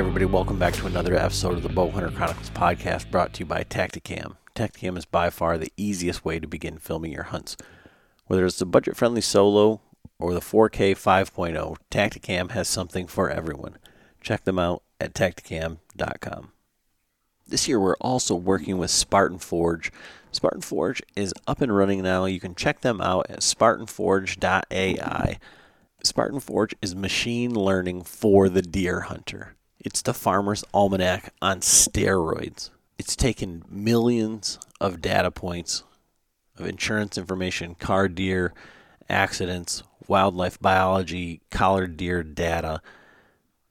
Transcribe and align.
everybody, 0.00 0.24
welcome 0.24 0.58
back 0.58 0.72
to 0.72 0.86
another 0.86 1.14
episode 1.14 1.52
of 1.58 1.62
the 1.62 1.68
Bowhunter 1.68 2.14
Chronicles 2.16 2.48
podcast 2.48 3.10
brought 3.10 3.34
to 3.34 3.40
you 3.40 3.44
by 3.44 3.62
Tactacam. 3.62 4.36
Tactacam 4.54 4.96
is 4.96 5.04
by 5.04 5.28
far 5.28 5.58
the 5.58 5.70
easiest 5.76 6.24
way 6.24 6.40
to 6.40 6.48
begin 6.48 6.78
filming 6.78 7.12
your 7.12 7.24
hunts. 7.24 7.54
Whether 8.24 8.46
it's 8.46 8.58
the 8.58 8.64
budget 8.64 8.96
friendly 8.96 9.20
solo 9.20 9.82
or 10.18 10.32
the 10.32 10.40
4K 10.40 10.92
5.0, 10.92 11.76
Tactacam 11.90 12.52
has 12.52 12.66
something 12.66 13.06
for 13.06 13.28
everyone. 13.28 13.76
Check 14.22 14.44
them 14.44 14.58
out 14.58 14.82
at 14.98 15.12
tactacam.com. 15.12 16.52
This 17.46 17.68
year, 17.68 17.78
we're 17.78 17.96
also 17.96 18.34
working 18.34 18.78
with 18.78 18.90
Spartan 18.90 19.38
Forge. 19.38 19.92
Spartan 20.32 20.62
Forge 20.62 21.02
is 21.14 21.34
up 21.46 21.60
and 21.60 21.76
running 21.76 22.02
now. 22.02 22.24
You 22.24 22.40
can 22.40 22.54
check 22.54 22.80
them 22.80 23.02
out 23.02 23.26
at 23.28 23.40
spartanforge.ai. 23.40 25.38
Spartan 26.02 26.40
Forge 26.40 26.74
is 26.80 26.96
machine 26.96 27.54
learning 27.54 28.04
for 28.04 28.48
the 28.48 28.62
deer 28.62 29.00
hunter. 29.00 29.56
It's 29.82 30.02
the 30.02 30.12
farmer's 30.12 30.62
almanac 30.74 31.32
on 31.40 31.60
steroids. 31.60 32.68
It's 32.98 33.16
taken 33.16 33.64
millions 33.70 34.58
of 34.78 35.00
data 35.00 35.30
points 35.30 35.84
of 36.58 36.66
insurance 36.66 37.16
information, 37.16 37.76
car 37.76 38.06
deer, 38.06 38.52
accidents, 39.08 39.82
wildlife 40.06 40.60
biology, 40.60 41.40
collared 41.50 41.96
deer 41.96 42.22
data, 42.22 42.82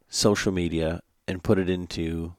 social 0.08 0.52
media, 0.52 1.04
and 1.28 1.44
put 1.44 1.60
it 1.60 1.70
into 1.70 2.34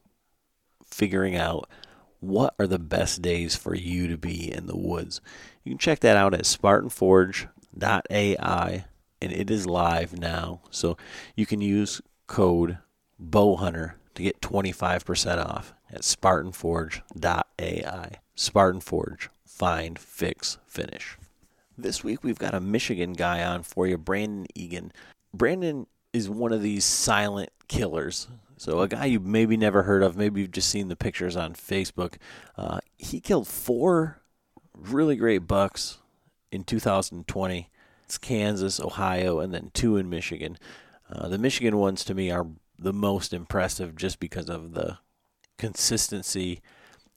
figuring 0.84 1.36
out 1.36 1.70
what 2.18 2.56
are 2.58 2.66
the 2.66 2.80
best 2.80 3.22
days 3.22 3.54
for 3.54 3.76
you 3.76 4.08
to 4.08 4.18
be 4.18 4.52
in 4.52 4.66
the 4.66 4.76
woods. 4.76 5.20
You 5.62 5.70
can 5.70 5.78
check 5.78 6.00
that 6.00 6.16
out 6.16 6.34
at 6.34 6.40
spartanforge.ai 6.40 8.84
and 9.22 9.32
it 9.32 9.48
is 9.48 9.66
live 9.66 10.18
now. 10.18 10.62
So 10.70 10.96
you 11.36 11.46
can 11.46 11.60
use 11.60 12.00
code 12.26 12.78
BOWHUNTER 13.20 13.96
to 14.14 14.22
get 14.22 14.40
25% 14.40 15.44
off 15.44 15.74
at 15.90 16.02
spartanforge.ai. 16.02 18.10
Spartan 18.34 18.80
Forge, 18.80 19.28
find, 19.44 19.98
fix, 19.98 20.58
finish. 20.66 21.18
This 21.76 22.02
week 22.02 22.24
we've 22.24 22.38
got 22.38 22.54
a 22.54 22.60
Michigan 22.60 23.12
guy 23.12 23.44
on 23.44 23.62
for 23.62 23.86
you, 23.86 23.98
Brandon 23.98 24.46
Eagan. 24.54 24.90
Brandon 25.34 25.86
is 26.12 26.28
one 26.28 26.52
of 26.52 26.62
these 26.62 26.84
silent 26.84 27.50
killers. 27.68 28.26
So 28.56 28.80
a 28.80 28.88
guy 28.88 29.04
you 29.06 29.20
maybe 29.20 29.56
never 29.56 29.84
heard 29.84 30.02
of, 30.02 30.16
maybe 30.16 30.40
you've 30.40 30.50
just 30.50 30.70
seen 30.70 30.88
the 30.88 30.96
pictures 30.96 31.36
on 31.36 31.54
Facebook. 31.54 32.16
Uh, 32.56 32.80
he 32.98 33.20
killed 33.20 33.46
four 33.46 34.18
really 34.74 35.14
great 35.16 35.46
bucks 35.46 35.98
in 36.50 36.64
2020. 36.64 37.70
It's 38.04 38.18
Kansas, 38.18 38.80
Ohio, 38.80 39.38
and 39.38 39.54
then 39.54 39.70
two 39.72 39.96
in 39.96 40.10
Michigan. 40.10 40.58
Uh, 41.10 41.28
the 41.28 41.38
Michigan 41.38 41.76
ones 41.76 42.04
to 42.04 42.14
me 42.14 42.30
are 42.30 42.46
the 42.80 42.92
most 42.92 43.32
impressive 43.32 43.94
just 43.94 44.18
because 44.18 44.48
of 44.48 44.72
the 44.72 44.98
consistency 45.58 46.60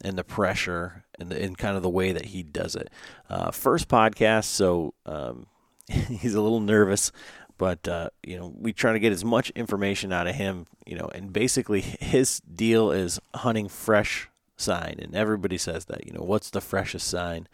and 0.04 0.18
the 0.18 0.24
pressure 0.24 1.06
and, 1.18 1.32
the, 1.32 1.42
and 1.42 1.58
kind 1.58 1.78
of 1.78 1.84
the 1.84 1.90
way 1.90 2.12
that 2.12 2.26
he 2.26 2.44
does 2.44 2.76
it. 2.76 2.90
Uh, 3.30 3.52
first 3.52 3.88
podcast, 3.88 4.46
so 4.46 4.94
um, 5.06 5.48
he's 5.90 6.36
a 6.36 6.42
little 6.42 6.60
nervous, 6.60 7.12
but 7.58 7.88
uh, 7.88 8.10
you 8.24 8.38
know 8.38 8.54
we 8.58 8.74
try 8.74 8.94
to 8.94 9.00
get 9.00 9.14
as 9.14 9.24
much 9.24 9.50
information 9.52 10.12
out 10.12 10.28
of 10.28 10.36
him. 10.36 10.66
You 10.86 10.98
know, 10.98 11.10
and 11.14 11.32
basically 11.32 11.82
his 11.82 12.42
deal 12.42 12.92
is 12.92 13.20
hunting 13.34 13.70
fresh 13.70 14.30
sign, 14.58 14.96
and 15.00 15.16
everybody 15.16 15.58
says 15.58 15.86
that. 15.86 16.06
You 16.06 16.14
know, 16.14 16.24
what's 16.24 16.50
the 16.50 16.62
freshest 16.62 17.08
sign? 17.08 17.48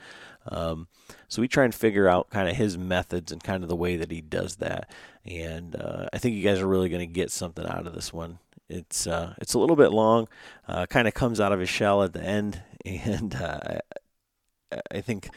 Um, 0.47 0.87
so 1.29 1.41
we 1.41 1.47
try 1.47 1.63
and 1.63 1.73
figure 1.73 2.09
out 2.09 2.29
kind 2.29 2.49
of 2.49 2.55
his 2.55 2.77
methods 2.77 3.31
and 3.31 3.41
kind 3.43 3.63
of 3.63 3.69
the 3.69 3.75
way 3.75 3.95
that 3.95 4.11
he 4.11 4.19
does 4.19 4.57
that. 4.57 4.89
And 5.25 5.75
uh, 5.75 6.07
I 6.11 6.17
think 6.17 6.35
you 6.35 6.43
guys 6.43 6.59
are 6.59 6.67
really 6.67 6.89
going 6.89 7.07
to 7.07 7.13
get 7.13 7.31
something 7.31 7.65
out 7.65 7.87
of 7.87 7.93
this 7.93 8.11
one. 8.11 8.39
It's 8.67 9.07
uh, 9.07 9.33
it's 9.37 9.53
a 9.53 9.59
little 9.59 9.75
bit 9.75 9.91
long, 9.91 10.27
uh, 10.67 10.85
kind 10.87 11.07
of 11.07 11.13
comes 11.13 11.39
out 11.39 11.51
of 11.51 11.59
his 11.59 11.69
shell 11.69 12.03
at 12.03 12.13
the 12.13 12.21
end, 12.21 12.61
and 12.85 13.35
uh, 13.35 13.79
I 14.91 15.01
think 15.01 15.29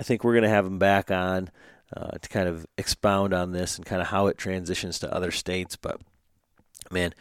I 0.00 0.02
think 0.02 0.24
we're 0.24 0.32
going 0.32 0.42
to 0.42 0.48
have 0.48 0.66
him 0.66 0.78
back 0.78 1.10
on 1.10 1.50
uh, 1.96 2.18
to 2.18 2.28
kind 2.28 2.48
of 2.48 2.66
expound 2.76 3.32
on 3.32 3.52
this 3.52 3.76
and 3.76 3.86
kind 3.86 4.02
of 4.02 4.08
how 4.08 4.26
it 4.26 4.38
transitions 4.38 4.98
to 5.00 5.14
other 5.14 5.30
states. 5.30 5.76
But 5.76 6.00
man, 6.90 7.14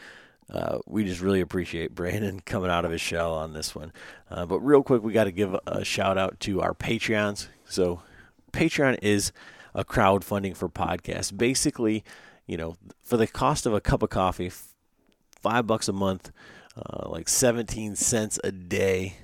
uh, 0.49 0.79
we 0.87 1.03
just 1.03 1.21
really 1.21 1.41
appreciate 1.41 1.95
Brandon 1.95 2.39
coming 2.45 2.69
out 2.69 2.85
of 2.85 2.91
his 2.91 3.01
shell 3.01 3.33
on 3.33 3.53
this 3.53 3.75
one. 3.75 3.91
Uh, 4.29 4.45
but 4.45 4.59
real 4.59 4.83
quick, 4.83 5.03
we 5.03 5.13
got 5.13 5.25
to 5.25 5.31
give 5.31 5.55
a 5.67 5.83
shout 5.85 6.17
out 6.17 6.39
to 6.41 6.61
our 6.61 6.73
Patreons. 6.73 7.47
So, 7.71 8.01
Patreon 8.51 8.99
is 9.01 9.31
a 9.73 9.85
crowdfunding 9.85 10.55
for 10.55 10.69
podcasts. 10.69 11.35
Basically, 11.35 12.03
you 12.45 12.57
know, 12.57 12.75
for 13.01 13.17
the 13.17 13.27
cost 13.27 13.65
of 13.65 13.73
a 13.73 13.81
cup 13.81 14.03
of 14.03 14.09
coffee, 14.09 14.51
five 15.41 15.67
bucks 15.67 15.87
a 15.87 15.93
month, 15.93 16.31
uh, 16.75 17.07
like 17.09 17.29
17 17.29 17.95
cents 17.95 18.39
a 18.43 18.51
day, 18.51 19.15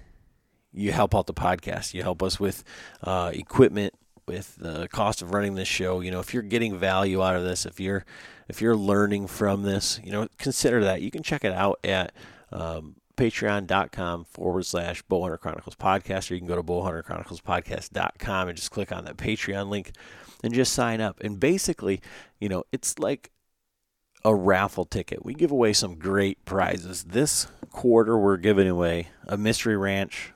you 0.73 0.91
help 0.91 1.15
out 1.15 1.27
the 1.27 1.33
podcast. 1.33 1.93
You 1.93 2.03
help 2.03 2.23
us 2.23 2.39
with 2.39 2.63
uh, 3.03 3.31
equipment, 3.33 3.93
with 4.27 4.55
the 4.57 4.87
cost 4.89 5.21
of 5.21 5.33
running 5.33 5.55
this 5.55 5.67
show. 5.67 6.01
You 6.01 6.11
know, 6.11 6.19
if 6.19 6.33
you're 6.33 6.43
getting 6.43 6.77
value 6.77 7.21
out 7.21 7.35
of 7.35 7.43
this, 7.43 7.65
if 7.65 7.79
you're 7.79 8.05
if 8.47 8.61
you're 8.61 8.77
learning 8.77 9.27
from 9.27 9.63
this, 9.63 9.99
you 10.03 10.11
know, 10.11 10.27
consider 10.37 10.83
that. 10.85 11.01
You 11.01 11.11
can 11.11 11.23
check 11.23 11.43
it 11.43 11.51
out 11.51 11.79
at 11.83 12.13
um, 12.51 12.95
patreon.com 13.17 14.25
forward 14.25 14.65
slash 14.65 15.03
Bowhunter 15.03 15.39
Chronicles 15.39 15.75
podcast, 15.75 16.31
or 16.31 16.35
you 16.35 16.39
can 16.39 16.47
go 16.47 16.55
to 16.55 16.63
bowhunterchroniclespodcast.com 16.63 18.47
and 18.47 18.57
just 18.57 18.71
click 18.71 18.91
on 18.91 19.05
that 19.05 19.17
Patreon 19.17 19.69
link 19.69 19.91
and 20.43 20.53
just 20.53 20.73
sign 20.73 21.01
up. 21.01 21.19
And 21.21 21.39
basically, 21.39 22.01
you 22.39 22.47
know, 22.47 22.63
it's 22.71 22.97
like 22.99 23.31
a 24.23 24.33
raffle 24.33 24.85
ticket. 24.85 25.25
We 25.25 25.33
give 25.33 25.51
away 25.51 25.73
some 25.73 25.95
great 25.95 26.45
prizes. 26.45 27.03
This 27.03 27.47
quarter, 27.71 28.17
we're 28.17 28.37
giving 28.37 28.67
away 28.67 29.09
a 29.27 29.37
Mystery 29.37 29.77
Ranch 29.77 30.33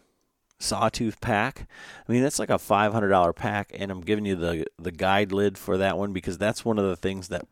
sawtooth 0.59 1.19
pack. 1.21 1.67
I 2.07 2.11
mean, 2.11 2.21
that's 2.21 2.39
like 2.39 2.49
a 2.49 2.53
$500 2.53 3.35
pack, 3.35 3.71
and 3.73 3.91
I'm 3.91 4.01
giving 4.01 4.25
you 4.25 4.35
the 4.35 4.65
the 4.77 4.91
guide 4.91 5.31
lid 5.31 5.57
for 5.57 5.77
that 5.77 5.97
one 5.97 6.13
because 6.13 6.37
that's 6.37 6.63
one 6.63 6.77
of 6.77 6.85
the 6.85 6.95
things 6.95 7.29
that 7.29 7.45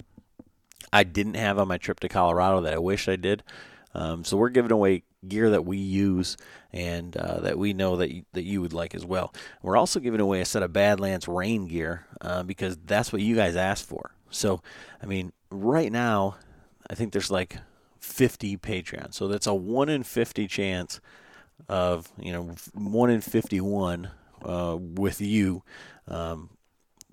I 0.94 1.04
didn't 1.04 1.36
have 1.36 1.60
on 1.60 1.68
my 1.68 1.78
trip 1.78 2.00
to 2.02 2.10
Colorado 2.10 2.62
that 2.62 2.74
I 2.74 2.80
wish 2.80 3.08
I 3.08 3.16
did. 3.16 3.44
Um, 3.94 4.24
so 4.24 4.38
we're 4.38 4.50
giving 4.50 4.72
away 4.72 5.04
gear 5.28 5.50
that 5.50 5.66
we 5.66 5.78
use 5.78 6.38
and 6.72 7.16
uh, 7.18 7.40
that 7.42 7.58
we 7.58 7.74
know 7.74 7.98
that 7.98 8.14
you, 8.14 8.24
that 8.34 8.44
you 8.44 8.62
would 8.62 8.74
like 8.74 8.96
as 8.96 9.06
well. 9.06 9.34
We're 9.62 9.78
also 9.78 10.00
giving 10.00 10.22
away 10.22 10.42
a 10.42 10.46
set 10.46 10.64
of 10.64 10.74
Badlands 10.74 11.28
rain 11.28 11.68
gear 11.68 12.06
uh, 12.22 12.44
because 12.44 12.78
that's 12.86 13.12
what 13.12 13.22
you 13.22 13.36
guys 13.36 13.56
asked 13.56 13.86
for. 13.86 14.12
So, 14.30 14.62
I 15.02 15.06
mean, 15.06 15.34
right 15.50 15.92
now, 15.92 16.38
I 16.90 16.96
think 16.96 17.12
there's 17.12 17.32
like 17.32 17.58
50 18.00 18.58
Patreons. 18.58 19.16
So 19.16 19.28
that's 19.28 19.48
a 19.48 19.54
1 19.54 19.90
in 19.90 20.04
50 20.04 20.48
chance 20.48 21.02
of, 21.68 22.12
you 22.20 22.32
know, 22.32 22.56
1 22.74 23.10
in 23.10 23.22
51 23.22 24.10
uh, 24.44 24.78
with 24.80 25.20
you 25.20 25.64
um, 26.08 26.50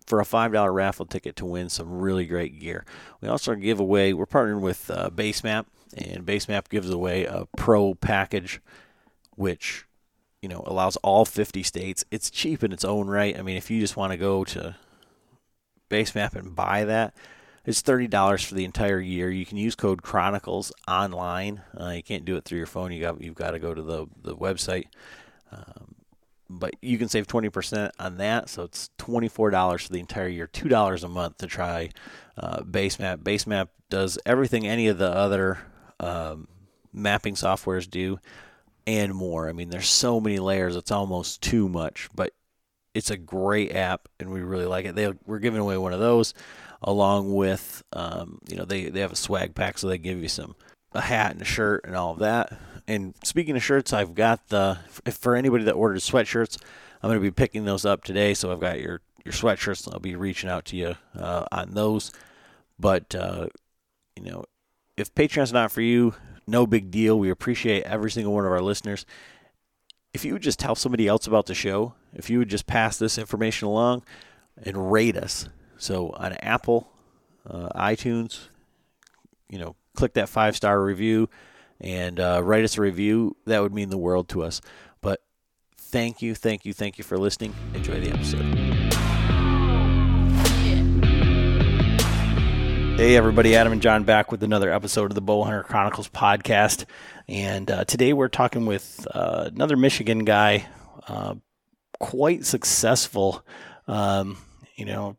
for 0.07 0.21
a 0.21 0.25
$5 0.25 0.73
raffle 0.73 1.07
ticket 1.07 1.37
to 1.37 1.47
win 1.47 1.69
some 1.69 1.99
really 1.99 2.27
great 2.27 2.61
gear. 2.61 2.85
We 3.21 3.29
also 3.29 3.55
give 3.55 3.81
away, 3.81 4.13
we're 4.13 4.27
partnering 4.27 4.61
with 4.61 4.91
uh, 4.91 5.11
Basemap, 5.11 5.67
and 5.95 6.25
Basemap 6.25 6.69
gives 6.69 6.91
away 6.91 7.25
a 7.25 7.47
pro 7.57 7.95
package, 7.95 8.61
which 9.35 9.87
you 10.43 10.49
know 10.49 10.63
allows 10.67 10.97
all 10.99 11.25
50 11.25 11.63
states. 11.63 12.05
It's 12.11 12.31
cheap 12.31 12.63
in 12.63 12.73
its 12.73 12.85
own 12.85 13.09
right. 13.09 13.39
I 13.39 13.43
mean, 13.43 13.57
if 13.57 13.71
you 13.71 13.81
just 13.81 13.97
want 13.97 14.13
to 14.13 14.17
go 14.17 14.45
to 14.45 14.77
Basemap 15.91 16.35
and 16.35 16.55
buy 16.55 16.85
that, 16.85 17.15
it's 17.65 17.81
thirty 17.81 18.07
dollars 18.07 18.45
for 18.45 18.55
the 18.55 18.65
entire 18.65 19.01
year. 19.01 19.31
You 19.31 19.47
can 19.47 19.57
use 19.57 19.75
code 19.75 20.03
Chronicles 20.03 20.73
online. 20.89 21.63
Uh, 21.79 21.91
you 21.91 22.03
can't 22.03 22.25
do 22.25 22.37
it 22.37 22.45
through 22.45 22.59
your 22.59 22.67
phone. 22.67 22.93
You 22.93 23.01
got 23.01 23.21
you've 23.21 23.35
got 23.35 23.53
to 23.53 23.59
go 23.59 23.75
to 23.75 23.83
the 23.83 24.07
the 24.23 24.37
website. 24.37 24.87
Um, 25.53 25.95
but 26.49 26.75
you 26.81 26.99
can 26.99 27.09
save 27.09 27.27
20% 27.27 27.91
on 27.99 28.19
that. 28.19 28.49
So 28.49 28.63
it's 28.63 28.91
$24 28.99 29.83
for 29.83 29.93
the 29.93 29.99
entire 30.01 30.29
year, 30.29 30.47
$2 30.47 31.05
a 31.05 31.09
month 31.09 31.39
to 31.39 31.47
try 31.47 31.91
uh, 32.37 32.61
Basemap. 32.61 33.19
Basemap 33.19 33.69
does 33.91 34.19
everything 34.25 34.67
any 34.67 34.89
of 34.89 34.99
the 34.99 35.11
other 35.11 35.59
um, 36.01 36.49
mapping 36.93 37.35
softwares 37.35 37.89
do 37.89 38.19
and 38.87 39.15
more. 39.15 39.49
I 39.49 39.53
mean, 39.53 39.71
there's 39.71 39.89
so 39.89 40.21
many 40.21 40.39
layers, 40.39 40.77
it's 40.77 40.91
almost 40.91 41.43
too 41.43 41.69
much, 41.69 42.09
but 42.15 42.33
it's 42.95 43.11
a 43.11 43.17
great 43.17 43.75
app 43.75 44.09
and 44.21 44.31
we 44.31 44.41
really 44.41 44.67
like 44.67 44.87
it. 44.87 44.95
They, 44.95 45.13
we're 45.27 45.39
giving 45.39 45.61
away 45.61 45.77
one 45.77 45.93
of 45.93 46.01
those 46.01 46.35
along 46.83 47.35
with, 47.35 47.83
um, 47.93 48.39
you 48.49 48.57
know, 48.57 48.65
they, 48.65 48.89
they 48.91 49.01
have 49.01 49.13
a 49.13 49.17
swag 49.17 49.55
pack, 49.55 49.79
so 49.79 49.89
they 49.89 49.99
give 49.99 50.23
you 50.23 50.29
some 50.29 50.55
a 50.97 51.01
hat 51.01 51.33
and 51.33 51.43
a 51.43 51.45
shirt 51.45 51.85
and 51.85 51.95
all 51.95 52.13
of 52.13 52.21
that. 52.21 52.59
And 52.89 53.15
speaking 53.25 53.57
of 53.57 53.63
shirts, 53.63 53.93
I've 53.93 54.15
got 54.15 54.49
the 54.49 54.79
for 55.11 55.35
anybody 55.35 55.65
that 55.65 55.73
ordered 55.73 55.99
sweatshirts, 55.99 56.59
I'm 57.03 57.09
going 57.09 57.21
to 57.21 57.21
be 57.21 57.31
picking 57.33 57.65
those 57.65 57.85
up 57.85 58.05
today. 58.05 58.35
So 58.35 58.53
I've 58.53 58.61
got 58.61 58.81
your 58.81 59.01
your 59.25 59.33
sweatshirts. 59.33 59.93
I'll 59.93 60.01
be 60.01 60.17
reaching 60.17 60.49
out 60.49 60.65
to 60.67 60.77
you 60.77 60.97
uh, 61.19 61.47
on 61.51 61.75
those. 61.75 62.13
But 62.79 63.15
uh, 63.15 63.49
you 64.17 64.31
know, 64.31 64.45
if 64.97 65.15
Patreon's 65.15 65.53
not 65.53 65.71
for 65.71 65.83
you, 65.83 66.15
no 66.47 66.67
big 66.67 66.91
deal. 66.91 67.19
We 67.19 67.31
appreciate 67.31 67.83
every 67.85 68.11
single 68.11 68.33
one 68.33 68.47
of 68.47 68.53
our 68.53 68.63
listeners. 68.63 69.05
If 70.15 70.25
you 70.25 70.33
would 70.33 70.43
just 70.43 70.59
tell 70.59 70.75
somebody 70.75 71.07
else 71.07 71.27
about 71.27 71.47
the 71.47 71.55
show, 71.55 71.95
if 72.15 72.31
you 72.31 72.39
would 72.39 72.49
just 72.49 72.67
pass 72.67 72.99
this 72.99 73.19
information 73.19 73.69
along 73.69 74.03
and 74.63 74.91
rate 74.91 75.17
us. 75.17 75.49
So 75.77 76.11
on 76.11 76.33
Apple, 76.35 76.91
uh, 77.49 77.69
iTunes, 77.75 78.49
you 79.51 79.59
know, 79.59 79.77
click 79.95 80.15
that 80.15 80.29
five 80.29 80.57
star 80.57 80.83
review 80.83 81.29
and 81.81 82.19
uh, 82.19 82.41
write 82.43 82.65
us 82.65 82.79
a 82.79 82.81
review. 82.81 83.37
That 83.47 83.61
would 83.63 83.75
mean 83.75 83.91
the 83.91 83.99
world 83.99 84.29
to 84.31 84.43
us. 84.43 84.61
But 85.03 85.21
thank 85.77 86.23
you, 86.23 86.35
thank 86.35 86.65
you, 86.65 86.73
thank 86.73 86.97
you 86.97 87.05
for 87.05 87.19
listening. 87.19 87.55
Enjoy 87.75 88.01
the 88.01 88.11
episode. 88.11 88.66
Hey, 92.97 93.15
everybody, 93.15 93.55
Adam 93.55 93.75
and 93.75 93.83
John 93.83 94.05
back 94.05 94.33
with 94.33 94.43
another 94.43 94.73
episode 94.73 95.11
of 95.11 95.15
the 95.15 95.21
Bowhunter 95.21 95.63
Chronicles 95.63 96.09
podcast. 96.09 96.87
And 97.29 97.71
uh, 97.71 97.85
today 97.85 98.15
we're 98.15 98.29
talking 98.29 98.65
with 98.65 99.07
uh, 99.11 99.51
another 99.53 99.77
Michigan 99.77 100.25
guy, 100.25 100.67
uh, 101.07 101.35
quite 102.01 102.47
successful. 102.47 103.45
Um, 103.87 104.39
you 104.77 104.87
know, 104.87 105.19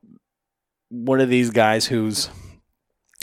one 0.89 1.21
of 1.21 1.29
these 1.29 1.51
guys 1.51 1.85
who's, 1.85 2.31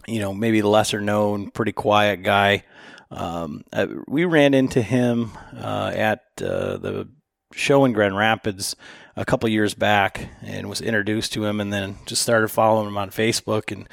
you 0.07 0.21
know, 0.21 0.33
maybe 0.33 0.63
lesser 0.63 1.01
known, 1.01 1.51
pretty 1.51 1.73
quiet 1.73 2.23
guy. 2.23 2.63
Um, 3.11 3.65
uh, 3.73 3.89
we 4.07 4.25
ran 4.25 4.55
into 4.55 4.83
him 4.83 5.33
uh, 5.57 5.91
at 5.93 6.21
uh, 6.41 6.77
the 6.77 7.09
show 7.53 7.85
in 7.85 7.93
Grand 7.93 8.17
Rapids 8.17 8.77
a 9.17 9.25
couple 9.25 9.49
years 9.49 9.75
back 9.75 10.29
and 10.43 10.69
was 10.69 10.81
introduced 10.81 11.33
to 11.33 11.45
him 11.45 11.61
and 11.61 11.73
then 11.73 11.97
just 12.07 12.23
started 12.23 12.49
following 12.49 12.87
him 12.87 12.99
on 12.99 13.11
Facebook 13.11 13.73
and 13.73 13.89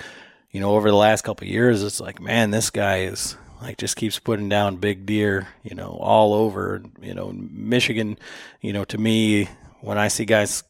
you 0.52 0.60
know, 0.60 0.76
over 0.76 0.90
the 0.90 0.98
last 0.98 1.24
couple 1.24 1.48
years, 1.48 1.84
it's 1.84 2.00
like, 2.00 2.20
man, 2.20 2.52
this 2.52 2.70
guy 2.70 3.02
is 3.02 3.38
like 3.62 3.78
just 3.78 3.96
keeps 3.96 4.20
putting 4.20 4.50
down 4.50 4.78
big 4.78 5.06
deer, 5.06 5.48
you 5.64 5.76
know, 5.76 5.98
all 6.02 6.34
over. 6.34 6.84
You 7.02 7.14
know, 7.14 7.32
Michigan, 7.34 8.18
you 8.60 8.74
know, 8.74 8.84
to 8.86 8.98
me, 8.98 9.48
when 9.82 9.98
I 9.98 10.08
see 10.10 10.26
guys 10.26 10.64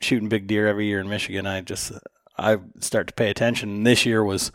shooting 0.00 0.28
big 0.28 0.46
deer 0.46 0.66
every 0.66 0.86
year 0.86 1.00
in 1.00 1.08
Michigan, 1.08 1.46
I 1.46 1.60
just 1.60 1.92
I 2.38 2.58
start 2.80 3.08
to 3.08 3.14
pay 3.14 3.30
attention. 3.30 3.68
And 3.68 3.86
this 3.86 4.06
year 4.06 4.24
was 4.24 4.52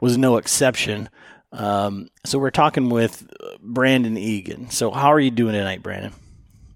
was 0.00 0.16
no 0.16 0.36
exception. 0.36 1.08
Um, 1.52 2.08
so 2.24 2.38
we're 2.38 2.50
talking 2.50 2.90
with 2.90 3.26
Brandon 3.60 4.16
Eagan. 4.16 4.70
So 4.70 4.90
how 4.90 5.08
are 5.12 5.20
you 5.20 5.30
doing 5.30 5.54
tonight, 5.54 5.82
Brandon? 5.82 6.12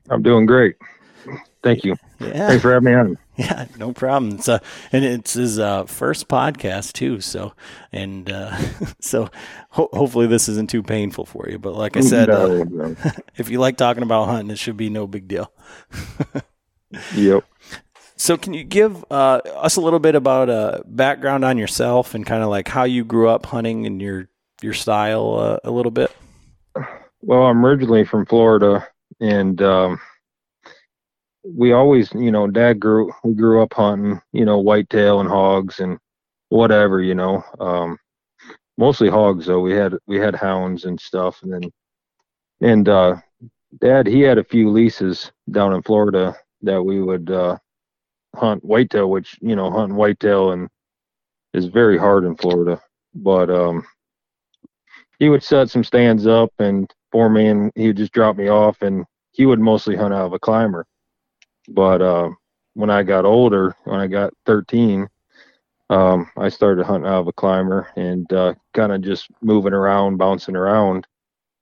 I'm 0.08 0.22
doing 0.22 0.46
great. 0.46 0.76
Thank 1.62 1.84
you. 1.84 1.96
Yeah. 2.18 2.48
Thanks 2.48 2.62
for 2.62 2.72
having 2.72 2.86
me 2.86 2.94
on. 2.94 3.18
Yeah, 3.50 3.66
no 3.78 3.92
problem. 3.94 4.32
It's 4.32 4.50
uh, 4.50 4.58
and 4.92 5.02
it's 5.02 5.32
his 5.32 5.58
uh, 5.58 5.86
first 5.86 6.28
podcast 6.28 6.92
too. 6.92 7.22
So, 7.22 7.54
and 7.90 8.30
uh, 8.30 8.54
so 9.00 9.30
ho- 9.70 9.88
hopefully 9.94 10.26
this 10.26 10.46
isn't 10.50 10.68
too 10.68 10.82
painful 10.82 11.24
for 11.24 11.48
you. 11.48 11.58
But 11.58 11.74
like 11.74 11.96
I 11.96 12.00
said, 12.00 12.28
no, 12.28 12.60
uh, 12.60 12.64
no. 12.68 12.96
if 13.38 13.48
you 13.48 13.58
like 13.58 13.78
talking 13.78 14.02
about 14.02 14.26
hunting, 14.26 14.50
it 14.50 14.58
should 14.58 14.76
be 14.76 14.90
no 14.90 15.06
big 15.06 15.26
deal. 15.26 15.50
yep. 17.14 17.44
So, 18.16 18.36
can 18.36 18.52
you 18.52 18.62
give 18.62 19.02
uh, 19.10 19.40
us 19.56 19.76
a 19.76 19.80
little 19.80 20.00
bit 20.00 20.14
about 20.14 20.50
uh, 20.50 20.82
background 20.84 21.42
on 21.42 21.56
yourself 21.56 22.14
and 22.14 22.26
kind 22.26 22.42
of 22.42 22.50
like 22.50 22.68
how 22.68 22.84
you 22.84 23.06
grew 23.06 23.30
up 23.30 23.46
hunting 23.46 23.86
and 23.86 24.02
your 24.02 24.28
your 24.60 24.74
style 24.74 25.36
uh, 25.38 25.68
a 25.68 25.70
little 25.70 25.92
bit? 25.92 26.14
Well, 27.22 27.42
I'm 27.42 27.66
originally 27.66 28.06
from 28.06 28.24
Florida, 28.24 28.88
and 29.20 29.60
um, 29.60 30.00
we 31.42 31.72
always, 31.72 32.12
you 32.12 32.30
know, 32.30 32.46
dad 32.46 32.80
grew, 32.80 33.12
we 33.24 33.34
grew 33.34 33.62
up 33.62 33.72
hunting, 33.74 34.20
you 34.32 34.44
know, 34.44 34.58
whitetail 34.58 35.20
and 35.20 35.28
hogs 35.28 35.80
and 35.80 35.98
whatever, 36.48 37.00
you 37.00 37.14
know, 37.14 37.42
um, 37.58 37.98
mostly 38.76 39.08
hogs 39.08 39.46
though. 39.46 39.60
We 39.60 39.72
had, 39.72 39.94
we 40.06 40.18
had 40.18 40.34
hounds 40.34 40.84
and 40.84 41.00
stuff. 41.00 41.42
And 41.42 41.52
then, 41.52 41.62
and, 42.60 42.88
uh, 42.88 43.16
dad, 43.80 44.06
he 44.06 44.20
had 44.20 44.38
a 44.38 44.44
few 44.44 44.70
leases 44.70 45.32
down 45.50 45.72
in 45.72 45.82
Florida 45.82 46.36
that 46.62 46.82
we 46.82 47.00
would, 47.00 47.30
uh, 47.30 47.56
hunt 48.36 48.64
whitetail, 48.64 49.10
which, 49.10 49.38
you 49.40 49.56
know, 49.56 49.70
hunting 49.70 49.96
whitetail 49.96 50.52
and 50.52 50.68
is 51.54 51.66
very 51.66 51.98
hard 51.98 52.24
in 52.24 52.36
Florida. 52.36 52.80
But, 53.14 53.50
um, 53.50 53.84
he 55.18 55.28
would 55.28 55.42
set 55.42 55.70
some 55.70 55.84
stands 55.84 56.26
up 56.26 56.50
and 56.58 56.90
for 57.12 57.28
me 57.28 57.48
and 57.48 57.72
he 57.74 57.88
would 57.88 57.96
just 57.96 58.12
drop 58.12 58.36
me 58.36 58.48
off 58.48 58.82
and 58.82 59.04
he 59.32 59.46
would 59.46 59.60
mostly 59.60 59.96
hunt 59.96 60.14
out 60.14 60.26
of 60.26 60.32
a 60.32 60.38
climber 60.38 60.86
but 61.68 62.02
uh, 62.02 62.30
when 62.74 62.90
I 62.90 63.02
got 63.02 63.24
older, 63.24 63.76
when 63.84 64.00
I 64.00 64.06
got 64.06 64.32
13, 64.46 65.08
um, 65.90 66.30
I 66.36 66.48
started 66.48 66.86
hunting 66.86 67.08
out 67.08 67.20
of 67.20 67.28
a 67.28 67.32
climber 67.32 67.88
and 67.96 68.32
uh, 68.32 68.54
kind 68.74 68.92
of 68.92 69.02
just 69.02 69.28
moving 69.42 69.72
around, 69.72 70.18
bouncing 70.18 70.56
around. 70.56 71.06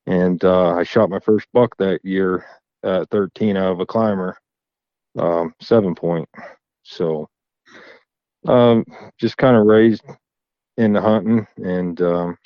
And 0.06 0.42
uh, 0.44 0.74
I 0.74 0.84
shot 0.84 1.10
my 1.10 1.18
first 1.18 1.46
buck 1.52 1.76
that 1.78 2.04
year 2.04 2.44
at 2.82 3.08
13 3.10 3.56
out 3.56 3.72
of 3.72 3.80
a 3.80 3.86
climber, 3.86 4.38
um, 5.18 5.54
seven 5.60 5.94
point. 5.94 6.28
So 6.82 7.28
um, 8.46 8.84
just 9.18 9.36
kind 9.36 9.56
of 9.56 9.66
raised 9.66 10.04
into 10.76 11.00
hunting. 11.00 11.46
And 11.56 12.00
um, 12.02 12.38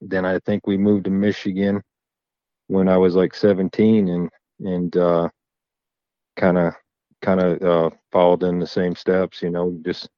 then 0.00 0.24
I 0.24 0.38
think 0.40 0.66
we 0.66 0.76
moved 0.76 1.04
to 1.04 1.10
Michigan 1.10 1.82
when 2.68 2.88
I 2.88 2.96
was 2.96 3.14
like 3.14 3.34
17 3.34 4.08
and, 4.08 4.30
and 4.60 4.96
uh, 4.96 5.28
kind 6.38 6.56
of 6.56 6.74
kind 7.20 7.40
of 7.40 7.62
uh, 7.62 7.90
followed 8.12 8.44
in 8.44 8.58
the 8.58 8.66
same 8.66 8.94
steps. 8.94 9.42
You 9.42 9.50
know, 9.50 9.78
just 9.84 10.08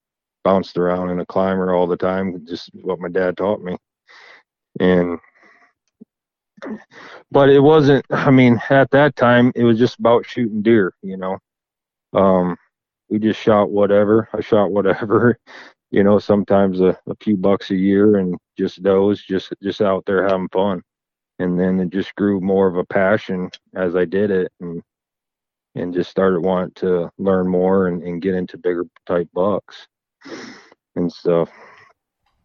bounced 0.45 0.77
around 0.79 1.11
in 1.11 1.21
a 1.21 1.27
climber 1.27 1.75
all 1.75 1.87
the 1.87 1.97
time. 1.97 2.45
Just 2.47 2.71
what 2.83 3.01
my 3.01 3.09
dad 3.09 3.37
taught 3.37 3.63
me, 3.63 3.77
and 4.79 5.19
but 7.31 7.49
it 7.49 7.61
wasn't. 7.61 8.05
I 8.11 8.31
mean, 8.31 8.61
at 8.71 8.91
that 8.91 9.17
time, 9.17 9.53
it 9.55 9.65
was 9.65 9.79
just 9.79 9.99
about 9.99 10.27
shooting 10.27 10.63
deer. 10.63 10.95
You 11.03 11.17
know, 11.17 11.39
um, 12.13 12.57
we 13.09 13.19
just 13.19 13.41
shot 13.41 13.71
whatever. 13.71 14.29
I 14.33 14.41
shot 14.41 14.71
whatever. 14.71 15.39
You 15.93 16.05
know, 16.05 16.21
sometimes 16.21 16.81
a, 16.81 16.97
a 17.09 17.17
few 17.21 17.37
bucks 17.37 17.73
a 17.73 17.75
year, 17.75 18.19
and 18.19 18.39
just 18.57 18.81
those, 18.81 19.21
just 19.25 19.53
just 19.61 19.83
out 19.83 20.05
there 20.07 20.23
having 20.23 20.49
fun. 20.53 20.83
And 21.41 21.59
then 21.59 21.81
it 21.81 21.91
just 21.91 22.15
grew 22.15 22.41
more 22.41 22.69
of 22.69 22.77
a 22.77 22.85
passion 22.85 23.51
as 23.75 23.97
I 23.97 24.05
did 24.05 24.31
it, 24.31 24.53
and 24.61 24.81
and 25.75 25.95
just 25.95 26.11
started 26.11 26.41
wanting 26.41 26.73
to 26.77 27.11
learn 27.19 27.49
more 27.49 27.87
and, 27.87 28.03
and 28.03 28.23
get 28.23 28.35
into 28.35 28.59
bigger 28.59 28.87
type 29.07 29.29
bucks 29.33 29.87
and 30.97 31.13
stuff. 31.13 31.51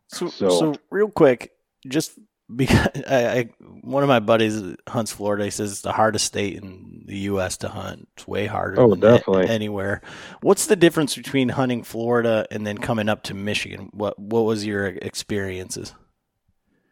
So, 0.08 0.28
so, 0.28 0.50
so 0.50 0.76
real 0.92 1.10
quick, 1.10 1.52
just 1.88 2.18
because 2.54 2.88
I, 3.10 3.28
I, 3.28 3.50
one 3.82 4.04
of 4.04 4.10
my 4.10 4.20
buddies 4.20 4.62
hunts 4.88 5.12
Florida, 5.12 5.46
he 5.46 5.50
says 5.50 5.72
it's 5.72 5.82
the 5.82 5.92
hardest 5.92 6.26
state 6.26 6.56
in 6.56 7.04
the 7.06 7.18
U.S. 7.20 7.58
to 7.58 7.70
hunt. 7.70 8.08
It's 8.16 8.28
way 8.28 8.46
harder. 8.46 8.82
Oh, 8.82 8.96
definitely. 8.96 9.50
anywhere. 9.50 10.02
What's 10.42 10.68
the 10.68 10.76
difference 10.76 11.16
between 11.16 11.50
hunting 11.50 11.84
Florida 11.84 12.46
and 12.52 12.66
then 12.66 12.78
coming 12.78 13.10
up 13.10 13.24
to 13.24 13.34
Michigan? 13.34 13.90
What 13.94 14.18
What 14.20 14.46
was 14.46 14.66
your 14.66 14.88
experiences? 14.88 15.94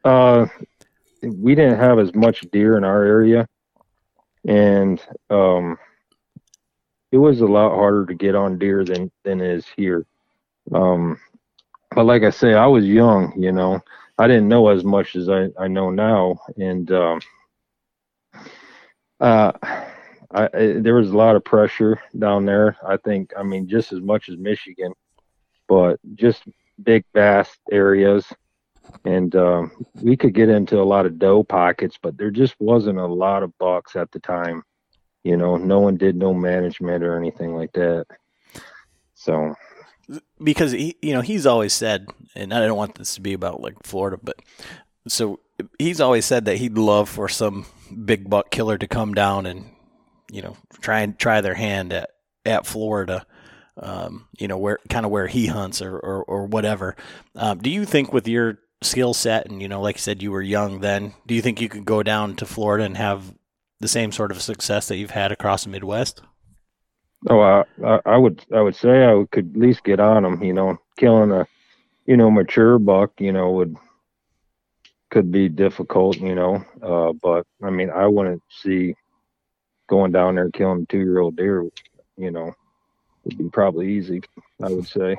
Uh, 0.04 0.48
we 1.22 1.56
didn't 1.56 1.80
have 1.80 2.00
as 2.00 2.14
much 2.14 2.42
deer 2.52 2.78
in 2.78 2.84
our 2.84 3.04
area, 3.04 3.48
and 4.46 5.02
um, 5.30 5.78
it 7.14 7.18
was 7.18 7.42
a 7.42 7.46
lot 7.46 7.76
harder 7.76 8.08
to 8.08 8.16
get 8.16 8.34
on 8.34 8.58
deer 8.58 8.84
than 8.84 9.12
than 9.24 9.40
it 9.40 9.52
is 9.52 9.68
here. 9.78 10.04
Um, 10.74 11.20
but 11.94 12.06
like 12.06 12.24
I 12.24 12.32
say, 12.32 12.56
I 12.56 12.66
was 12.66 12.86
young, 12.86 13.32
you 13.38 13.52
know. 13.52 13.80
I 14.18 14.26
didn't 14.28 14.48
know 14.48 14.70
as 14.70 14.84
much 14.84 15.16
as 15.16 15.30
I, 15.30 15.50
I 15.60 15.68
know 15.68 15.92
now, 15.92 16.40
and 16.58 16.92
um, 16.92 17.22
uh, 19.20 19.52
I, 20.32 20.50
there 20.54 20.96
was 20.96 21.12
a 21.12 21.18
lot 21.18 21.36
of 21.36 21.46
pressure 21.46 22.02
down 22.18 22.46
there. 22.46 22.78
I 22.88 22.98
think, 22.98 23.32
I 23.38 23.44
mean, 23.44 23.68
just 23.68 23.94
as 23.94 24.02
much 24.02 24.28
as 24.30 24.38
Michigan, 24.38 24.92
but 25.68 26.00
just 26.16 26.44
big, 26.82 27.06
vast 27.14 27.60
areas, 27.72 28.26
and 29.06 29.36
um, 29.36 29.86
we 30.02 30.18
could 30.18 30.34
get 30.34 30.50
into 30.50 30.80
a 30.80 30.84
lot 30.84 31.06
of 31.06 31.20
doe 31.20 31.44
pockets, 31.44 31.98
but 32.02 32.18
there 32.18 32.32
just 32.32 32.56
wasn't 32.60 32.98
a 32.98 33.06
lot 33.06 33.44
of 33.44 33.56
bucks 33.60 33.96
at 33.96 34.12
the 34.12 34.20
time 34.20 34.64
you 35.24 35.38
know 35.38 35.58
no 35.58 35.80
one 35.80 35.98
did 35.98 36.16
no 36.16 36.34
management 36.34 37.04
or 37.04 37.18
anything 37.18 37.56
like 37.56 37.74
that. 37.74 38.06
So 39.16 39.56
because 40.44 40.72
he 40.72 40.98
you 41.02 41.14
know 41.14 41.22
he's 41.22 41.46
always 41.46 41.72
said 41.72 42.08
and 42.36 42.54
i 42.54 42.60
don't 42.60 42.76
want 42.76 42.96
this 42.96 43.16
to 43.16 43.22
be 43.22 43.32
about 43.32 43.62
like 43.62 43.76
florida 43.84 44.20
but 44.22 44.36
so 45.08 45.40
he's 45.80 46.02
always 46.02 46.26
said 46.26 46.44
that 46.44 46.58
he'd 46.58 46.78
love 46.78 47.08
for 47.08 47.30
some 47.30 47.66
big 48.04 48.30
buck 48.30 48.52
killer 48.52 48.78
to 48.78 48.86
come 48.86 49.14
down 49.14 49.46
and 49.46 49.66
you 50.30 50.42
know 50.42 50.58
try 50.82 51.00
and 51.00 51.18
try 51.18 51.40
their 51.40 51.54
hand 51.54 51.94
at 51.94 52.10
at 52.46 52.66
florida 52.66 53.26
um, 53.78 54.28
you 54.38 54.48
know 54.48 54.58
where 54.58 54.80
kind 54.90 55.06
of 55.06 55.12
where 55.12 55.28
he 55.28 55.48
hunts 55.48 55.82
or 55.82 55.98
or, 55.98 56.24
or 56.24 56.46
whatever. 56.46 56.96
Um, 57.36 57.58
do 57.60 57.70
you 57.70 57.86
think 57.86 58.14
with 58.14 58.28
your 58.28 58.60
skill 58.82 59.14
set 59.14 59.50
and 59.50 59.62
you 59.62 59.68
know 59.68 59.82
like 59.82 59.96
you 59.96 60.02
said 60.02 60.22
you 60.22 60.32
were 60.32 60.42
young 60.42 60.82
then 60.82 61.14
do 61.26 61.34
you 61.34 61.42
think 61.42 61.62
you 61.62 61.70
could 61.70 61.86
go 61.86 62.04
down 62.04 62.36
to 62.36 62.46
florida 62.46 62.84
and 62.84 62.98
have 62.98 63.34
the 63.84 63.88
same 63.90 64.12
sort 64.14 64.32
of 64.32 64.42
success 64.42 64.88
that 64.88 64.98
you've 64.98 65.12
had 65.12 65.32
across 65.32 65.66
the 65.66 65.70
Midwest? 65.70 66.22
Oh, 67.30 67.42
I, 67.42 67.64
I 68.06 68.18
would 68.18 68.44
I 68.54 68.62
would 68.62 68.76
say 68.76 69.06
I 69.06 69.24
could 69.32 69.52
at 69.52 69.60
least 69.60 69.84
get 69.84 70.00
on 70.00 70.24
them. 70.24 70.42
You 70.42 70.54
know, 70.54 70.78
killing 70.98 71.32
a 71.32 71.46
you 72.06 72.18
know 72.18 72.32
mature 72.32 72.80
buck, 72.80 73.12
you 73.20 73.32
know, 73.32 73.52
would 73.52 73.76
could 75.12 75.32
be 75.32 75.50
difficult. 75.50 76.18
You 76.18 76.34
know, 76.34 76.66
uh, 76.82 77.14
but 77.22 77.46
I 77.62 77.70
mean, 77.70 77.90
I 77.90 78.08
wouldn't 78.08 78.42
see 78.50 78.96
going 79.88 80.12
down 80.12 80.36
there 80.36 80.50
killing 80.50 80.86
two 80.88 81.00
year 81.00 81.20
old 81.20 81.36
deer. 81.36 81.64
You 82.18 82.32
know, 82.32 82.54
would 83.26 83.38
be 83.38 83.50
probably 83.50 83.94
easy. 83.94 84.22
I 84.62 84.70
would 84.70 84.88
say. 84.88 85.18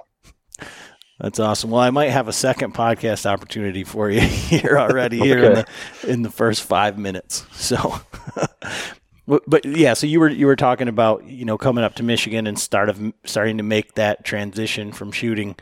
That's 1.25 1.41
awesome. 1.41 1.71
Well, 1.71 1.81
I 1.81 1.89
might 1.89 2.11
have 2.11 2.29
a 2.29 2.35
second 2.35 2.75
podcast 2.75 3.25
opportunity 3.25 3.83
for 3.83 4.11
you 4.11 4.21
here 4.21 4.77
already 4.79 5.21
okay. 5.21 5.27
here 5.27 5.45
in 5.45 5.55
the 5.55 5.67
in 6.07 6.21
the 6.21 6.31
first 6.31 6.63
five 6.63 6.99
minutes. 6.99 7.47
So, 7.53 7.99
but, 9.27 9.43
but, 9.47 9.65
yeah, 9.65 9.95
so 9.95 10.07
you 10.07 10.21
were 10.21 10.29
you 10.29 10.45
were 10.45 10.55
talking 10.55 10.87
about 10.87 11.25
you 11.25 11.47
know 11.47 11.57
coming 11.57 11.83
up 11.83 11.95
to 11.95 12.03
Michigan 12.03 12.47
and 12.47 12.59
start 12.59 12.91
of 12.91 13.01
starting 13.25 13.57
to 13.57 13.63
make 13.63 13.95
that 13.95 14.23
transition 14.23 14.93
from 14.93 15.13
shooting, 15.13 15.57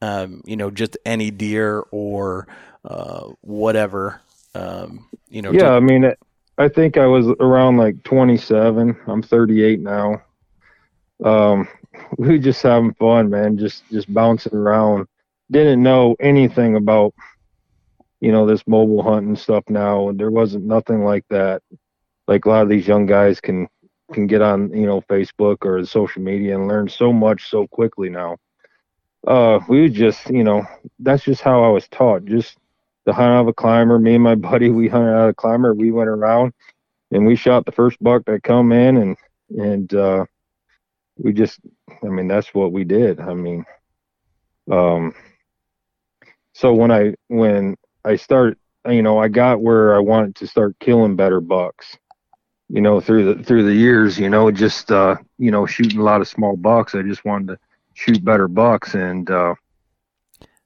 um, 0.00 0.42
you 0.44 0.56
know, 0.56 0.70
just 0.70 0.96
any 1.04 1.32
deer 1.32 1.82
or 1.90 2.46
uh, 2.84 3.30
whatever. 3.40 4.20
Um, 4.54 5.08
you 5.28 5.42
know. 5.42 5.50
Yeah, 5.50 5.70
to- 5.70 5.70
I 5.70 5.80
mean, 5.80 6.14
I 6.56 6.68
think 6.68 6.98
I 6.98 7.06
was 7.06 7.26
around 7.40 7.78
like 7.78 8.00
27. 8.04 8.96
I'm 9.08 9.22
38 9.24 9.80
now. 9.80 10.22
Um, 11.24 11.66
we 12.18 12.28
were 12.28 12.38
just 12.38 12.62
having 12.62 12.94
fun, 12.94 13.30
man. 13.30 13.58
Just 13.58 13.88
just 13.90 14.12
bouncing 14.12 14.54
around. 14.54 15.06
Didn't 15.50 15.82
know 15.82 16.16
anything 16.20 16.76
about 16.76 17.14
you 18.20 18.32
know 18.32 18.46
this 18.46 18.66
mobile 18.66 19.02
hunting 19.02 19.36
stuff 19.36 19.64
now, 19.68 20.08
and 20.08 20.18
there 20.18 20.30
wasn't 20.30 20.64
nothing 20.64 21.04
like 21.04 21.24
that. 21.30 21.62
Like 22.26 22.44
a 22.44 22.48
lot 22.48 22.62
of 22.62 22.68
these 22.68 22.88
young 22.88 23.06
guys 23.06 23.40
can 23.40 23.68
can 24.12 24.26
get 24.26 24.42
on 24.42 24.72
you 24.72 24.86
know 24.86 25.00
Facebook 25.02 25.58
or 25.64 25.84
social 25.84 26.22
media 26.22 26.54
and 26.54 26.68
learn 26.68 26.88
so 26.88 27.12
much 27.12 27.48
so 27.50 27.66
quickly 27.68 28.08
now. 28.08 28.36
Uh, 29.26 29.58
we 29.68 29.88
just 29.88 30.28
you 30.30 30.44
know 30.44 30.64
that's 30.98 31.24
just 31.24 31.42
how 31.42 31.62
I 31.64 31.68
was 31.68 31.88
taught. 31.88 32.24
Just 32.24 32.56
the 33.06 33.12
hunt 33.12 33.32
out 33.32 33.42
of 33.42 33.48
a 33.48 33.52
climber. 33.52 33.98
Me 33.98 34.14
and 34.14 34.24
my 34.24 34.34
buddy, 34.50 34.70
we 34.70 34.88
hunted 34.88 35.12
out 35.12 35.24
of 35.24 35.30
a 35.30 35.34
climber. 35.34 35.74
We 35.74 35.90
went 35.90 36.08
around 36.08 36.52
and 37.10 37.26
we 37.26 37.36
shot 37.36 37.64
the 37.66 37.72
first 37.72 38.02
buck 38.02 38.24
that 38.26 38.42
come 38.42 38.72
in, 38.72 38.96
and 38.96 39.16
and 39.50 39.94
uh, 39.94 40.24
we 41.16 41.32
just, 41.32 41.60
I 42.02 42.08
mean, 42.08 42.28
that's 42.28 42.52
what 42.54 42.72
we 42.72 42.84
did. 42.84 43.20
I 43.20 43.34
mean, 43.34 43.64
um, 44.70 45.14
so 46.52 46.72
when 46.72 46.90
I 46.90 47.14
when 47.28 47.76
I 48.04 48.16
start 48.16 48.58
you 48.88 49.02
know, 49.02 49.18
I 49.18 49.28
got 49.28 49.60
where 49.60 49.94
I 49.94 49.98
wanted 49.98 50.34
to 50.36 50.46
start 50.46 50.76
killing 50.78 51.16
better 51.16 51.40
bucks. 51.40 51.96
You 52.68 52.80
know, 52.80 53.00
through 53.00 53.34
the 53.34 53.44
through 53.44 53.64
the 53.64 53.74
years, 53.74 54.18
you 54.18 54.28
know, 54.28 54.50
just 54.50 54.90
uh, 54.90 55.16
you 55.38 55.50
know, 55.50 55.66
shooting 55.66 56.00
a 56.00 56.02
lot 56.02 56.20
of 56.20 56.28
small 56.28 56.56
bucks. 56.56 56.94
I 56.94 57.02
just 57.02 57.24
wanted 57.24 57.48
to 57.48 57.58
shoot 57.94 58.24
better 58.24 58.48
bucks, 58.48 58.94
and 58.94 59.30
uh, 59.30 59.54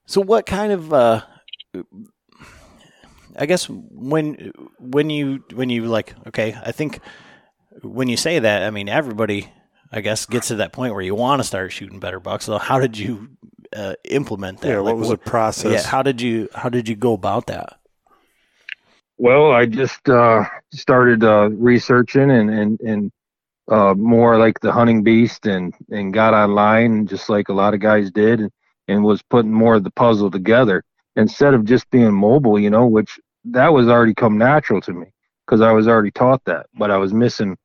so 0.06 0.20
what 0.20 0.46
kind 0.46 0.72
of 0.72 0.92
uh, 0.92 1.22
I 3.36 3.46
guess 3.46 3.68
when 3.68 4.52
when 4.78 5.10
you 5.10 5.44
when 5.52 5.70
you 5.70 5.86
like 5.86 6.14
okay, 6.28 6.56
I 6.64 6.72
think 6.72 7.00
when 7.82 8.08
you 8.08 8.16
say 8.16 8.38
that, 8.38 8.62
I 8.62 8.70
mean 8.70 8.88
everybody 8.88 9.48
I 9.90 10.00
guess 10.00 10.26
gets 10.26 10.48
to 10.48 10.56
that 10.56 10.72
point 10.72 10.92
where 10.92 11.02
you 11.02 11.14
want 11.14 11.40
to 11.40 11.44
start 11.44 11.72
shooting 11.72 11.98
better 11.98 12.20
bucks. 12.20 12.44
So 12.44 12.58
how 12.58 12.78
did 12.78 12.98
you 12.98 13.30
uh, 13.74 13.94
implement 14.04 14.60
that? 14.60 14.68
Yeah, 14.68 14.80
what 14.80 14.96
was 14.96 15.08
what, 15.08 15.24
the 15.24 15.30
process? 15.30 15.72
Yeah, 15.72 15.88
how 15.88 16.02
did 16.02 16.20
you 16.20 16.48
how 16.54 16.68
did 16.68 16.88
you 16.88 16.96
go 16.96 17.14
about 17.14 17.46
that? 17.46 17.78
Well, 19.16 19.50
I 19.50 19.66
just 19.66 20.08
uh, 20.08 20.44
started 20.72 21.24
uh, 21.24 21.50
researching 21.50 22.30
and 22.30 22.50
and 22.50 22.80
and 22.80 23.12
uh, 23.70 23.94
more 23.94 24.38
like 24.38 24.60
the 24.60 24.72
hunting 24.72 25.02
beast 25.02 25.46
and 25.46 25.74
and 25.90 26.12
got 26.12 26.34
online 26.34 27.06
just 27.06 27.28
like 27.28 27.48
a 27.48 27.54
lot 27.54 27.74
of 27.74 27.80
guys 27.80 28.10
did 28.10 28.40
and, 28.40 28.50
and 28.88 29.04
was 29.04 29.22
putting 29.22 29.52
more 29.52 29.76
of 29.76 29.84
the 29.84 29.90
puzzle 29.90 30.30
together 30.30 30.84
instead 31.16 31.54
of 31.54 31.64
just 31.64 31.90
being 31.90 32.12
mobile, 32.12 32.58
you 32.58 32.70
know, 32.70 32.86
which 32.86 33.18
that 33.44 33.72
was 33.72 33.88
already 33.88 34.14
come 34.14 34.38
natural 34.38 34.80
to 34.82 34.92
me 34.92 35.06
because 35.46 35.60
I 35.60 35.72
was 35.72 35.88
already 35.88 36.10
taught 36.10 36.44
that, 36.44 36.66
but 36.78 36.90
I 36.90 36.98
was 36.98 37.14
missing 37.14 37.56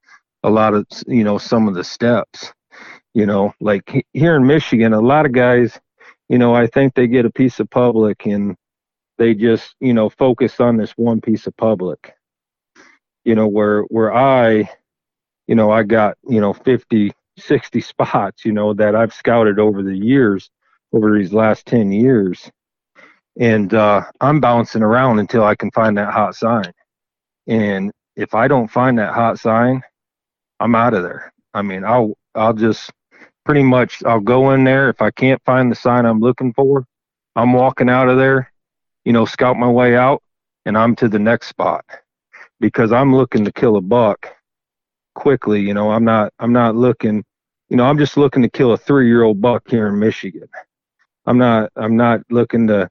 a 0.43 0.49
lot 0.49 0.73
of 0.73 0.85
you 1.07 1.23
know 1.23 1.37
some 1.37 1.67
of 1.67 1.75
the 1.75 1.83
steps. 1.83 2.53
You 3.13 3.25
know, 3.27 3.53
like 3.61 4.05
here 4.13 4.35
in 4.35 4.47
Michigan, 4.47 4.93
a 4.93 4.99
lot 5.01 5.25
of 5.27 5.33
guys, 5.33 5.79
you 6.29 6.39
know, 6.39 6.55
I 6.55 6.65
think 6.67 6.95
they 6.95 7.07
get 7.07 7.25
a 7.25 7.31
piece 7.31 7.59
of 7.59 7.69
public 7.69 8.25
and 8.25 8.55
they 9.19 9.35
just 9.35 9.75
you 9.79 9.93
know 9.93 10.09
focus 10.09 10.59
on 10.59 10.77
this 10.77 10.91
one 10.91 11.21
piece 11.21 11.47
of 11.47 11.55
public. 11.57 12.15
You 13.23 13.35
know, 13.35 13.47
where 13.47 13.81
where 13.83 14.13
I, 14.13 14.69
you 15.47 15.55
know, 15.55 15.71
I 15.71 15.83
got 15.83 16.17
you 16.27 16.41
know 16.41 16.53
50, 16.53 17.11
60 17.37 17.81
spots, 17.81 18.45
you 18.45 18.51
know, 18.51 18.73
that 18.73 18.95
I've 18.95 19.13
scouted 19.13 19.59
over 19.59 19.83
the 19.83 19.95
years, 19.95 20.49
over 20.91 21.17
these 21.17 21.33
last 21.33 21.65
10 21.67 21.91
years 21.91 22.51
and 23.39 23.73
uh, 23.73 24.03
I'm 24.21 24.39
bouncing 24.39 24.83
around 24.83 25.19
until 25.19 25.43
I 25.43 25.55
can 25.55 25.71
find 25.71 25.97
that 25.97 26.13
hot 26.13 26.35
sign. 26.35 26.71
And 27.47 27.91
if 28.15 28.35
I 28.35 28.47
don't 28.47 28.69
find 28.69 28.97
that 28.99 29.13
hot 29.13 29.39
sign, 29.39 29.81
I'm 30.63 30.75
out 30.75 30.93
of 30.93 31.03
there. 31.03 31.33
I 31.53 31.61
mean, 31.61 31.83
I'll 31.83 32.17
I'll 32.35 32.53
just 32.53 32.89
pretty 33.43 33.63
much 33.63 34.01
I'll 34.05 34.21
go 34.21 34.51
in 34.51 34.63
there 34.63 34.87
if 34.87 35.01
I 35.01 35.11
can't 35.11 35.41
find 35.43 35.69
the 35.69 35.75
sign 35.75 36.05
I'm 36.05 36.21
looking 36.21 36.53
for, 36.53 36.85
I'm 37.35 37.51
walking 37.51 37.89
out 37.89 38.07
of 38.07 38.17
there, 38.17 38.49
you 39.03 39.11
know, 39.11 39.25
scout 39.25 39.57
my 39.57 39.69
way 39.69 39.97
out, 39.97 40.23
and 40.65 40.77
I'm 40.77 40.95
to 40.95 41.09
the 41.09 41.19
next 41.19 41.47
spot 41.47 41.83
because 42.61 42.93
I'm 42.93 43.13
looking 43.13 43.43
to 43.43 43.51
kill 43.51 43.75
a 43.75 43.81
buck 43.81 44.33
quickly. 45.15 45.59
You 45.61 45.73
know, 45.73 45.91
I'm 45.91 46.05
not 46.05 46.31
I'm 46.39 46.53
not 46.53 46.77
looking, 46.77 47.25
you 47.67 47.75
know, 47.75 47.83
I'm 47.83 47.97
just 47.97 48.15
looking 48.15 48.41
to 48.43 48.49
kill 48.49 48.71
a 48.71 48.77
three 48.77 49.07
year 49.07 49.23
old 49.23 49.41
buck 49.41 49.63
here 49.69 49.89
in 49.89 49.99
Michigan. 49.99 50.47
I'm 51.25 51.37
not 51.37 51.71
I'm 51.75 51.97
not 51.97 52.21
looking 52.29 52.67
to 52.67 52.89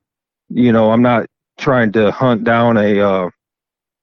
you 0.51 0.73
know, 0.73 0.91
I'm 0.91 1.03
not 1.03 1.25
trying 1.57 1.93
to 1.93 2.11
hunt 2.11 2.45
down 2.45 2.77
a, 2.77 3.01
uh, 3.01 3.31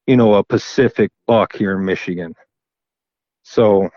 you 0.07 0.17
know, 0.17 0.33
a 0.33 0.43
Pacific 0.43 1.11
buck 1.27 1.55
here 1.55 1.77
in 1.77 1.85
Michigan. 1.85 2.33
So, 3.49 3.89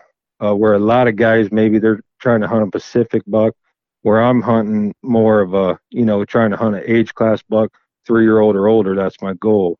uh, 0.43 0.55
where 0.55 0.73
a 0.73 0.79
lot 0.79 1.07
of 1.07 1.15
guys 1.15 1.51
maybe 1.51 1.77
they're 1.77 2.01
trying 2.19 2.41
to 2.41 2.47
hunt 2.47 2.67
a 2.67 2.71
Pacific 2.71 3.21
buck, 3.27 3.53
where 4.01 4.19
I'm 4.19 4.41
hunting 4.41 4.95
more 5.03 5.41
of 5.41 5.53
a, 5.53 5.79
you 5.91 6.05
know, 6.05 6.25
trying 6.25 6.49
to 6.49 6.57
hunt 6.57 6.75
an 6.75 6.81
age 6.87 7.13
class 7.13 7.43
buck, 7.47 7.71
three 8.03 8.23
year 8.23 8.39
old 8.39 8.55
or 8.55 8.67
older. 8.67 8.95
That's 8.95 9.21
my 9.21 9.35
goal. 9.35 9.77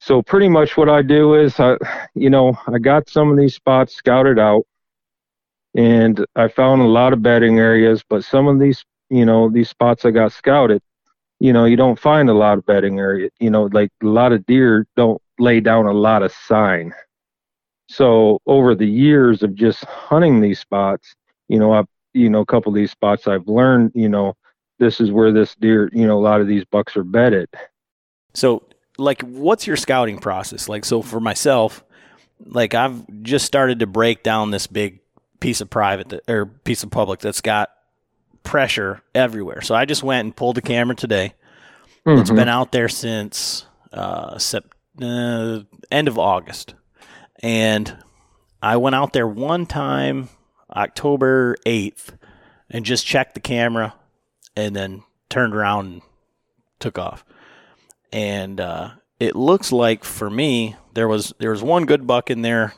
So 0.00 0.20
pretty 0.20 0.48
much 0.48 0.76
what 0.76 0.88
I 0.88 1.02
do 1.02 1.34
is, 1.36 1.60
I, 1.60 1.76
you 2.16 2.28
know, 2.28 2.58
I 2.66 2.78
got 2.78 3.08
some 3.08 3.30
of 3.30 3.38
these 3.38 3.54
spots 3.54 3.94
scouted 3.94 4.40
out, 4.40 4.64
and 5.76 6.26
I 6.34 6.48
found 6.48 6.82
a 6.82 6.86
lot 6.86 7.12
of 7.12 7.22
bedding 7.22 7.60
areas. 7.60 8.02
But 8.10 8.24
some 8.24 8.48
of 8.48 8.58
these, 8.58 8.84
you 9.10 9.24
know, 9.24 9.48
these 9.48 9.68
spots 9.68 10.04
I 10.04 10.10
got 10.10 10.32
scouted, 10.32 10.82
you 11.38 11.52
know, 11.52 11.66
you 11.66 11.76
don't 11.76 12.00
find 12.00 12.28
a 12.28 12.34
lot 12.34 12.58
of 12.58 12.66
bedding 12.66 12.98
area. 12.98 13.30
You 13.38 13.50
know, 13.50 13.68
like 13.72 13.90
a 14.02 14.06
lot 14.06 14.32
of 14.32 14.44
deer 14.44 14.88
don't 14.96 15.22
lay 15.38 15.60
down 15.60 15.86
a 15.86 15.92
lot 15.92 16.24
of 16.24 16.32
sign. 16.32 16.92
So 17.88 18.40
over 18.46 18.74
the 18.74 18.86
years 18.86 19.42
of 19.42 19.54
just 19.54 19.84
hunting 19.84 20.40
these 20.40 20.58
spots, 20.58 21.14
you 21.48 21.58
know, 21.58 21.72
I've, 21.72 21.86
you 22.14 22.28
know, 22.30 22.40
a 22.40 22.46
couple 22.46 22.70
of 22.70 22.76
these 22.76 22.90
spots 22.90 23.28
I've 23.28 23.46
learned, 23.46 23.92
you 23.94 24.08
know, 24.08 24.36
this 24.78 25.00
is 25.00 25.10
where 25.10 25.32
this 25.32 25.54
deer, 25.54 25.88
you 25.92 26.06
know, 26.06 26.18
a 26.18 26.20
lot 26.20 26.40
of 26.40 26.46
these 26.46 26.64
bucks 26.64 26.96
are 26.96 27.04
bedded. 27.04 27.48
So, 28.34 28.64
like, 28.98 29.22
what's 29.22 29.66
your 29.66 29.76
scouting 29.76 30.18
process? 30.18 30.68
Like, 30.68 30.84
so 30.84 31.02
for 31.02 31.20
myself, 31.20 31.84
like, 32.44 32.74
I've 32.74 33.04
just 33.22 33.46
started 33.46 33.80
to 33.80 33.86
break 33.86 34.22
down 34.22 34.50
this 34.50 34.66
big 34.66 35.00
piece 35.40 35.60
of 35.60 35.70
private 35.70 36.08
that, 36.10 36.28
or 36.28 36.46
piece 36.46 36.82
of 36.82 36.90
public 36.90 37.20
that's 37.20 37.40
got 37.40 37.70
pressure 38.42 39.02
everywhere. 39.14 39.60
So 39.60 39.74
I 39.74 39.84
just 39.84 40.02
went 40.02 40.24
and 40.24 40.36
pulled 40.36 40.56
the 40.56 40.62
camera 40.62 40.94
today. 40.94 41.34
Mm-hmm. 42.06 42.20
It's 42.20 42.30
been 42.30 42.48
out 42.48 42.72
there 42.72 42.88
since 42.88 43.66
uh, 43.92 44.38
sep- 44.38 44.74
uh, 45.02 45.60
end 45.90 46.08
of 46.08 46.18
August, 46.18 46.74
and 47.42 47.96
I 48.62 48.76
went 48.76 48.96
out 48.96 49.12
there 49.12 49.26
one 49.26 49.66
time, 49.66 50.28
October 50.70 51.56
eighth, 51.66 52.16
and 52.70 52.84
just 52.84 53.06
checked 53.06 53.34
the 53.34 53.40
camera, 53.40 53.94
and 54.56 54.74
then 54.74 55.02
turned 55.28 55.54
around 55.54 55.86
and 55.86 56.02
took 56.78 56.98
off. 56.98 57.24
And 58.12 58.60
uh, 58.60 58.90
it 59.20 59.36
looks 59.36 59.72
like 59.72 60.04
for 60.04 60.30
me 60.30 60.76
there 60.94 61.08
was 61.08 61.32
there 61.38 61.50
was 61.50 61.62
one 61.62 61.86
good 61.86 62.06
buck 62.06 62.30
in 62.30 62.42
there, 62.42 62.74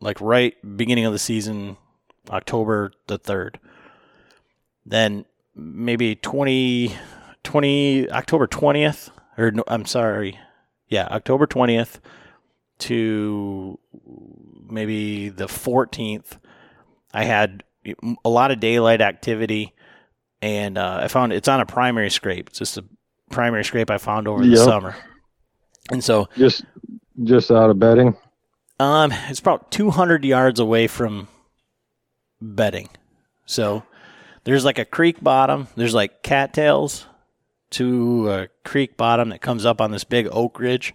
like 0.00 0.20
right 0.20 0.54
beginning 0.76 1.04
of 1.04 1.12
the 1.12 1.18
season, 1.18 1.76
October 2.30 2.92
the 3.06 3.18
third 3.18 3.58
then 4.90 5.24
maybe 5.54 6.16
20, 6.16 6.94
20 7.42 8.10
October 8.10 8.46
20th, 8.46 9.10
or 9.38 9.50
no, 9.50 9.64
I'm 9.68 9.86
sorry, 9.86 10.38
yeah, 10.88 11.06
October 11.06 11.46
20th 11.46 12.00
to 12.80 13.78
maybe 14.68 15.28
the 15.28 15.46
14th, 15.46 16.38
I 17.12 17.24
had 17.24 17.64
a 18.24 18.28
lot 18.28 18.50
of 18.50 18.60
daylight 18.60 19.00
activity, 19.00 19.74
and 20.42 20.78
uh, 20.78 21.00
I 21.02 21.08
found 21.08 21.32
it's 21.32 21.48
on 21.48 21.60
a 21.60 21.66
primary 21.66 22.10
scrape. 22.10 22.48
It's 22.50 22.58
just 22.58 22.78
a 22.78 22.84
primary 23.30 23.64
scrape 23.64 23.90
I 23.90 23.98
found 23.98 24.28
over 24.28 24.42
yep. 24.42 24.50
the 24.50 24.64
summer, 24.64 24.96
and 25.90 26.02
so 26.02 26.28
just 26.36 26.64
just 27.22 27.50
out 27.50 27.70
of 27.70 27.78
bedding. 27.78 28.16
Um, 28.78 29.12
it's 29.28 29.40
about 29.40 29.70
200 29.70 30.24
yards 30.24 30.58
away 30.58 30.86
from 30.86 31.28
bedding, 32.40 32.88
so 33.46 33.82
there's 34.44 34.64
like 34.64 34.78
a 34.78 34.84
creek 34.84 35.22
bottom. 35.22 35.68
There's 35.76 35.94
like 35.94 36.22
cattails 36.22 37.06
to 37.70 38.30
a 38.30 38.48
creek 38.64 38.96
bottom 38.96 39.28
that 39.30 39.40
comes 39.40 39.64
up 39.64 39.80
on 39.80 39.90
this 39.90 40.04
big 40.04 40.28
oak 40.30 40.58
ridge. 40.58 40.94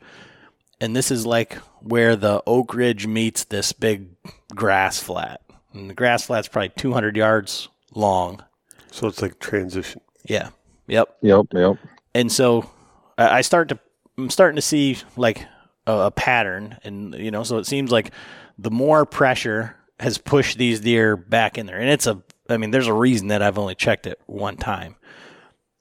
And 0.81 0.95
this 0.95 1.11
is 1.11 1.25
like 1.25 1.53
where 1.81 2.15
the 2.15 2.43
oak 2.45 2.73
ridge 2.73 3.07
meets 3.07 3.45
this 3.45 3.71
big 3.73 4.09
grass 4.53 4.99
flat. 4.99 5.41
And 5.73 5.89
the 5.89 5.93
grass 5.93 6.25
flat's 6.25 6.47
probably 6.47 6.69
200 6.69 7.15
yards 7.17 7.69
long. 7.93 8.43
So 8.91 9.07
it's 9.07 9.21
like 9.21 9.39
transition 9.39 10.01
Yeah. 10.23 10.49
Yep. 10.87 11.17
Yep, 11.21 11.47
yep. 11.53 11.77
And 12.13 12.31
so 12.31 12.69
I 13.17 13.39
I 13.39 13.41
start 13.41 13.69
to 13.69 13.79
I'm 14.17 14.29
starting 14.29 14.55
to 14.55 14.61
see 14.61 14.97
like 15.17 15.45
a, 15.87 15.93
a 15.93 16.11
pattern, 16.11 16.77
and 16.83 17.13
you 17.15 17.31
know, 17.31 17.43
so 17.43 17.57
it 17.57 17.65
seems 17.65 17.91
like 17.91 18.11
the 18.57 18.71
more 18.71 19.05
pressure 19.05 19.75
has 19.99 20.17
pushed 20.17 20.57
these 20.57 20.79
deer 20.79 21.17
back 21.17 21.57
in 21.57 21.65
there, 21.65 21.77
and 21.77 21.89
it's 21.89 22.07
a 22.07 22.21
I 22.49 22.57
mean, 22.57 22.71
there's 22.71 22.87
a 22.87 22.93
reason 22.93 23.29
that 23.29 23.41
I've 23.41 23.57
only 23.57 23.75
checked 23.75 24.07
it 24.07 24.19
one 24.27 24.57
time. 24.57 24.95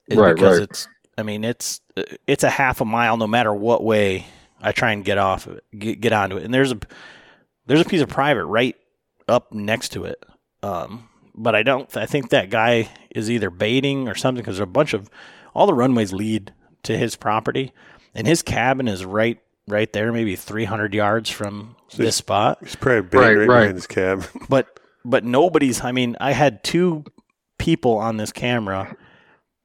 Is 0.09 0.19
Right, 0.19 0.35
because 0.35 0.59
right. 0.59 0.69
it's 0.69 0.89
I 1.17 1.23
mean, 1.23 1.45
it's 1.45 1.81
it's 2.27 2.45
a 2.45 2.51
half 2.51 2.81
a 2.81 2.85
mile 2.85 3.17
no 3.17 3.27
matter 3.27 3.53
what 3.55 3.85
way 3.85 4.27
I 4.64 4.73
try 4.73 4.92
and 4.92 5.04
get 5.04 5.18
off 5.18 5.47
of 5.47 5.56
it, 5.59 5.64
get, 5.78 6.00
get 6.00 6.12
onto 6.12 6.37
it. 6.37 6.44
And 6.44 6.52
there's 6.54 6.73
a 6.73 6.78
there's 7.66 7.80
a 7.80 7.85
piece 7.85 8.00
of 8.02 8.09
private 8.09 8.44
right 8.47 8.76
up 9.28 9.52
next 9.52 9.90
to 9.90 10.04
it. 10.04 10.23
Um, 10.62 11.09
but 11.35 11.54
I 11.54 11.62
don't. 11.62 11.94
I 11.97 12.06
think 12.06 12.30
that 12.30 12.50
guy 12.50 12.88
is 13.14 13.30
either 13.30 13.50
baiting 13.50 14.09
or 14.09 14.14
something 14.14 14.42
because 14.42 14.56
there's 14.59 14.68
a 14.68 14.73
bunch 14.73 14.94
of 14.94 15.11
all 15.54 15.66
the 15.66 15.75
runways 15.75 16.12
lead 16.12 16.52
to 16.85 16.97
his 16.97 17.16
property, 17.16 17.73
and 18.14 18.26
his 18.26 18.42
cabin 18.42 18.88
is 18.88 19.04
right 19.04 19.38
right 19.66 19.90
there, 19.94 20.12
maybe 20.12 20.37
300 20.37 20.92
yards 20.94 21.30
from 21.30 21.75
this 21.97 22.16
spot. 22.16 22.59
He's 22.62 22.76
probably 22.76 23.02
baiting 23.02 23.18
Right, 23.21 23.37
right, 23.37 23.49
right. 23.49 23.61
behind 23.61 23.75
his 23.76 23.87
cab. 23.87 24.25
But 24.49 24.78
but 25.04 25.25
nobody's. 25.25 25.83
I 25.83 25.92
mean, 25.92 26.16
I 26.21 26.33
had 26.33 26.62
two 26.64 27.04
people 27.59 27.97
on 27.97 28.16
this 28.16 28.33
camera, 28.33 28.97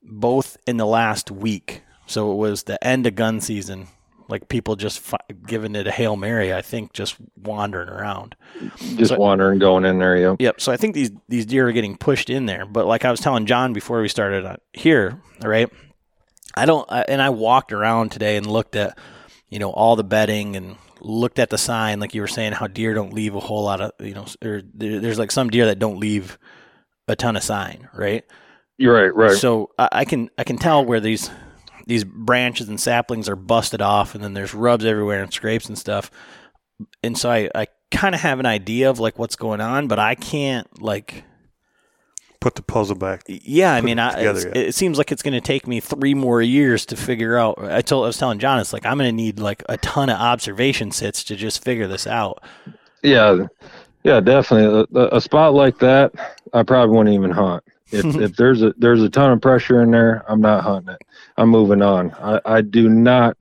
both 0.03 0.57
in 0.67 0.77
the 0.77 0.85
last 0.85 1.31
week. 1.31 1.83
So 2.07 2.31
it 2.31 2.35
was 2.35 2.63
the 2.63 2.83
end 2.85 3.05
of 3.07 3.15
gun 3.15 3.39
season. 3.41 3.87
Like 4.29 4.47
people 4.47 4.75
just 4.75 4.99
fi- 4.99 5.17
giving 5.47 5.75
it 5.75 5.87
a 5.87 5.91
hail 5.91 6.15
mary. 6.15 6.53
I 6.53 6.61
think 6.61 6.93
just 6.93 7.15
wandering 7.35 7.89
around. 7.89 8.35
Just 8.95 9.09
So- 9.09 9.17
wandering, 9.17 9.59
going 9.59 9.85
in 9.85 9.97
there. 9.99 10.15
Yep. 10.17 10.35
Yep. 10.39 10.61
So 10.61 10.71
I 10.71 10.77
think 10.77 10.93
these 10.95 11.11
these 11.27 11.45
deer 11.45 11.67
are 11.67 11.71
getting 11.71 11.97
pushed 11.97 12.29
in 12.29 12.45
there. 12.45 12.65
But 12.65 12.85
like 12.85 13.05
I 13.05 13.11
was 13.11 13.19
telling 13.19 13.45
John 13.45 13.73
before 13.73 14.01
we 14.01 14.07
started 14.07 14.45
uh, 14.45 14.57
here, 14.73 15.19
right? 15.43 15.69
I 16.55 16.65
don't. 16.65 16.89
I, 16.91 17.01
and 17.07 17.21
I 17.21 17.29
walked 17.29 17.73
around 17.73 18.11
today 18.11 18.37
and 18.37 18.45
looked 18.45 18.75
at, 18.75 18.97
you 19.49 19.59
know, 19.59 19.71
all 19.71 19.95
the 19.95 20.03
bedding 20.03 20.55
and 20.55 20.75
looked 21.01 21.39
at 21.39 21.49
the 21.49 21.57
sign, 21.57 21.99
like 21.99 22.13
you 22.13 22.21
were 22.21 22.27
saying, 22.27 22.51
how 22.53 22.67
deer 22.67 22.93
don't 22.93 23.13
leave 23.13 23.33
a 23.33 23.39
whole 23.39 23.63
lot 23.63 23.79
of, 23.79 23.91
you 23.99 24.13
know, 24.13 24.25
or 24.43 24.61
there, 24.73 24.99
there's 24.99 25.17
like 25.17 25.31
some 25.31 25.49
deer 25.49 25.65
that 25.67 25.79
don't 25.79 25.97
leave 25.97 26.37
a 27.07 27.15
ton 27.15 27.37
of 27.37 27.43
sign, 27.43 27.87
right? 27.93 28.25
You're 28.77 28.93
right. 28.93 29.15
Right. 29.15 29.37
So 29.37 29.69
I, 29.79 29.89
I 29.91 30.05
can 30.05 30.29
I 30.37 30.43
can 30.43 30.57
tell 30.57 30.83
where 30.83 30.99
these 30.99 31.29
these 31.89 32.03
branches 32.05 32.69
and 32.69 32.79
saplings 32.79 33.27
are 33.27 33.35
busted 33.35 33.81
off, 33.81 34.15
and 34.15 34.23
then 34.23 34.33
there's 34.33 34.53
rubs 34.53 34.85
everywhere 34.85 35.21
and 35.23 35.33
scrapes 35.33 35.67
and 35.67 35.77
stuff. 35.77 36.09
And 37.03 37.17
so 37.17 37.29
I, 37.29 37.49
I 37.53 37.67
kind 37.91 38.15
of 38.15 38.21
have 38.21 38.39
an 38.39 38.45
idea 38.45 38.89
of 38.89 38.99
like 38.99 39.19
what's 39.19 39.35
going 39.35 39.59
on, 39.59 39.87
but 39.87 39.99
I 39.99 40.15
can't 40.15 40.81
like 40.81 41.25
Put 42.41 42.55
the 42.55 42.61
puzzle 42.61 42.95
back. 42.95 43.23
yeah. 43.27 43.73
I 43.73 43.81
mean, 43.81 43.99
it 43.99 44.01
I, 44.01 44.15
together 44.15 44.39
it's- 44.47 44.67
it 44.69 44.75
seems 44.75 44.97
like 44.97 45.11
it's 45.11 45.21
going 45.21 45.33
to 45.33 45.41
take 45.41 45.67
me 45.67 45.81
three 45.81 46.13
more 46.13 46.41
years 46.41 46.85
to 46.85 46.95
figure 46.95 47.37
out. 47.37 47.57
I 47.61 47.81
told 47.81 48.05
I 48.05 48.07
was 48.07 48.17
telling 48.17 48.39
John, 48.39 48.59
it's 48.59 48.71
like 48.71 48.85
I'm 48.85 48.97
going 48.97 49.09
to 49.09 49.15
need 49.15 49.39
like 49.39 49.61
a 49.67 49.75
ton 49.77 50.09
of 50.09 50.17
observation 50.17 50.91
sits 50.91 51.21
to 51.25 51.35
just 51.35 51.61
figure 51.61 51.85
this 51.85 52.07
out. 52.07 52.41
Yeah, 53.03 53.45
yeah, 54.05 54.21
definitely. 54.21 54.87
A, 54.95 54.99
a- 55.01 55.17
a 55.17 55.21
spot 55.21 55.53
like 55.53 55.79
that, 55.79 56.13
I 56.53 56.63
probably 56.63 56.95
wouldn't 56.95 57.13
even 57.13 57.31
hunt. 57.31 57.61
If 57.91 58.05
if 58.15 58.35
there's 58.37 58.61
a 58.61 58.73
there's 58.77 59.03
a 59.03 59.09
ton 59.09 59.31
of 59.33 59.41
pressure 59.41 59.81
in 59.83 59.91
there, 59.91 60.23
I'm 60.29 60.39
not 60.39 60.63
hunting 60.63 60.93
it. 60.93 61.01
I'm 61.39 61.47
moving 61.47 61.81
on. 61.81 62.11
I, 62.19 62.41
I 62.45 62.61
do 62.61 62.89
not, 62.89 63.37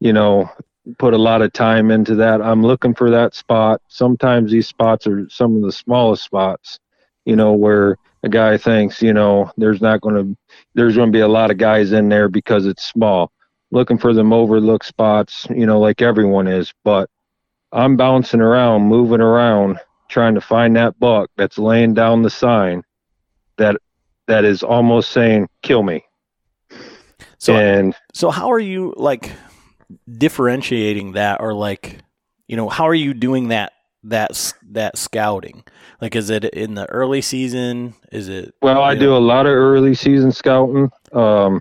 you 0.00 0.12
know, 0.12 0.50
put 0.98 1.14
a 1.14 1.18
lot 1.18 1.42
of 1.42 1.52
time 1.52 1.92
into 1.92 2.16
that. 2.16 2.42
I'm 2.42 2.60
looking 2.60 2.92
for 2.92 3.08
that 3.10 3.36
spot. 3.36 3.80
Sometimes 3.86 4.50
these 4.50 4.66
spots 4.66 5.06
are 5.06 5.28
some 5.30 5.54
of 5.54 5.62
the 5.62 5.70
smallest 5.70 6.24
spots, 6.24 6.80
you 7.24 7.36
know, 7.36 7.52
where 7.52 7.96
a 8.24 8.28
guy 8.28 8.58
thinks, 8.58 9.00
you 9.00 9.12
know, 9.12 9.52
there's 9.56 9.80
not 9.80 10.00
going 10.00 10.16
to 10.16 10.36
there's 10.74 10.96
going 10.96 11.12
to 11.12 11.16
be 11.16 11.20
a 11.20 11.28
lot 11.28 11.52
of 11.52 11.56
guys 11.56 11.92
in 11.92 12.08
there 12.08 12.28
because 12.28 12.66
it's 12.66 12.84
small. 12.84 13.30
Looking 13.70 13.98
for 13.98 14.12
them 14.12 14.32
overlooked 14.32 14.86
spots, 14.86 15.46
you 15.50 15.66
know, 15.66 15.78
like 15.78 16.02
everyone 16.02 16.48
is, 16.48 16.72
but 16.82 17.08
I'm 17.70 17.96
bouncing 17.96 18.40
around, 18.40 18.82
moving 18.88 19.20
around, 19.20 19.78
trying 20.08 20.34
to 20.34 20.40
find 20.40 20.74
that 20.74 20.98
buck 20.98 21.30
that's 21.36 21.58
laying 21.58 21.94
down 21.94 22.22
the 22.22 22.30
sign 22.30 22.82
that 23.56 23.76
that 24.26 24.44
is 24.44 24.64
almost 24.64 25.12
saying 25.12 25.48
"kill 25.62 25.84
me." 25.84 26.07
So 27.38 27.56
and 27.56 27.94
So 28.12 28.30
how 28.30 28.50
are 28.50 28.58
you 28.58 28.94
like 28.96 29.32
differentiating 30.16 31.12
that 31.12 31.40
or 31.40 31.54
like 31.54 31.98
you 32.46 32.56
know 32.56 32.68
how 32.68 32.84
are 32.88 32.94
you 32.94 33.14
doing 33.14 33.48
that 33.48 33.72
that 34.04 34.52
that 34.70 34.96
scouting? 34.98 35.64
Like 36.00 36.14
is 36.16 36.30
it 36.30 36.44
in 36.44 36.74
the 36.74 36.86
early 36.90 37.20
season? 37.20 37.94
Is 38.12 38.28
it 38.28 38.54
well, 38.62 38.82
I 38.82 38.92
Yeah. 38.92 39.00
do 39.00 39.16
a 39.16 39.18
lot 39.18 39.46
of 39.46 39.52
early 39.52 39.94
season 39.94 40.32
scouting. 40.32 40.90
Um, 41.12 41.60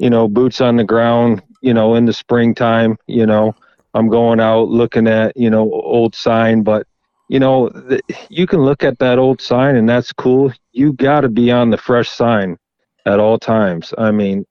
you 0.00 0.10
know, 0.10 0.28
boots 0.28 0.60
on 0.60 0.76
the 0.76 0.84
ground. 0.84 1.42
You 1.60 1.72
know, 1.74 1.94
in 1.94 2.06
the 2.06 2.12
springtime. 2.12 2.96
You 3.06 3.24
know, 3.26 3.54
I'm 3.94 4.08
going 4.08 4.40
out 4.40 4.68
looking 4.68 5.06
at 5.06 5.36
you 5.36 5.48
know 5.50 5.70
old 5.72 6.14
sign, 6.14 6.62
but 6.62 6.86
you 7.28 7.38
know 7.38 7.68
th- 7.88 8.02
you 8.28 8.46
can 8.46 8.60
look 8.60 8.82
at 8.82 8.98
that 8.98 9.18
old 9.18 9.40
sign 9.40 9.76
and 9.76 9.88
that's 9.88 10.12
cool. 10.12 10.52
You 10.72 10.92
got 10.94 11.20
to 11.20 11.28
be 11.28 11.50
on 11.52 11.70
the 11.70 11.76
fresh 11.76 12.08
sign 12.10 12.58
at 13.06 13.20
all 13.20 13.38
times. 13.38 13.94
I 13.96 14.10
mean, 14.10 14.44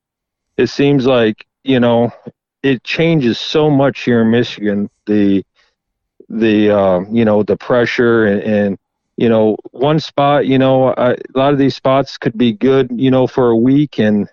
it 0.61 0.69
seems 0.69 1.05
like 1.07 1.45
you 1.63 1.79
know 1.79 2.11
it 2.63 2.83
changes 2.83 3.39
so 3.39 3.69
much 3.69 4.01
here 4.03 4.21
in 4.21 4.31
Michigan. 4.31 4.89
The 5.07 5.43
the 6.29 6.71
um, 6.71 7.07
you 7.15 7.25
know 7.25 7.43
the 7.43 7.57
pressure 7.57 8.25
and, 8.25 8.41
and 8.43 8.77
you 9.17 9.29
know 9.29 9.57
one 9.71 9.99
spot 9.99 10.45
you 10.47 10.59
know 10.59 10.93
I, 10.95 11.11
a 11.13 11.17
lot 11.35 11.53
of 11.53 11.59
these 11.59 11.75
spots 11.75 12.17
could 12.17 12.37
be 12.37 12.53
good 12.53 12.89
you 12.91 13.11
know 13.11 13.27
for 13.27 13.49
a 13.49 13.57
week 13.57 13.99
and 13.99 14.27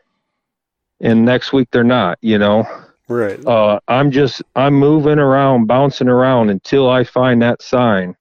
and 1.01 1.25
next 1.25 1.53
week 1.53 1.69
they're 1.73 1.85
not 1.85 2.19
you 2.23 2.39
know 2.39 2.65
Right. 3.09 3.41
uh, 3.47 3.79
I'm 3.89 4.11
just 4.11 4.43
I'm 4.57 4.75
moving 4.75 5.19
around, 5.19 5.67
bouncing 5.67 6.09
around 6.09 6.51
until 6.51 6.89
I 6.91 7.05
find 7.05 7.43
that 7.43 7.63
sign 7.63 8.17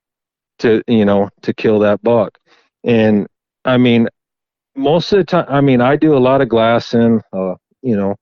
to 0.60 0.82
you 0.88 1.04
know 1.04 1.30
to 1.42 1.52
kill 1.54 1.78
that 1.80 2.02
buck. 2.02 2.38
And 2.84 3.26
I 3.64 3.78
mean, 3.78 4.08
most 4.76 5.12
of 5.12 5.18
the 5.18 5.24
time, 5.24 5.46
I 5.48 5.60
mean, 5.60 5.80
I 5.80 5.96
do 5.96 6.16
a 6.16 6.18
lot 6.18 6.40
of 6.42 6.48
glassing, 6.48 7.22
uh, 7.32 7.54
you 7.82 7.96
know, 7.96 8.16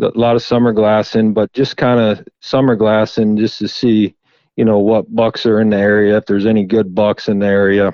a 0.00 0.08
lot 0.14 0.36
of 0.36 0.42
summer 0.42 0.72
glassing, 0.72 1.32
but 1.32 1.52
just 1.52 1.76
kind 1.76 2.00
of 2.00 2.26
summer 2.40 2.76
glassing 2.76 3.36
just 3.36 3.58
to 3.58 3.68
see, 3.68 4.14
you 4.56 4.64
know, 4.64 4.78
what 4.78 5.14
bucks 5.14 5.46
are 5.46 5.60
in 5.60 5.70
the 5.70 5.76
area, 5.76 6.16
if 6.16 6.26
there's 6.26 6.46
any 6.46 6.64
good 6.64 6.94
bucks 6.94 7.28
in 7.28 7.38
the 7.38 7.46
area. 7.46 7.92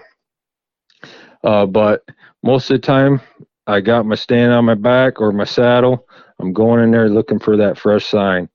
Uh, 1.45 1.67
but 1.67 2.03
most 2.43 2.71
of 2.71 2.81
the 2.81 2.87
time, 2.87 3.21
I 3.67 3.81
got 3.81 4.07
my 4.07 4.15
stand 4.15 4.53
on 4.53 4.65
my 4.65 4.75
back 4.75 5.21
or 5.21 5.33
my 5.33 5.45
saddle. 5.45 6.07
I'm 6.39 6.53
going 6.53 6.83
in 6.83 6.91
there 6.91 7.09
looking 7.09 7.39
for 7.39 7.57
that 7.59 7.79
fresh 7.79 8.07
sign. 8.07 8.49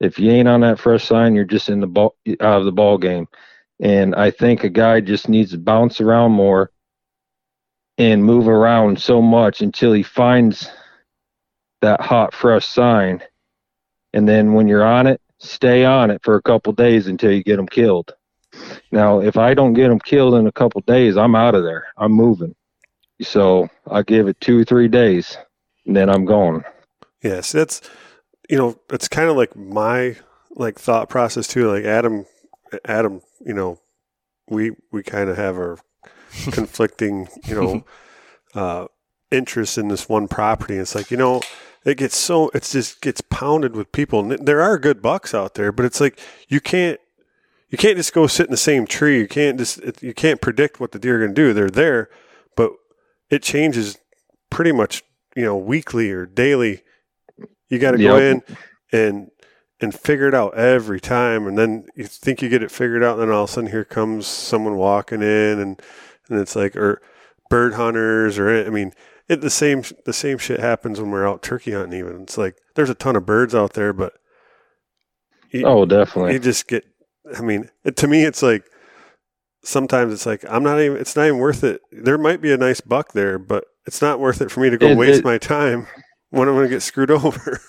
If 0.00 0.18
you 0.18 0.30
ain't 0.30 0.48
on 0.48 0.60
that 0.60 0.78
fresh 0.78 1.04
sign, 1.04 1.34
you're 1.34 1.44
just 1.44 1.68
in 1.68 1.80
the 1.80 1.86
ball 1.86 2.16
out 2.40 2.58
of 2.58 2.64
the 2.64 2.72
ball 2.72 2.98
game. 2.98 3.28
And 3.80 4.14
I 4.14 4.30
think 4.30 4.62
a 4.62 4.68
guy 4.68 5.00
just 5.00 5.28
needs 5.28 5.52
to 5.52 5.58
bounce 5.58 6.00
around 6.00 6.32
more 6.32 6.70
and 7.98 8.24
move 8.24 8.46
around 8.46 9.00
so 9.00 9.20
much 9.20 9.62
until 9.62 9.92
he 9.92 10.02
finds 10.02 10.70
that 11.80 12.00
hot 12.00 12.34
fresh 12.34 12.66
sign. 12.66 13.22
And 14.12 14.28
then 14.28 14.54
when 14.54 14.68
you're 14.68 14.86
on 14.86 15.06
it, 15.06 15.20
stay 15.38 15.84
on 15.84 16.10
it 16.10 16.22
for 16.22 16.36
a 16.36 16.42
couple 16.42 16.72
days 16.72 17.06
until 17.06 17.32
you 17.32 17.42
get 17.42 17.56
them 17.56 17.68
killed. 17.68 18.12
Now, 18.90 19.20
if 19.20 19.36
I 19.36 19.54
don't 19.54 19.74
get 19.74 19.88
them 19.88 20.00
killed 20.00 20.34
in 20.34 20.46
a 20.46 20.52
couple 20.52 20.80
days, 20.82 21.16
I'm 21.16 21.36
out 21.36 21.54
of 21.54 21.62
there. 21.62 21.86
I'm 21.96 22.12
moving. 22.12 22.54
So 23.22 23.68
I 23.88 24.02
give 24.02 24.28
it 24.28 24.40
two 24.40 24.60
or 24.60 24.64
three 24.64 24.88
days, 24.88 25.36
and 25.86 25.94
then 25.94 26.08
I'm 26.10 26.24
gone 26.24 26.64
Yes, 27.22 27.52
that's 27.52 27.80
you 28.48 28.56
know, 28.56 28.78
it's 28.90 29.08
kind 29.08 29.30
of 29.30 29.36
like 29.36 29.54
my 29.54 30.16
like 30.50 30.78
thought 30.78 31.08
process 31.08 31.46
too. 31.46 31.70
Like 31.70 31.84
Adam, 31.84 32.26
Adam, 32.84 33.20
you 33.44 33.54
know, 33.54 33.78
we 34.48 34.72
we 34.90 35.02
kind 35.02 35.28
of 35.28 35.36
have 35.36 35.56
our 35.56 35.78
conflicting, 36.52 37.28
you 37.44 37.54
know, 37.54 37.84
uh, 38.54 38.86
interests 39.30 39.78
in 39.78 39.88
this 39.88 40.08
one 40.08 40.28
property. 40.28 40.76
It's 40.76 40.94
like 40.94 41.10
you 41.10 41.16
know, 41.16 41.42
it 41.84 41.96
gets 41.96 42.16
so 42.16 42.50
it's 42.54 42.72
just 42.72 43.00
gets 43.00 43.20
pounded 43.20 43.74
with 43.74 43.92
people. 43.92 44.20
And 44.32 44.46
there 44.46 44.60
are 44.60 44.78
good 44.78 45.00
bucks 45.02 45.34
out 45.34 45.54
there, 45.54 45.72
but 45.72 45.84
it's 45.86 46.00
like 46.00 46.18
you 46.48 46.60
can't 46.60 47.00
you 47.68 47.78
can't 47.78 47.96
just 47.96 48.12
go 48.12 48.26
sit 48.26 48.46
in 48.46 48.50
the 48.50 48.56
same 48.56 48.86
tree. 48.86 49.18
You 49.18 49.28
can't 49.28 49.58
just 49.58 49.80
you 50.02 50.12
can't 50.14 50.40
predict 50.40 50.80
what 50.80 50.92
the 50.92 50.98
deer 50.98 51.16
are 51.16 51.18
going 51.20 51.34
to 51.34 51.42
do. 51.42 51.52
They're 51.52 51.70
there, 51.70 52.10
but 52.56 52.72
it 53.30 53.42
changes 53.42 53.96
pretty 54.50 54.72
much 54.72 55.02
you 55.36 55.44
know 55.44 55.56
weekly 55.56 56.10
or 56.10 56.26
daily. 56.26 56.82
You 57.68 57.78
got 57.78 57.92
to 57.92 57.98
go 57.98 58.16
Yep. 58.16 58.22
in 58.22 58.56
and 58.92 59.30
and 59.82 59.94
figure 59.94 60.28
it 60.28 60.34
out 60.34 60.54
every 60.54 61.00
time, 61.00 61.46
and 61.46 61.56
then 61.56 61.86
you 61.96 62.04
think 62.04 62.42
you 62.42 62.50
get 62.50 62.62
it 62.62 62.70
figured 62.70 63.02
out, 63.02 63.18
and 63.18 63.22
then 63.22 63.34
all 63.34 63.44
of 63.44 63.50
a 63.50 63.52
sudden 63.52 63.70
here 63.70 63.84
comes 63.84 64.26
someone 64.26 64.76
walking 64.76 65.22
in, 65.22 65.58
and 65.58 65.80
and 66.28 66.38
it's 66.40 66.54
like 66.56 66.76
or 66.76 67.00
bird 67.48 67.74
hunters 67.74 68.38
or 68.38 68.48
I 68.66 68.68
mean 68.70 68.92
it 69.30 69.40
the 69.40 69.48
same 69.50 69.82
the 70.04 70.12
same 70.12 70.36
shit 70.38 70.60
happens 70.60 71.00
when 71.00 71.10
we're 71.10 71.26
out 71.26 71.42
turkey 71.42 71.72
hunting. 71.72 71.98
Even 71.98 72.22
it's 72.22 72.36
like 72.36 72.56
there's 72.74 72.90
a 72.90 72.94
ton 72.94 73.16
of 73.16 73.24
birds 73.24 73.54
out 73.54 73.72
there, 73.74 73.92
but 73.92 74.12
you, 75.52 75.64
Oh, 75.64 75.84
definitely. 75.86 76.34
you 76.34 76.38
just 76.38 76.66
get. 76.68 76.84
I 77.36 77.40
mean, 77.40 77.70
it, 77.84 77.96
to 77.98 78.08
me, 78.08 78.24
it's 78.24 78.42
like 78.42 78.64
sometimes 79.62 80.12
it's 80.12 80.26
like 80.26 80.44
I'm 80.48 80.62
not 80.62 80.80
even. 80.80 80.98
It's 80.98 81.16
not 81.16 81.26
even 81.26 81.38
worth 81.38 81.64
it. 81.64 81.80
There 81.92 82.18
might 82.18 82.40
be 82.40 82.52
a 82.52 82.56
nice 82.56 82.80
buck 82.80 83.12
there, 83.12 83.38
but 83.38 83.64
it's 83.86 84.02
not 84.02 84.20
worth 84.20 84.40
it 84.40 84.50
for 84.50 84.60
me 84.60 84.70
to 84.70 84.78
go 84.78 84.88
It- 84.88 84.96
waste 84.96 85.20
it- 85.20 85.24
my 85.24 85.38
time 85.38 85.86
when 86.30 86.48
I'm 86.48 86.54
going 86.54 86.66
to 86.68 86.74
get 86.74 86.82
screwed 86.82 87.10
over. 87.10 87.60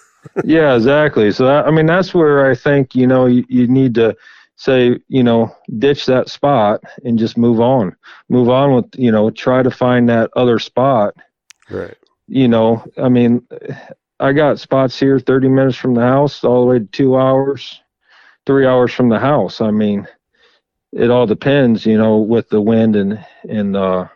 yeah, 0.43 0.75
exactly. 0.75 1.31
So 1.31 1.45
that, 1.45 1.65
I 1.67 1.71
mean, 1.71 1.85
that's 1.87 2.13
where 2.13 2.49
I 2.49 2.55
think 2.55 2.95
you 2.95 3.07
know 3.07 3.25
you, 3.25 3.43
you 3.49 3.67
need 3.67 3.95
to 3.95 4.15
say 4.55 4.99
you 5.07 5.23
know 5.23 5.55
ditch 5.79 6.05
that 6.05 6.29
spot 6.29 6.81
and 7.03 7.17
just 7.17 7.37
move 7.37 7.59
on. 7.59 7.95
Move 8.29 8.49
on 8.49 8.73
with 8.75 8.85
you 8.95 9.11
know 9.11 9.29
try 9.31 9.63
to 9.63 9.71
find 9.71 10.07
that 10.09 10.29
other 10.35 10.59
spot. 10.59 11.15
Right. 11.71 11.97
You 12.27 12.47
know, 12.47 12.85
I 12.97 13.09
mean, 13.09 13.45
I 14.19 14.33
got 14.33 14.59
spots 14.59 14.99
here 14.99 15.19
30 15.19 15.49
minutes 15.49 15.77
from 15.77 15.95
the 15.95 16.01
house 16.01 16.43
all 16.43 16.61
the 16.61 16.67
way 16.67 16.79
to 16.79 16.85
two 16.85 17.17
hours, 17.17 17.81
three 18.45 18.65
hours 18.65 18.93
from 18.93 19.09
the 19.09 19.19
house. 19.19 19.61
I 19.61 19.71
mean, 19.71 20.07
it 20.93 21.09
all 21.09 21.25
depends, 21.25 21.85
you 21.85 21.97
know, 21.97 22.17
with 22.17 22.49
the 22.49 22.61
wind 22.61 22.95
and 22.95 23.25
and 23.49 23.75
uh, 23.75 24.07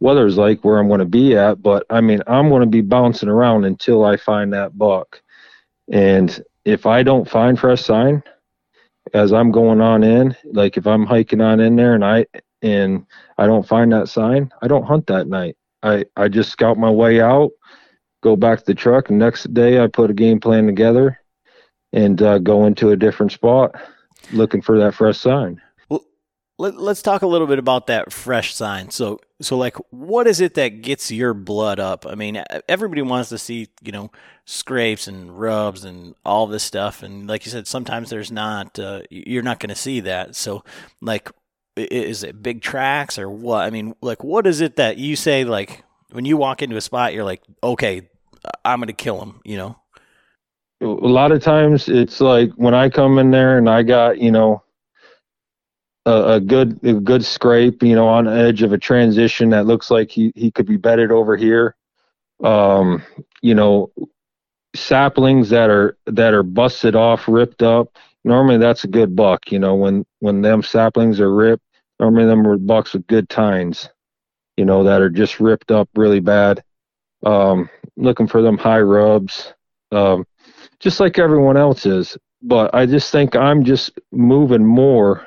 weather's 0.00 0.36
like 0.36 0.64
where 0.64 0.78
I'm 0.78 0.88
going 0.88 1.00
to 1.00 1.04
be 1.06 1.36
at. 1.36 1.62
But 1.62 1.86
I 1.90 2.00
mean, 2.00 2.22
I'm 2.26 2.48
going 2.48 2.60
to 2.60 2.66
be 2.66 2.82
bouncing 2.82 3.28
around 3.28 3.64
until 3.64 4.04
I 4.04 4.16
find 4.16 4.52
that 4.52 4.76
buck. 4.76 5.22
And 5.90 6.42
if 6.64 6.86
I 6.86 7.02
don't 7.02 7.28
find 7.28 7.58
fresh 7.58 7.82
sign 7.82 8.22
as 9.14 9.32
I'm 9.32 9.50
going 9.50 9.80
on 9.80 10.04
in, 10.04 10.36
like 10.44 10.76
if 10.76 10.86
I'm 10.86 11.06
hiking 11.06 11.40
on 11.40 11.60
in 11.60 11.76
there 11.76 11.94
and 11.94 12.04
I 12.04 12.26
and 12.62 13.06
I 13.38 13.46
don't 13.46 13.66
find 13.66 13.92
that 13.92 14.08
sign, 14.08 14.52
I 14.62 14.68
don't 14.68 14.84
hunt 14.84 15.06
that 15.08 15.26
night. 15.26 15.56
I 15.82 16.04
I 16.16 16.28
just 16.28 16.50
scout 16.50 16.78
my 16.78 16.90
way 16.90 17.20
out, 17.20 17.50
go 18.22 18.36
back 18.36 18.60
to 18.60 18.64
the 18.66 18.74
truck, 18.74 19.10
and 19.10 19.18
next 19.18 19.52
day 19.52 19.82
I 19.82 19.86
put 19.86 20.10
a 20.10 20.14
game 20.14 20.40
plan 20.40 20.66
together 20.66 21.18
and 21.92 22.20
uh, 22.22 22.38
go 22.38 22.66
into 22.66 22.90
a 22.90 22.96
different 22.96 23.32
spot 23.32 23.74
looking 24.32 24.62
for 24.62 24.78
that 24.78 24.94
fresh 24.94 25.18
sign. 25.18 25.60
Let, 26.58 26.76
let's 26.76 27.02
talk 27.02 27.22
a 27.22 27.26
little 27.26 27.46
bit 27.48 27.58
about 27.58 27.88
that 27.88 28.12
fresh 28.12 28.54
sign. 28.54 28.90
So, 28.90 29.20
so 29.40 29.56
like, 29.56 29.76
what 29.90 30.28
is 30.28 30.40
it 30.40 30.54
that 30.54 30.82
gets 30.82 31.10
your 31.10 31.34
blood 31.34 31.80
up? 31.80 32.06
I 32.06 32.14
mean, 32.14 32.42
everybody 32.68 33.02
wants 33.02 33.30
to 33.30 33.38
see, 33.38 33.68
you 33.82 33.90
know, 33.90 34.12
scrapes 34.44 35.08
and 35.08 35.36
rubs 35.36 35.84
and 35.84 36.14
all 36.24 36.46
this 36.46 36.62
stuff. 36.62 37.02
And 37.02 37.26
like 37.26 37.44
you 37.46 37.50
said, 37.50 37.66
sometimes 37.66 38.10
there's 38.10 38.30
not, 38.30 38.78
uh, 38.78 39.00
you're 39.10 39.42
not 39.42 39.58
going 39.58 39.70
to 39.70 39.74
see 39.74 40.00
that. 40.00 40.36
So, 40.36 40.62
like, 41.00 41.30
is 41.76 42.22
it 42.22 42.42
big 42.42 42.62
tracks 42.62 43.18
or 43.18 43.28
what? 43.30 43.64
I 43.64 43.70
mean, 43.70 43.94
like, 44.00 44.22
what 44.22 44.46
is 44.46 44.60
it 44.60 44.76
that 44.76 44.98
you 44.98 45.16
say, 45.16 45.44
like, 45.44 45.84
when 46.10 46.24
you 46.24 46.36
walk 46.36 46.62
into 46.62 46.76
a 46.76 46.80
spot, 46.80 47.14
you're 47.14 47.24
like, 47.24 47.42
okay, 47.62 48.08
I'm 48.64 48.78
going 48.78 48.88
to 48.88 48.92
kill 48.92 49.20
him, 49.20 49.40
you 49.44 49.56
know? 49.56 49.76
a 50.82 50.86
lot 50.86 51.32
of 51.32 51.42
times 51.42 51.88
it's 51.88 52.20
like 52.20 52.50
when 52.56 52.74
I 52.74 52.90
come 52.90 53.18
in 53.18 53.30
there 53.30 53.56
and 53.56 53.68
I 53.70 53.82
got 53.82 54.18
you 54.18 54.30
know 54.30 54.62
a, 56.06 56.34
a 56.34 56.40
good 56.40 56.80
a 56.84 56.94
good 56.94 57.24
scrape 57.24 57.82
you 57.82 57.94
know 57.94 58.08
on 58.08 58.24
the 58.24 58.32
edge 58.32 58.62
of 58.62 58.72
a 58.72 58.78
transition 58.78 59.50
that 59.50 59.66
looks 59.66 59.90
like 59.90 60.10
he 60.10 60.32
he 60.34 60.50
could 60.50 60.66
be 60.66 60.76
bedded 60.76 61.12
over 61.12 61.36
here 61.36 61.76
um 62.42 63.02
you 63.42 63.54
know 63.54 63.92
saplings 64.74 65.50
that 65.50 65.70
are 65.70 65.96
that 66.06 66.34
are 66.34 66.42
busted 66.42 66.96
off 66.96 67.28
ripped 67.28 67.62
up 67.62 67.96
normally 68.24 68.58
that's 68.58 68.84
a 68.84 68.88
good 68.88 69.14
buck 69.16 69.50
you 69.50 69.58
know 69.58 69.74
when 69.74 70.04
when 70.20 70.42
them 70.42 70.62
saplings 70.62 71.20
are 71.20 71.34
ripped 71.34 71.64
normally 72.00 72.26
them 72.26 72.46
are 72.46 72.56
bucks 72.56 72.92
with 72.92 73.06
good 73.06 73.28
tines 73.28 73.88
you 74.56 74.64
know 74.64 74.84
that 74.84 75.00
are 75.00 75.10
just 75.10 75.40
ripped 75.40 75.70
up 75.70 75.88
really 75.96 76.20
bad 76.20 76.62
um 77.24 77.68
looking 77.96 78.26
for 78.26 78.42
them 78.42 78.58
high 78.58 78.80
rubs 78.80 79.52
um 79.92 80.24
just 80.82 81.00
like 81.00 81.18
everyone 81.18 81.56
else 81.56 81.86
is. 81.86 82.18
But 82.42 82.74
I 82.74 82.86
just 82.86 83.12
think 83.12 83.36
I'm 83.36 83.64
just 83.64 83.98
moving 84.10 84.66
more 84.66 85.26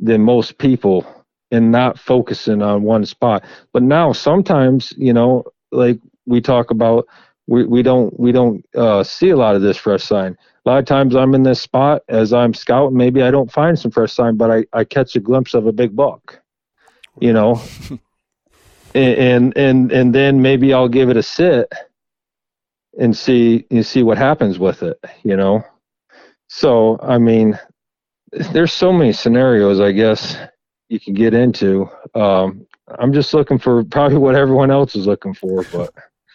than 0.00 0.22
most 0.22 0.58
people 0.58 1.06
and 1.52 1.70
not 1.70 1.98
focusing 1.98 2.62
on 2.62 2.82
one 2.82 3.06
spot. 3.06 3.44
But 3.72 3.84
now 3.84 4.12
sometimes, 4.12 4.92
you 4.96 5.12
know, 5.12 5.44
like 5.70 6.00
we 6.26 6.40
talk 6.40 6.70
about 6.72 7.06
we, 7.46 7.64
we 7.64 7.82
don't 7.82 8.18
we 8.18 8.32
don't 8.32 8.64
uh, 8.76 9.04
see 9.04 9.30
a 9.30 9.36
lot 9.36 9.54
of 9.54 9.62
this 9.62 9.76
fresh 9.76 10.02
sign. 10.02 10.36
A 10.70 10.74
lot 10.74 10.78
of 10.78 10.84
times 10.84 11.16
I'm 11.16 11.34
in 11.34 11.42
this 11.42 11.60
spot 11.60 12.02
as 12.08 12.32
I'm 12.32 12.54
scouting, 12.54 12.96
maybe 12.96 13.22
I 13.22 13.32
don't 13.32 13.50
find 13.50 13.76
some 13.76 13.90
fresh 13.90 14.12
sign, 14.12 14.36
but 14.36 14.52
I, 14.52 14.64
I 14.72 14.84
catch 14.84 15.16
a 15.16 15.20
glimpse 15.20 15.54
of 15.54 15.66
a 15.66 15.72
big 15.72 15.96
buck. 15.96 16.40
You 17.20 17.32
know. 17.32 17.60
and, 18.94 19.18
and 19.18 19.56
and 19.56 19.92
and 19.92 20.14
then 20.14 20.40
maybe 20.40 20.72
I'll 20.72 20.88
give 20.88 21.10
it 21.10 21.16
a 21.16 21.24
sit 21.24 21.72
and 22.98 23.16
see 23.16 23.66
you 23.70 23.82
see 23.82 24.02
what 24.02 24.18
happens 24.18 24.58
with 24.58 24.82
it 24.82 24.98
you 25.22 25.36
know 25.36 25.62
so 26.48 26.98
i 27.02 27.18
mean 27.18 27.58
there's 28.52 28.72
so 28.72 28.92
many 28.92 29.12
scenarios 29.12 29.80
i 29.80 29.92
guess 29.92 30.36
you 30.88 30.98
can 30.98 31.14
get 31.14 31.32
into 31.34 31.88
um 32.14 32.66
i'm 32.98 33.12
just 33.12 33.32
looking 33.32 33.58
for 33.58 33.84
probably 33.84 34.18
what 34.18 34.34
everyone 34.34 34.70
else 34.70 34.96
is 34.96 35.06
looking 35.06 35.34
for 35.34 35.64
but 35.72 35.92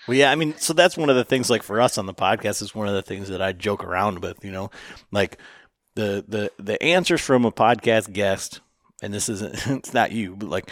Well, 0.08 0.18
yeah, 0.18 0.32
I 0.32 0.36
mean, 0.36 0.56
so 0.58 0.74
that's 0.74 0.98
one 0.98 1.10
of 1.10 1.16
the 1.16 1.24
things. 1.24 1.50
Like 1.50 1.64
for 1.64 1.82
us 1.82 1.98
on 1.98 2.06
the 2.06 2.14
podcast, 2.14 2.62
is 2.62 2.76
one 2.76 2.88
of 2.88 2.94
the 2.94 3.02
things 3.02 3.30
that 3.30 3.42
I 3.42 3.52
joke 3.54 3.84
around 3.84 4.20
with. 4.20 4.44
You 4.44 4.52
know, 4.52 4.72
like 5.12 5.38
the 5.96 6.24
the 6.28 6.52
the 6.62 6.82
answers 6.82 7.22
from 7.22 7.46
a 7.46 7.52
podcast 7.52 8.14
guest, 8.14 8.62
and 9.02 9.14
this 9.14 9.30
isn't 9.30 9.68
it's 9.68 9.94
not 9.94 10.12
you, 10.12 10.36
but 10.36 10.50
like, 10.50 10.70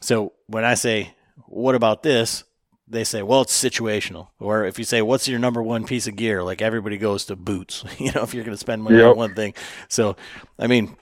so 0.00 0.32
when 0.46 0.64
I 0.64 0.74
say, 0.74 1.14
"What 1.46 1.74
about 1.74 2.02
this?" 2.02 2.44
They 2.88 3.04
say, 3.04 3.22
"Well, 3.22 3.42
it's 3.42 3.56
situational." 3.58 4.28
Or 4.40 4.64
if 4.64 4.78
you 4.78 4.84
say, 4.84 5.00
"What's 5.00 5.28
your 5.28 5.38
number 5.38 5.62
one 5.62 5.84
piece 5.84 6.06
of 6.06 6.16
gear?" 6.16 6.42
Like 6.42 6.60
everybody 6.60 6.98
goes 6.98 7.24
to 7.26 7.36
boots. 7.36 7.84
You 7.98 8.12
know, 8.12 8.22
if 8.22 8.34
you're 8.34 8.44
going 8.44 8.54
to 8.54 8.60
spend 8.60 8.82
money 8.82 9.00
on 9.00 9.16
one 9.16 9.34
thing. 9.34 9.54
So, 9.88 10.16
I 10.58 10.66
mean, 10.66 10.96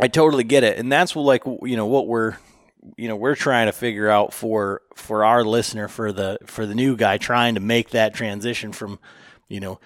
I 0.00 0.08
totally 0.08 0.44
get 0.44 0.62
it, 0.62 0.78
and 0.78 0.90
that's 0.90 1.16
what 1.16 1.22
like 1.22 1.44
you 1.44 1.76
know 1.76 1.86
what 1.86 2.06
we're 2.06 2.36
you 2.96 3.08
know 3.08 3.16
we're 3.16 3.34
trying 3.34 3.66
to 3.66 3.72
figure 3.72 4.08
out 4.08 4.32
for 4.32 4.82
for 4.94 5.24
our 5.24 5.44
listener 5.44 5.88
for 5.88 6.12
the 6.12 6.38
for 6.46 6.66
the 6.66 6.74
new 6.74 6.96
guy 6.96 7.18
trying 7.18 7.54
to 7.54 7.60
make 7.60 7.90
that 7.90 8.14
transition 8.14 8.72
from 8.72 8.98
you 9.48 9.60
know 9.60 9.80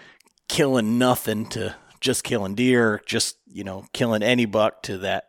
killing 0.48 0.98
nothing 0.98 1.46
to 1.46 1.74
just 2.00 2.24
killing 2.24 2.55
deer 2.55 3.02
just 3.07 3.37
you 3.46 3.64
know 3.64 3.85
killing 3.92 4.22
any 4.22 4.44
buck 4.44 4.83
to 4.83 4.98
that 4.98 5.28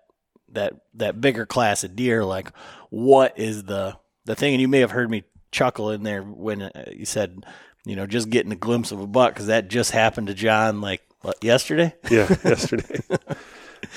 that 0.53 0.73
that 0.95 1.19
bigger 1.19 1.45
class 1.45 1.83
of 1.83 1.95
deer. 1.95 2.23
Like 2.23 2.51
what 2.89 3.37
is 3.37 3.63
the 3.63 3.97
the 4.25 4.35
thing? 4.35 4.53
And 4.53 4.61
you 4.61 4.67
may 4.67 4.79
have 4.79 4.91
heard 4.91 5.09
me 5.09 5.23
chuckle 5.51 5.91
in 5.91 6.03
there 6.03 6.23
when 6.23 6.63
uh, 6.63 6.85
you 6.91 7.05
said 7.05 7.45
you 7.85 7.95
know 7.95 8.07
just 8.07 8.29
getting 8.29 8.51
a 8.51 8.55
glimpse 8.55 8.91
of 8.91 8.99
a 8.99 9.07
buck 9.07 9.33
because 9.33 9.47
that 9.47 9.67
just 9.67 9.91
happened 9.91 10.25
to 10.25 10.33
john 10.33 10.81
like 10.81 11.01
what, 11.21 11.43
yesterday? 11.43 11.93
Yeah, 12.09 12.27
yesterday. 12.43 12.99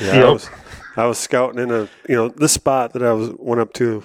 Yeah, 0.00 0.26
I 0.26 0.30
was 0.30 0.50
I 0.96 1.06
was 1.06 1.18
scouting 1.18 1.60
in 1.60 1.70
a 1.70 1.88
you 2.08 2.16
know 2.16 2.28
this 2.28 2.52
spot 2.52 2.92
that 2.94 3.02
I 3.02 3.12
was 3.12 3.30
went 3.38 3.60
up 3.60 3.72
to 3.74 4.04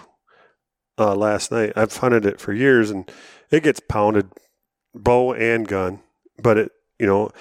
uh, 0.98 1.16
last 1.16 1.52
night. 1.52 1.74
I've 1.76 1.96
hunted 1.96 2.26
it 2.26 2.40
for 2.40 2.54
years, 2.54 2.92
and 2.92 3.10
it 3.50 3.64
gets 3.64 3.80
pounded, 3.80 4.30
bow 4.94 5.34
and 5.34 5.68
gun. 5.68 6.02
But 6.42 6.58
it 6.58 6.72
you 7.00 7.08
know 7.08 7.32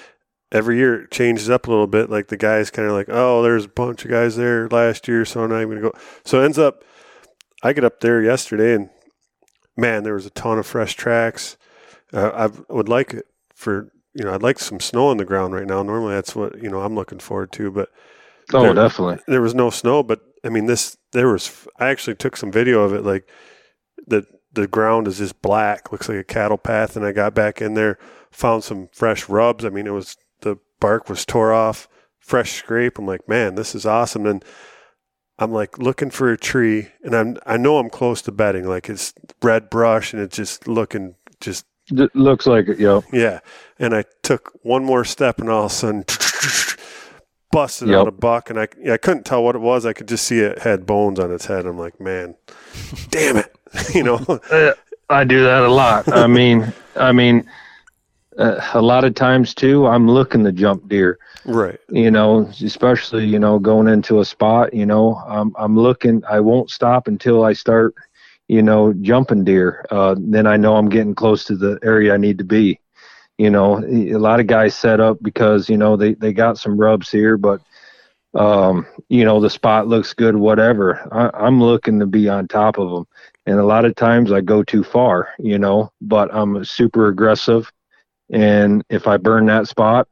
every 0.52 0.76
year 0.76 1.02
it 1.02 1.10
changes 1.10 1.50
up 1.50 1.66
a 1.66 1.70
little 1.70 1.86
bit. 1.86 2.10
Like 2.10 2.28
the 2.28 2.36
guys 2.36 2.70
kind 2.70 2.88
of 2.88 2.94
like, 2.94 3.08
oh, 3.08 3.42
there's 3.42 3.64
a 3.64 3.68
bunch 3.68 4.04
of 4.04 4.10
guys 4.10 4.36
there 4.36 4.68
last 4.68 5.08
year, 5.08 5.24
so 5.24 5.42
I'm 5.42 5.50
not 5.50 5.62
even 5.62 5.80
gonna 5.80 5.90
go. 5.90 5.98
So 6.24 6.40
it 6.40 6.44
ends 6.44 6.58
up, 6.58 6.84
I 7.62 7.72
get 7.72 7.84
up 7.84 8.00
there 8.00 8.22
yesterday, 8.22 8.74
and 8.74 8.90
man, 9.76 10.02
there 10.02 10.14
was 10.14 10.26
a 10.26 10.30
ton 10.30 10.58
of 10.58 10.66
fresh 10.66 10.94
tracks. 10.94 11.56
Uh, 12.12 12.50
I 12.68 12.72
would 12.72 12.88
like 12.88 13.14
it 13.14 13.26
for 13.54 13.92
you 14.14 14.24
know 14.24 14.34
I'd 14.34 14.42
like 14.42 14.58
some 14.58 14.80
snow 14.80 15.08
on 15.08 15.16
the 15.16 15.24
ground 15.24 15.54
right 15.54 15.66
now. 15.66 15.82
Normally 15.82 16.14
that's 16.14 16.34
what 16.34 16.60
you 16.62 16.70
know 16.70 16.80
I'm 16.80 16.94
looking 16.94 17.20
forward 17.20 17.52
to, 17.52 17.70
but 17.70 17.90
oh 18.52 18.62
There- 18.62 18.74
definitely 18.74 19.18
there 19.26 19.42
was 19.42 19.54
no 19.54 19.70
snow, 19.70 20.02
but 20.02 20.20
I 20.44 20.48
mean 20.48 20.66
this 20.66 20.96
there 21.12 21.28
was 21.28 21.66
I 21.78 21.88
actually 21.88 22.16
took 22.16 22.36
some 22.36 22.52
video 22.52 22.82
of 22.82 22.92
it 22.92 23.04
like 23.04 23.28
the 24.06 24.26
the 24.52 24.66
ground 24.66 25.06
is 25.06 25.18
just 25.18 25.40
black, 25.42 25.92
looks 25.92 26.08
like 26.08 26.18
a 26.18 26.24
cattle 26.24 26.58
path 26.58 26.96
and 26.96 27.04
I 27.06 27.12
got 27.12 27.34
back 27.34 27.62
in 27.62 27.74
there, 27.74 27.98
found 28.32 28.64
some 28.64 28.88
fresh 28.92 29.28
rubs. 29.28 29.64
I 29.64 29.70
mean 29.70 29.86
it 29.86 29.92
was 29.92 30.16
the 30.40 30.56
bark 30.80 31.08
was 31.08 31.24
tore 31.24 31.52
off, 31.52 31.88
fresh 32.18 32.52
scrape. 32.52 32.98
I'm 32.98 33.06
like, 33.06 33.28
"Man, 33.28 33.54
this 33.54 33.74
is 33.74 33.86
awesome." 33.86 34.26
And 34.26 34.44
I'm 35.38 35.52
like 35.52 35.78
looking 35.78 36.10
for 36.10 36.30
a 36.30 36.36
tree 36.36 36.88
and 37.02 37.14
I'm 37.14 37.38
I 37.46 37.56
know 37.56 37.78
I'm 37.78 37.88
close 37.90 38.20
to 38.22 38.32
bedding 38.32 38.66
like 38.66 38.88
it's 38.90 39.14
red 39.42 39.70
brush 39.70 40.12
and 40.12 40.20
it's 40.22 40.36
just 40.36 40.68
looking 40.68 41.14
just 41.40 41.64
it 41.90 42.14
looks 42.14 42.46
like 42.46 42.68
it 42.68 42.78
yo 42.78 43.02
yeah. 43.12 43.40
And 43.78 43.94
I 43.94 44.04
took 44.22 44.52
one 44.62 44.84
more 44.84 45.04
step 45.04 45.38
and 45.40 45.48
all 45.48 45.64
of 45.66 45.70
a 45.72 45.74
sudden 45.74 46.04
busted 47.52 47.88
Yep. 47.88 47.98
out 47.98 48.08
a 48.08 48.12
buck 48.12 48.50
and 48.50 48.58
I 48.60 48.68
I 48.90 48.96
couldn't 48.96 49.24
tell 49.24 49.42
what 49.42 49.54
it 49.56 49.60
was. 49.60 49.84
I 49.86 49.92
could 49.92 50.08
just 50.08 50.24
see 50.26 50.40
it 50.40 50.60
had 50.60 50.86
bones 50.86 51.18
on 51.18 51.32
its 51.32 51.46
head. 51.46 51.66
I'm 51.66 51.78
like, 51.78 52.00
man, 52.00 52.34
damn 53.10 53.36
it. 53.36 53.54
you 53.94 54.02
know? 54.02 54.16
Uh, 54.50 54.72
I 55.08 55.24
do 55.24 55.42
that 55.44 55.62
a 55.62 55.68
lot. 55.70 56.08
I 56.12 56.26
mean, 56.38 56.72
I 56.96 57.12
mean, 57.12 57.44
uh, 58.38 58.60
a 58.74 58.80
lot 58.82 59.04
of 59.04 59.14
times 59.14 59.54
too, 59.54 59.86
I'm 59.86 60.08
looking 60.08 60.44
to 60.44 60.52
jump 60.52 60.88
deer. 60.88 61.18
right. 61.44 61.78
You 61.88 62.10
know, 62.10 62.46
especially 62.62 63.26
you 63.26 63.38
know 63.38 63.58
going 63.58 63.88
into 63.88 64.20
a 64.20 64.24
spot. 64.24 64.72
You 64.72 64.86
know, 64.86 65.16
I'm 65.26 65.52
I'm 65.56 65.76
looking. 65.76 66.22
I 66.28 66.40
won't 66.40 66.70
stop 66.70 67.08
until 67.08 67.44
I 67.44 67.52
start. 67.54 67.94
You 68.48 68.62
know, 68.62 68.92
jumping 68.94 69.44
deer. 69.44 69.84
Uh, 69.90 70.16
then 70.18 70.46
I 70.46 70.56
know 70.56 70.74
I'm 70.76 70.88
getting 70.88 71.14
close 71.14 71.44
to 71.44 71.56
the 71.56 71.78
area 71.84 72.12
I 72.14 72.16
need 72.16 72.38
to 72.38 72.44
be. 72.44 72.80
You 73.40 73.48
know, 73.48 73.79
a 73.79 74.18
lot 74.18 74.38
of 74.38 74.46
guys 74.46 74.74
set 74.74 75.00
up 75.00 75.16
because 75.22 75.70
you 75.70 75.79
know 75.79 75.96
they 75.96 76.12
they 76.12 76.31
got 76.31 76.59
some 76.59 76.76
rubs 76.76 77.11
here, 77.11 77.38
but 77.38 77.62
um, 78.35 78.87
you 79.09 79.24
know, 79.24 79.40
the 79.40 79.48
spot 79.48 79.88
looks 79.88 80.12
good, 80.12 80.37
whatever. 80.37 81.09
I, 81.11 81.46
I'm 81.46 81.59
looking 81.59 81.98
to 82.00 82.07
be 82.07 82.29
on 82.29 82.48
top 82.48 82.76
of 82.79 82.90
them. 82.90 83.07
And 83.46 83.59
a 83.59 83.64
lot 83.64 83.87
of 83.87 83.96
times 83.96 84.31
I 84.31 84.42
go 84.42 84.62
too 84.62 84.85
far, 84.85 85.31
you 85.38 85.59
know, 85.59 85.90
but 86.03 86.29
I'm 86.35 86.62
super 86.66 87.09
aggressive. 87.09 87.72
And 88.31 88.85
if 88.90 89.09
I 89.09 89.16
burn 89.16 89.46
that 89.46 89.68
spot, 89.68 90.07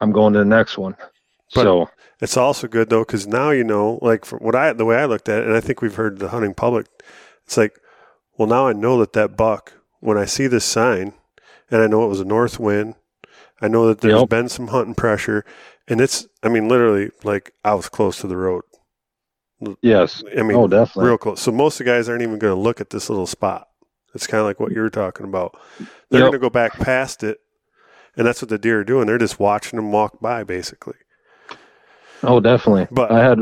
I'm 0.00 0.10
going 0.10 0.32
to 0.32 0.38
the 0.38 0.44
next 0.46 0.78
one. 0.78 0.96
But- 1.54 1.64
so, 1.64 1.90
It's 2.22 2.38
also 2.38 2.68
good 2.68 2.88
though 2.88 3.04
because 3.04 3.26
now 3.26 3.50
you 3.50 3.64
know, 3.64 3.98
like 4.00 4.24
for 4.24 4.38
what 4.38 4.56
I 4.56 4.72
the 4.72 4.86
way 4.86 4.96
I 4.96 5.04
looked 5.04 5.28
at 5.28 5.40
it, 5.42 5.46
and 5.46 5.54
I 5.54 5.60
think 5.60 5.82
we've 5.82 5.94
heard 5.94 6.20
the 6.20 6.30
hunting 6.30 6.54
public. 6.54 6.86
It's 7.44 7.58
like, 7.58 7.78
well, 8.38 8.48
now 8.48 8.66
I 8.66 8.72
know 8.72 8.98
that 8.98 9.12
that 9.12 9.36
buck 9.36 9.74
when 10.00 10.16
I 10.16 10.24
see 10.24 10.46
this 10.46 10.64
sign, 10.64 11.12
and 11.70 11.82
I 11.82 11.86
know 11.86 12.04
it 12.04 12.08
was 12.08 12.20
a 12.20 12.24
north 12.24 12.58
wind. 12.58 12.94
I 13.60 13.68
know 13.68 13.86
that 13.88 14.00
there's 14.00 14.20
Yep. 14.20 14.28
been 14.28 14.48
some 14.48 14.68
hunting 14.68 14.94
pressure, 14.94 15.44
and 15.88 16.00
it's. 16.00 16.26
I 16.42 16.48
mean, 16.48 16.68
literally, 16.68 17.10
like 17.24 17.52
I 17.64 17.74
was 17.74 17.88
close 17.88 18.20
to 18.20 18.26
the 18.26 18.36
road. 18.36 18.62
yes. 19.82 20.22
I 20.36 20.42
mean, 20.42 20.56
oh, 20.56 20.68
definitely. 20.68 21.06
real 21.08 21.18
close. 21.18 21.40
So 21.40 21.50
most 21.50 21.80
of 21.80 21.86
the 21.86 21.92
guys 21.92 22.08
aren't 22.08 22.22
even 22.22 22.38
going 22.38 22.54
to 22.54 22.60
look 22.60 22.80
at 22.80 22.90
this 22.90 23.10
little 23.10 23.26
spot. 23.26 23.68
It's 24.14 24.26
kind 24.26 24.40
of 24.40 24.46
like 24.46 24.60
what 24.60 24.72
you 24.72 24.80
were 24.80 24.90
talking 24.90 25.26
about. 25.26 25.58
They're 26.10 26.20
Yep. 26.20 26.30
going 26.30 26.32
to 26.32 26.38
go 26.38 26.50
back 26.50 26.74
past 26.78 27.22
it, 27.24 27.38
and 28.16 28.26
that's 28.26 28.40
what 28.40 28.48
the 28.48 28.58
deer 28.58 28.80
are 28.80 28.84
doing. 28.84 29.06
They're 29.06 29.18
just 29.18 29.40
watching 29.40 29.76
them 29.76 29.90
walk 29.92 30.20
by, 30.20 30.44
basically. 30.44 30.94
Oh, 32.22 32.40
definitely. 32.40 32.86
But- 32.90 33.10
I 33.12 33.22
had, 33.22 33.40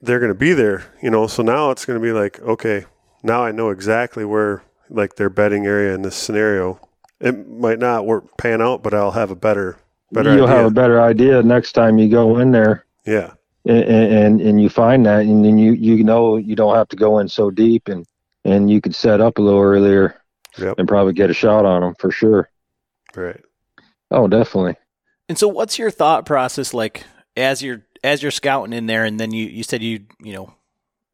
they're 0.00 0.18
going 0.20 0.30
to 0.32 0.38
be 0.38 0.52
there, 0.52 0.84
you 1.02 1.10
know. 1.10 1.26
So 1.26 1.42
now 1.42 1.70
it's 1.70 1.84
going 1.84 2.00
to 2.00 2.04
be 2.04 2.12
like, 2.12 2.40
okay, 2.40 2.84
now 3.22 3.44
I 3.44 3.50
know 3.52 3.70
exactly 3.70 4.24
where 4.24 4.62
like 4.88 5.16
their 5.16 5.30
bedding 5.30 5.66
area 5.66 5.94
in 5.94 6.02
this 6.02 6.16
scenario. 6.16 6.80
It 7.20 7.48
might 7.48 7.78
not 7.78 8.06
work 8.06 8.36
pan 8.36 8.60
out, 8.60 8.82
but 8.82 8.92
I'll 8.94 9.10
have 9.12 9.30
a 9.30 9.36
better 9.36 9.78
better 10.12 10.34
you'll 10.34 10.44
idea. 10.46 10.56
have 10.56 10.66
a 10.66 10.70
better 10.70 11.00
idea 11.00 11.42
next 11.42 11.72
time 11.72 11.98
you 11.98 12.08
go 12.08 12.38
in 12.38 12.52
there 12.52 12.84
yeah, 13.06 13.32
and, 13.64 13.84
and, 13.84 14.40
and 14.40 14.60
you 14.62 14.68
find 14.68 15.04
that 15.06 15.20
and 15.22 15.44
then 15.44 15.58
you, 15.58 15.72
you 15.72 16.02
know, 16.04 16.36
you 16.36 16.54
don't 16.56 16.74
have 16.76 16.88
to 16.88 16.96
go 16.96 17.18
in 17.18 17.28
so 17.28 17.50
deep 17.50 17.88
and, 17.88 18.04
and 18.44 18.70
you 18.70 18.80
could 18.80 18.94
set 18.94 19.20
up 19.20 19.38
a 19.38 19.42
little 19.42 19.60
earlier 19.60 20.20
Yep. 20.58 20.78
and 20.78 20.88
probably 20.88 21.12
get 21.12 21.28
a 21.30 21.34
shot 21.34 21.64
on 21.66 21.82
them 21.82 21.94
for 21.98 22.10
sure. 22.10 22.48
right. 23.14 23.40
Oh, 24.10 24.26
definitely. 24.28 24.76
And 25.28 25.36
so, 25.36 25.48
what's 25.48 25.78
your 25.78 25.90
thought 25.90 26.24
process 26.24 26.72
like 26.72 27.04
as 27.36 27.60
you're 27.62 27.84
as 28.02 28.22
you're 28.22 28.30
scouting 28.30 28.72
in 28.72 28.86
there, 28.86 29.04
and 29.04 29.18
then 29.20 29.32
you 29.32 29.46
you 29.46 29.62
said 29.64 29.82
you 29.82 30.06
you 30.22 30.32
know 30.32 30.54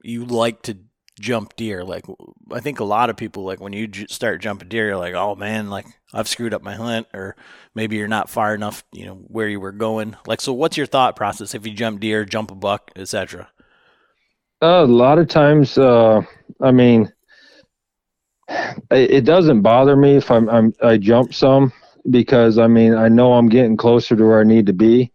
you 0.02 0.24
like 0.26 0.62
to 0.62 0.76
jump 1.22 1.56
deer. 1.56 1.84
Like 1.84 2.04
I 2.50 2.60
think 2.60 2.80
a 2.80 2.84
lot 2.84 3.08
of 3.08 3.16
people 3.16 3.44
like 3.44 3.60
when 3.60 3.72
you 3.72 3.86
j- 3.86 4.06
start 4.10 4.42
jumping 4.42 4.68
deer, 4.68 4.88
you're 4.88 4.96
like, 4.98 5.14
oh 5.14 5.34
man, 5.34 5.70
like 5.70 5.86
I've 6.12 6.28
screwed 6.28 6.52
up 6.52 6.62
my 6.62 6.74
hunt, 6.74 7.06
or 7.14 7.36
maybe 7.74 7.96
you're 7.96 8.08
not 8.08 8.28
far 8.28 8.54
enough, 8.54 8.84
you 8.92 9.06
know, 9.06 9.14
where 9.14 9.48
you 9.48 9.60
were 9.60 9.72
going. 9.72 10.16
Like, 10.26 10.42
so 10.42 10.52
what's 10.52 10.76
your 10.76 10.86
thought 10.86 11.16
process 11.16 11.54
if 11.54 11.66
you 11.66 11.72
jump 11.72 12.00
deer, 12.00 12.26
jump 12.26 12.50
a 12.50 12.54
buck, 12.54 12.90
etc. 12.96 13.48
Uh, 14.60 14.84
a 14.84 14.86
lot 14.86 15.18
of 15.18 15.28
times, 15.28 15.78
uh, 15.78 16.20
I 16.60 16.70
mean, 16.70 17.10
it, 18.48 19.10
it 19.10 19.24
doesn't 19.24 19.62
bother 19.62 19.96
me 19.96 20.16
if 20.16 20.30
I'm, 20.30 20.48
I'm 20.50 20.74
I 20.82 20.98
jump 20.98 21.32
some 21.32 21.72
because 22.10 22.58
I 22.58 22.66
mean 22.66 22.94
I 22.94 23.08
know 23.08 23.32
I'm 23.32 23.48
getting 23.48 23.76
closer 23.76 24.16
to 24.16 24.24
where 24.24 24.40
I 24.40 24.44
need 24.44 24.66
to 24.66 24.72
be, 24.72 25.12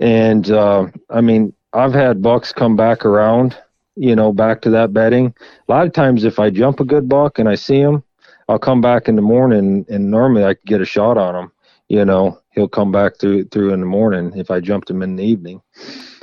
and 0.00 0.50
uh, 0.50 0.86
I 1.10 1.20
mean 1.20 1.54
I've 1.72 1.94
had 1.94 2.22
bucks 2.22 2.52
come 2.52 2.76
back 2.76 3.04
around, 3.04 3.56
you 3.98 4.14
know, 4.16 4.32
back 4.32 4.60
to 4.62 4.70
that 4.70 4.92
bedding. 4.92 5.34
A 5.68 5.72
lot 5.72 5.86
of 5.86 5.92
times, 5.92 6.24
if 6.24 6.38
I 6.38 6.50
jump 6.50 6.80
a 6.80 6.84
good 6.84 7.08
buck 7.08 7.38
and 7.38 7.48
I 7.48 7.54
see 7.54 7.80
him, 7.80 8.02
I'll 8.48 8.58
come 8.58 8.80
back 8.80 9.08
in 9.08 9.16
the 9.16 9.22
morning, 9.22 9.84
and 9.88 10.10
normally 10.10 10.44
I 10.44 10.54
get 10.66 10.80
a 10.80 10.86
shot 10.86 11.18
on 11.18 11.34
him. 11.34 11.52
You 11.88 12.04
know, 12.04 12.40
he'll 12.50 12.68
come 12.68 12.92
back 12.92 13.18
through 13.18 13.44
through 13.46 13.72
in 13.72 13.80
the 13.80 13.86
morning 13.86 14.32
if 14.36 14.50
I 14.50 14.60
jumped 14.60 14.90
him 14.90 15.02
in 15.02 15.16
the 15.16 15.24
evening 15.24 15.62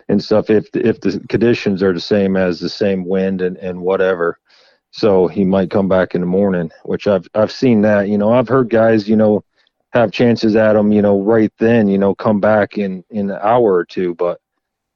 and 0.10 0.24
stuff 0.24 0.50
if 0.50 0.68
if 0.74 1.00
the 1.02 1.20
conditions 1.30 1.82
are 1.82 1.94
the 1.94 2.00
same 2.00 2.36
as 2.36 2.60
the 2.60 2.70
same 2.70 3.06
wind 3.06 3.42
and, 3.42 3.58
and 3.58 3.80
whatever 3.80 4.40
so 4.92 5.28
he 5.28 5.44
might 5.44 5.70
come 5.70 5.88
back 5.88 6.16
in 6.16 6.22
the 6.22 6.28
morning 6.28 6.70
which 6.84 7.08
i've 7.08 7.28
i've 7.36 7.52
seen 7.52 7.82
that 7.82 8.08
you 8.08 8.18
know 8.18 8.32
i've 8.32 8.48
heard 8.48 8.70
guys 8.70 9.08
you 9.10 9.16
know 9.16 9.44
have 9.94 10.12
chances 10.12 10.58
at 10.58 10.76
him, 10.76 10.92
you 10.92 11.02
know 11.02 11.22
right 11.22 11.54
then 11.58 11.88
you 11.88 11.98
know 11.98 12.14
come 12.14 12.40
back 12.40 12.78
in 12.78 13.04
in 13.10 13.30
an 13.30 13.40
hour 13.42 13.74
or 13.74 13.86
two 13.86 14.14
but 14.16 14.40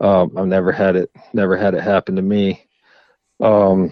um 0.01 0.31
i've 0.37 0.47
never 0.47 0.71
had 0.71 0.95
it 0.95 1.09
never 1.33 1.57
had 1.57 1.73
it 1.73 1.81
happen 1.81 2.15
to 2.15 2.21
me 2.21 2.65
um 3.39 3.91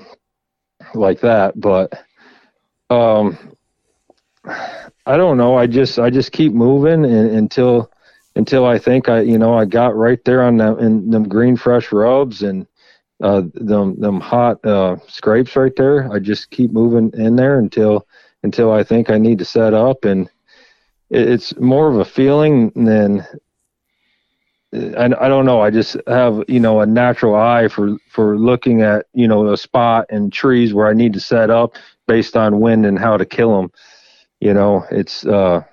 like 0.94 1.20
that 1.20 1.60
but 1.60 1.92
um 2.90 3.38
i 5.06 5.18
don't 5.18 5.38
know 5.38 5.56
i 5.56 5.68
just 5.68 6.00
i 6.00 6.10
just 6.10 6.32
keep 6.32 6.54
moving 6.54 7.06
and, 7.06 7.32
until 7.32 7.92
until 8.38 8.66
I 8.66 8.78
think 8.78 9.10
I, 9.10 9.22
you 9.22 9.38
know, 9.38 9.56
I 9.56 9.66
got 9.66 9.96
right 9.96 10.24
there 10.24 10.44
on 10.44 10.58
them 10.58 10.80
in 10.80 11.10
them 11.10 11.28
green 11.28 11.58
fresh 11.58 11.92
rubs 11.92 12.44
and 12.44 12.68
uh, 13.22 13.42
them 13.56 14.00
them 14.00 14.22
hot 14.22 14.64
uh, 14.64 14.98
scrapes 15.08 15.56
right 15.56 15.76
there. 15.76 16.12
I 16.14 16.20
just 16.20 16.52
keep 16.52 16.72
moving 16.72 17.12
in 17.16 17.36
there 17.36 17.58
until 17.60 18.08
until 18.44 18.72
I 18.72 18.84
think 18.84 19.10
I 19.10 19.18
need 19.18 19.40
to 19.40 19.46
set 19.46 19.74
up, 19.74 20.06
and 20.06 20.30
it, 21.10 21.28
it's 21.30 21.58
more 21.58 21.90
of 21.90 21.98
a 21.98 22.06
feeling 22.06 22.70
than 22.76 23.26
I, 24.74 25.06
I 25.06 25.28
don't 25.30 25.46
know. 25.46 25.62
I 25.62 25.70
just 25.70 25.96
have 26.08 26.44
you 26.48 26.60
know 26.60 26.82
a 26.82 26.86
natural 26.86 27.36
eye 27.36 27.68
for 27.68 27.98
for 28.10 28.38
looking 28.38 28.82
at 28.82 29.06
you 29.14 29.28
know 29.28 29.52
a 29.52 29.58
spot 29.58 30.06
and 30.10 30.32
trees 30.32 30.74
where 30.74 30.88
I 30.88 30.94
need 30.94 31.14
to 31.14 31.20
set 31.20 31.50
up 31.50 31.76
based 32.08 32.36
on 32.36 32.60
wind 32.60 32.86
and 32.86 33.00
how 33.00 33.18
to 33.18 33.26
kill 33.26 33.60
them. 33.62 33.72
You 34.40 34.54
know, 34.54 34.86
it's 34.92 35.26
uh, 35.26 35.64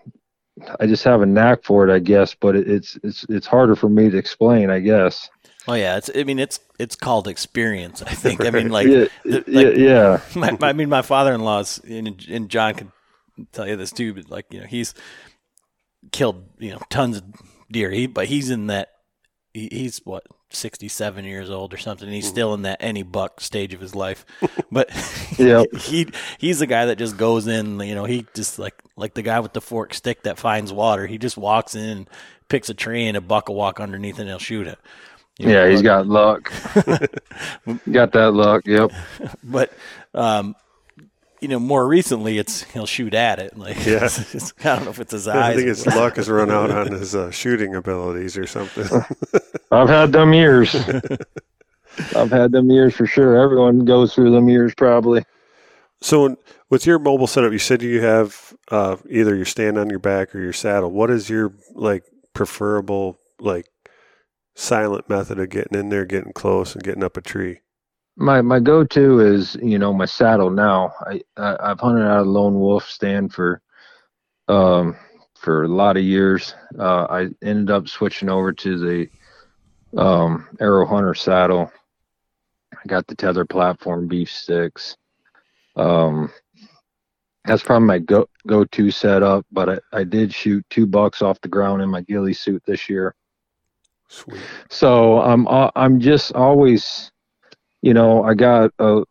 I 0.81 0.87
just 0.87 1.05
have 1.05 1.23
a 1.23 1.27
knack 1.27 1.65
for 1.65 1.89
it, 1.89 1.93
I 1.93 1.99
guess, 1.99 2.35
but 2.35 2.55
it, 2.55 2.69
it's 2.69 2.99
it's 3.03 3.27
it's 3.29 3.47
harder 3.47 3.75
for 3.75 3.89
me 3.89 4.11
to 4.11 4.17
explain, 4.17 4.71
I 4.71 4.79
guess. 4.79 5.29
Oh 5.67 5.75
yeah, 5.75 5.97
it's 5.97 6.11
I 6.15 6.23
mean 6.25 6.39
it's 6.39 6.61
it's 6.79 6.95
called 6.95 7.27
experience. 7.27 8.03
I 8.03 8.15
think. 8.15 8.45
I 8.45 8.51
mean 8.51 8.69
like, 8.71 8.87
yeah, 8.87 9.07
like 9.25 9.77
yeah, 9.77 10.21
my, 10.37 10.57
I 10.61 10.73
mean, 10.73 10.89
my 10.89 11.03
father-in-law's 11.03 11.79
and, 11.79 12.25
and 12.31 12.49
John 12.49 12.75
could 12.75 12.93
tell 13.53 13.67
you 13.67 13.77
this 13.77 13.91
too, 13.91 14.15
but 14.15 14.31
like 14.31 14.47
you 14.53 14.61
know, 14.61 14.67
he's 14.67 14.95
killed 16.13 16.45
you 16.59 16.71
know 16.71 16.81
tons 16.91 17.17
of 17.17 17.25
deer. 17.75 17.91
He 17.91 18.07
but 18.07 18.27
he's 18.27 18.49
in 18.49 18.69
that 18.69 18.89
he, 19.53 19.69
he's 19.71 20.01
what 20.05 20.25
sixty-seven 20.51 21.25
years 21.25 21.51
old 21.51 21.75
or 21.75 21.77
something. 21.77 22.09
He's 22.09 22.27
still 22.27 22.55
in 22.55 22.63
that 22.63 22.79
any 22.81 23.03
buck 23.03 23.41
stage 23.41 23.75
of 23.75 23.81
his 23.81 23.95
life, 23.95 24.25
but 24.73 24.91
Yep. 25.39 25.67
he 25.81 26.09
he's 26.39 26.59
the 26.59 26.67
guy 26.67 26.87
that 26.87 26.97
just 26.97 27.17
goes 27.17 27.47
in. 27.47 27.81
You 27.81 27.95
know, 27.95 28.05
he 28.05 28.27
just 28.35 28.59
like 28.59 28.75
like 28.97 29.15
the 29.15 29.23
guy 29.23 29.41
with 29.41 29.53
the 29.53 29.61
fork 29.61 29.95
stick 29.95 30.23
that 30.23 30.39
finds 30.39 30.73
water. 30.73 31.07
He 31.07 31.19
just 31.19 31.37
walks 31.37 31.75
in, 31.75 32.09
picks 32.49 32.69
a 32.69 32.75
tree, 32.75 33.07
and 33.07 33.17
a 33.17 33.21
buck 33.21 33.49
will 33.49 33.57
walk 33.57 33.81
underneath, 33.81 34.19
and 34.19 34.29
he'll 34.29 34.39
shoot 34.39 34.67
it. 34.67 34.79
You 35.39 35.49
know, 35.49 35.65
yeah. 35.65 35.71
He's 35.71 35.83
got 35.83 36.07
luck. 36.07 36.53
got 37.91 38.13
that 38.13 38.33
luck. 38.33 38.63
Yep. 38.67 38.93
but 39.43 39.73
um, 40.15 40.55
you 41.45 41.49
know, 41.49 41.59
more 41.61 41.87
recently, 41.87 42.39
it's 42.39 42.63
he'll 42.73 42.87
shoot 42.87 43.13
at 43.13 43.39
it. 43.39 43.59
Like, 43.59 43.77
Yeah. 43.85 43.97
it's- 44.05 44.55
I 44.61 44.77
don't 44.77 44.85
know 44.87 44.91
if 44.93 44.99
it's 44.99 45.13
his 45.13 45.29
eyes. 45.29 45.53
I 45.53 45.55
think 45.57 45.69
his 45.69 45.87
luck 46.01 46.17
has 46.17 46.31
run 46.31 46.51
out 46.51 46.71
on 46.71 46.91
his 46.91 47.15
uh, 47.15 47.31
shooting 47.31 47.75
abilities 47.75 48.39
or 48.39 48.47
something. 48.47 48.87
I've 49.71 49.91
had 49.91 50.13
them 50.13 50.33
years. 50.33 50.75
I've 52.17 52.31
had 52.31 52.53
them 52.53 52.71
years 52.71 52.95
for 52.95 53.07
sure. 53.07 53.37
Everyone 53.37 53.85
goes 53.85 54.15
through 54.15 54.31
them 54.31 54.49
years 54.49 54.75
probably. 54.75 55.23
so, 56.01 56.23
when, 56.23 56.37
with 56.71 56.87
your 56.87 56.99
mobile 56.99 57.27
setup, 57.27 57.53
you 57.53 57.59
said 57.59 57.83
you 57.83 58.01
have 58.01 58.55
uh, 58.71 58.97
either 59.11 59.37
your 59.37 59.45
stand 59.45 59.77
on 59.79 59.91
your 59.91 59.99
back 59.99 60.35
or 60.35 60.41
your 60.41 60.55
saddle. 60.55 60.91
What 60.91 61.11
is 61.11 61.29
your 61.29 61.53
like 61.75 62.05
preferable 62.33 63.19
like 63.39 63.67
silent 64.55 65.09
method 65.11 65.39
of 65.39 65.51
getting 65.51 65.79
in 65.79 65.91
there, 65.91 66.07
getting 66.07 66.33
close, 66.33 66.75
and 66.75 66.83
getting 66.83 67.05
up 67.05 67.17
a 67.19 67.21
tree? 67.21 67.61
My 68.17 68.41
my 68.43 68.61
go 68.61 68.85
to 68.85 69.21
is 69.21 69.57
you 69.63 69.79
know 69.79 69.93
my 69.93 70.05
saddle 70.05 70.51
now. 70.51 70.93
I, 71.01 71.21
I 71.37 71.57
I've 71.61 71.81
hunted 71.81 72.07
out 72.07 72.21
of 72.21 72.27
lone 72.27 72.55
wolf 72.55 72.89
stand 72.89 73.33
for 73.33 73.61
um 74.49 74.97
for 75.45 75.65
a 75.65 75.69
lot 75.69 75.97
of 75.97 76.03
years. 76.03 76.55
Uh, 76.79 77.07
I 77.11 77.29
ended 77.43 77.71
up 77.71 77.87
switching 77.87 78.31
over 78.31 78.53
to 78.53 78.79
the 78.79 80.01
um, 80.01 80.49
Aero 80.59 80.87
Hunter 80.87 81.15
saddle. 81.15 81.71
I 82.73 82.87
got 82.87 83.07
the 83.07 83.15
tether 83.15 83.45
platform 83.45 84.09
Beast 84.09 84.37
sticks. 84.37 84.97
Um, 85.77 86.33
that's 87.45 87.63
probably 87.63 87.87
my 87.87 87.99
go 87.99 88.27
go 88.47 88.65
to 88.65 88.91
setup. 88.91 89.45
But 89.53 89.69
I, 89.69 89.99
I 90.01 90.05
did 90.05 90.33
shoot 90.33 90.65
two 90.71 90.87
bucks 90.87 91.21
off 91.21 91.41
the 91.43 91.49
ground 91.49 91.83
in 91.83 91.91
my 91.91 92.01
ghillie 92.01 92.33
suit 92.33 92.63
this 92.67 92.89
year. 92.89 93.15
Sweet. 94.09 94.41
So 94.71 95.21
I'm 95.21 95.47
uh, 95.47 95.71
I'm 95.77 96.01
just 96.01 96.33
always, 96.33 97.13
you 97.85 97.93
know, 97.93 98.25
I 98.25 98.35
got 98.35 98.71
a 98.79 99.03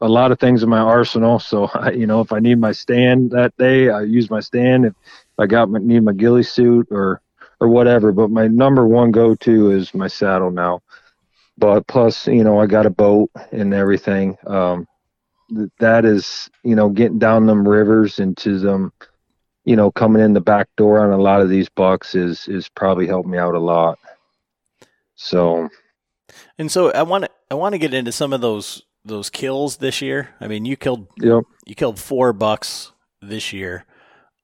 a 0.00 0.08
lot 0.08 0.32
of 0.32 0.40
things 0.40 0.62
in 0.62 0.70
my 0.70 0.78
arsenal. 0.78 1.38
So 1.38 1.66
I, 1.74 1.90
you 1.90 2.06
know, 2.06 2.20
if 2.22 2.32
I 2.32 2.40
need 2.40 2.58
my 2.58 2.72
stand 2.72 3.30
that 3.32 3.54
day, 3.58 3.90
I 3.90 4.02
use 4.02 4.30
my 4.30 4.40
stand. 4.40 4.86
If 4.86 4.94
I 5.38 5.46
got 5.46 5.68
my, 5.70 5.78
need 5.80 6.02
my 6.02 6.12
ghillie 6.12 6.42
suit 6.42 6.88
or 6.90 7.20
or 7.60 7.68
whatever, 7.68 8.10
but 8.10 8.30
my 8.30 8.48
number 8.48 8.86
one 8.86 9.10
go 9.10 9.34
to 9.34 9.70
is 9.72 9.94
my 9.94 10.08
saddle 10.08 10.50
now. 10.50 10.80
But 11.58 11.86
plus, 11.86 12.26
you 12.26 12.42
know, 12.42 12.58
I 12.58 12.66
got 12.66 12.86
a 12.86 12.90
boat 12.90 13.30
and 13.52 13.74
everything. 13.74 14.38
Um, 14.46 14.86
th- 15.54 15.68
that 15.78 16.06
is, 16.06 16.48
you 16.64 16.74
know, 16.74 16.88
getting 16.88 17.18
down 17.18 17.44
them 17.44 17.68
rivers 17.68 18.18
into 18.18 18.58
them, 18.58 18.92
you 19.66 19.76
know, 19.76 19.90
coming 19.90 20.22
in 20.22 20.32
the 20.32 20.40
back 20.40 20.68
door 20.78 21.00
on 21.00 21.12
a 21.12 21.22
lot 21.22 21.42
of 21.42 21.50
these 21.50 21.68
bucks 21.68 22.14
is 22.14 22.48
is 22.48 22.70
probably 22.70 23.06
helped 23.06 23.28
me 23.28 23.36
out 23.36 23.54
a 23.54 23.60
lot. 23.60 23.98
So, 25.16 25.68
And 26.58 26.70
so 26.70 26.90
I 26.92 27.02
want 27.02 27.24
to 27.24 27.30
I 27.50 27.54
want 27.54 27.72
to 27.74 27.78
get 27.78 27.94
into 27.94 28.12
some 28.12 28.32
of 28.32 28.40
those 28.40 28.82
those 29.04 29.30
kills 29.30 29.78
this 29.78 30.00
year. 30.02 30.30
I 30.40 30.46
mean, 30.48 30.64
you 30.64 30.76
killed 30.76 31.06
yep, 31.18 31.44
you 31.66 31.74
killed 31.74 31.98
four 31.98 32.32
bucks 32.32 32.92
this 33.22 33.52
year, 33.52 33.84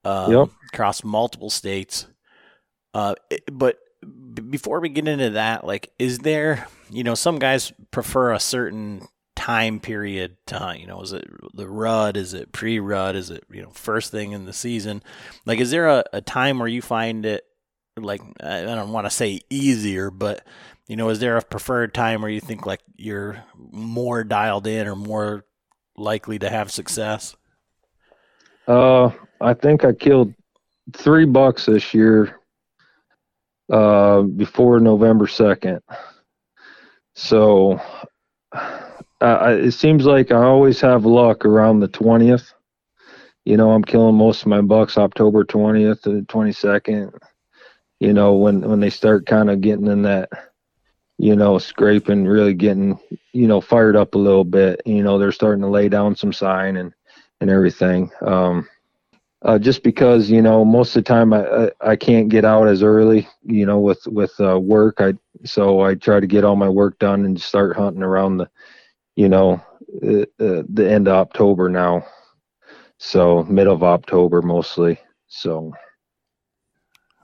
um, 0.04 0.32
Yep. 0.32 0.48
across 0.72 1.04
multiple 1.04 1.50
states. 1.50 2.06
Uh, 2.94 3.14
it- 3.30 3.44
but 3.52 3.78
b- 4.02 4.42
before 4.42 4.80
we 4.80 4.88
get 4.88 5.06
into 5.08 5.30
that, 5.30 5.66
like, 5.66 5.90
is 5.98 6.20
there, 6.20 6.66
you 6.90 7.04
know, 7.04 7.14
some 7.14 7.38
guys 7.38 7.72
prefer 7.90 8.32
a 8.32 8.40
certain 8.40 9.06
time 9.34 9.78
period 9.80 10.36
to 10.46 10.58
hunt. 10.58 10.80
You 10.80 10.86
know, 10.86 11.02
is 11.02 11.12
it 11.12 11.28
the 11.54 11.68
rut? 11.68 12.16
Is 12.16 12.32
it 12.32 12.52
pre-rut? 12.52 13.14
Is 13.16 13.30
it 13.30 13.44
you 13.50 13.60
know 13.62 13.70
first 13.70 14.10
thing 14.10 14.32
in 14.32 14.46
the 14.46 14.52
season? 14.54 15.02
Like, 15.44 15.60
is 15.60 15.70
there 15.70 15.88
a, 15.88 16.04
a 16.14 16.20
time 16.22 16.58
where 16.58 16.68
you 16.68 16.80
find 16.80 17.26
it 17.26 17.44
like 17.98 18.22
I 18.42 18.62
don't 18.62 18.92
want 18.92 19.06
to 19.06 19.10
say 19.10 19.40
easier, 19.50 20.10
but 20.10 20.46
you 20.86 20.96
know, 20.96 21.08
is 21.08 21.18
there 21.18 21.36
a 21.36 21.42
preferred 21.42 21.94
time 21.94 22.22
where 22.22 22.30
you 22.30 22.40
think 22.40 22.66
like 22.66 22.80
you're 22.96 23.44
more 23.72 24.24
dialed 24.24 24.66
in 24.66 24.86
or 24.86 24.96
more 24.96 25.44
likely 25.96 26.38
to 26.38 26.48
have 26.48 26.70
success? 26.70 27.36
uh, 28.68 29.10
I 29.40 29.54
think 29.54 29.84
I 29.84 29.92
killed 29.92 30.34
three 30.92 31.26
bucks 31.26 31.66
this 31.66 31.94
year. 31.94 32.40
Uh, 33.68 34.22
before 34.22 34.78
November 34.78 35.26
second. 35.26 35.80
So, 37.16 37.80
uh, 38.52 39.58
it 39.58 39.72
seems 39.72 40.06
like 40.06 40.30
I 40.30 40.36
always 40.36 40.80
have 40.82 41.04
luck 41.04 41.44
around 41.44 41.80
the 41.80 41.88
twentieth. 41.88 42.52
You 43.44 43.56
know, 43.56 43.72
I'm 43.72 43.82
killing 43.82 44.14
most 44.14 44.42
of 44.42 44.46
my 44.46 44.60
bucks 44.60 44.98
October 44.98 45.42
twentieth 45.42 46.02
to 46.02 46.10
the 46.10 46.22
twenty 46.22 46.52
second. 46.52 47.10
You 47.98 48.12
know, 48.12 48.34
when 48.34 48.60
when 48.60 48.78
they 48.78 48.90
start 48.90 49.26
kind 49.26 49.50
of 49.50 49.60
getting 49.60 49.88
in 49.88 50.02
that, 50.02 50.28
you 51.18 51.36
know, 51.36 51.58
scraping, 51.58 52.24
really 52.26 52.54
getting, 52.54 52.98
you 53.32 53.46
know, 53.46 53.60
fired 53.60 53.96
up 53.96 54.14
a 54.14 54.18
little 54.18 54.44
bit. 54.44 54.80
You 54.84 55.02
know, 55.02 55.18
they're 55.18 55.32
starting 55.32 55.62
to 55.62 55.68
lay 55.68 55.88
down 55.88 56.16
some 56.16 56.32
sign 56.32 56.76
and 56.76 56.92
and 57.40 57.50
everything. 57.50 58.10
Um, 58.22 58.68
uh, 59.42 59.58
just 59.58 59.82
because 59.82 60.30
you 60.30 60.42
know 60.42 60.64
most 60.64 60.96
of 60.96 61.04
the 61.04 61.08
time 61.08 61.32
I, 61.32 61.46
I 61.46 61.70
I 61.92 61.96
can't 61.96 62.28
get 62.28 62.44
out 62.44 62.68
as 62.68 62.82
early, 62.82 63.28
you 63.42 63.66
know, 63.66 63.78
with 63.78 64.00
with 64.06 64.32
uh, 64.40 64.58
work. 64.58 64.96
I 65.00 65.14
so 65.44 65.80
I 65.80 65.94
try 65.94 66.20
to 66.20 66.26
get 66.26 66.44
all 66.44 66.56
my 66.56 66.68
work 66.68 66.98
done 66.98 67.24
and 67.24 67.40
start 67.40 67.76
hunting 67.76 68.02
around 68.02 68.38
the, 68.38 68.50
you 69.16 69.28
know, 69.28 69.60
uh, 70.04 70.22
uh, 70.44 70.62
the 70.68 70.88
end 70.90 71.08
of 71.08 71.14
October 71.14 71.68
now. 71.68 72.04
So 72.98 73.44
mid 73.44 73.66
of 73.68 73.82
October 73.82 74.42
mostly. 74.42 74.98
So 75.28 75.72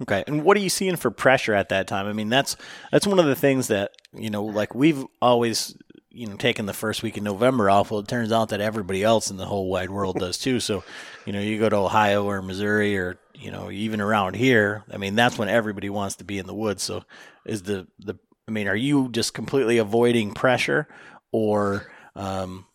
Okay. 0.03 0.25
And 0.27 0.43
what 0.45 0.57
are 0.57 0.61
you 0.61 0.69
seeing 0.69 0.97
for 0.97 1.11
pressure 1.11 1.55
at 1.55 1.69
that 1.71 1.87
time? 1.87 2.07
I 2.07 2.13
mean, 2.13 2.29
that's 2.29 2.57
that's 2.91 3.07
one 3.07 3.19
of 3.19 3.27
the 3.27 3.37
things 3.37 3.69
that, 3.69 3.93
you 4.13 4.31
know, 4.31 4.45
like 4.45 4.75
we've 4.75 5.05
always, 5.21 5.77
you 6.11 6.27
know, 6.27 6.37
taken 6.37 6.67
the 6.67 6.73
first 6.73 7.03
week 7.03 7.17
in 7.17 7.25
November 7.25 7.71
off. 7.71 7.91
Well, 7.91 8.01
it 8.01 8.09
turns 8.09 8.33
out 8.33 8.49
that 8.51 8.61
everybody 8.61 9.03
else 9.05 9.31
in 9.31 9.37
the 9.37 9.47
whole 9.47 9.71
wide 9.71 9.91
world 9.91 10.19
does 10.19 10.39
too. 10.39 10.61
So, 10.61 10.83
you 11.25 11.33
know, 11.33 11.41
you 11.41 11.59
go 11.59 11.69
to 11.69 11.77
Ohio 11.77 12.25
or 12.25 12.43
Missouri 12.43 12.97
or, 12.99 13.19
you 13.35 13.51
know, 13.51 13.71
even 13.71 14.01
around 14.01 14.35
here, 14.35 14.85
I 14.91 14.97
mean, 14.97 15.15
that's 15.15 15.39
when 15.39 15.49
everybody 15.49 15.89
wants 15.89 16.17
to 16.17 16.25
be 16.25 16.39
in 16.39 16.47
the 16.47 16.55
woods. 16.55 16.83
So, 16.83 17.05
is 17.47 17.63
the 17.63 17.87
the 17.99 18.15
I 18.49 18.51
mean, 18.51 18.67
are 18.69 18.77
you 18.77 19.09
just 19.11 19.35
completely 19.35 19.79
avoiding 19.79 20.33
pressure 20.35 20.89
or 21.31 21.87
um 22.17 22.67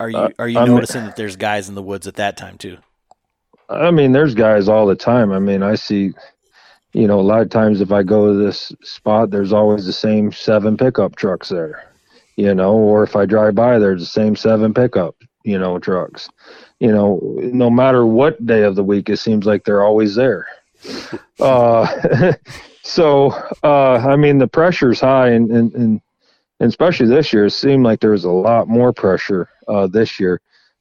are 0.00 0.08
you 0.10 0.18
Uh, 0.18 0.28
are 0.38 0.48
you 0.48 0.58
I'm- 0.58 0.68
noticing 0.68 1.04
that 1.04 1.14
there's 1.16 1.36
guys 1.36 1.68
in 1.68 1.74
the 1.76 1.82
woods 1.82 2.06
at 2.08 2.16
that 2.16 2.36
time 2.36 2.58
too? 2.58 2.78
I 3.68 3.92
mean, 3.92 4.10
there's 4.10 4.34
guys 4.34 4.68
all 4.68 4.84
the 4.84 4.96
time. 4.96 5.30
I 5.30 5.38
mean, 5.38 5.62
I 5.62 5.76
see, 5.76 6.12
you 6.92 7.06
know, 7.06 7.20
a 7.20 7.22
lot 7.22 7.42
of 7.42 7.50
times 7.50 7.80
if 7.80 7.92
I 7.92 8.02
go 8.02 8.32
to 8.32 8.38
this 8.38 8.72
spot, 8.82 9.30
there's 9.30 9.52
always 9.52 9.86
the 9.86 9.92
same 9.92 10.32
seven 10.32 10.76
pickup 10.76 11.16
trucks 11.16 11.48
there, 11.48 11.92
you 12.36 12.54
know, 12.54 12.74
or 12.74 13.02
if 13.04 13.16
I 13.16 13.26
drive 13.26 13.54
by, 13.54 13.78
there's 13.78 14.00
the 14.00 14.06
same 14.06 14.34
seven 14.34 14.74
pickup, 14.74 15.16
you 15.44 15.58
know, 15.58 15.78
trucks. 15.78 16.28
You 16.80 16.92
know, 16.92 17.20
no 17.36 17.70
matter 17.70 18.06
what 18.06 18.44
day 18.44 18.62
of 18.62 18.74
the 18.74 18.84
week, 18.84 19.08
it 19.08 19.18
seems 19.18 19.46
like 19.46 19.64
they're 19.64 19.84
always 19.84 20.14
there. 20.14 20.46
uh, 21.40 22.32
so, 22.82 23.30
uh, 23.62 23.96
I 23.96 24.16
mean, 24.16 24.38
the 24.38 24.48
pressure's 24.48 25.00
high, 25.00 25.28
and, 25.28 25.50
and, 25.50 25.72
and 25.74 26.00
especially 26.60 27.06
this 27.06 27.32
year, 27.32 27.46
it 27.46 27.50
seemed 27.50 27.84
like 27.84 28.00
there 28.00 28.10
was 28.10 28.24
a 28.24 28.30
lot 28.30 28.68
more 28.68 28.92
pressure 28.92 29.48
uh, 29.68 29.86
this 29.86 30.18
year 30.18 30.40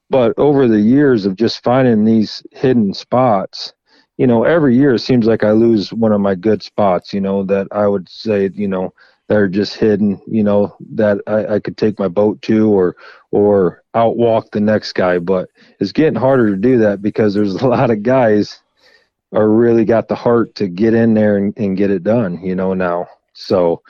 but 0.10 0.34
over 0.38 0.67
the 0.67 0.80
years 0.80 1.26
of 1.26 1.36
just 1.36 1.63
finding 1.63 2.04
these 2.04 2.43
hidden 2.52 2.93
spots 2.93 3.74
you 4.19 4.27
know 4.27 4.43
every 4.43 4.75
year 4.75 4.95
it 4.95 4.99
seems 4.99 5.25
like 5.25 5.43
i 5.43 5.51
lose 5.51 5.93
one 5.93 6.13
of 6.13 6.21
my 6.21 6.36
good 6.36 6.62
spots 6.62 7.13
you 7.13 7.21
know 7.21 7.43
that 7.43 7.67
i 7.71 7.88
would 7.88 8.08
say 8.10 8.49
you 8.53 8.67
know 8.67 8.93
that 9.29 9.38
are 9.38 9.47
just 9.47 9.75
hidden 9.77 10.21
you 10.27 10.43
know 10.43 10.75
that 10.93 11.19
i, 11.27 11.55
I 11.55 11.60
could 11.60 11.77
take 11.77 11.99
my 11.99 12.10
boat 12.10 12.41
to 12.43 12.69
or 12.71 12.95
or 13.32 13.84
outwalk 13.95 14.51
the 14.51 14.60
next 14.60 14.93
guy. 14.93 15.19
But 15.19 15.49
it's 15.79 15.91
getting 15.91 16.19
harder 16.19 16.49
to 16.49 16.58
do 16.58 16.77
that 16.79 17.01
because 17.01 17.34
there's 17.34 17.55
a 17.55 17.67
lot 17.75 17.91
of 17.91 18.03
guys 18.03 18.62
are 19.34 19.49
really 19.49 19.86
got 19.86 20.08
the 20.08 20.15
heart 20.15 20.55
to 20.55 20.67
get 20.67 20.93
in 20.93 21.13
there 21.13 21.38
and, 21.38 21.53
and 21.58 21.77
get 21.77 21.91
it 21.91 22.03
done 22.03 22.41
you 22.43 22.55
know 22.55 22.73
now. 22.73 23.08
So 23.34 23.82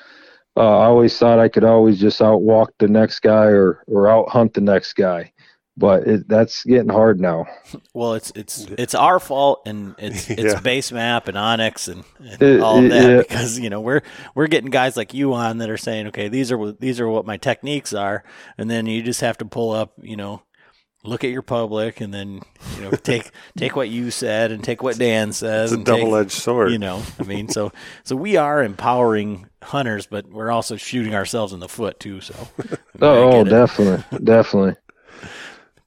uh, 0.57 0.79
i 0.79 0.85
always 0.85 1.17
thought 1.17 1.39
i 1.39 1.47
could 1.47 1.63
always 1.63 1.99
just 1.99 2.19
outwalk 2.19 2.67
the 2.79 2.87
next 2.87 3.19
guy 3.21 3.45
or 3.45 3.83
or 3.87 4.07
out 4.07 4.29
hunt 4.29 4.53
the 4.53 4.61
next 4.61 4.93
guy 4.93 5.31
but 5.79 6.05
it, 6.07 6.27
that's 6.27 6.63
getting 6.63 6.89
hard 6.89 7.19
now. 7.19 7.45
Well, 7.93 8.13
it's 8.15 8.31
it's 8.35 8.65
it's 8.77 8.93
our 8.95 9.19
fault, 9.19 9.61
and 9.65 9.95
it's 9.97 10.29
it's 10.29 10.53
Yeah. 10.53 10.59
base 10.59 10.91
map 10.91 11.27
and 11.27 11.37
onX 11.37 11.87
and, 11.91 12.03
and 12.19 12.41
It- 12.41 12.61
all 12.61 12.83
it- 12.83 12.89
that 12.89 13.09
yeah. 13.09 13.17
because 13.19 13.57
you 13.59 13.69
know 13.69 13.81
we're 13.81 14.01
we're 14.35 14.47
getting 14.47 14.69
guys 14.69 14.95
like 14.97 15.13
you 15.13 15.33
on 15.33 15.57
that 15.59 15.69
are 15.69 15.77
saying, 15.77 16.07
okay, 16.07 16.27
these 16.27 16.51
are 16.51 16.57
what 16.57 16.79
these 16.79 16.99
are 16.99 17.07
what 17.07 17.25
my 17.25 17.37
techniques 17.37 17.93
are, 17.93 18.23
and 18.57 18.69
then 18.69 18.85
you 18.85 19.01
just 19.03 19.21
have 19.21 19.37
to 19.39 19.45
pull 19.45 19.71
up, 19.71 19.93
you 20.01 20.15
know, 20.15 20.41
look 21.03 21.23
at 21.23 21.29
your 21.31 21.41
public, 21.41 22.01
and 22.01 22.13
then 22.13 22.41
you 22.75 22.81
know 22.83 22.91
take 22.91 23.29
take 23.57 23.75
what 23.75 23.89
you 23.89 24.11
said 24.11 24.51
and 24.51 24.63
take 24.63 24.81
what 24.83 24.97
Dan 24.97 25.31
says. 25.33 25.71
It's 25.71 25.81
a 25.81 25.83
double 25.83 26.15
edged 26.15 26.31
sword. 26.31 26.71
You 26.71 26.79
know, 26.79 27.03
I 27.19 27.23
mean, 27.23 27.49
so 27.49 27.71
so 28.03 28.15
we 28.15 28.37
are 28.37 28.63
empowering 28.63 29.47
hunters, 29.61 30.07
but 30.07 30.27
we're 30.29 30.51
also 30.51 30.75
shooting 30.77 31.13
ourselves 31.15 31.53
in 31.53 31.59
the 31.59 31.69
foot 31.69 31.99
too. 31.99 32.21
So, 32.21 32.33
I 32.59 32.77
Oh, 33.01 33.31
oh 33.31 33.43
get 33.43 33.49
definitely, 33.51 34.19
definitely. 34.23 34.75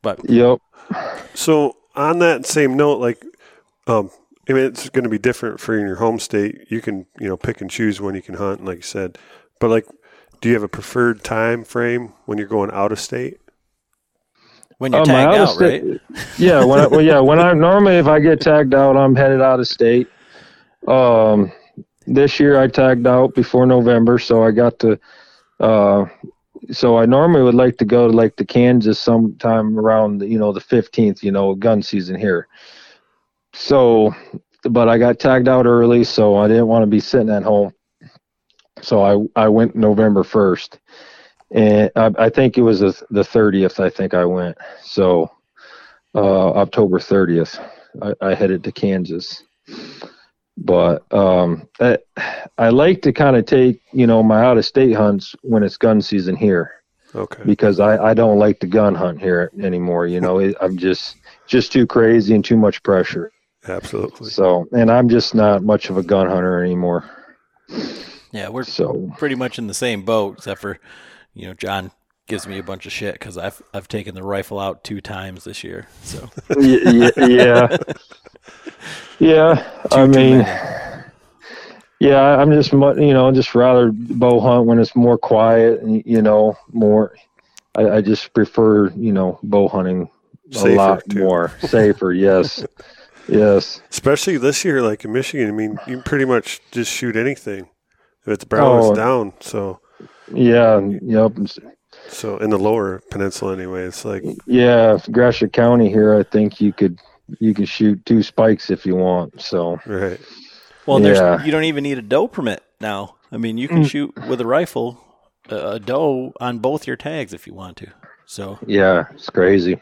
But 0.02 0.28
Yep. 0.28 0.58
So 1.34 1.76
on 1.94 2.18
that 2.18 2.44
same 2.46 2.76
note, 2.76 2.98
like, 2.98 3.24
um, 3.86 4.10
I 4.48 4.52
mean, 4.52 4.64
it's 4.64 4.88
going 4.90 5.04
to 5.04 5.10
be 5.10 5.18
different 5.18 5.60
for 5.60 5.78
in 5.78 5.86
your 5.86 5.96
home 5.96 6.18
state. 6.18 6.66
You 6.68 6.80
can, 6.80 7.06
you 7.18 7.28
know, 7.28 7.36
pick 7.36 7.60
and 7.60 7.70
choose 7.70 8.00
when 8.00 8.14
you 8.14 8.22
can 8.22 8.34
hunt, 8.34 8.64
like 8.64 8.78
you 8.78 8.82
said. 8.82 9.16
But 9.60 9.70
like, 9.70 9.86
do 10.40 10.48
you 10.48 10.54
have 10.54 10.64
a 10.64 10.68
preferred 10.68 11.22
time 11.22 11.64
frame 11.64 12.12
when 12.26 12.36
you're 12.36 12.48
going 12.48 12.70
out 12.72 12.92
of 12.92 13.00
state? 13.00 13.38
when 14.82 14.90
you're 14.90 15.02
my 15.02 15.06
tagged 15.06 15.28
out, 15.28 15.38
out-of-state- 15.38 15.84
right? 15.84 16.00
Yeah. 16.38 16.64
When 16.64 16.80
I, 16.80 16.86
well, 16.88 17.00
yeah, 17.00 17.20
when 17.20 17.38
I 17.38 17.52
normally 17.52 17.98
if 17.98 18.08
I 18.08 18.18
get 18.18 18.40
tagged 18.40 18.74
out, 18.74 18.96
I'm 18.96 19.14
headed 19.14 19.40
out 19.40 19.60
of 19.60 19.68
state. 19.68 20.08
Um, 20.88 21.52
this 22.04 22.40
year 22.40 22.60
I 22.60 22.66
tagged 22.66 23.06
out 23.06 23.32
before 23.36 23.64
November, 23.64 24.18
so 24.18 24.42
I 24.42 24.50
got 24.50 24.80
to. 24.80 24.98
Uh, 25.60 26.06
so 26.70 26.96
I 26.96 27.06
normally 27.06 27.42
would 27.42 27.54
like 27.54 27.76
to 27.78 27.84
go 27.84 28.06
to 28.06 28.12
like 28.12 28.36
the 28.36 28.44
Kansas 28.44 28.98
sometime 28.98 29.78
around 29.78 30.22
you 30.22 30.38
know 30.38 30.52
the 30.52 30.60
15th, 30.60 31.22
you 31.22 31.32
know, 31.32 31.54
gun 31.54 31.82
season 31.82 32.16
here. 32.16 32.48
So, 33.54 34.14
but 34.64 34.88
I 34.88 34.98
got 34.98 35.18
tagged 35.18 35.48
out 35.48 35.66
early, 35.66 36.04
so 36.04 36.36
I 36.36 36.48
didn't 36.48 36.68
want 36.68 36.82
to 36.82 36.86
be 36.86 37.00
sitting 37.00 37.30
at 37.30 37.42
home. 37.42 37.72
So 38.80 39.02
I 39.02 39.44
I 39.44 39.48
went 39.48 39.74
November 39.76 40.22
1st, 40.22 40.78
and 41.52 41.90
I, 41.96 42.10
I 42.18 42.28
think 42.28 42.56
it 42.56 42.62
was 42.62 42.80
the 42.80 42.92
the 43.10 43.22
30th. 43.22 43.80
I 43.80 43.90
think 43.90 44.14
I 44.14 44.24
went. 44.24 44.56
So 44.82 45.30
uh, 46.14 46.52
October 46.52 46.98
30th, 46.98 47.58
I, 48.00 48.14
I 48.20 48.34
headed 48.34 48.62
to 48.64 48.72
Kansas. 48.72 49.42
But 50.58 51.10
um, 51.12 51.66
I, 51.80 51.98
I 52.58 52.68
like 52.68 53.02
to 53.02 53.12
kind 53.12 53.36
of 53.36 53.46
take 53.46 53.80
you 53.92 54.06
know 54.06 54.22
my 54.22 54.44
out 54.44 54.58
of 54.58 54.64
state 54.66 54.92
hunts 54.92 55.34
when 55.42 55.62
it's 55.62 55.76
gun 55.76 56.00
season 56.02 56.36
here 56.36 56.72
Okay. 57.14 57.42
because 57.44 57.80
I, 57.80 58.10
I 58.10 58.14
don't 58.14 58.38
like 58.38 58.60
to 58.60 58.66
gun 58.66 58.94
hunt 58.94 59.20
here 59.20 59.50
anymore. 59.60 60.06
You 60.06 60.20
know, 60.20 60.38
it, 60.38 60.54
I'm 60.60 60.76
just 60.76 61.16
just 61.46 61.72
too 61.72 61.86
crazy 61.86 62.34
and 62.34 62.44
too 62.44 62.56
much 62.56 62.82
pressure. 62.82 63.32
Absolutely. 63.66 64.28
So, 64.30 64.66
and 64.72 64.90
I'm 64.90 65.08
just 65.08 65.34
not 65.34 65.62
much 65.62 65.88
of 65.88 65.96
a 65.96 66.02
gun 66.02 66.28
hunter 66.28 66.62
anymore. 66.64 67.08
Yeah, 68.32 68.48
we're 68.48 68.64
So, 68.64 69.12
pretty 69.18 69.34
much 69.34 69.58
in 69.58 69.66
the 69.66 69.74
same 69.74 70.02
boat, 70.04 70.38
except 70.38 70.60
for, 70.60 70.78
you 71.34 71.46
know, 71.46 71.54
John 71.54 71.90
gives 72.26 72.46
me 72.46 72.58
a 72.58 72.62
bunch 72.62 72.86
of 72.86 72.92
shit 72.92 73.14
because 73.14 73.36
I've 73.36 73.60
I've 73.74 73.88
taken 73.88 74.14
the 74.14 74.22
rifle 74.22 74.58
out 74.58 74.84
two 74.84 75.00
times 75.00 75.44
this 75.44 75.62
year. 75.62 75.86
So 76.02 76.30
y- 76.50 76.80
y- 76.84 77.12
yeah, 77.26 77.76
yeah. 79.18 79.68
I 79.90 80.06
Too- 80.06 80.12
too 80.12 80.18
mean, 80.18 80.46
yeah, 82.00 82.36
I'm 82.36 82.50
just 82.52 82.72
you 82.72 82.78
know 83.12 83.26
I'm 83.28 83.34
just 83.34 83.54
rather 83.54 83.92
bow 83.92 84.40
hunt 84.40 84.66
when 84.66 84.78
it's 84.78 84.96
more 84.96 85.18
quiet 85.18 85.80
and 85.82 86.02
you 86.04 86.22
know 86.22 86.56
more. 86.72 87.14
I, 87.74 87.88
I 87.88 88.00
just 88.00 88.34
prefer 88.34 88.90
you 88.90 89.12
know 89.12 89.38
bow 89.42 89.68
hunting 89.68 90.08
a 90.50 90.54
Safer, 90.54 90.76
lot 90.76 91.02
too. 91.08 91.20
more 91.20 91.52
safer. 91.60 92.12
Yes, 92.12 92.64
yes. 93.28 93.80
Especially 93.90 94.36
this 94.36 94.64
year, 94.64 94.82
like 94.82 95.04
in 95.04 95.12
Michigan. 95.12 95.48
I 95.48 95.52
mean, 95.52 95.78
you 95.86 96.00
pretty 96.02 96.24
much 96.24 96.60
just 96.72 96.92
shoot 96.92 97.16
anything. 97.16 97.68
If 98.26 98.28
it's 98.28 98.44
brown, 98.44 98.66
Oh. 98.66 98.88
it's 98.90 98.98
down. 98.98 99.32
So 99.40 99.80
Yeah, 100.32 100.80
yep. 101.02 101.32
so 102.08 102.36
in 102.38 102.50
the 102.50 102.58
lower 102.58 103.00
peninsula 103.10 103.52
anyway, 103.54 103.84
it's 103.84 104.04
like 104.04 104.22
Yeah, 104.46 104.98
Gratiot 105.10 105.52
County 105.52 105.88
here, 105.88 106.14
I 106.14 106.22
think 106.24 106.60
you 106.60 106.72
could 106.72 106.98
you 107.40 107.54
can 107.54 107.64
shoot 107.64 108.04
two 108.06 108.22
spikes 108.22 108.70
if 108.70 108.84
you 108.86 108.96
want. 108.96 109.40
So 109.40 109.80
right. 109.86 110.20
Well, 110.86 110.98
there's 110.98 111.44
you 111.44 111.52
don't 111.52 111.64
even 111.64 111.84
need 111.84 111.98
a 111.98 112.02
doe 112.02 112.28
permit 112.28 112.62
now. 112.80 113.16
I 113.30 113.36
mean, 113.36 113.56
you 113.58 113.68
can 113.68 113.82
Mm. 113.82 113.90
shoot 113.90 114.14
with 114.28 114.40
a 114.40 114.46
rifle 114.46 115.02
a, 115.48 115.72
a 115.72 115.80
doe 115.80 116.32
on 116.40 116.58
both 116.58 116.86
your 116.86 116.96
tags 116.96 117.32
if 117.32 117.46
you 117.46 117.54
want 117.54 117.76
to. 117.78 117.88
So 118.26 118.58
yeah, 118.66 119.04
it's 119.12 119.30
crazy. 119.30 119.80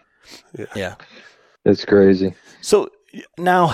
yeah. 0.75 0.95
It's 1.65 1.85
crazy. 1.85 2.35
So 2.61 2.89
now, 3.39 3.69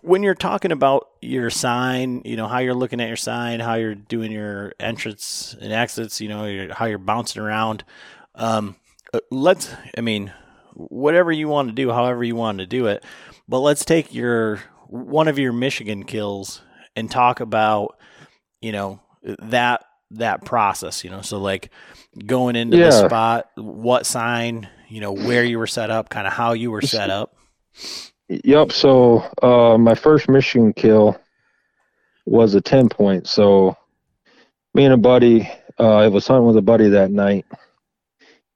when 0.00 0.22
you're 0.22 0.34
talking 0.34 0.72
about 0.72 1.06
your 1.20 1.50
sign, 1.50 2.22
you 2.24 2.36
know 2.36 2.48
how 2.48 2.58
you're 2.58 2.74
looking 2.74 3.00
at 3.00 3.08
your 3.08 3.16
sign, 3.16 3.60
how 3.60 3.74
you're 3.74 3.94
doing 3.94 4.32
your 4.32 4.72
entrance 4.80 5.56
and 5.60 5.72
exits, 5.72 6.20
you 6.20 6.28
know 6.28 6.68
how 6.72 6.86
you're 6.86 6.98
bouncing 6.98 7.40
around. 7.42 7.84
Um, 8.34 8.76
uh, 9.14 9.20
let's, 9.30 9.72
I 9.96 10.00
mean, 10.00 10.32
whatever 10.74 11.32
you 11.32 11.48
want 11.48 11.68
to 11.68 11.74
do, 11.74 11.90
however 11.90 12.24
you 12.24 12.36
want 12.36 12.58
to 12.58 12.66
do 12.66 12.86
it. 12.86 13.04
But 13.48 13.60
let's 13.60 13.84
take 13.84 14.14
your 14.14 14.60
one 14.88 15.28
of 15.28 15.38
your 15.38 15.52
Michigan 15.52 16.04
kills 16.04 16.62
and 16.94 17.10
talk 17.10 17.40
about, 17.40 17.96
you 18.60 18.72
know, 18.72 19.00
that 19.22 19.84
that 20.10 20.44
process. 20.44 21.04
You 21.04 21.10
know, 21.10 21.22
so 21.22 21.38
like 21.38 21.70
going 22.26 22.56
into 22.56 22.76
the 22.76 22.92
spot, 22.92 23.48
what 23.56 24.06
sign, 24.06 24.68
you 24.88 25.00
know, 25.00 25.12
where 25.12 25.44
you 25.44 25.58
were 25.58 25.66
set 25.66 25.90
up, 25.90 26.08
kind 26.08 26.26
of 26.26 26.32
how 26.32 26.52
you 26.52 26.70
were 26.70 26.82
set 26.82 27.10
up. 27.10 27.34
Yep. 28.28 28.72
So 28.72 29.24
uh, 29.42 29.76
my 29.78 29.94
first 29.94 30.28
Michigan 30.28 30.72
kill 30.72 31.18
was 32.26 32.54
a 32.54 32.60
ten 32.60 32.88
point. 32.88 33.26
So 33.26 33.76
me 34.74 34.84
and 34.84 34.94
a 34.94 34.98
buddy, 34.98 35.50
uh, 35.78 35.96
I 35.96 36.08
was 36.08 36.26
hunting 36.26 36.46
with 36.46 36.56
a 36.56 36.62
buddy 36.62 36.88
that 36.90 37.10
night, 37.10 37.44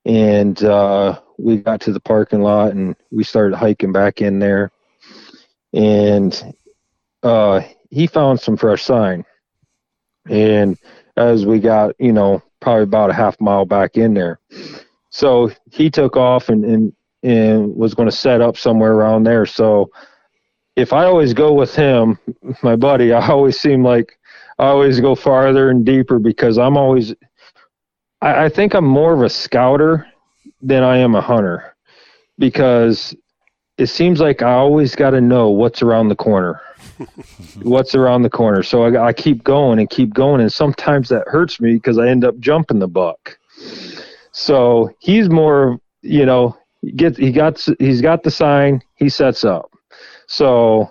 and 0.05 0.63
uh, 0.63 1.21
we 1.39 1.59
got 1.59 1.81
to 1.83 1.93
the 1.93 2.01
parking 2.01 2.43
lot 2.43 2.73
and 2.73 2.97
we 3.11 3.25
started 3.25 3.57
hiking 3.57 3.93
back 3.93 4.21
in 4.21 4.39
there, 4.39 4.71
and 5.73 6.55
uh, 7.23 7.61
he 7.91 8.07
found 8.07 8.41
some 8.41 8.57
fresh 8.57 8.83
sign, 8.83 9.25
and 10.29 10.79
as 11.17 11.47
we 11.47 11.59
got, 11.59 11.95
you 11.99 12.13
know, 12.13 12.43
probably 12.61 12.83
about 12.85 13.11
a 13.11 13.15
half 13.15 13.41
mile 13.41 13.65
back 13.65 13.97
in 13.97 14.15
there, 14.15 14.39
so 15.11 15.51
he 15.71 15.91
took 15.91 16.17
off 16.17 16.49
and 16.49 16.65
and 16.65 16.93
and 17.23 17.75
was 17.75 17.95
going 17.95 18.09
to 18.09 18.15
set 18.15 18.41
up 18.41 18.57
somewhere 18.57 18.93
around 18.93 19.25
there. 19.25 19.47
So 19.47 19.91
if 20.77 20.93
I 20.93 21.05
always 21.05 21.33
go 21.35 21.53
with 21.53 21.75
him, 21.75 22.19
my 22.63 22.77
buddy, 22.77 23.13
I 23.15 23.29
always 23.29 23.59
seem 23.59 23.83
like 23.83 24.19
I 24.59 24.67
always 24.67 25.01
go 25.01 25.15
farther 25.15 25.71
and 25.71 25.85
deeper 25.85 26.19
because 26.19 26.59
I'm 26.59 26.77
always, 26.77 27.15
I, 28.23 28.45
I 28.45 28.49
think 28.49 28.75
I'm 28.75 28.87
more 28.87 29.13
of 29.13 29.23
a 29.23 29.29
scouter 29.29 30.07
than 30.61 30.83
I 30.83 30.99
am 30.99 31.15
a 31.15 31.21
hunter 31.21 31.75
because 32.39 33.15
it 33.79 33.87
seems 33.87 34.21
like 34.21 34.43
I 34.43 34.53
always 34.53 34.95
got 34.95 35.11
to 35.11 35.21
know 35.21 35.51
what's 35.51 35.83
around 35.83 36.09
the 36.09 36.17
corner. 36.17 36.61
what's 37.63 37.95
around 37.95 38.23
the 38.23 38.31
corner. 38.31 38.63
So 38.63 38.85
I, 38.85 39.09
I 39.09 39.13
keep 39.13 39.45
going 39.45 39.79
and 39.79 39.91
keep 39.91 40.15
going. 40.15 40.41
And 40.41 40.53
sometimes 40.53 41.09
that 41.11 41.29
hurts 41.29 41.61
me 41.61 41.75
because 41.75 41.99
I 41.99 42.09
end 42.09 42.25
up 42.25 42.39
jumping 42.39 42.79
the 42.79 42.89
buck. 42.89 43.39
So 44.33 44.91
he's 45.01 45.29
more, 45.29 45.79
you 46.03 46.25
know, 46.25 46.57
he 46.87 46.93
get 46.93 47.17
he 47.17 47.33
got 47.33 47.65
he's 47.79 48.01
got 48.01 48.23
the 48.23 48.31
sign 48.31 48.83
he 48.95 49.09
sets 49.09 49.45
up 49.45 49.71
so 50.27 50.91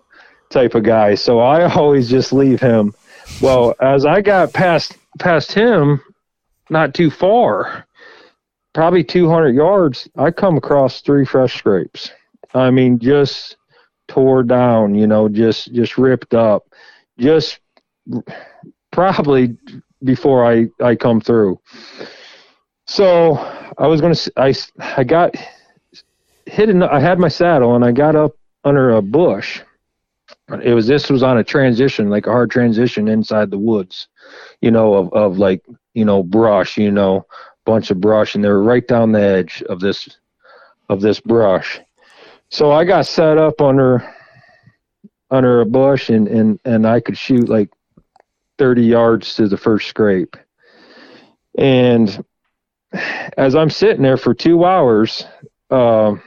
type 0.50 0.76
of 0.76 0.84
guy 0.84 1.16
so 1.16 1.40
i 1.40 1.64
always 1.76 2.10
just 2.10 2.34
leave 2.34 2.60
him 2.60 2.94
well 3.42 3.74
as 3.82 4.06
i 4.06 4.22
got 4.22 4.54
past 4.54 4.98
past 5.20 5.52
him 5.52 6.02
not 6.70 6.94
too 6.94 7.10
far 7.10 7.88
probably 8.76 9.04
200 9.06 9.56
yards 9.56 10.10
i 10.18 10.30
come 10.30 10.58
across 10.58 11.02
three 11.02 11.26
fresh 11.26 11.58
scrapes. 11.58 12.12
I 12.54 12.70
mean 12.70 13.00
just 13.00 13.56
tore 14.08 14.44
down 14.44 14.94
you 14.94 15.08
know 15.08 15.30
just 15.30 15.74
just 15.74 15.98
ripped 15.98 16.34
up. 16.34 16.68
Just 17.18 17.60
probably 18.92 19.58
before 20.04 20.46
i 20.46 20.68
i 20.84 20.96
come 20.96 21.22
through. 21.22 21.60
So 22.86 23.36
i 23.78 23.88
was 23.88 24.02
to 24.02 24.32
i 24.38 24.54
i 24.98 25.04
got 25.04 25.36
hit 26.46 26.70
an, 26.70 26.84
I 26.84 27.00
had 27.00 27.18
my 27.18 27.30
saddle 27.30 27.76
and 27.76 27.84
I 27.84 27.92
got 27.92 28.16
up 28.16 28.36
under 28.64 28.92
a 28.92 29.02
bush. 29.02 29.62
It 30.64 30.74
was 30.74 30.86
this 30.86 31.10
was 31.10 31.24
on 31.24 31.38
a 31.38 31.44
transition, 31.44 32.10
like 32.10 32.28
a 32.28 32.32
hard 32.32 32.52
transition 32.52 33.08
inside 33.08 33.52
the 33.52 33.58
woods, 33.58 34.08
you 34.62 34.70
know, 34.70 34.94
of, 34.94 35.14
of 35.14 35.38
like, 35.40 35.66
you 35.94 36.06
know, 36.06 36.22
brush, 36.24 36.78
you 36.78 36.92
know, 36.92 37.26
bunch 37.66 37.92
of 37.92 38.00
brush 38.00 38.36
and 38.36 38.44
they 38.44 38.50
were 38.50 38.64
right 38.64 38.88
down 38.88 39.12
the 39.12 39.22
edge 39.22 39.64
of 39.64 39.80
this 39.80 40.18
of 40.90 41.02
this 41.02 41.20
brush. 41.20 41.80
So 42.50 42.72
I 42.72 42.86
got 42.86 43.06
set 43.06 43.38
up 43.38 43.60
under 43.62 44.08
under 45.32 45.62
a 45.62 45.66
bush 45.66 46.10
and, 46.10 46.28
and, 46.28 46.60
and 46.66 46.88
I 46.88 47.00
could 47.00 47.18
shoot 47.18 47.50
like 47.50 47.70
30 48.58 48.84
yards 48.84 49.36
to 49.36 49.48
the 49.48 49.58
first 49.58 49.88
scrape. 49.88 50.38
And 51.58 52.24
as 53.38 53.56
I'm 53.56 53.70
sitting 53.70 54.04
there 54.04 54.18
for 54.18 54.34
two 54.34 54.66
hours, 54.66 55.26
um, 55.70 56.22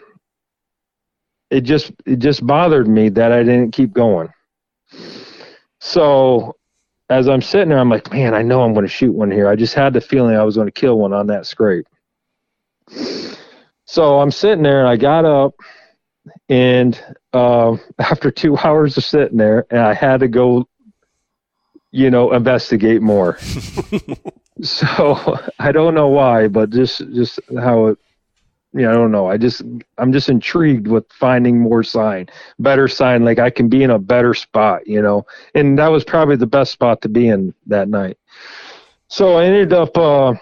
it 1.50 1.62
just 1.62 1.92
it 2.04 2.16
just 2.16 2.46
bothered 2.46 2.88
me 2.88 3.08
that 3.10 3.32
I 3.32 3.42
didn't 3.42 3.72
keep 3.72 3.92
going. 3.92 4.28
So 5.80 6.57
as 7.10 7.28
I'm 7.28 7.42
sitting 7.42 7.70
there, 7.70 7.78
I'm 7.78 7.88
like, 7.88 8.12
man, 8.12 8.34
I 8.34 8.42
know 8.42 8.62
I'm 8.62 8.74
going 8.74 8.86
to 8.86 8.92
shoot 8.92 9.12
one 9.12 9.30
here. 9.30 9.48
I 9.48 9.56
just 9.56 9.74
had 9.74 9.92
the 9.94 10.00
feeling 10.00 10.36
I 10.36 10.44
was 10.44 10.56
going 10.56 10.66
to 10.68 10.72
kill 10.72 10.98
one 10.98 11.12
on 11.12 11.26
that 11.28 11.46
scrape. 11.46 11.86
So 13.86 14.20
I'm 14.20 14.30
sitting 14.30 14.62
there, 14.62 14.80
and 14.80 14.88
I 14.88 14.96
got 14.96 15.24
up, 15.24 15.54
and 16.48 17.00
um, 17.32 17.80
after 17.98 18.30
two 18.30 18.56
hours 18.64 18.96
of 18.96 19.04
sitting 19.04 19.38
there, 19.38 19.66
and 19.70 19.80
I 19.80 19.94
had 19.94 20.20
to 20.20 20.28
go, 20.28 20.68
you 21.90 22.10
know, 22.10 22.32
investigate 22.32 23.00
more. 23.00 23.38
so 24.62 25.38
I 25.58 25.72
don't 25.72 25.94
know 25.94 26.08
why, 26.08 26.48
but 26.48 26.68
just 26.70 26.98
just 27.14 27.40
how 27.58 27.86
it 27.86 27.98
yeah, 28.74 28.90
I 28.90 28.94
don't 28.94 29.10
know. 29.12 29.26
I 29.26 29.38
just 29.38 29.62
I'm 29.96 30.12
just 30.12 30.28
intrigued 30.28 30.88
with 30.88 31.10
finding 31.10 31.58
more 31.58 31.82
sign, 31.82 32.28
better 32.58 32.86
sign. 32.86 33.24
Like 33.24 33.38
I 33.38 33.50
can 33.50 33.68
be 33.68 33.82
in 33.82 33.90
a 33.90 33.98
better 33.98 34.34
spot, 34.34 34.86
you 34.86 35.00
know. 35.00 35.26
And 35.54 35.78
that 35.78 35.88
was 35.88 36.04
probably 36.04 36.36
the 36.36 36.46
best 36.46 36.72
spot 36.72 37.00
to 37.02 37.08
be 37.08 37.28
in 37.28 37.54
that 37.66 37.88
night. 37.88 38.18
So 39.08 39.36
I 39.36 39.44
ended 39.44 39.72
up 39.72 39.96
uh, 39.96 40.34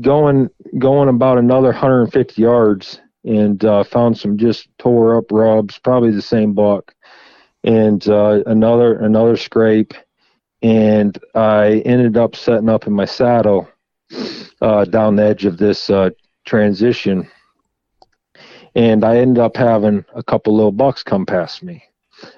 going 0.00 0.48
going 0.78 1.10
about 1.10 1.36
another 1.36 1.68
150 1.68 2.40
yards 2.40 3.00
and 3.24 3.62
uh, 3.64 3.84
found 3.84 4.16
some 4.16 4.38
just 4.38 4.68
tore 4.78 5.18
up 5.18 5.30
rubs, 5.30 5.78
probably 5.78 6.10
the 6.10 6.22
same 6.22 6.54
buck, 6.54 6.94
and 7.64 8.08
uh, 8.08 8.42
another 8.46 8.98
another 9.00 9.36
scrape. 9.36 9.92
And 10.62 11.18
I 11.34 11.82
ended 11.84 12.16
up 12.16 12.34
setting 12.34 12.68
up 12.68 12.86
in 12.86 12.94
my 12.94 13.04
saddle 13.04 13.68
uh, 14.60 14.84
down 14.86 15.16
the 15.16 15.24
edge 15.24 15.44
of 15.44 15.58
this 15.58 15.88
uh, 15.90 16.10
transition 16.50 17.30
and 18.74 19.04
I 19.04 19.18
ended 19.18 19.40
up 19.40 19.56
having 19.56 20.04
a 20.14 20.22
couple 20.22 20.54
little 20.56 20.72
bucks 20.72 21.04
come 21.04 21.24
past 21.24 21.62
me. 21.62 21.82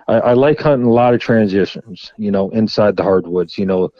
I, 0.06 0.14
I 0.14 0.32
like 0.34 0.60
hunting 0.60 0.86
a 0.86 0.92
lot 0.92 1.14
of 1.14 1.20
transitions, 1.20 2.12
you 2.18 2.30
know, 2.30 2.50
inside 2.50 2.96
the 2.96 3.02
hardwoods, 3.02 3.56
you 3.56 3.64
know, 3.64 3.90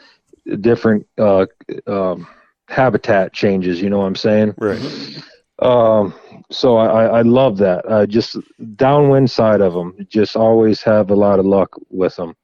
different 0.61 1.07
uh, 1.19 1.47
um, 1.87 2.27
habitat 2.69 3.33
changes, 3.33 3.81
you 3.81 3.89
know 3.89 3.99
what 3.99 4.07
I'm 4.07 4.17
saying? 4.17 4.55
Right. 4.59 5.23
Um, 5.61 6.15
so 6.51 6.77
I, 6.77 7.07
I 7.07 7.23
love 7.23 7.57
that. 7.59 7.85
Uh, 7.87 8.07
just 8.07 8.37
downwind 8.77 9.31
side 9.31 9.63
of 9.63 9.73
them, 9.73 9.95
just 10.09 10.37
always 10.37 10.83
have 10.83 11.11
a 11.11 11.17
lot 11.17 11.39
of 11.39 11.47
luck 11.47 11.71
with 11.89 12.17
them. 12.17 12.35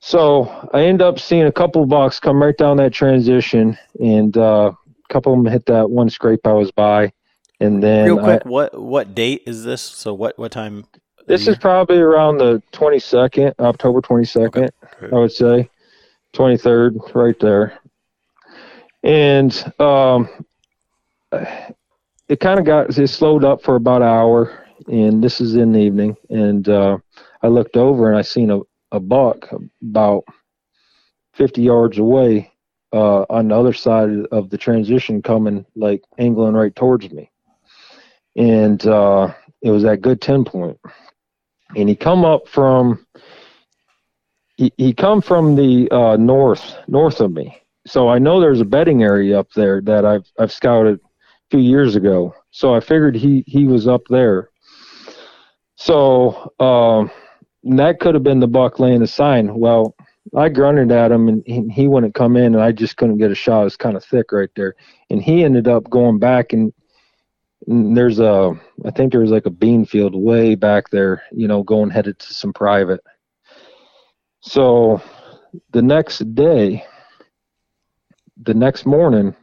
So 0.00 0.68
I 0.74 0.82
end 0.82 1.00
up 1.00 1.18
seeing 1.18 1.44
a 1.46 1.52
couple 1.52 1.86
bucks 1.86 2.20
come 2.20 2.42
right 2.42 2.56
down 2.56 2.76
that 2.76 2.92
transition, 2.92 3.78
and 3.98 4.36
uh, 4.36 4.72
couple 5.08 5.32
of 5.32 5.42
them 5.42 5.52
hit 5.52 5.66
that 5.66 5.90
one 5.90 6.08
scrape 6.10 6.46
I 6.46 6.52
was 6.52 6.70
by, 6.72 7.12
and 7.60 7.82
then 7.82 8.06
Real 8.06 8.18
I- 8.20 8.22
quick, 8.22 8.44
what 8.46 8.80
what 8.80 9.14
date 9.14 9.42
is 9.46 9.64
this? 9.64 9.82
So 9.82 10.12
what 10.14 10.38
what 10.38 10.52
time? 10.52 10.86
this 11.26 11.48
is 11.48 11.56
probably 11.56 11.96
around 11.98 12.36
the 12.36 12.62
22nd, 12.72 13.54
October 13.58 14.02
22nd, 14.02 14.68
Okay. 14.68 14.68
I 15.10 15.18
would 15.18 15.32
say, 15.32 15.70
23rd, 16.34 17.14
right 17.14 17.38
there. 17.40 17.78
And 19.02 19.52
um, 19.80 20.28
it 22.28 22.40
kind 22.40 22.58
of 22.58 22.66
got 22.66 22.96
it 22.98 23.08
slowed 23.08 23.44
up 23.44 23.62
for 23.62 23.76
about 23.76 24.02
an 24.02 24.08
hour, 24.08 24.66
and 24.86 25.22
this 25.24 25.40
is 25.40 25.54
in 25.56 25.72
the 25.72 25.80
evening. 25.80 26.16
And 26.30 26.68
uh, 26.68 26.98
I 27.42 27.48
looked 27.48 27.76
over 27.76 28.08
and 28.10 28.18
I 28.18 28.22
seen 28.22 28.50
a, 28.50 28.60
a 28.92 29.00
buck 29.00 29.48
about 29.82 30.24
50 31.34 31.62
yards 31.62 31.98
away 31.98 32.50
uh, 32.94 33.26
on 33.28 33.48
the 33.48 33.54
other 33.56 33.72
side 33.72 34.10
of 34.32 34.48
the 34.50 34.58
transition, 34.58 35.20
coming 35.20 35.66
like 35.76 36.02
angling 36.18 36.54
right 36.54 36.74
towards 36.74 37.10
me. 37.10 37.30
And 38.36 38.84
uh, 38.86 39.34
it 39.62 39.70
was 39.70 39.82
that 39.82 40.00
good 40.00 40.20
10 40.20 40.44
point 40.44 40.78
and 41.76 41.88
he 41.88 41.96
come 41.96 42.24
up 42.24 42.48
from 42.48 43.04
he, 44.56 44.72
he 44.76 44.92
come 44.92 45.20
from 45.20 45.56
the 45.56 45.88
uh, 45.90 46.16
north 46.16 46.76
north 46.86 47.20
of 47.20 47.32
me. 47.32 47.60
So 47.86 48.08
I 48.08 48.18
know 48.18 48.40
there's 48.40 48.60
a 48.60 48.64
bedding 48.64 49.02
area 49.02 49.38
up 49.38 49.50
there 49.54 49.80
that 49.82 50.04
I've 50.04 50.30
I've 50.38 50.52
scouted 50.52 51.00
a 51.00 51.50
few 51.50 51.60
years 51.60 51.96
ago. 51.96 52.34
So 52.50 52.74
I 52.74 52.80
figured 52.80 53.16
he 53.16 53.44
he 53.46 53.64
was 53.64 53.88
up 53.88 54.02
there. 54.08 54.50
So 55.76 56.52
um, 56.60 57.10
that 57.76 57.98
could 58.00 58.14
have 58.14 58.22
been 58.22 58.40
the 58.40 58.46
buck 58.46 58.78
laying 58.78 59.00
the 59.00 59.06
sign. 59.06 59.54
Well, 59.54 59.94
I 60.36 60.48
grunted 60.48 60.92
at 60.92 61.12
him 61.12 61.28
and 61.28 61.42
he, 61.46 61.68
he 61.68 61.88
wouldn't 61.88 62.14
come 62.14 62.36
in, 62.36 62.54
and 62.54 62.62
I 62.62 62.72
just 62.72 62.96
couldn't 62.96 63.18
get 63.18 63.30
a 63.30 63.34
shot. 63.34 63.62
It 63.62 63.64
was 63.64 63.76
kind 63.76 63.96
of 63.96 64.04
thick 64.04 64.32
right 64.32 64.50
there, 64.56 64.74
and 65.10 65.22
he 65.22 65.44
ended 65.44 65.68
up 65.68 65.90
going 65.90 66.18
back 66.18 66.52
and. 66.52 66.72
and 67.66 67.96
There's 67.96 68.20
a, 68.20 68.52
I 68.84 68.90
think 68.90 69.10
there 69.12 69.22
was 69.22 69.30
like 69.30 69.46
a 69.46 69.50
bean 69.50 69.86
field 69.86 70.14
way 70.14 70.54
back 70.54 70.90
there, 70.90 71.22
you 71.32 71.48
know, 71.48 71.62
going 71.62 71.90
headed 71.90 72.18
to 72.18 72.34
some 72.34 72.52
private. 72.52 73.00
So 74.40 75.00
the 75.70 75.80
next 75.80 76.34
day, 76.34 76.84
the 78.42 78.52
next 78.52 78.84
morning, 78.84 79.34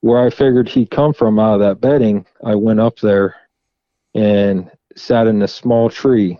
where 0.00 0.26
I 0.26 0.30
figured 0.30 0.68
he'd 0.68 0.90
come 0.90 1.12
from 1.14 1.38
out 1.38 1.54
of 1.54 1.60
that 1.60 1.80
bedding, 1.80 2.26
I 2.44 2.56
went 2.56 2.80
up 2.80 2.98
there 2.98 3.36
and 4.14 4.70
sat 4.96 5.28
in 5.28 5.42
a 5.42 5.48
small 5.48 5.90
tree. 5.90 6.38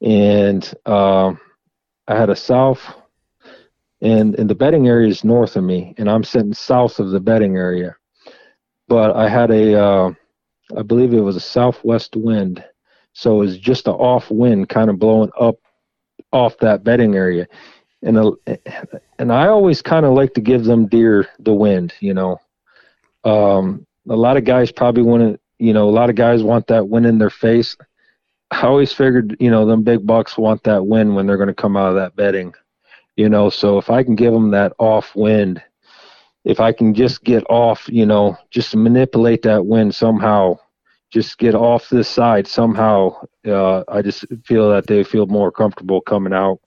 And 0.00 0.72
um, 0.86 1.38
I 2.10 2.18
had 2.18 2.28
a 2.28 2.34
south, 2.34 2.80
and, 4.02 4.34
and 4.34 4.50
the 4.50 4.54
bedding 4.54 4.88
area 4.88 5.08
is 5.08 5.22
north 5.22 5.54
of 5.54 5.62
me, 5.62 5.94
and 5.96 6.10
I'm 6.10 6.24
sitting 6.24 6.52
south 6.52 6.98
of 6.98 7.10
the 7.10 7.20
bedding 7.20 7.56
area. 7.56 7.96
But 8.88 9.14
I 9.14 9.28
had 9.28 9.52
a, 9.52 9.80
uh, 9.80 10.10
I 10.76 10.82
believe 10.82 11.14
it 11.14 11.20
was 11.20 11.36
a 11.36 11.40
southwest 11.40 12.16
wind. 12.16 12.64
So 13.12 13.36
it 13.36 13.38
was 13.38 13.58
just 13.58 13.86
an 13.86 13.94
off 13.94 14.28
wind 14.28 14.68
kind 14.68 14.90
of 14.90 14.98
blowing 14.98 15.30
up 15.38 15.56
off 16.32 16.58
that 16.58 16.82
bedding 16.82 17.14
area. 17.14 17.46
And 18.02 18.18
uh, 18.18 18.32
and 19.20 19.32
I 19.32 19.46
always 19.46 19.80
kind 19.80 20.04
of 20.04 20.14
like 20.14 20.34
to 20.34 20.40
give 20.40 20.64
them 20.64 20.86
deer 20.86 21.28
the 21.38 21.52
wind, 21.52 21.92
you 22.00 22.14
know. 22.14 22.40
Um, 23.22 23.86
a 24.08 24.16
lot 24.16 24.36
of 24.36 24.44
guys 24.44 24.72
probably 24.72 25.02
want 25.02 25.22
to, 25.22 25.40
you 25.58 25.74
know, 25.74 25.88
a 25.88 25.92
lot 25.92 26.10
of 26.10 26.16
guys 26.16 26.42
want 26.42 26.66
that 26.68 26.88
wind 26.88 27.06
in 27.06 27.18
their 27.18 27.30
face. 27.30 27.76
I 28.50 28.62
always 28.62 28.92
figured, 28.92 29.36
you 29.40 29.50
know, 29.50 29.64
them 29.64 29.82
big 29.82 30.06
bucks 30.06 30.36
want 30.36 30.62
that 30.64 30.86
wind 30.86 31.14
when 31.14 31.26
they're 31.26 31.36
going 31.36 31.48
to 31.48 31.54
come 31.54 31.76
out 31.76 31.90
of 31.90 31.94
that 31.96 32.16
bedding, 32.16 32.52
you 33.16 33.28
know. 33.28 33.48
So 33.48 33.78
if 33.78 33.90
I 33.90 34.02
can 34.02 34.16
give 34.16 34.32
them 34.32 34.50
that 34.50 34.72
off 34.78 35.14
wind, 35.14 35.62
if 36.44 36.60
I 36.60 36.72
can 36.72 36.94
just 36.94 37.22
get 37.22 37.44
off, 37.48 37.88
you 37.88 38.06
know, 38.06 38.36
just 38.50 38.74
manipulate 38.74 39.42
that 39.42 39.66
wind 39.66 39.94
somehow, 39.94 40.58
just 41.10 41.38
get 41.38 41.54
off 41.54 41.88
this 41.88 42.08
side 42.08 42.46
somehow, 42.46 43.16
uh, 43.46 43.84
I 43.88 44.02
just 44.02 44.24
feel 44.44 44.70
that 44.70 44.86
they 44.86 45.04
feel 45.04 45.26
more 45.26 45.52
comfortable 45.52 46.00
coming 46.00 46.32
out. 46.32 46.60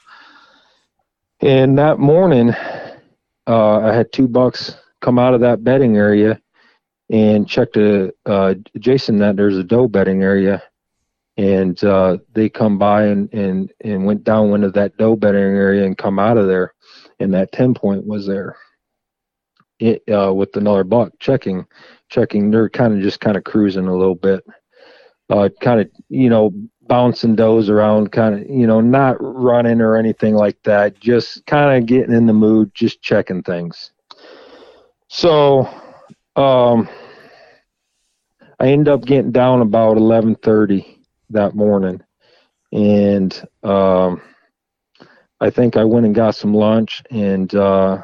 And 1.41 1.77
that 1.77 1.99
morning, 1.99 2.53
uh, 3.47 3.79
I 3.79 3.93
had 3.93 4.13
two 4.13 4.27
bucks 4.27 4.77
come 5.01 5.19
out 5.19 5.33
of 5.33 5.41
that 5.41 5.63
bedding 5.63 5.97
area 5.97 6.39
and 7.09 7.47
checked 7.47 7.77
a 7.77 8.13
uh, 8.25 8.53
Jason 8.79 9.17
that 9.17 9.35
there's 9.35 9.57
a 9.57 9.63
doe 9.63 9.87
bedding 9.87 10.23
area, 10.23 10.63
and 11.37 11.83
uh, 11.83 12.17
they 12.33 12.49
come 12.49 12.77
by 12.77 13.05
and, 13.05 13.33
and 13.33 13.71
and 13.81 14.05
went 14.05 14.23
down 14.23 14.53
into 14.53 14.69
that 14.71 14.97
doe 14.97 15.15
bedding 15.15 15.41
area 15.41 15.85
and 15.85 15.97
come 15.97 16.19
out 16.19 16.37
of 16.37 16.47
there, 16.47 16.73
and 17.19 17.33
that 17.33 17.51
ten 17.51 17.73
point 17.73 18.05
was 18.05 18.27
there. 18.27 18.55
It 19.79 20.03
uh, 20.13 20.33
with 20.33 20.55
another 20.55 20.83
buck 20.83 21.13
checking, 21.19 21.65
checking. 22.09 22.51
They're 22.51 22.69
kind 22.69 22.93
of 22.93 23.01
just 23.01 23.19
kind 23.19 23.35
of 23.35 23.43
cruising 23.43 23.87
a 23.87 23.95
little 23.95 24.15
bit, 24.15 24.43
uh, 25.29 25.49
kind 25.59 25.81
of 25.81 25.89
you 26.09 26.29
know 26.29 26.51
bouncing 26.83 27.35
does 27.35 27.69
around, 27.69 28.11
kind 28.11 28.35
of 28.35 28.49
you 28.49 28.67
know 28.67 28.79
not 28.79 29.17
running 29.19 29.81
or 29.81 29.97
anything 29.97 30.35
like 30.35 30.61
that, 30.63 30.99
just 30.99 31.43
kind 31.47 31.81
of 31.81 31.87
getting 31.87 32.13
in 32.13 32.27
the 32.27 32.33
mood, 32.33 32.71
just 32.75 33.01
checking 33.01 33.41
things. 33.41 33.91
So 35.07 35.67
um, 36.35 36.87
I 38.59 38.67
end 38.67 38.87
up 38.87 39.03
getting 39.03 39.31
down 39.31 39.61
about 39.61 39.97
11:30 39.97 41.02
that 41.29 41.55
morning, 41.55 42.01
and 42.71 43.47
um, 43.63 44.21
I 45.39 45.49
think 45.49 45.77
I 45.77 45.83
went 45.83 46.05
and 46.05 46.15
got 46.15 46.35
some 46.35 46.53
lunch, 46.53 47.03
and 47.11 47.53
uh, 47.53 48.01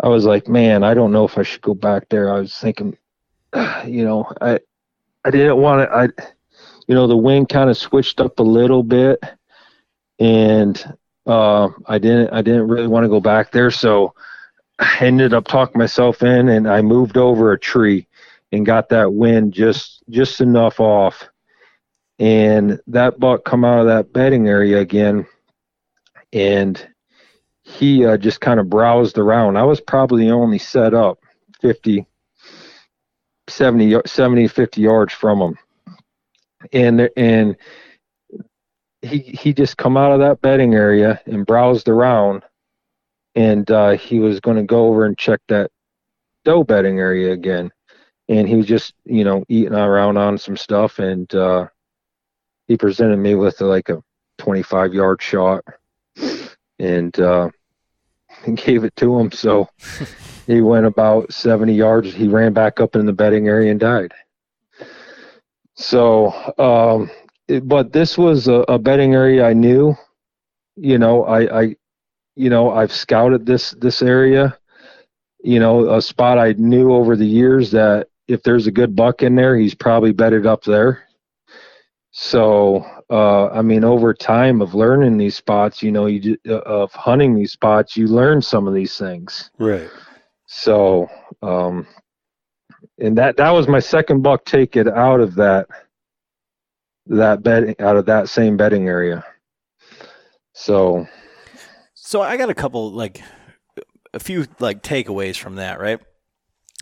I 0.00 0.08
was 0.08 0.24
like, 0.24 0.48
man, 0.48 0.84
I 0.84 0.94
don't 0.94 1.12
know 1.12 1.24
if 1.24 1.38
I 1.38 1.42
should 1.42 1.62
go 1.62 1.74
back 1.74 2.08
there. 2.08 2.32
I 2.32 2.40
was 2.40 2.56
thinking, 2.56 2.96
you 3.86 4.04
know, 4.04 4.30
I 4.40 4.60
I 5.24 5.30
didn't 5.30 5.56
want 5.56 5.88
to. 5.88 5.96
I, 5.96 6.08
you 6.86 6.94
know, 6.94 7.06
the 7.06 7.16
wind 7.16 7.48
kind 7.48 7.70
of 7.70 7.76
switched 7.76 8.20
up 8.20 8.38
a 8.38 8.44
little 8.44 8.82
bit, 8.82 9.22
and 10.18 10.96
uh, 11.26 11.68
I 11.86 11.98
didn't 11.98 12.30
I 12.32 12.42
didn't 12.42 12.68
really 12.68 12.86
want 12.86 13.04
to 13.04 13.08
go 13.08 13.20
back 13.20 13.50
there, 13.50 13.70
so 13.70 14.14
I 14.78 14.98
ended 15.00 15.32
up 15.34 15.48
talking 15.48 15.78
myself 15.78 16.22
in, 16.22 16.48
and 16.48 16.68
I 16.68 16.82
moved 16.82 17.16
over 17.16 17.52
a 17.52 17.58
tree 17.58 18.06
and 18.52 18.66
got 18.66 18.88
that 18.90 19.12
wind 19.12 19.52
just 19.52 20.02
just 20.10 20.40
enough 20.40 20.78
off, 20.78 21.28
and 22.18 22.80
that 22.86 23.18
buck 23.20 23.44
come 23.44 23.64
out 23.64 23.80
of 23.80 23.86
that 23.86 24.12
bedding 24.12 24.48
area 24.48 24.78
again, 24.78 25.26
and 26.32 26.88
he 27.62 28.04
uh, 28.04 28.16
just 28.16 28.40
kind 28.40 28.60
of 28.60 28.70
browsed 28.70 29.18
around. 29.18 29.56
I 29.56 29.64
was 29.64 29.80
probably 29.80 30.30
only 30.30 30.58
set 30.58 30.94
up 30.94 31.18
50, 31.60 32.06
70, 33.48 34.00
70 34.06 34.48
50 34.48 34.80
yards 34.80 35.12
from 35.12 35.40
him, 35.40 35.58
and 36.72 37.10
and 37.16 37.56
he 39.02 39.18
he 39.18 39.52
just 39.52 39.76
come 39.76 39.96
out 39.96 40.12
of 40.12 40.20
that 40.20 40.40
bedding 40.40 40.74
area 40.74 41.20
and 41.26 41.46
browsed 41.46 41.88
around 41.88 42.42
and 43.36 43.70
uh, 43.70 43.90
he 43.90 44.18
was 44.18 44.40
going 44.40 44.56
to 44.56 44.62
go 44.62 44.88
over 44.88 45.04
and 45.04 45.16
check 45.16 45.40
that 45.48 45.70
doe 46.44 46.64
bedding 46.64 46.98
area 46.98 47.32
again. 47.32 47.70
And 48.28 48.48
he 48.48 48.56
was 48.56 48.66
just, 48.66 48.94
you 49.04 49.22
know, 49.22 49.44
eating 49.48 49.74
around 49.74 50.16
on 50.16 50.36
some 50.36 50.56
stuff, 50.56 50.98
and 50.98 51.32
uh, 51.32 51.68
he 52.68 52.76
presented 52.76 53.18
me 53.18 53.34
with 53.34 53.60
like 53.60 53.88
a 53.88 54.02
25 54.38 54.94
yard 54.94 55.22
shot, 55.22 55.64
and 56.78 57.18
uh, 57.20 57.50
gave 58.54 58.84
it 58.84 58.94
to 58.96 59.18
him. 59.18 59.30
So 59.32 59.68
he 60.46 60.60
went 60.60 60.86
about 60.86 61.32
70 61.32 61.74
yards. 61.74 62.14
He 62.14 62.28
ran 62.28 62.52
back 62.52 62.80
up 62.80 62.96
in 62.96 63.06
the 63.06 63.12
bedding 63.12 63.48
area 63.48 63.70
and 63.70 63.80
died. 63.80 64.12
So, 65.74 66.32
um, 66.58 67.10
it, 67.48 67.68
but 67.68 67.92
this 67.92 68.16
was 68.16 68.48
a, 68.48 68.64
a 68.68 68.78
bedding 68.78 69.14
area 69.14 69.46
I 69.46 69.52
knew. 69.52 69.94
You 70.76 70.98
know, 70.98 71.24
I, 71.24 71.60
I 71.60 71.76
you 72.34 72.50
know 72.50 72.70
I've 72.70 72.92
scouted 72.92 73.46
this 73.46 73.72
this 73.72 74.02
area. 74.02 74.58
You 75.42 75.60
know, 75.60 75.94
a 75.94 76.02
spot 76.02 76.38
I 76.38 76.52
knew 76.52 76.92
over 76.92 77.14
the 77.14 77.26
years 77.26 77.70
that 77.70 78.08
if 78.26 78.42
there's 78.42 78.66
a 78.66 78.72
good 78.72 78.96
buck 78.96 79.22
in 79.22 79.36
there, 79.36 79.56
he's 79.56 79.74
probably 79.74 80.12
bedded 80.12 80.46
up 80.46 80.64
there. 80.64 81.05
So, 82.18 82.82
uh, 83.10 83.48
I 83.48 83.60
mean, 83.60 83.84
over 83.84 84.14
time 84.14 84.62
of 84.62 84.74
learning 84.74 85.18
these 85.18 85.36
spots, 85.36 85.82
you 85.82 85.92
know, 85.92 86.06
you 86.06 86.38
uh, 86.48 86.60
of 86.60 86.90
hunting 86.94 87.34
these 87.34 87.52
spots, 87.52 87.94
you 87.94 88.06
learn 88.06 88.40
some 88.40 88.66
of 88.66 88.72
these 88.72 88.96
things. 88.96 89.50
Right. 89.58 89.90
So, 90.46 91.08
um, 91.42 91.86
and 92.98 93.18
that 93.18 93.36
that 93.36 93.50
was 93.50 93.68
my 93.68 93.80
second 93.80 94.22
buck 94.22 94.46
taken 94.46 94.88
out 94.88 95.20
of 95.20 95.34
that 95.34 95.66
that 97.04 97.42
bedding 97.42 97.76
out 97.80 97.98
of 97.98 98.06
that 98.06 98.30
same 98.30 98.56
bedding 98.56 98.88
area. 98.88 99.22
So, 100.54 101.06
So 101.92 102.22
I 102.22 102.38
got 102.38 102.48
a 102.48 102.54
couple 102.54 102.92
like 102.92 103.20
a 104.14 104.20
few 104.20 104.46
like 104.58 104.82
takeaways 104.82 105.36
from 105.36 105.56
that, 105.56 105.78
right? 105.78 106.00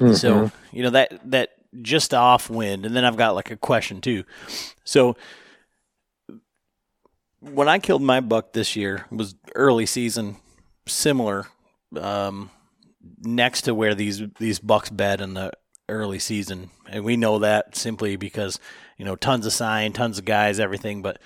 mhm. 0.00 0.16
So 0.16 0.52
you 0.70 0.84
know 0.84 0.90
that 0.90 1.18
that 1.32 1.48
just 1.82 2.14
off 2.14 2.50
wind, 2.50 2.86
and 2.86 2.94
then 2.94 3.04
I've 3.04 3.16
got 3.16 3.34
like 3.34 3.50
a 3.50 3.56
question 3.56 4.00
too. 4.00 4.24
So 4.84 5.16
when 7.40 7.68
I 7.68 7.78
killed 7.78 8.02
my 8.02 8.20
buck 8.20 8.52
this 8.52 8.76
year, 8.76 9.06
it 9.10 9.16
was 9.16 9.34
early 9.54 9.86
season, 9.86 10.36
similar, 10.86 11.46
um, 11.98 12.50
next 13.20 13.62
to 13.62 13.74
where 13.74 13.94
these 13.94 14.22
these 14.38 14.58
bucks 14.58 14.90
bed 14.90 15.20
in 15.20 15.34
the 15.34 15.52
early 15.88 16.18
season, 16.18 16.70
and 16.88 17.04
we 17.04 17.16
know 17.16 17.38
that 17.40 17.76
simply 17.76 18.16
because 18.16 18.58
you 18.96 19.04
know 19.04 19.16
tons 19.16 19.46
of 19.46 19.52
sign, 19.52 19.92
tons 19.92 20.18
of 20.18 20.24
guys, 20.24 20.58
everything, 20.58 21.02
but 21.02 21.20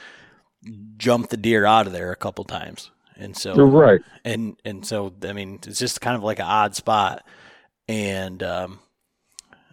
jumped 0.97 1.31
the 1.31 1.37
deer 1.37 1.65
out 1.65 1.87
of 1.87 1.93
there 1.93 2.11
a 2.11 2.17
couple 2.17 2.45
times, 2.45 2.91
and 3.17 3.37
so 3.37 3.55
you're 3.55 3.67
right. 3.67 4.01
and 4.25 4.57
and 4.65 4.85
so 4.85 5.15
I 5.23 5.33
mean 5.33 5.61
it's 5.67 5.79
just 5.79 6.01
kind 6.01 6.17
of 6.17 6.23
like 6.23 6.39
an 6.39 6.47
odd 6.47 6.75
spot, 6.75 7.25
and 7.87 8.43
um, 8.43 8.81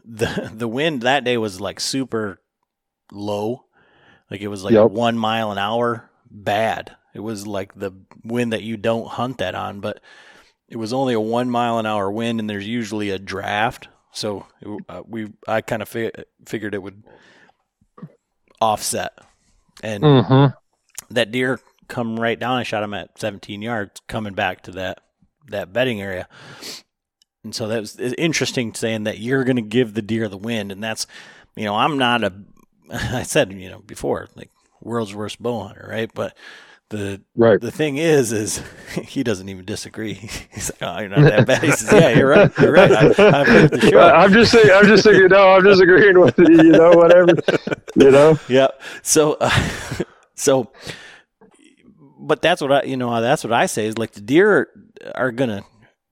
the 0.05 0.51
the 0.53 0.67
wind 0.67 1.01
that 1.03 1.23
day 1.23 1.37
was 1.37 1.59
like 1.61 1.79
super 1.79 2.41
low, 3.11 3.65
like 4.31 4.41
it 4.41 4.47
was 4.47 4.63
like 4.63 4.73
Yep. 4.73 4.91
one 4.91 5.17
mile 5.17 5.51
an 5.51 5.57
hour, 5.57 6.09
bad. 6.29 6.95
It 7.13 7.19
was 7.21 7.47
like 7.47 7.73
the 7.75 7.91
wind 8.23 8.53
that 8.53 8.63
you 8.63 8.77
don't 8.77 9.07
hunt 9.07 9.37
that 9.39 9.55
on, 9.55 9.79
but 9.79 10.01
it 10.67 10.77
was 10.77 10.93
only 10.93 11.13
a 11.13 11.19
one 11.19 11.49
mile 11.49 11.79
an 11.79 11.85
hour 11.85 12.11
wind, 12.11 12.39
and 12.39 12.49
there's 12.49 12.67
usually 12.67 13.09
a 13.11 13.19
draft. 13.19 13.87
So 14.11 14.45
it, 14.61 14.83
uh, 14.89 15.03
we 15.07 15.31
I 15.47 15.61
kind 15.61 15.81
of 15.81 15.89
fi- 15.89 16.11
figured 16.45 16.73
it 16.75 16.83
would 16.83 17.03
offset, 18.61 19.17
and 19.83 20.03
Mm-hmm. 20.03 20.53
that 21.09 21.31
deer 21.31 21.59
come 21.87 22.19
right 22.19 22.39
down. 22.39 22.57
I 22.57 22.63
shot 22.63 22.83
him 22.83 22.93
at 22.93 23.19
17 23.19 23.61
yards, 23.61 24.01
coming 24.07 24.33
back 24.33 24.61
to 24.63 24.71
that 24.71 24.99
that 25.49 25.73
bedding 25.73 26.01
area. 26.01 26.27
And 27.45 27.53
so 27.55 27.67
that 27.67 27.79
was 27.79 27.95
interesting 27.97 28.73
saying 28.73 29.03
that 29.03 29.19
you're 29.19 29.43
going 29.43 29.55
to 29.55 29.61
give 29.61 29.93
the 29.93 30.01
deer 30.01 30.27
the 30.27 30.35
wind, 30.37 30.71
and 30.71 30.83
that's, 30.83 31.05
you 31.55 31.63
know, 31.65 31.75
I'm 31.75 31.97
not 31.97 32.23
a, 32.23 32.33
I 32.91 33.21
said, 33.23 33.53
you 33.53 33.69
know, 33.69 33.79
before 33.79 34.27
like 34.35 34.49
world's 34.81 35.13
worst 35.15 35.41
bow 35.41 35.67
hunter, 35.67 35.87
right? 35.89 36.09
But 36.13 36.35
the 36.89 37.21
Right. 37.35 37.61
the 37.61 37.69
thing 37.71 37.97
is, 37.97 38.31
is 38.31 38.63
he 39.03 39.23
doesn't 39.23 39.47
even 39.47 39.63
disagree. 39.63 40.13
He's 40.51 40.71
like, 40.71 40.81
oh, 40.81 40.99
you're 41.01 41.09
not 41.09 41.21
that 41.21 41.45
bad. 41.47 41.63
He 41.63 41.71
says, 41.71 41.91
yeah, 41.93 42.09
you're 42.09 42.29
right. 42.29 42.51
You're 42.59 42.71
right. 42.73 42.91
I, 42.91 43.41
I've 43.41 43.47
lived 43.47 43.73
the 43.73 43.89
show. 43.91 43.99
I'm 43.99 44.33
just 44.33 44.51
saying. 44.51 44.69
I'm 44.73 44.85
just 44.85 45.03
saying, 45.03 45.27
No, 45.29 45.53
I'm 45.53 45.63
just 45.63 45.81
agreeing 45.81 46.19
with 46.19 46.37
you. 46.39 46.47
You 46.49 46.71
know, 46.71 46.91
whatever. 46.93 47.31
You 47.95 48.09
know. 48.11 48.39
yeah. 48.49 48.67
So, 49.03 49.37
uh, 49.39 49.49
so, 50.33 50.71
but 52.19 52.41
that's 52.41 52.61
what 52.61 52.71
I, 52.71 52.83
you 52.83 52.97
know, 52.97 53.21
that's 53.21 53.43
what 53.43 53.53
I 53.53 53.67
say 53.67 53.85
is 53.85 53.97
like 53.97 54.11
the 54.13 54.21
deer 54.21 54.69
are 55.13 55.31
gonna 55.31 55.63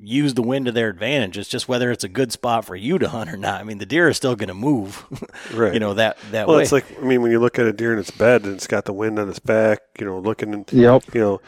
use 0.05 0.33
the 0.33 0.41
wind 0.43 0.65
to 0.65 0.71
their 0.71 0.89
advantage. 0.89 1.37
It's 1.37 1.49
just 1.49 1.67
whether 1.67 1.91
it's 1.91 2.03
a 2.03 2.09
good 2.09 2.31
spot 2.31 2.65
for 2.65 2.75
you 2.75 2.97
to 2.99 3.09
hunt 3.09 3.29
or 3.31 3.37
not. 3.37 3.61
I 3.61 3.63
mean, 3.63 3.77
the 3.77 3.85
deer 3.85 4.09
is 4.09 4.17
still 4.17 4.35
gonna 4.35 4.53
move, 4.53 5.05
Right. 5.53 5.73
you 5.73 5.79
know, 5.79 5.93
that 5.95 6.17
that 6.31 6.47
well, 6.47 6.57
way. 6.57 6.63
it's 6.63 6.71
like 6.71 6.85
I 6.99 7.03
mean, 7.03 7.21
when 7.21 7.31
you 7.31 7.39
look 7.39 7.57
at 7.59 7.65
a 7.65 7.73
deer 7.73 7.93
in 7.93 7.99
its 7.99 8.11
bed 8.11 8.43
and 8.43 8.53
it's 8.55 8.67
got 8.67 8.85
the 8.85 8.93
wind 8.93 9.17
on 9.19 9.29
its 9.29 9.39
back, 9.39 9.79
you 9.99 10.05
know, 10.05 10.19
looking 10.19 10.53
and 10.53 10.71
Yep. 10.71 11.13
you 11.15 11.21
know, 11.21 11.41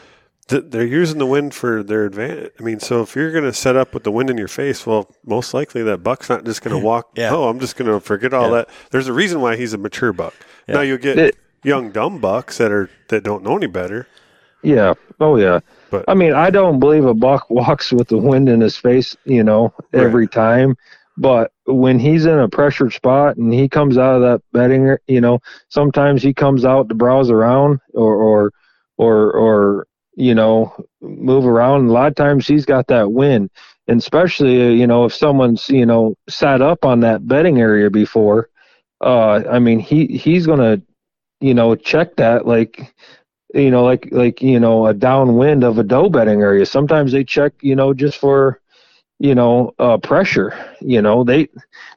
th- 0.48 0.64
they're 0.68 0.86
using 0.86 1.18
the 1.18 1.26
wind 1.26 1.54
for 1.54 1.82
their 1.82 2.04
advantage. 2.04 2.52
I 2.58 2.62
mean, 2.62 2.80
so 2.80 3.02
if 3.02 3.14
you're 3.16 3.32
going 3.32 3.44
to 3.44 3.52
set 3.52 3.76
up 3.76 3.92
with 3.92 4.04
the 4.04 4.12
wind 4.12 4.30
in 4.30 4.38
your 4.38 4.48
face, 4.48 4.86
well, 4.86 5.10
most 5.24 5.52
likely 5.54 5.82
that 5.82 5.98
buck's 6.04 6.28
not 6.28 6.44
just 6.44 6.62
going 6.62 6.76
to 6.78 6.84
walk. 6.84 7.10
Yeah. 7.16 7.30
Oh, 7.34 7.48
I'm 7.48 7.58
just 7.60 7.76
going 7.76 7.90
to 7.90 8.00
forget 8.00 8.32
all 8.32 8.44
Yeah. 8.50 8.56
that. 8.58 8.68
There's 8.90 9.08
a 9.08 9.12
reason 9.12 9.40
why 9.40 9.56
he's 9.56 9.72
a 9.72 9.78
mature 9.78 10.12
buck. 10.12 10.34
Yeah. 10.68 10.76
Now 10.76 10.80
you 10.82 10.98
get 10.98 11.18
It- 11.18 11.36
young 11.64 11.90
dumb 11.90 12.20
bucks 12.20 12.58
that 12.58 12.70
are 12.70 12.88
that 13.08 13.24
don't 13.24 13.42
know 13.42 13.56
any 13.56 13.66
better. 13.66 14.06
Yeah. 14.62 14.94
Oh 15.20 15.36
yeah. 15.36 15.60
But- 15.98 16.10
I 16.10 16.14
mean, 16.14 16.32
I 16.32 16.50
don't 16.50 16.78
believe 16.78 17.04
a 17.04 17.14
buck 17.14 17.48
walks 17.50 17.92
with 17.92 18.08
the 18.08 18.18
wind 18.18 18.48
in 18.48 18.60
his 18.60 18.76
face, 18.76 19.16
you 19.24 19.42
know, 19.44 19.72
every 19.92 20.26
time. 20.26 20.76
But 21.18 21.50
when 21.64 21.98
he's 21.98 22.26
in 22.26 22.38
a 22.38 22.48
pressured 22.48 22.92
spot 22.92 23.36
and 23.36 23.52
he 23.52 23.68
comes 23.68 23.96
out 23.96 24.16
of 24.16 24.22
that 24.22 24.42
bedding, 24.52 24.96
you 25.06 25.20
know, 25.20 25.40
sometimes 25.70 26.22
he 26.22 26.34
comes 26.34 26.64
out 26.64 26.88
to 26.88 26.94
browse 26.94 27.30
around 27.30 27.80
or 27.94 28.14
or 28.14 28.52
or 28.98 29.32
or 29.32 29.86
you 30.14 30.34
know 30.34 30.74
move 31.00 31.46
around. 31.46 31.88
A 31.88 31.92
lot 31.92 32.08
of 32.08 32.14
times 32.16 32.46
he's 32.46 32.66
got 32.66 32.86
that 32.88 33.12
wind, 33.12 33.50
and 33.88 33.98
especially 33.98 34.62
uh, 34.66 34.70
you 34.70 34.86
know 34.86 35.06
if 35.06 35.14
someone's 35.14 35.68
you 35.70 35.86
know 35.86 36.14
sat 36.28 36.60
up 36.60 36.84
on 36.84 37.00
that 37.00 37.26
bedding 37.26 37.60
area 37.60 37.90
before. 37.90 38.50
Uh, 39.00 39.42
I 39.50 39.58
mean, 39.58 39.78
he 39.78 40.06
he's 40.06 40.46
gonna 40.46 40.82
you 41.40 41.54
know 41.54 41.74
check 41.76 42.16
that 42.16 42.46
like 42.46 42.94
you 43.54 43.70
know, 43.70 43.84
like 43.84 44.08
like 44.10 44.42
you 44.42 44.60
know, 44.60 44.86
a 44.86 44.94
downwind 44.94 45.64
of 45.64 45.78
a 45.78 45.82
doe 45.82 46.08
bedding 46.08 46.42
area. 46.42 46.66
Sometimes 46.66 47.12
they 47.12 47.24
check, 47.24 47.52
you 47.60 47.76
know, 47.76 47.94
just 47.94 48.18
for, 48.18 48.60
you 49.18 49.34
know, 49.34 49.72
uh, 49.78 49.98
pressure. 49.98 50.74
You 50.80 51.00
know, 51.02 51.24
they 51.24 51.48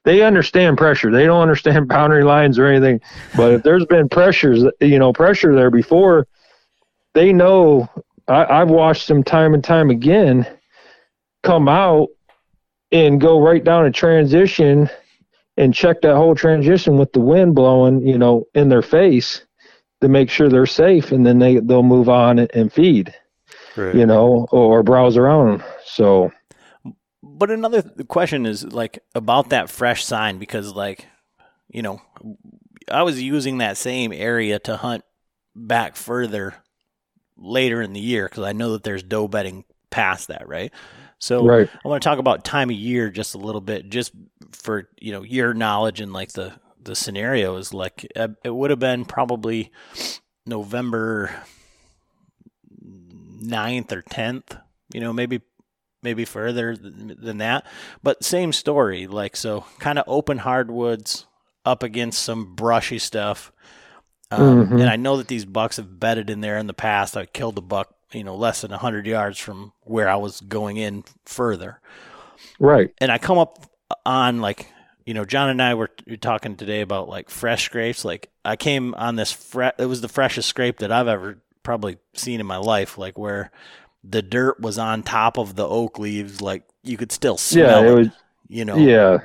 they 0.04 0.22
understand 0.22 0.78
pressure. 0.78 1.12
They 1.12 1.26
don't 1.26 1.41
understand 1.41 1.88
boundary 1.89 2.24
lines 2.24 2.60
or 2.60 2.66
anything. 2.66 3.02
But 3.36 3.54
if 3.54 3.64
there's 3.64 3.86
been 3.86 4.10
pressures, 4.10 4.64
you 4.80 5.00
know, 5.00 5.12
pressure 5.12 5.56
there 5.56 5.72
before, 5.72 6.28
they 7.14 7.34
know. 7.34 7.89
I, 8.28 8.62
I've 8.62 8.70
watched 8.70 9.08
them 9.08 9.24
time 9.24 9.56
and 9.56 9.64
time 9.64 9.89
again 9.89 10.45
come 11.41 11.68
out 11.68 12.10
and 12.91 13.20
go 13.20 13.41
right 13.41 13.64
down 13.64 13.86
a 13.86 13.91
transition 13.91 14.89
and 15.58 15.74
check 15.74 16.02
that 16.02 16.16
whole 16.16 16.36
transition 16.36 16.95
with 16.97 17.12
the 17.12 17.20
wind 17.20 17.56
blowing, 17.56 18.06
you 18.06 18.18
know, 18.18 18.45
in 18.54 18.70
their 18.70 18.82
face 18.82 19.45
to 20.02 20.08
make 20.10 20.30
sure 20.30 20.50
they're 20.50 20.66
safe, 20.66 21.12
and 21.12 21.26
then 21.26 21.39
they 21.39 21.58
they'll 21.60 21.84
move 21.84 22.10
on 22.10 22.39
and, 22.39 22.52
and 22.54 22.72
feed, 22.74 23.14
Right. 23.76 23.95
you 23.95 24.06
know, 24.06 24.47
or 24.52 24.84
browse 24.84 25.18
around. 25.18 25.64
So 25.86 26.32
But 27.22 27.52
another 27.52 27.82
th- 27.82 28.08
question 28.08 28.45
is 28.45 28.64
like 28.66 29.00
about 29.14 29.50
that 29.50 29.70
fresh 29.70 30.06
sign 30.06 30.39
because 30.39 30.74
like 30.74 31.06
you 31.70 31.82
know 31.82 32.02
I 32.91 33.04
was 33.04 33.22
using 33.22 33.60
that 33.60 33.78
same 33.78 34.14
area 34.14 34.60
to 34.60 34.78
hunt 34.78 35.04
back 35.56 35.95
further 35.95 36.56
later 37.38 37.82
in 37.82 37.93
the 37.93 38.00
year 38.00 38.28
because 38.30 38.43
I 38.45 38.54
know 38.54 38.74
that 38.74 38.84
there's 38.84 39.04
doe 39.04 39.28
bedding 39.28 39.66
past 39.91 40.30
that, 40.30 40.47
right? 40.47 40.74
So 41.20 41.45
right, 41.45 41.70
I 41.84 41.88
want 41.88 42.02
to 42.04 42.10
talk 42.10 42.20
about 42.20 42.45
time 42.45 42.70
of 42.70 42.76
year 42.78 43.10
just 43.10 43.36
a 43.36 43.39
little 43.39 43.62
bit, 43.62 43.89
just 43.89 44.14
for 44.54 44.89
you 45.02 45.12
know 45.12 45.24
your 45.24 45.54
knowledge 45.54 46.02
and 46.02 46.14
like 46.14 46.34
the 46.34 46.54
the 46.90 46.96
scenario 46.96 47.56
is 47.56 47.72
like 47.72 48.12
uh, 48.16 48.30
it 48.44 48.50
would 48.50 48.72
have 48.72 48.80
been 48.80 49.06
probably 49.06 49.72
November 50.48 51.44
9th 52.84 53.92
or 53.92 54.02
tenth, 54.02 54.58
you 54.92 55.00
know, 55.00 55.14
maybe 55.14 55.42
maybe 56.02 56.26
further 56.26 56.76
than 56.76 57.38
that, 57.38 57.66
but 58.02 58.24
same 58.24 58.52
story. 58.52 59.06
Like 59.06 59.36
so, 59.36 59.66
kind 59.78 60.00
of 60.00 60.06
open 60.08 60.40
hardwoods 60.40 61.28
up 61.64 61.84
against 61.84 62.24
some 62.24 62.56
brushy 62.56 62.98
stuff. 62.98 63.52
Um, 64.32 64.68
Mhm. 64.68 64.82
And 64.82 64.90
I 64.90 64.96
know 64.96 65.18
that 65.18 65.28
these 65.28 65.46
bucks 65.46 65.78
have 65.78 66.00
bedded 66.00 66.30
in 66.30 66.42
there 66.42 66.58
in 66.58 66.68
the 66.68 66.74
past. 66.74 67.16
I 67.18 67.26
killed 67.28 67.58
a 67.58 67.62
buck, 67.62 67.94
you 68.14 68.24
know, 68.24 68.36
less 68.36 68.62
than 68.62 68.72
100 68.72 69.06
yards 69.06 69.38
from 69.38 69.74
where 69.82 70.10
I 70.10 70.16
was 70.16 70.42
going 70.42 70.78
in 70.78 71.04
further 71.26 71.82
right, 72.60 72.90
and 73.00 73.12
I 73.12 73.20
come 73.20 73.38
up 73.38 73.66
on 74.06 74.42
like 74.42 74.72
you 75.10 75.16
know 75.16 75.26
John 75.26 75.49
and 75.49 75.60
I 75.60 75.74
were 75.74 75.89
talking 76.22 76.55
today 76.55 76.82
about 76.82 77.10
like 77.10 77.32
fresh 77.32 77.66
scrapes. 77.66 78.05
Like 78.05 78.30
I 78.45 78.55
came 78.55 78.93
on 78.93 79.16
this 79.16 79.55
it 79.80 79.88
was 79.88 80.01
the 80.01 80.07
freshest 80.07 80.47
scrape 80.47 80.78
that 80.82 80.91
I've 80.91 81.07
ever 81.07 81.39
probably 81.64 81.97
seen 82.14 82.39
in 82.39 82.45
my 82.45 82.57
life. 82.57 82.95
Like 82.95 83.18
where 83.18 83.49
the 84.03 84.22
dirt 84.22 84.60
was 84.60 84.78
on 84.78 85.01
top 85.01 85.39
of 85.39 85.55
the 85.55 85.68
oak 85.68 85.97
leaves, 85.97 86.43
like 86.43 86.62
you 86.84 86.95
could 86.95 87.12
still 87.12 87.34
yeah, 87.34 87.38
smell 87.38 87.84
it 87.86 87.88
it. 87.88 87.95
was, 87.95 88.07
you 88.49 88.66
know, 88.66 88.76
yeah, 88.76 89.18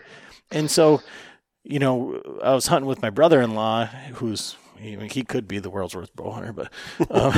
and 0.50 0.70
so 0.70 1.02
you 1.64 1.80
know 1.80 2.18
I 2.42 2.54
was 2.54 2.66
hunting 2.66 2.88
with 2.88 3.02
my 3.02 3.10
brother-in-law, 3.10 3.84
who's 4.14 4.56
I 4.78 4.96
mean, 4.96 5.10
he 5.10 5.22
could 5.22 5.46
be 5.46 5.58
the 5.58 5.68
world's 5.68 5.94
worst 5.94 6.16
bow 6.16 6.30
hunter, 6.30 6.54
but 6.54 6.72
um, 7.10 7.34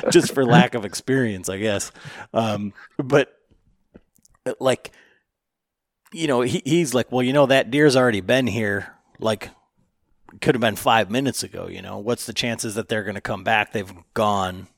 just 0.10 0.32
for 0.32 0.46
lack 0.46 0.74
of 0.74 0.86
experience, 0.86 1.50
I 1.50 1.58
guess. 1.58 1.92
Um, 2.32 2.72
but 2.96 3.36
like, 4.58 4.92
you 6.12 6.26
know, 6.26 6.42
he, 6.42 6.62
he's 6.64 6.94
like, 6.94 7.10
well, 7.10 7.22
you 7.22 7.32
know, 7.32 7.46
that 7.46 7.70
deer's 7.70 7.96
already 7.96 8.20
been 8.20 8.46
here. 8.46 8.94
Like, 9.18 9.50
could 10.40 10.54
have 10.54 10.60
been 10.60 10.76
five 10.76 11.10
minutes 11.10 11.42
ago. 11.42 11.68
You 11.68 11.82
know, 11.82 11.98
what's 11.98 12.26
the 12.26 12.32
chances 12.32 12.74
that 12.74 12.88
they're 12.88 13.04
going 13.04 13.14
to 13.14 13.20
come 13.20 13.44
back? 13.44 13.72
They've 13.72 13.92
gone 14.14 14.68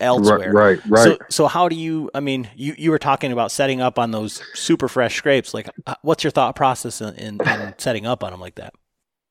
elsewhere. 0.00 0.52
right, 0.52 0.78
right, 0.78 0.80
right. 0.86 1.04
So, 1.04 1.18
so 1.28 1.46
how 1.46 1.68
do 1.68 1.76
you? 1.76 2.10
I 2.14 2.20
mean, 2.20 2.48
you, 2.56 2.74
you 2.78 2.90
were 2.90 2.98
talking 2.98 3.32
about 3.32 3.50
setting 3.50 3.80
up 3.80 3.98
on 3.98 4.10
those 4.10 4.42
super 4.54 4.88
fresh 4.88 5.16
scrapes. 5.16 5.54
Like, 5.54 5.68
uh, 5.86 5.94
what's 6.02 6.24
your 6.24 6.30
thought 6.30 6.56
process 6.56 7.00
in, 7.00 7.14
in, 7.16 7.40
in 7.40 7.74
setting 7.78 8.06
up 8.06 8.22
on 8.22 8.30
them 8.32 8.40
like 8.40 8.56
that? 8.56 8.74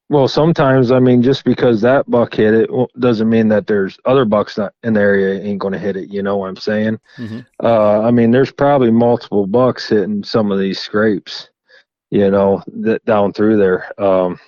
Well, 0.09 0.27
sometimes 0.27 0.91
I 0.91 0.99
mean, 0.99 1.21
just 1.21 1.43
because 1.43 1.81
that 1.81 2.09
buck 2.09 2.35
hit 2.35 2.53
it 2.53 2.69
doesn't 2.99 3.29
mean 3.29 3.49
that 3.49 3.67
there's 3.67 3.99
other 4.05 4.25
bucks 4.25 4.57
not 4.57 4.73
in 4.83 4.93
the 4.93 5.01
area 5.01 5.41
ain't 5.43 5.59
going 5.59 5.73
to 5.73 5.79
hit 5.79 5.97
it. 5.97 6.09
You 6.09 6.23
know 6.23 6.37
what 6.37 6.47
I'm 6.47 6.55
saying? 6.55 6.99
Mhm. 7.17 7.45
Uh, 7.61 8.01
I 8.01 8.11
mean, 8.11 8.31
there's 8.31 8.51
probably 8.51 8.91
multiple 8.91 9.47
bucks 9.47 9.89
hitting 9.89 10.23
some 10.23 10.51
of 10.51 10.59
these 10.59 10.79
scrapes, 10.79 11.49
you 12.09 12.31
know, 12.31 12.63
that 12.67 13.03
down 13.05 13.33
through 13.33 13.57
there. 13.57 13.91
Um, 14.01 14.39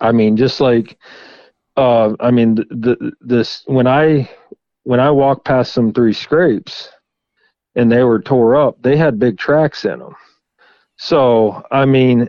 I 0.00 0.12
mean, 0.12 0.36
just 0.36 0.60
like, 0.60 0.98
uh, 1.76 2.14
I 2.20 2.30
mean, 2.30 2.54
the, 2.54 2.66
the 2.70 3.12
this 3.20 3.62
when 3.66 3.86
I 3.86 4.28
when 4.84 5.00
I 5.00 5.10
walked 5.10 5.44
past 5.46 5.72
some 5.72 5.92
three 5.92 6.12
scrapes, 6.12 6.90
and 7.76 7.90
they 7.90 8.02
were 8.02 8.20
tore 8.20 8.56
up, 8.56 8.82
they 8.82 8.96
had 8.96 9.18
big 9.18 9.38
tracks 9.38 9.84
in 9.84 10.00
them. 10.00 10.14
So 10.96 11.64
I 11.70 11.86
mean, 11.86 12.28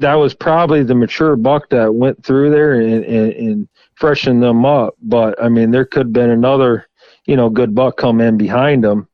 that 0.00 0.14
was 0.14 0.34
probably 0.34 0.82
the 0.82 0.94
mature 0.94 1.36
buck 1.36 1.68
that 1.70 1.94
went 1.94 2.24
through 2.24 2.50
there 2.50 2.80
and, 2.80 3.04
and, 3.04 3.32
and 3.32 3.68
freshened 3.94 4.42
them 4.42 4.64
up. 4.64 4.94
But 5.02 5.42
I 5.42 5.48
mean, 5.48 5.70
there 5.70 5.84
could 5.84 6.06
have 6.06 6.12
been 6.12 6.30
another, 6.30 6.86
you 7.26 7.36
know, 7.36 7.48
good 7.48 7.74
buck 7.74 7.96
come 7.96 8.20
in 8.20 8.36
behind 8.36 8.84
them 8.84 9.08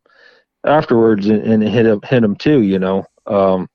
afterwards 0.65 1.29
and, 1.29 1.43
and 1.43 1.63
hit 1.63 1.87
him, 1.87 2.01
hit 2.03 2.25
him 2.25 2.37
too. 2.37 2.63
You 2.63 2.79
know, 2.79 3.07
um, 3.27 3.69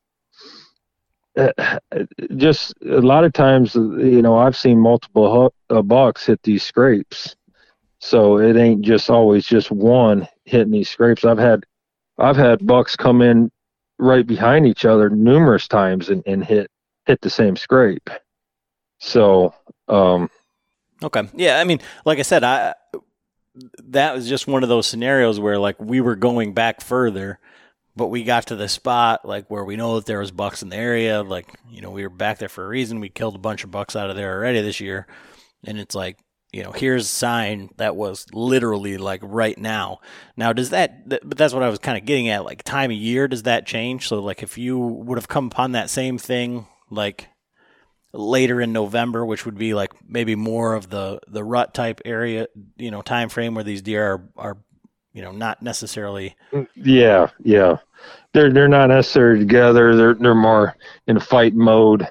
just 2.35 2.73
a 2.81 3.01
lot 3.01 3.23
of 3.23 3.33
times, 3.33 3.75
you 3.75 4.21
know, 4.21 4.37
I've 4.37 4.57
seen 4.57 4.79
multiple 4.79 5.53
uh, 5.69 5.81
bucks 5.81 6.25
hit 6.25 6.41
these 6.43 6.63
scrapes, 6.63 7.35
so 7.99 8.37
it 8.39 8.57
ain't 8.57 8.81
just 8.81 9.09
always 9.09 9.45
just 9.45 9.71
one 9.71 10.27
hitting 10.45 10.71
these 10.71 10.89
scrapes. 10.89 11.25
I've 11.25 11.37
had, 11.37 11.65
I've 12.17 12.37
had 12.37 12.65
bucks 12.65 12.95
come 12.95 13.21
in 13.21 13.51
right 13.99 14.25
behind 14.25 14.67
each 14.67 14.85
other 14.85 15.09
numerous 15.09 15.67
times 15.67 16.09
and, 16.09 16.23
and 16.27 16.43
hit 16.43 16.69
hit 17.07 17.21
the 17.21 17.29
same 17.29 17.55
scrape. 17.55 18.09
So, 18.99 19.53
um, 19.87 20.29
Okay. 21.03 21.29
Yeah, 21.35 21.59
I 21.59 21.63
mean, 21.63 21.79
like 22.05 22.19
I 22.19 22.23
said, 22.23 22.43
I 22.43 22.73
that 23.89 24.13
was 24.13 24.27
just 24.27 24.47
one 24.47 24.63
of 24.63 24.69
those 24.69 24.85
scenarios 24.85 25.39
where 25.39 25.57
like 25.57 25.79
we 25.79 26.01
were 26.01 26.15
going 26.15 26.53
back 26.53 26.81
further, 26.81 27.39
but 27.95 28.07
we 28.07 28.23
got 28.23 28.47
to 28.47 28.55
the 28.55 28.69
spot 28.69 29.25
like 29.25 29.49
where 29.49 29.63
we 29.63 29.75
know 29.75 29.95
that 29.95 30.05
there 30.05 30.19
was 30.19 30.31
bucks 30.31 30.61
in 30.61 30.69
the 30.69 30.75
area, 30.75 31.23
like, 31.23 31.47
you 31.69 31.81
know, 31.81 31.89
we 31.89 32.03
were 32.03 32.09
back 32.09 32.37
there 32.37 32.49
for 32.49 32.65
a 32.65 32.67
reason. 32.67 32.99
We 32.99 33.09
killed 33.09 33.35
a 33.35 33.39
bunch 33.39 33.63
of 33.63 33.71
bucks 33.71 33.95
out 33.95 34.09
of 34.09 34.15
there 34.15 34.35
already 34.35 34.61
this 34.61 34.79
year. 34.79 35.07
And 35.63 35.79
it's 35.79 35.95
like, 35.95 36.19
you 36.53 36.63
know, 36.63 36.71
here's 36.71 37.05
a 37.05 37.09
sign 37.09 37.69
that 37.77 37.95
was 37.95 38.25
literally 38.31 38.97
like 38.97 39.21
right 39.23 39.57
now. 39.57 39.99
Now, 40.35 40.53
does 40.53 40.69
that, 40.69 41.07
but 41.09 41.37
that's 41.37 41.53
what 41.53 41.63
I 41.63 41.69
was 41.69 41.79
kind 41.79 41.97
of 41.97 42.05
getting 42.05 42.29
at, 42.29 42.45
like 42.45 42.63
time 42.63 42.91
of 42.91 42.97
year, 42.97 43.27
does 43.27 43.43
that 43.43 43.65
change? 43.65 44.07
So, 44.07 44.19
like, 44.19 44.43
if 44.43 44.57
you 44.57 44.77
would 44.79 45.17
have 45.17 45.27
come 45.27 45.47
upon 45.47 45.73
that 45.73 45.89
same 45.89 46.17
thing, 46.17 46.67
like 46.89 47.27
later 48.13 48.61
in 48.61 48.73
November, 48.73 49.25
which 49.25 49.45
would 49.45 49.57
be 49.57 49.73
like 49.73 49.91
maybe 50.07 50.35
more 50.35 50.73
of 50.73 50.89
the, 50.89 51.19
the 51.27 51.43
rut 51.43 51.73
type 51.73 52.01
area, 52.05 52.47
you 52.77 52.91
know, 52.91 53.01
time 53.01 53.29
frame 53.29 53.55
where 53.55 53.63
these 53.63 53.81
deer 53.81 54.05
are, 54.05 54.29
are, 54.37 54.57
you 55.13 55.21
know, 55.21 55.31
not 55.31 55.61
necessarily. 55.61 56.35
Yeah, 56.75 57.29
yeah. 57.43 57.77
They're 58.33 58.51
they're 58.51 58.67
not 58.67 58.89
necessarily 58.89 59.39
together. 59.39 59.95
They're 59.95 60.13
they're 60.13 60.35
more 60.35 60.75
in 61.07 61.19
fight 61.19 61.55
mode, 61.55 62.07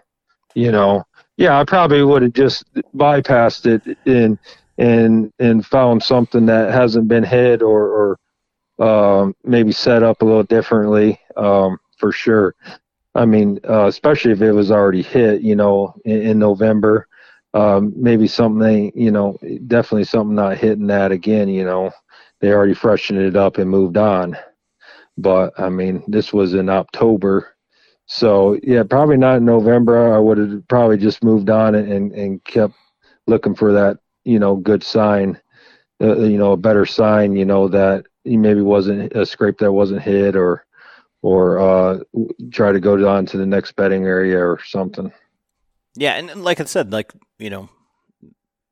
you 0.54 0.72
know 0.72 1.04
yeah, 1.36 1.58
I 1.60 1.64
probably 1.64 2.02
would 2.02 2.22
have 2.22 2.32
just 2.32 2.64
bypassed 2.94 3.66
it 3.66 3.98
and 4.06 4.38
and 4.78 5.32
and 5.38 5.66
found 5.66 6.02
something 6.02 6.46
that 6.46 6.72
hasn't 6.72 7.08
been 7.08 7.24
hit 7.24 7.62
or 7.62 8.16
or 8.78 8.84
um, 8.86 9.34
maybe 9.44 9.72
set 9.72 10.02
up 10.02 10.22
a 10.22 10.24
little 10.24 10.42
differently 10.42 11.20
um, 11.36 11.78
for 11.98 12.12
sure. 12.12 12.54
I 13.16 13.24
mean, 13.24 13.60
uh, 13.68 13.86
especially 13.86 14.32
if 14.32 14.42
it 14.42 14.52
was 14.52 14.70
already 14.70 15.02
hit, 15.02 15.42
you 15.42 15.56
know, 15.56 15.94
in, 16.04 16.22
in 16.22 16.38
November, 16.38 17.08
um, 17.54 17.92
maybe 17.96 18.28
something, 18.28 18.92
you 18.94 19.10
know, 19.10 19.38
definitely 19.66 20.04
something 20.04 20.36
not 20.36 20.58
hitting 20.58 20.86
that 20.88 21.12
again. 21.12 21.48
You 21.48 21.64
know, 21.64 21.90
they 22.40 22.52
already 22.52 22.74
freshened 22.74 23.20
it 23.20 23.36
up 23.36 23.58
and 23.58 23.70
moved 23.70 23.96
on. 23.96 24.36
But 25.18 25.58
I 25.58 25.70
mean, 25.70 26.04
this 26.08 26.32
was 26.32 26.54
in 26.54 26.68
October 26.68 27.56
so 28.06 28.58
yeah, 28.62 28.84
probably 28.84 29.16
not 29.16 29.38
in 29.38 29.44
November. 29.44 30.14
I 30.14 30.18
would 30.18 30.38
have 30.38 30.68
probably 30.68 30.96
just 30.96 31.24
moved 31.24 31.50
on 31.50 31.74
and 31.74 32.12
and 32.12 32.42
kept 32.44 32.74
looking 33.26 33.54
for 33.54 33.72
that 33.72 33.98
you 34.24 34.38
know 34.38 34.56
good 34.56 34.82
sign, 34.82 35.40
uh, 36.00 36.18
you 36.18 36.38
know 36.38 36.52
a 36.52 36.56
better 36.56 36.86
sign, 36.86 37.36
you 37.36 37.44
know 37.44 37.68
that 37.68 38.06
maybe 38.24 38.62
wasn't 38.62 39.12
a 39.12 39.26
scrape 39.26 39.58
that 39.58 39.72
wasn't 39.72 40.02
hit 40.02 40.36
or 40.36 40.65
or 41.26 41.58
uh, 41.58 41.98
try 42.52 42.70
to 42.70 42.78
go 42.78 43.08
on 43.08 43.26
to 43.26 43.36
the 43.36 43.44
next 43.44 43.72
bedding 43.72 44.04
area 44.04 44.38
or 44.38 44.60
something. 44.64 45.12
Yeah, 45.96 46.12
and 46.12 46.44
like 46.44 46.60
I 46.60 46.64
said, 46.64 46.92
like 46.92 47.12
you 47.38 47.50
know, 47.50 47.68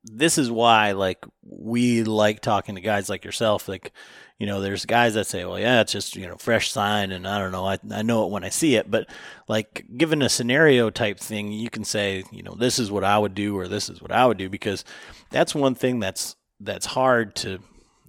this 0.05 0.39
is 0.39 0.53
why 0.53 0.93
like 0.93 1.25
we 1.43 2.05
like 2.05 2.41
talking 2.41 2.77
to 2.77 2.81
guys 2.81 3.09
like 3.09 3.25
yourself, 3.25 3.69
like 3.69 3.91
you 4.39 4.47
know, 4.47 4.61
there's 4.61 4.85
guys 4.85 5.15
that 5.15 5.27
say, 5.27 5.45
well, 5.45 5.59
yeah, 5.59 5.81
it's 5.81 5.93
just, 5.93 6.17
you 6.17 6.27
know, 6.27 6.37
fresh 6.37 6.71
sign. 6.71 7.13
And 7.13 7.27
I 7.27 7.39
don't 7.39 7.53
know, 7.53 7.67
I, 7.67 7.79
I 7.91 8.03
know 8.03 8.25
it 8.25 8.31
when 8.31 8.45
I 8.45 8.49
see 8.49 8.75
it. 8.75 8.91
But 8.91 9.09
like 9.47 9.87
given 9.97 10.23
a 10.23 10.29
scenario 10.29 10.91
type 10.91 11.19
thing, 11.19 11.53
you 11.53 11.71
can 11.71 11.85
say, 11.85 12.25
you 12.33 12.43
know, 12.43 12.55
this 12.55 12.79
is 12.79 12.91
what 12.91 13.05
I 13.05 13.17
would 13.17 13.35
do 13.35 13.57
or 13.57 13.69
this 13.69 13.89
is 13.89 14.03
what 14.03 14.11
I 14.11 14.27
would 14.27 14.37
do 14.37 14.49
because 14.49 14.85
that's 15.31 15.55
one 15.55 15.75
thing 15.75 16.01
that's, 16.01 16.35
that's 16.59 16.87
hard 16.87 17.37
to 17.37 17.61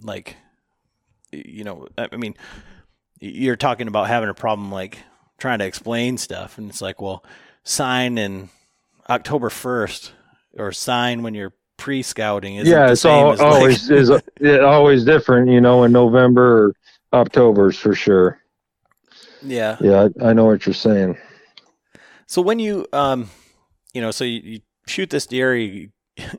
like, 0.02 0.36
you 1.30 1.62
know, 1.62 1.86
I 1.96 2.16
mean, 2.16 2.34
you're 3.20 3.56
talking 3.56 3.88
about 3.88 4.08
having 4.08 4.28
a 4.28 4.34
problem 4.34 4.70
like 4.70 4.98
trying 5.38 5.58
to 5.58 5.66
explain 5.66 6.18
stuff. 6.18 6.58
And 6.58 6.68
it's 6.68 6.82
like, 6.82 7.00
well, 7.00 7.24
sign 7.64 8.18
in 8.18 8.48
October 9.08 9.48
1st 9.48 10.10
or 10.58 10.72
sign 10.72 11.22
when 11.22 11.34
you're 11.34 11.52
pre-scouting 11.76 12.56
is 12.56 12.66
yeah 12.66 12.90
it's 12.90 13.04
all, 13.04 13.38
always 13.38 13.90
like... 13.90 13.98
is 13.98 14.10
it 14.40 14.64
always 14.64 15.04
different 15.04 15.50
you 15.50 15.60
know 15.60 15.84
in 15.84 15.92
november 15.92 16.64
or 16.64 16.72
october's 17.12 17.76
for 17.76 17.94
sure. 17.94 18.40
Yeah. 19.42 19.76
Yeah 19.80 20.08
I, 20.20 20.30
I, 20.30 20.32
know 20.32 20.46
what 20.46 20.66
you're 20.66 20.74
saying. 20.74 21.18
So 22.26 22.42
when 22.42 22.58
you 22.58 22.86
um 22.92 23.30
you 23.92 24.00
know 24.00 24.10
so 24.10 24.24
you, 24.24 24.40
you 24.42 24.60
shoot 24.86 25.10
this 25.10 25.26
deer 25.26 25.54
you, 25.56 25.90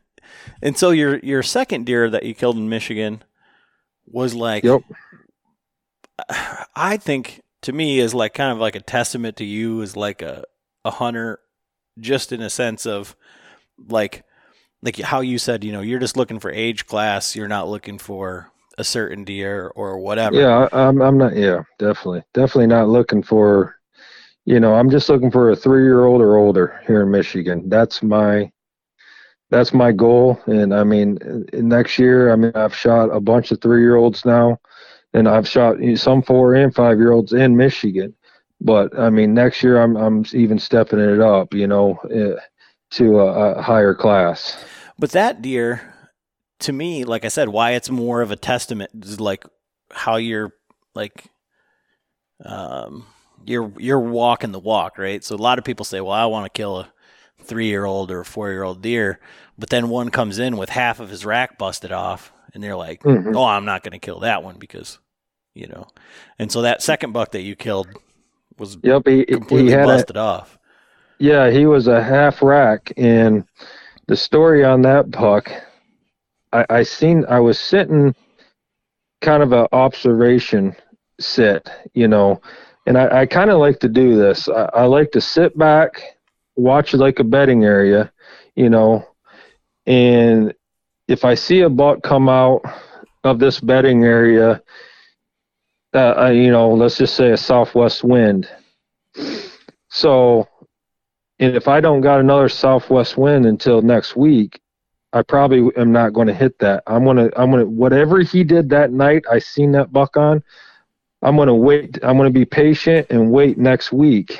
and 0.61 0.77
so 0.77 0.89
your 0.91 1.19
your 1.19 1.43
second 1.43 1.85
deer 1.85 2.09
that 2.09 2.23
you 2.23 2.33
killed 2.33 2.57
in 2.57 2.67
michigan 2.67 3.23
was 4.07 4.33
like 4.33 4.63
yep 4.63 4.81
i 6.75 6.97
think 6.97 7.41
to 7.61 7.71
me 7.71 7.99
is 7.99 8.13
like 8.13 8.33
kind 8.33 8.51
of 8.51 8.57
like 8.57 8.75
a 8.75 8.81
testament 8.81 9.37
to 9.37 9.45
you 9.45 9.81
as 9.81 9.95
like 9.95 10.21
a 10.21 10.43
a 10.85 10.91
hunter 10.91 11.39
just 11.99 12.31
in 12.31 12.41
a 12.41 12.49
sense 12.49 12.85
of 12.85 13.15
like 13.89 14.23
like 14.81 14.97
how 14.99 15.21
you 15.21 15.37
said, 15.37 15.63
you 15.63 15.71
know, 15.71 15.81
you're 15.81 15.99
just 15.99 16.17
looking 16.17 16.39
for 16.39 16.51
age 16.51 16.85
class. 16.85 17.35
You're 17.35 17.47
not 17.47 17.67
looking 17.67 17.97
for 17.97 18.51
a 18.77 18.83
certain 18.83 19.23
deer 19.23 19.71
or 19.75 19.99
whatever. 19.99 20.39
Yeah, 20.39 20.67
I'm. 20.71 21.01
I'm 21.01 21.17
not. 21.17 21.35
Yeah, 21.35 21.63
definitely, 21.79 22.23
definitely 22.33 22.67
not 22.67 22.89
looking 22.89 23.23
for. 23.23 23.75
You 24.45 24.59
know, 24.59 24.75
I'm 24.75 24.89
just 24.89 25.09
looking 25.09 25.31
for 25.31 25.49
a 25.49 25.55
three-year-old 25.55 26.21
or 26.21 26.37
older 26.37 26.79
here 26.87 27.01
in 27.01 27.11
Michigan. 27.11 27.67
That's 27.67 28.03
my. 28.03 28.51
That's 29.49 29.73
my 29.73 29.93
goal, 29.93 30.41
and 30.47 30.73
I 30.73 30.83
mean, 30.83 31.17
next 31.53 31.97
year, 31.97 32.33
I 32.33 32.35
mean, 32.35 32.51
I've 32.53 32.75
shot 32.75 33.05
a 33.15 33.21
bunch 33.21 33.51
of 33.51 33.61
three-year-olds 33.61 34.25
now, 34.25 34.59
and 35.13 35.27
I've 35.27 35.47
shot 35.47 35.77
some 35.95 36.21
four 36.21 36.55
and 36.55 36.73
five-year-olds 36.73 37.33
in 37.33 37.55
Michigan. 37.57 38.13
But 38.59 38.97
I 38.97 39.09
mean, 39.09 39.33
next 39.33 39.63
year, 39.63 39.81
I'm 39.81 39.95
I'm 39.95 40.25
even 40.33 40.59
stepping 40.59 40.99
it 40.99 41.19
up. 41.19 41.53
You 41.53 41.67
know. 41.67 41.99
Eh, 42.11 42.39
to 42.91 43.19
a, 43.19 43.55
a 43.55 43.61
higher 43.61 43.93
class. 43.93 44.63
But 44.97 45.11
that 45.11 45.41
deer, 45.41 45.93
to 46.59 46.73
me, 46.73 47.03
like 47.03 47.25
I 47.25 47.29
said, 47.29 47.49
why 47.49 47.71
it's 47.71 47.89
more 47.89 48.21
of 48.21 48.31
a 48.31 48.35
testament 48.35 48.91
is 49.03 49.19
like 49.19 49.45
how 49.91 50.17
you're 50.17 50.53
like 50.95 51.25
um 52.43 53.05
you're 53.45 53.71
you're 53.77 53.99
walking 53.99 54.51
the 54.51 54.59
walk, 54.59 54.97
right? 54.97 55.23
So 55.23 55.35
a 55.35 55.37
lot 55.37 55.59
of 55.59 55.65
people 55.65 55.85
say, 55.85 56.01
"Well, 56.01 56.13
I 56.13 56.25
want 56.25 56.45
to 56.45 56.57
kill 56.57 56.79
a 56.79 56.89
three 57.41 57.67
year 57.67 57.85
old 57.85 58.11
or 58.11 58.21
a 58.21 58.25
four 58.25 58.49
year 58.49 58.63
old 58.63 58.81
deer," 58.81 59.19
but 59.57 59.69
then 59.69 59.89
one 59.89 60.09
comes 60.09 60.39
in 60.39 60.57
with 60.57 60.69
half 60.69 60.99
of 60.99 61.09
his 61.09 61.25
rack 61.25 61.57
busted 61.57 61.91
off, 61.91 62.33
and 62.57 62.63
they're 62.63 62.75
like, 62.75 63.03
mm-hmm. 63.03 63.37
"Oh, 63.37 63.45
I'm 63.45 63.65
not 63.65 63.83
going 63.83 63.91
to 63.91 63.99
kill 63.99 64.21
that 64.21 64.43
one 64.43 64.57
because." 64.57 64.97
You 65.53 65.67
know, 65.67 65.87
and 66.37 66.51
so 66.51 66.61
that 66.63 66.83
second 66.83 67.13
buck 67.13 67.31
that 67.31 67.41
you 67.41 67.55
killed 67.55 67.87
was 68.59 68.77
yep, 68.83 69.07
he, 69.07 69.25
completely 69.25 69.71
he 69.71 69.75
busted 69.75 70.15
a, 70.15 70.19
off. 70.19 70.57
Yeah, 71.17 71.49
he 71.49 71.65
was 71.65 71.87
a 71.87 72.03
half 72.03 72.43
rack, 72.43 72.93
and 72.95 73.43
the 74.07 74.15
story 74.15 74.63
on 74.63 74.83
that 74.83 75.09
buck, 75.09 75.51
I, 76.53 76.65
I 76.69 76.83
seen 76.83 77.25
I 77.27 77.39
was 77.39 77.59
sitting 77.59 78.13
kind 79.21 79.41
of 79.41 79.51
a 79.51 79.67
observation 79.71 80.75
sit, 81.19 81.69
you 81.93 82.07
know, 82.07 82.41
and 82.85 82.97
I, 82.97 83.21
I 83.21 83.25
kind 83.25 83.49
of 83.49 83.59
like 83.59 83.79
to 83.79 83.89
do 83.89 84.15
this. 84.15 84.47
I, 84.47 84.69
I 84.73 84.85
like 84.85 85.11
to 85.11 85.21
sit 85.21 85.57
back, 85.57 86.01
watch 86.55 86.93
like 86.93 87.19
a 87.19 87.23
bedding 87.23 87.65
area, 87.65 88.11
you 88.55 88.69
know, 88.69 89.07
and 89.87 90.53
if 91.07 91.25
I 91.25 91.35
see 91.35 91.61
a 91.61 91.69
buck 91.69 92.03
come 92.03 92.29
out 92.29 92.61
of 93.23 93.39
this 93.39 93.59
bedding 93.59 94.03
area, 94.03 94.61
uh, 95.93 96.31
you 96.33 96.51
know, 96.51 96.69
let's 96.71 96.97
just 96.97 97.15
say 97.15 97.31
a 97.31 97.37
southwest 97.37 98.03
wind. 98.03 98.49
So 99.89 100.47
and 101.39 101.55
if 101.55 101.67
I 101.67 101.79
don't 101.81 102.01
got 102.01 102.19
another 102.19 102.49
southwest 102.49 103.17
wind 103.17 103.45
until 103.45 103.81
next 103.81 104.15
week, 104.15 104.59
I 105.13 105.21
probably 105.21 105.71
am 105.79 105.91
not 105.91 106.13
going 106.13 106.27
to 106.27 106.33
hit 106.33 106.57
that. 106.59 106.83
I'm 106.87 107.05
gonna 107.05 107.29
I'm 107.35 107.51
gonna 107.51 107.65
whatever 107.65 108.21
he 108.21 108.43
did 108.43 108.69
that 108.69 108.91
night. 108.91 109.25
I 109.31 109.39
seen 109.39 109.71
that 109.73 109.93
buck 109.93 110.17
on. 110.17 110.43
I'm 111.21 111.37
gonna 111.37 111.55
wait. 111.55 111.99
I'm 112.03 112.17
gonna 112.17 112.29
be 112.29 112.45
patient 112.45 113.07
and 113.09 113.31
wait 113.31 113.57
next 113.57 113.91
week, 113.91 114.39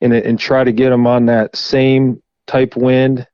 and 0.00 0.12
and 0.12 0.38
try 0.38 0.64
to 0.64 0.72
get 0.72 0.92
him 0.92 1.06
on 1.06 1.26
that 1.26 1.54
same 1.54 2.22
type 2.46 2.76
wind, 2.76 3.26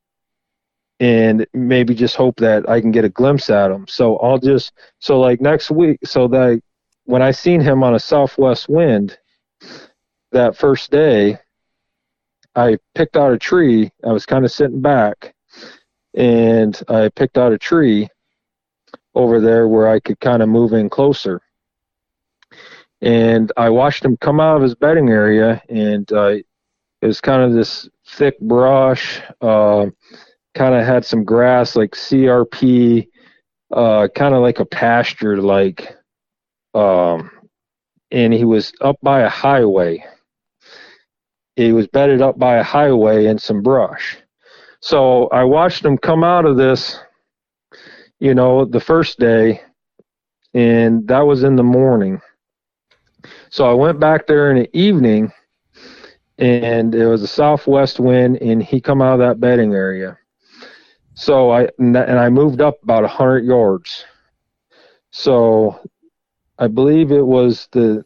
and 1.00 1.46
maybe 1.52 1.94
just 1.94 2.16
hope 2.16 2.36
that 2.36 2.68
I 2.68 2.80
can 2.80 2.90
get 2.90 3.04
a 3.04 3.10
glimpse 3.10 3.50
at 3.50 3.70
him. 3.70 3.86
So 3.88 4.16
I'll 4.18 4.38
just 4.38 4.72
so 4.98 5.20
like 5.20 5.40
next 5.40 5.70
week. 5.70 5.98
So 6.04 6.28
that 6.28 6.62
when 7.04 7.22
I 7.22 7.30
seen 7.30 7.60
him 7.60 7.82
on 7.82 7.94
a 7.94 8.00
southwest 8.00 8.68
wind 8.68 9.18
that 10.32 10.56
first 10.56 10.90
day, 10.90 11.38
I 12.54 12.78
picked 12.94 13.16
out 13.16 13.32
a 13.32 13.38
tree. 13.38 13.90
I 14.04 14.12
was 14.12 14.24
kind 14.24 14.44
of 14.44 14.50
sitting 14.50 14.80
back, 14.80 15.34
and 16.14 16.80
I 16.88 17.10
picked 17.10 17.36
out 17.36 17.52
a 17.52 17.58
tree 17.58 18.08
over 19.14 19.40
there 19.40 19.68
where 19.68 19.88
I 19.88 20.00
could 20.00 20.18
kind 20.20 20.42
of 20.42 20.48
move 20.48 20.72
in 20.72 20.88
closer. 20.88 21.40
And 23.02 23.52
I 23.58 23.68
watched 23.68 24.04
him 24.04 24.16
come 24.16 24.40
out 24.40 24.56
of 24.56 24.62
his 24.62 24.74
bedding 24.74 25.10
area, 25.10 25.62
and 25.68 26.10
uh, 26.12 26.36
it 27.02 27.06
was 27.06 27.20
kind 27.20 27.42
of 27.42 27.52
this 27.52 27.88
thick 28.06 28.40
brush. 28.40 29.20
Uh, 29.42 29.86
kind 30.56 30.74
of 30.74 30.84
had 30.84 31.04
some 31.04 31.24
grass, 31.24 31.76
like 31.76 31.92
CRP, 31.92 33.08
uh, 33.72 34.08
kind 34.14 34.34
of 34.34 34.42
like 34.42 34.58
a 34.58 34.66
pasture, 34.66 35.40
like. 35.40 35.96
Um, 36.74 37.30
and 38.10 38.32
he 38.32 38.44
was 38.44 38.72
up 38.80 38.96
by 39.02 39.20
a 39.20 39.28
highway 39.28 40.04
he 41.56 41.72
was 41.72 41.86
bedded 41.88 42.20
up 42.20 42.38
by 42.38 42.56
a 42.56 42.62
highway 42.62 43.26
and 43.26 43.40
some 43.40 43.62
brush. 43.62 44.18
So 44.80 45.26
I 45.28 45.42
watched 45.44 45.84
him 45.84 45.96
come 45.96 46.22
out 46.22 46.44
of 46.44 46.56
this, 46.56 46.98
you 48.20 48.34
know, 48.34 48.66
the 48.66 48.80
first 48.80 49.18
day, 49.18 49.62
and 50.52 51.08
that 51.08 51.26
was 51.26 51.42
in 51.42 51.56
the 51.56 51.62
morning. 51.62 52.20
So 53.50 53.68
I 53.68 53.72
went 53.72 53.98
back 53.98 54.26
there 54.26 54.50
in 54.50 54.58
the 54.58 54.78
evening, 54.78 55.32
and 56.38 56.94
it 56.94 57.06
was 57.06 57.22
a 57.22 57.26
southwest 57.26 57.98
wind, 57.98 58.36
and 58.42 58.62
he 58.62 58.80
come 58.80 59.00
out 59.00 59.14
of 59.14 59.20
that 59.20 59.40
bedding 59.40 59.72
area. 59.72 60.18
So 61.16 61.50
I 61.50 61.68
and 61.78 61.96
I 61.96 62.28
moved 62.28 62.60
up 62.60 62.82
about 62.82 63.04
a 63.04 63.08
hundred 63.08 63.44
yards. 63.46 64.04
So 65.10 65.80
I 66.58 66.68
believe 66.68 67.10
it 67.10 67.26
was 67.26 67.68
the 67.72 68.04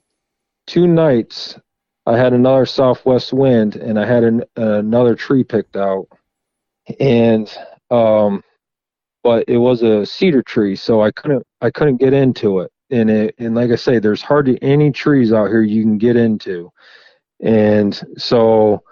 two 0.69 0.87
nights 0.87 1.59
I 2.07 2.17
had 2.17 2.33
another 2.33 2.67
southwest 2.67 3.33
wind 3.33 3.77
and 3.77 3.99
I 3.99 4.07
had 4.07 4.23
an, 4.23 4.45
another 4.57 5.17
tree 5.17 5.43
picked 5.43 5.77
out, 5.77 6.07
and 7.01 7.53
um, 7.91 8.45
but 9.25 9.45
it 9.49 9.59
was 9.59 9.83
a 9.83 10.07
cedar 10.07 10.43
tree, 10.43 10.77
so 10.77 11.03
I 11.03 11.11
couldn't 11.11 11.45
I 11.61 11.71
couldn't 11.71 11.97
get 11.97 12.13
into 12.13 12.61
it. 12.61 12.73
And 12.91 13.11
it 13.11 13.35
and 13.39 13.57
like 13.57 13.73
I 13.73 13.77
say, 13.77 13.99
there's 13.99 14.23
hardly 14.23 14.57
any 14.63 14.93
trees 14.93 15.33
out 15.33 15.49
here 15.49 15.63
you 15.63 15.83
can 15.83 15.99
get 15.99 16.17
into, 16.17 16.71
and 17.41 18.01
so 18.17 18.85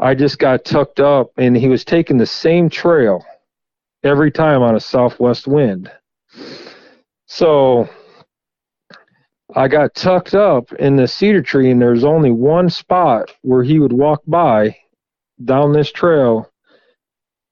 I 0.00 0.14
just 0.14 0.38
got 0.38 0.64
tucked 0.64 1.00
up, 1.00 1.30
and 1.36 1.54
he 1.54 1.68
was 1.68 1.84
taking 1.84 2.16
the 2.16 2.26
same 2.26 2.70
trail 2.70 3.22
every 4.02 4.30
time 4.30 4.62
on 4.62 4.76
a 4.76 4.80
southwest 4.80 5.46
wind. 5.46 5.90
So 7.26 7.88
I 9.54 9.68
got 9.68 9.94
tucked 9.94 10.34
up 10.34 10.72
in 10.74 10.96
the 10.96 11.08
cedar 11.08 11.42
tree, 11.42 11.70
and 11.70 11.80
there's 11.80 12.04
only 12.04 12.30
one 12.30 12.68
spot 12.68 13.32
where 13.42 13.62
he 13.62 13.78
would 13.78 13.92
walk 13.92 14.22
by 14.26 14.76
down 15.44 15.72
this 15.72 15.90
trail 15.90 16.50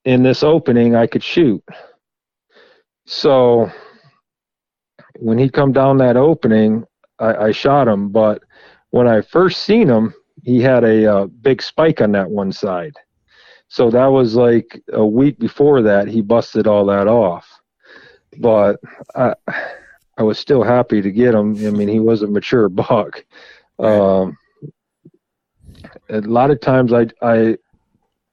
in 0.05 0.23
this 0.23 0.43
opening 0.43 0.95
I 0.95 1.07
could 1.07 1.23
shoot. 1.23 1.63
So 3.07 3.71
when 5.19 5.39
he 5.39 5.49
come 5.49 5.73
down 5.73 5.99
that 5.99 6.17
opening, 6.17 6.85
I, 7.19 7.35
I 7.35 7.53
shot 7.53 7.89
him. 7.89 8.09
But 8.09 8.43
when 8.91 9.09
I 9.09 9.21
first 9.21 9.63
seen 9.63 9.89
him, 9.89 10.15
he 10.43 10.61
had 10.61 10.85
a 10.85 11.11
uh, 11.11 11.27
big 11.27 11.63
spike 11.63 12.01
on 12.01 12.13
that 12.13 12.31
one 12.31 12.53
side. 12.53 12.95
So 13.75 13.91
that 13.91 14.07
was 14.07 14.37
like 14.37 14.81
a 14.93 15.05
week 15.05 15.37
before 15.41 15.83
that 15.83 16.07
he 16.07 16.21
busted 16.21 16.69
all 16.69 16.87
that 16.87 17.09
off. 17.09 17.61
But 18.39 18.79
I 19.17 19.35
I 20.17 20.23
was 20.23 20.39
still 20.39 20.63
happy 20.63 21.03
to 21.03 21.11
get 21.11 21.35
him. 21.35 21.57
I 21.67 21.71
mean, 21.71 21.89
he 21.89 21.99
was 21.99 22.23
a 22.23 22.29
mature 22.29 22.69
buck. 22.69 23.25
Um, 23.81 24.39
a 26.09 26.21
lot 26.21 26.53
of 26.53 26.61
times 26.61 26.93
I 26.93 27.09
I 27.21 27.59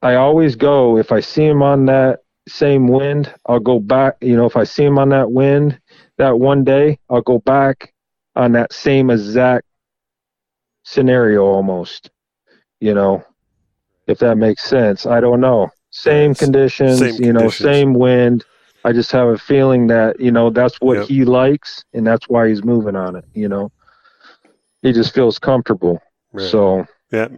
I 0.00 0.14
always 0.14 0.54
go 0.54 0.96
if 0.96 1.10
I 1.10 1.18
see 1.18 1.46
him 1.46 1.60
on 1.60 1.86
that 1.86 2.20
same 2.46 2.86
wind, 2.86 3.34
I'll 3.46 3.58
go 3.58 3.80
back. 3.80 4.18
You 4.20 4.36
know, 4.36 4.46
if 4.46 4.56
I 4.56 4.62
see 4.62 4.84
him 4.84 4.96
on 4.96 5.08
that 5.08 5.32
wind 5.32 5.76
that 6.18 6.38
one 6.38 6.62
day, 6.62 7.00
I'll 7.10 7.20
go 7.20 7.40
back 7.40 7.92
on 8.36 8.52
that 8.52 8.72
same 8.72 9.10
exact 9.10 9.66
scenario 10.84 11.42
almost. 11.42 12.12
You 12.78 12.94
know, 12.94 13.24
if 14.12 14.18
that 14.20 14.36
makes 14.36 14.64
sense. 14.64 15.06
I 15.06 15.20
don't 15.20 15.40
know. 15.40 15.70
Same 15.90 16.34
conditions, 16.34 17.00
Same 17.00 17.14
you 17.22 17.32
know, 17.32 17.40
conditions. 17.40 17.68
same 17.70 17.94
wind. 17.94 18.44
I 18.84 18.92
just 18.92 19.12
have 19.12 19.28
a 19.28 19.38
feeling 19.38 19.86
that, 19.88 20.18
you 20.20 20.30
know, 20.32 20.50
that's 20.50 20.76
what 20.80 20.98
Yep. 20.98 21.08
he 21.08 21.24
likes 21.24 21.84
and 21.92 22.06
that's 22.06 22.28
why 22.28 22.48
he's 22.48 22.64
moving 22.64 22.96
on 22.96 23.16
it, 23.16 23.24
you 23.34 23.48
know. 23.48 23.70
He 24.82 24.92
just 24.92 25.14
feels 25.14 25.38
comfortable. 25.38 26.00
Right. 26.32 26.48
So 26.50 26.86
yeah, 27.12 27.28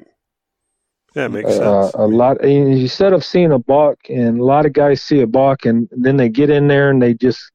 yeah, 1.14 1.26
it 1.26 1.30
makes 1.30 1.50
uh, 1.50 1.82
sense. 1.82 1.94
a 1.94 2.06
lot 2.06 2.42
instead 2.44 3.12
of 3.12 3.24
seeing 3.24 3.52
a 3.52 3.58
buck 3.58 3.98
and 4.08 4.40
a 4.40 4.44
lot 4.44 4.66
of 4.66 4.72
guys 4.72 5.02
see 5.02 5.20
a 5.20 5.26
buck 5.26 5.66
and 5.66 5.88
then 5.92 6.16
they 6.16 6.28
get 6.28 6.48
in 6.50 6.68
there 6.68 6.90
and 6.90 7.02
they 7.02 7.12
just 7.14 7.50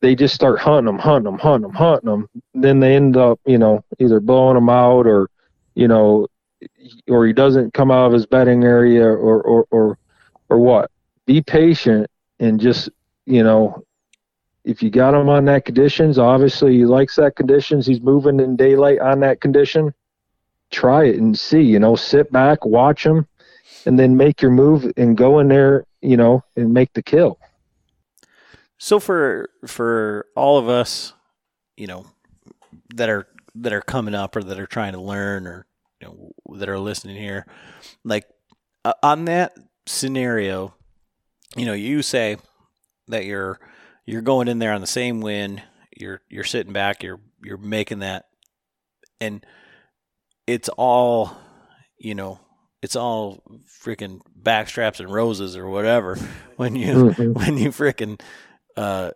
they 0.00 0.16
just 0.16 0.34
start 0.34 0.58
hunting 0.58 0.86
them 0.86 0.98
hunting 0.98 1.30
them 1.30 1.38
hunting 1.38 1.62
them 1.68 1.72
hunting 1.76 2.10
them 2.10 2.28
then 2.54 2.80
they 2.80 2.96
end 2.96 3.16
up 3.16 3.38
you 3.46 3.58
know 3.58 3.84
either 4.00 4.18
blowing 4.20 4.54
them 4.56 4.68
out 4.68 5.06
or 5.06 5.28
you 5.74 5.86
know 5.86 6.26
or 7.08 7.26
he 7.26 7.32
doesn't 7.32 7.74
come 7.74 7.90
out 7.90 8.06
of 8.06 8.12
his 8.12 8.26
bedding 8.26 8.64
area 8.64 9.04
or 9.04 9.40
or 9.40 9.66
or, 9.70 9.98
or 10.48 10.58
what. 10.58 10.90
Be 11.26 11.42
patient 11.42 12.08
and 12.38 12.60
just 12.60 12.88
you 13.24 13.42
know 13.42 13.82
if 14.64 14.82
you 14.82 14.90
got 14.90 15.14
him 15.14 15.28
on 15.28 15.44
that 15.46 15.64
conditions 15.64 16.18
obviously 16.18 16.76
he 16.76 16.84
likes 16.84 17.16
that 17.16 17.36
conditions 17.36 17.86
he's 17.86 18.00
moving 18.00 18.40
in 18.40 18.56
daylight 18.56 18.98
on 19.00 19.20
that 19.20 19.40
condition 19.40 19.94
try 20.70 21.04
it 21.04 21.16
and 21.16 21.38
see 21.38 21.60
you 21.60 21.78
know 21.78 21.96
sit 21.96 22.30
back 22.32 22.64
watch 22.64 23.04
him, 23.04 23.26
and 23.84 23.98
then 23.98 24.16
make 24.16 24.42
your 24.42 24.50
move 24.50 24.92
and 24.96 25.16
go 25.16 25.38
in 25.38 25.48
there 25.48 25.84
you 26.00 26.16
know 26.16 26.42
and 26.56 26.72
make 26.72 26.92
the 26.92 27.02
kill. 27.02 27.38
So 28.78 29.00
for 29.00 29.50
for 29.66 30.26
all 30.34 30.58
of 30.58 30.68
us, 30.68 31.12
you 31.76 31.86
know, 31.86 32.06
that 32.94 33.08
are 33.08 33.26
that 33.54 33.72
are 33.72 33.80
coming 33.80 34.14
up 34.14 34.36
or 34.36 34.42
that 34.42 34.58
are 34.58 34.66
trying 34.66 34.92
to 34.92 35.00
learn 35.00 35.46
or 35.46 35.65
you 36.00 36.08
know 36.08 36.56
that 36.58 36.68
are 36.68 36.78
listening 36.78 37.16
here, 37.16 37.46
like 38.04 38.24
uh, 38.84 38.92
on 39.02 39.24
that 39.26 39.52
scenario, 39.86 40.74
you 41.56 41.64
know, 41.66 41.72
you 41.72 42.02
say 42.02 42.36
that 43.08 43.24
you're 43.24 43.58
you're 44.04 44.22
going 44.22 44.48
in 44.48 44.58
there 44.58 44.72
on 44.72 44.80
the 44.80 44.86
same 44.86 45.20
wind, 45.20 45.62
you're 45.96 46.20
you're 46.28 46.44
sitting 46.44 46.72
back, 46.72 47.02
you're 47.02 47.20
you're 47.42 47.56
making 47.58 48.00
that, 48.00 48.26
and 49.20 49.44
it's 50.46 50.68
all, 50.70 51.36
you 51.98 52.14
know, 52.14 52.38
it's 52.82 52.96
all 52.96 53.42
freaking 53.84 54.20
backstraps 54.40 55.00
and 55.00 55.12
roses 55.12 55.56
or 55.56 55.68
whatever 55.68 56.16
when 56.56 56.76
you 56.76 56.94
Mhm. 57.10 57.34
when 57.34 57.58
you 57.58 57.70
freaking 57.70 58.20
uh, 58.76 59.10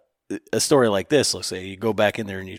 a 0.53 0.61
story 0.61 0.89
like 0.89 1.09
this, 1.09 1.35
let's 1.35 1.49
say 1.49 1.66
you 1.66 1.76
go 1.76 1.93
back 1.93 2.18
in 2.18 2.26
there 2.26 2.39
and 2.39 2.49
you 2.49 2.59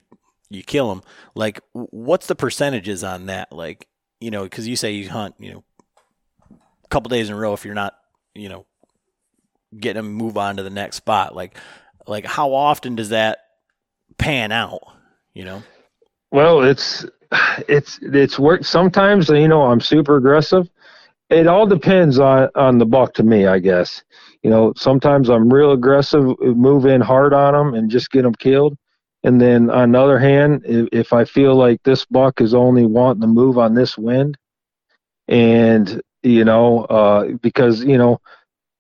you 0.50 0.64
kill 0.64 0.90
them. 0.90 1.02
Like, 1.34 1.62
what's 1.74 2.28
the 2.28 2.36
percentages 2.36 3.04
on 3.06 3.28
that? 3.28 3.52
Like, 3.54 3.88
you 4.22 4.32
know, 4.32 4.44
because 4.44 4.68
you 4.68 4.78
say 4.78 4.92
you 4.92 5.10
hunt, 5.10 5.36
you 5.40 5.52
know, 5.52 5.64
a 6.52 6.88
couple 6.88 7.10
days 7.10 7.28
in 7.28 7.36
a 7.36 7.38
row 7.38 7.54
if 7.54 7.66
you're 7.66 7.74
not, 7.74 7.98
you 8.34 8.48
know, 8.48 8.66
getting 9.78 10.04
them 10.04 10.14
move 10.14 10.38
on 10.38 10.58
to 10.58 10.64
the 10.64 10.70
next 10.70 10.98
spot. 10.98 11.36
Like, 11.36 11.58
like 12.08 12.26
how 12.26 12.54
often 12.54 12.96
does 12.96 13.10
that 13.10 13.40
pan 14.18 14.52
out? 14.52 14.82
You 15.34 15.46
know, 15.46 15.64
Well, 16.32 16.62
it's 16.62 17.06
it's 17.68 18.00
it's 18.02 18.38
work. 18.40 18.64
Sometimes 18.64 19.30
you 19.30 19.48
know 19.48 19.64
I'm 19.64 19.82
super 19.82 20.18
aggressive. 20.18 20.70
It 21.30 21.48
all 21.48 21.66
depends 21.66 22.20
on 22.20 22.50
on 22.56 22.78
the 22.78 22.86
buck 22.86 23.14
to 23.16 23.24
me, 23.24 23.48
I 23.48 23.60
guess. 23.60 24.04
You 24.44 24.50
know, 24.50 24.74
sometimes 24.76 25.30
I'm 25.30 25.52
real 25.54 25.72
aggressive, 25.72 26.38
move 26.40 26.86
in 26.86 27.00
hard 27.02 27.34
on 27.34 27.54
them 27.54 27.74
and 27.74 27.90
just 27.90 28.12
get 28.12 28.24
them 28.24 28.34
killed. 28.36 28.78
And 29.24 29.40
then 29.40 29.70
on 29.70 29.92
the 29.92 30.00
other 30.02 30.20
hand, 30.20 30.64
if, 30.66 30.90
if 30.92 31.14
I 31.14 31.26
feel 31.26 31.56
like 31.56 31.82
this 31.84 32.06
buck 32.06 32.42
is 32.42 32.54
only 32.54 32.86
wanting 32.86 33.22
to 33.22 33.28
move 33.28 33.58
on 33.58 33.76
this 33.76 33.98
wind, 33.98 34.38
and 35.28 36.02
you 36.24 36.46
know, 36.46 36.86
uh, 36.86 37.26
because 37.42 37.84
you 37.84 37.98
know, 37.98 38.20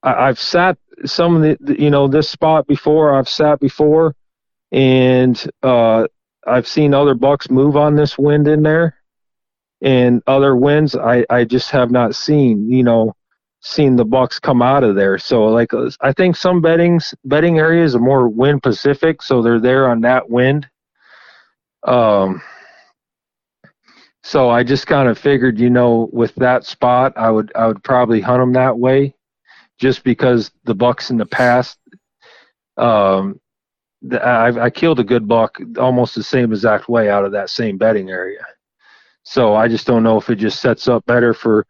I, 0.03 0.27
I've 0.29 0.39
sat 0.39 0.77
some 1.05 1.35
of 1.35 1.41
the 1.41 1.57
the- 1.61 1.81
you 1.81 1.89
know 1.89 2.07
this 2.07 2.29
spot 2.29 2.67
before. 2.67 3.13
I've 3.17 3.29
sat 3.29 3.59
before, 3.59 4.15
and 4.71 5.41
uh, 5.63 6.07
I've 6.47 6.67
seen 6.67 6.93
other 6.93 7.15
bucks 7.15 7.49
move 7.49 7.77
on 7.77 7.95
this 7.95 8.17
wind 8.17 8.47
in 8.47 8.63
there, 8.63 8.95
and 9.81 10.21
other 10.27 10.55
winds 10.55 10.95
I 10.95 11.25
I 11.29 11.45
just 11.45 11.71
have 11.71 11.91
not 11.91 12.15
seen. 12.15 12.69
You 12.69 12.83
know, 12.83 13.13
seen 13.61 13.95
the 13.95 14.05
bucks 14.05 14.39
come 14.39 14.61
out 14.61 14.83
of 14.83 14.95
there. 14.95 15.17
So 15.17 15.45
like 15.45 15.71
I 16.01 16.11
think 16.13 16.35
some 16.35 16.61
beddings 16.61 17.13
bedding 17.25 17.59
areas 17.59 17.95
are 17.95 17.99
more 17.99 18.27
wind 18.27 18.63
Pacific, 18.63 19.21
so 19.21 19.41
they're 19.41 19.59
there 19.59 19.89
on 19.89 20.01
that 20.01 20.29
wind. 20.29 20.67
Um. 21.83 22.41
So 24.23 24.49
I 24.51 24.63
just 24.63 24.85
kind 24.85 25.09
of 25.09 25.17
figured, 25.17 25.59
you 25.59 25.69
know, 25.71 26.07
with 26.13 26.35
that 26.35 26.63
spot, 26.65 27.13
I 27.15 27.31
would 27.31 27.51
I 27.55 27.67
would 27.67 27.83
probably 27.83 28.21
hunt 28.21 28.39
them 28.39 28.53
that 28.53 28.77
way, 28.77 29.15
just 29.79 30.03
because 30.03 30.51
the 30.63 30.75
bucks 30.75 31.09
in 31.09 31.17
the 31.17 31.25
past, 31.25 31.79
um, 32.77 33.39
I, 34.11 34.47
I 34.59 34.69
killed 34.69 34.99
a 34.99 35.03
good 35.03 35.27
buck 35.27 35.59
almost 35.77 36.15
the 36.15 36.23
same 36.23 36.51
exact 36.51 36.87
way 36.87 37.09
out 37.09 37.25
of 37.25 37.31
that 37.31 37.49
same 37.49 37.77
bedding 37.77 38.09
area. 38.09 38.45
So 39.23 39.55
I 39.55 39.67
just 39.67 39.87
don't 39.87 40.03
know 40.03 40.17
if 40.17 40.29
it 40.29 40.35
just 40.35 40.61
sets 40.61 40.87
up 40.87 41.05
better 41.05 41.33
for 41.33 41.65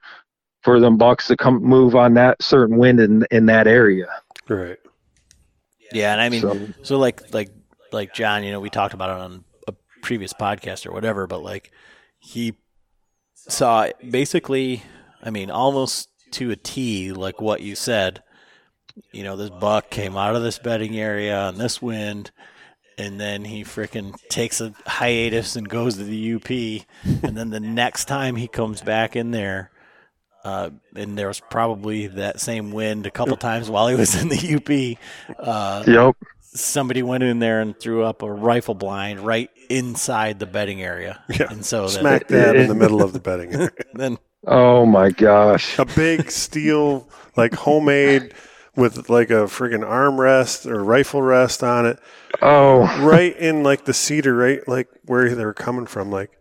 for 0.61 0.79
them 0.79 0.97
bucks 0.97 1.27
to 1.27 1.37
come 1.37 1.61
move 1.63 1.95
on 1.95 2.13
that 2.15 2.41
certain 2.41 2.77
wind 2.77 2.99
in 2.99 3.25
in 3.31 3.45
that 3.47 3.67
area. 3.67 4.07
Right. 4.47 4.77
yeah. 5.91 6.11
And 6.11 6.21
I 6.21 6.29
mean, 6.29 6.41
so 6.41 6.67
So 6.83 6.97
like 6.97 7.33
like 7.33 7.49
like 7.91 8.13
John, 8.13 8.43
you 8.43 8.51
know, 8.51 8.59
we 8.59 8.69
talked 8.69 8.93
about 8.93 9.09
it 9.09 9.21
on 9.21 9.43
a 9.67 9.73
previous 10.01 10.33
podcast 10.33 10.85
or 10.85 10.91
whatever, 10.91 11.27
but 11.27 11.43
like 11.43 11.71
he 12.19 12.53
saw 13.33 13.89
basically, 14.07 14.83
I 15.21 15.29
mean, 15.29 15.49
almost 15.49 16.09
to 16.31 16.51
a 16.51 16.55
T, 16.55 17.11
like 17.11 17.41
what 17.41 17.61
you 17.61 17.75
said. 17.75 18.23
You 19.13 19.23
know, 19.23 19.37
this 19.37 19.49
buck 19.49 19.89
came 19.89 20.17
out 20.17 20.35
of 20.35 20.43
this 20.43 20.59
bedding 20.59 20.99
area 20.99 21.37
on 21.37 21.57
this 21.57 21.81
wind, 21.81 22.31
and 22.97 23.19
then 23.19 23.45
he 23.45 23.63
freaking 23.63 24.15
takes 24.27 24.59
a 24.59 24.73
hiatus 24.85 25.55
and 25.55 25.67
goes 25.67 25.95
to 25.95 26.03
the 26.03 26.33
UP, 26.33 26.49
and 27.23 27.37
then 27.37 27.49
the 27.51 27.59
next 27.59 28.05
time 28.05 28.35
he 28.35 28.47
comes 28.47 28.81
back 28.81 29.15
in 29.15 29.31
there. 29.31 29.71
Uh, 30.43 30.71
and 30.95 31.17
there 31.17 31.27
was 31.27 31.39
probably 31.39 32.07
that 32.07 32.39
same 32.39 32.71
wind 32.71 33.05
a 33.05 33.11
couple 33.11 33.37
times 33.37 33.69
while 33.69 33.87
he 33.87 33.95
was 33.95 34.19
in 34.19 34.29
the 34.29 34.55
UP. 34.55 35.37
Uh, 35.39 35.83
yep. 35.87 36.15
somebody 36.39 37.03
went 37.03 37.23
in 37.23 37.39
there 37.39 37.61
and 37.61 37.79
threw 37.79 38.03
up 38.03 38.23
a 38.23 38.31
rifle 38.31 38.73
blind 38.73 39.19
right 39.19 39.49
inside 39.69 40.39
the 40.39 40.47
bedding 40.47 40.81
area. 40.81 41.23
Yeah. 41.29 41.47
And 41.49 41.63
so 41.65 41.83
that, 41.87 41.99
Smack 41.99 42.27
dab 42.27 42.55
in 42.55 42.67
the 42.67 42.75
middle 42.83 43.03
of 43.03 43.13
the 43.13 43.19
bedding 43.19 43.53
area. 43.53 43.69
then 43.93 44.17
Oh 44.47 44.85
my 44.87 45.11
gosh. 45.11 45.77
A 45.77 45.85
big 45.85 46.31
steel, 46.31 47.07
like 47.37 47.53
homemade, 47.53 48.33
with 48.75 49.09
like 49.09 49.29
a 49.29 49.45
friggin' 49.45 49.85
armrest 49.87 50.65
or 50.65 50.83
rifle 50.83 51.21
rest 51.21 51.61
on 51.63 51.85
it, 51.85 51.99
Oh, 52.41 52.81
right 53.05 53.37
in 53.37 53.61
like 53.63 53.85
the 53.85 53.93
cedar, 53.93 54.35
right 54.35 54.67
like 54.67 54.87
where 55.05 55.35
they 55.35 55.45
were 55.45 55.53
coming 55.53 55.85
from. 55.85 56.09
Like, 56.09 56.31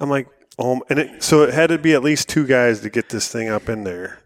I'm 0.00 0.08
like, 0.08 0.28
oh, 0.58 0.82
and 0.88 0.98
it, 0.98 1.22
so 1.22 1.42
it 1.42 1.54
had 1.54 1.68
to 1.68 1.78
be 1.78 1.92
at 1.94 2.02
least 2.02 2.28
two 2.28 2.46
guys 2.46 2.80
to 2.80 2.90
get 2.90 3.08
this 3.08 3.28
thing 3.30 3.48
up 3.48 3.68
in 3.68 3.84
there. 3.84 4.18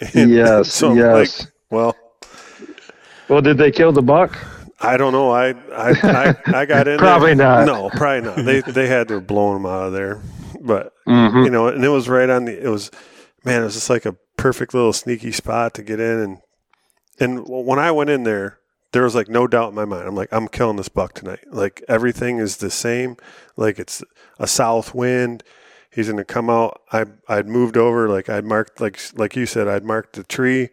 And 0.14 0.30
yes, 0.30 0.72
so 0.72 0.92
I'm 0.92 0.96
like, 0.98 1.28
yes. 1.28 1.46
well, 1.68 1.94
well, 3.28 3.42
did 3.42 3.58
they 3.58 3.70
kill 3.70 3.92
the 3.92 4.00
buck? 4.02 4.38
I 4.80 4.96
don't 4.96 5.12
know. 5.12 5.30
I 5.30 5.50
I 5.50 5.90
I, 6.02 6.36
I 6.60 6.64
got 6.64 6.88
in. 6.88 6.98
Probably 7.08 7.34
there. 7.34 7.64
not. 7.64 7.66
No, 7.66 7.90
probably 7.90 8.22
not. 8.22 8.44
They 8.44 8.60
they 8.62 8.86
had 8.86 9.08
to 9.08 9.14
have 9.14 9.26
blown 9.26 9.56
him 9.56 9.66
out 9.66 9.88
of 9.88 9.92
there, 9.92 10.20
but 10.62 10.94
Mm-hmm. 11.06 11.44
you 11.44 11.50
know, 11.50 11.68
and 11.68 11.84
it 11.84 11.88
was 11.90 12.08
right 12.08 12.30
on 12.30 12.46
the. 12.46 12.64
It 12.64 12.68
was, 12.68 12.90
man, 13.44 13.60
it 13.60 13.64
was 13.64 13.74
just 13.74 13.90
like 13.90 14.06
a 14.06 14.16
perfect 14.38 14.72
little 14.72 14.92
sneaky 14.94 15.32
spot 15.32 15.74
to 15.74 15.82
get 15.82 16.00
in, 16.00 16.18
and 16.18 16.38
and 17.18 17.44
when 17.46 17.78
I 17.78 17.90
went 17.90 18.08
in 18.08 18.22
there, 18.22 18.58
there 18.92 19.02
was 19.02 19.14
like 19.14 19.28
no 19.28 19.46
doubt 19.46 19.68
in 19.70 19.74
my 19.74 19.84
mind. 19.84 20.08
I'm 20.08 20.14
like, 20.16 20.32
I'm 20.32 20.48
killing 20.48 20.76
this 20.78 20.88
buck 20.88 21.12
tonight. 21.12 21.40
Like 21.50 21.82
everything 21.88 22.38
is 22.38 22.56
the 22.56 22.70
same. 22.70 23.16
Like 23.56 23.78
it's 23.78 24.02
a 24.38 24.46
south 24.46 24.94
wind. 24.94 25.42
He's 25.90 26.08
gonna 26.08 26.24
come 26.24 26.48
out. 26.48 26.82
I 26.92 27.06
I'd 27.28 27.48
moved 27.48 27.76
over. 27.76 28.08
Like 28.08 28.28
I'd 28.28 28.44
marked 28.44 28.80
like 28.80 29.00
like 29.14 29.36
you 29.36 29.46
said. 29.46 29.68
I'd 29.68 29.84
marked 29.84 30.14
the 30.14 30.24
tree 30.24 30.70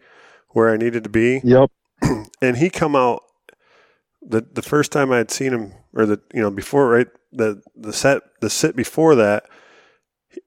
where 0.49 0.69
I 0.69 0.77
needed 0.77 1.03
to 1.03 1.09
be 1.09 1.41
Yep. 1.43 1.71
and 2.41 2.57
he 2.57 2.69
come 2.69 2.95
out 2.95 3.23
the 4.21 4.45
the 4.51 4.61
first 4.61 4.91
time 4.91 5.11
I'd 5.11 5.31
seen 5.31 5.53
him 5.53 5.73
or 5.93 6.05
the 6.05 6.21
you 6.33 6.41
know 6.41 6.51
before 6.51 6.89
right 6.89 7.07
the 7.31 7.61
the 7.75 7.93
set 7.93 8.21
the 8.41 8.49
sit 8.49 8.75
before 8.75 9.15
that 9.15 9.47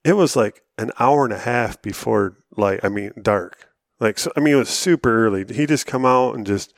it 0.04 0.14
was 0.14 0.36
like 0.36 0.62
an 0.78 0.92
hour 0.98 1.24
and 1.24 1.32
a 1.32 1.38
half 1.38 1.80
before 1.82 2.36
light 2.56 2.80
I 2.82 2.88
mean 2.88 3.12
dark 3.20 3.68
like 3.98 4.18
so, 4.18 4.32
I 4.36 4.40
mean 4.40 4.54
it 4.54 4.58
was 4.58 4.68
super 4.68 5.26
early 5.26 5.44
he 5.52 5.66
just 5.66 5.86
come 5.86 6.04
out 6.04 6.34
and 6.34 6.46
just 6.46 6.74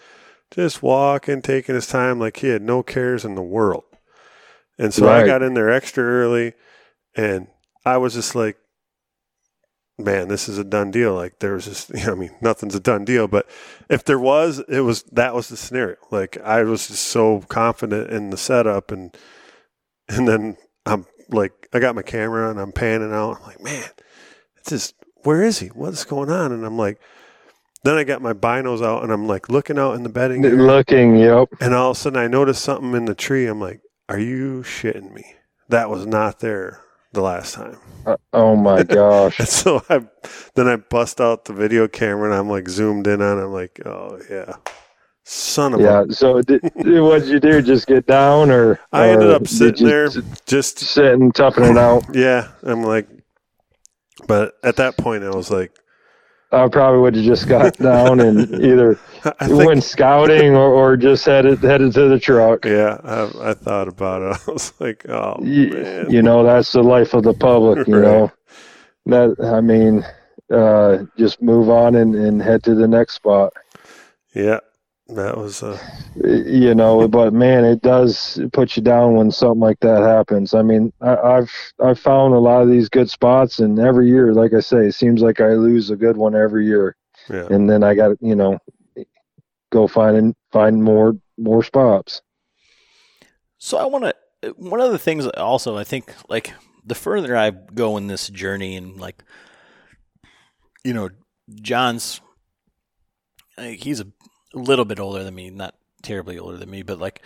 just 0.50 0.82
walking 0.82 1.42
taking 1.42 1.74
his 1.74 1.86
time 1.86 2.18
like 2.18 2.38
he 2.38 2.48
had 2.48 2.62
no 2.62 2.82
cares 2.82 3.24
in 3.24 3.34
the 3.34 3.42
world 3.42 3.84
and 4.78 4.92
so 4.92 5.08
I 5.08 5.26
got 5.26 5.42
in 5.42 5.54
there 5.54 5.70
extra 5.70 6.04
early 6.04 6.54
and 7.14 7.46
I 7.84 7.96
was 7.98 8.14
just 8.14 8.34
like 8.34 8.56
man, 9.98 10.28
this 10.28 10.48
is 10.48 10.58
a 10.58 10.64
done 10.64 10.90
deal. 10.90 11.14
Like 11.14 11.38
there 11.38 11.54
was 11.54 11.64
just, 11.64 11.90
you 11.90 11.96
know, 12.06 12.12
I 12.12 12.14
mean, 12.14 12.30
nothing's 12.40 12.74
a 12.74 12.80
done 12.80 13.04
deal, 13.04 13.28
but 13.28 13.48
if 13.88 14.04
there 14.04 14.18
was, 14.18 14.60
it 14.68 14.80
was 14.80 15.02
that 15.12 15.34
was 15.34 15.48
the 15.48 15.56
scenario. 15.56 15.96
Like 16.10 16.38
I 16.38 16.62
was 16.62 16.88
just 16.88 17.04
so 17.04 17.40
confident 17.48 18.10
in 18.10 18.30
the 18.30 18.36
setup, 18.36 18.90
and 18.90 19.16
and 20.08 20.26
then 20.26 20.56
I'm 20.86 21.06
like, 21.30 21.68
I 21.72 21.78
got 21.78 21.94
my 21.94 22.02
camera 22.02 22.50
and 22.50 22.60
I'm 22.60 22.72
panning 22.72 23.12
out. 23.12 23.38
I'm 23.38 23.46
like, 23.46 23.62
man, 23.62 23.88
it's 24.58 24.70
just 24.70 24.94
where 25.24 25.42
is 25.42 25.60
he? 25.60 25.68
What's 25.68 26.04
going 26.04 26.30
on? 26.30 26.52
And 26.52 26.64
I'm 26.66 26.76
like, 26.76 27.00
then 27.84 27.96
I 27.96 28.04
got 28.04 28.22
my 28.22 28.32
binos 28.32 28.84
out 28.84 29.04
and 29.04 29.12
I'm 29.12 29.26
like 29.26 29.48
looking 29.48 29.78
out 29.78 29.94
in 29.94 30.02
the 30.02 30.08
bedding, 30.08 30.42
Looking. 30.42 31.16
Yep. 31.16 31.48
and 31.60 31.74
all 31.74 31.92
of 31.92 31.96
a 31.96 32.00
sudden 32.00 32.18
I 32.18 32.26
noticed 32.26 32.62
something 32.62 32.94
in 32.94 33.04
the 33.04 33.14
tree. 33.14 33.46
I'm 33.46 33.60
like, 33.60 33.80
are 34.08 34.18
you 34.18 34.62
shitting 34.62 35.12
me? 35.12 35.36
That 35.68 35.88
was 35.88 36.06
not 36.06 36.40
there 36.40 36.82
the 37.12 37.22
last 37.22 37.54
time. 37.54 37.78
Uh, 38.06 38.16
oh 38.32 38.56
my 38.56 38.82
gosh. 38.88 39.44
So 39.44 39.82
I 39.88 40.02
then 40.54 40.68
I 40.68 40.76
bust 40.76 41.20
out 41.20 41.44
the 41.46 41.52
video 41.52 41.88
camera 41.88 42.30
and 42.30 42.34
I'm 42.34 42.48
like 42.48 42.68
zoomed 42.68 43.06
in 43.06 43.22
on 43.22 43.38
it. 43.38 43.44
I'm 43.44 43.52
like, 43.52 43.80
oh 43.86 44.20
yeah. 44.30 44.54
Son 45.24 45.74
of 45.74 45.80
Yeah. 45.80 46.04
a 46.08 46.12
So 46.12 46.42
did, 46.42 46.62
what'd 46.84 47.28
you 47.28 47.40
do? 47.40 47.62
Just 47.62 47.86
get 47.86 48.06
down, 48.06 48.50
or 48.50 48.80
I 48.92 49.08
ended 49.10 49.30
up 49.30 49.46
sitting 49.46 49.86
there 49.86 50.08
just 50.46 50.78
sitting, 50.78 51.32
toughing 51.32 51.64
it 51.64 51.78
out? 51.78 52.04
yeah. 52.14 52.48
I'm 52.62 52.82
like 52.82 53.08
but 54.26 54.54
at 54.62 54.76
that 54.76 54.96
point 54.96 55.24
I 55.24 55.30
was 55.30 55.50
like 55.50 55.72
I 56.52 56.68
probably 56.68 57.00
would 57.00 57.16
have 57.16 57.24
just 57.24 57.48
got 57.48 57.76
down 57.78 58.20
and 58.20 58.38
either 58.64 58.94
think 58.94 59.66
went 59.66 59.82
scouting 59.84 60.54
or, 60.54 60.70
or 60.72 60.96
just 60.96 61.24
headed 61.24 61.60
headed 61.62 61.92
to 61.94 62.08
the 62.08 62.18
truck. 62.18 62.64
yeah, 62.64 62.98
I, 63.02 63.50
I 63.50 63.54
thought 63.54 63.88
about 63.88 64.22
it. 64.22 64.42
I 64.48 64.52
was 64.52 64.72
like, 64.78 65.08
oh 65.08 65.38
you, 65.42 65.68
man. 65.68 66.10
you 66.10 66.22
know 66.22 66.42
that's 66.44 66.72
the 66.72 66.82
life 66.82 67.14
of 67.14 67.22
the 67.22 67.34
public 67.34 67.86
you 67.88 67.94
Right. 67.96 68.02
know 68.02 68.32
that 69.06 69.34
i 69.42 69.60
mean 69.60 70.04
uh 70.52 70.98
just 71.18 71.42
move 71.42 71.68
on 71.70 71.96
and, 71.96 72.14
and 72.14 72.40
head 72.40 72.62
to 72.64 72.74
the 72.74 72.86
next 72.86 73.14
spot 73.14 73.52
Yeah. 74.34 74.60
That 75.14 75.36
was 75.36 75.62
uh 75.62 75.78
you 76.24 76.74
know 76.74 77.06
but 77.08 77.32
man 77.32 77.64
it 77.64 77.82
does 77.82 78.40
put 78.52 78.76
you 78.76 78.82
down 78.82 79.14
when 79.14 79.30
something 79.30 79.60
like 79.60 79.80
that 79.80 80.02
happens 80.02 80.54
i 80.54 80.62
mean 80.62 80.92
I, 81.00 81.16
i've 81.16 81.52
i've 81.82 81.98
found 81.98 82.34
a 82.34 82.38
lot 82.38 82.62
of 82.62 82.68
these 82.68 82.88
good 82.88 83.10
spots 83.10 83.58
and 83.58 83.78
every 83.78 84.08
year 84.08 84.32
like 84.32 84.52
i 84.54 84.60
say 84.60 84.86
it 84.86 84.94
seems 84.94 85.22
like 85.22 85.40
i 85.40 85.48
lose 85.54 85.90
a 85.90 85.96
good 85.96 86.16
one 86.16 86.34
every 86.34 86.66
year 86.66 86.96
yeah. 87.28 87.46
and 87.50 87.68
then 87.68 87.82
i 87.82 87.94
got 87.94 88.08
to, 88.08 88.18
you 88.20 88.34
know 88.34 88.58
go 89.72 89.88
find 89.88 90.16
and 90.16 90.34
find 90.52 90.82
more 90.82 91.16
more 91.38 91.62
spots 91.62 92.22
So 93.58 93.78
I 93.78 93.86
want 93.86 94.04
to. 94.04 94.14
One 94.56 94.80
of 94.80 94.90
the 94.90 94.98
things 94.98 95.24
also, 95.26 95.76
I 95.76 95.84
think, 95.84 96.12
like 96.28 96.52
the 96.84 96.96
further 96.96 97.36
I 97.36 97.50
go 97.50 97.96
in 97.96 98.08
this 98.08 98.28
journey, 98.28 98.76
and 98.76 99.00
like, 99.00 99.22
you 100.84 100.92
know, 100.92 101.10
John's, 101.54 102.20
he's 103.56 104.00
a 104.00 104.06
little 104.54 104.84
bit 104.84 105.00
older 105.00 105.24
than 105.24 105.34
me, 105.34 105.50
not 105.50 105.74
terribly 106.02 106.38
older 106.38 106.56
than 106.56 106.70
me, 106.70 106.82
but 106.82 106.98
like, 106.98 107.22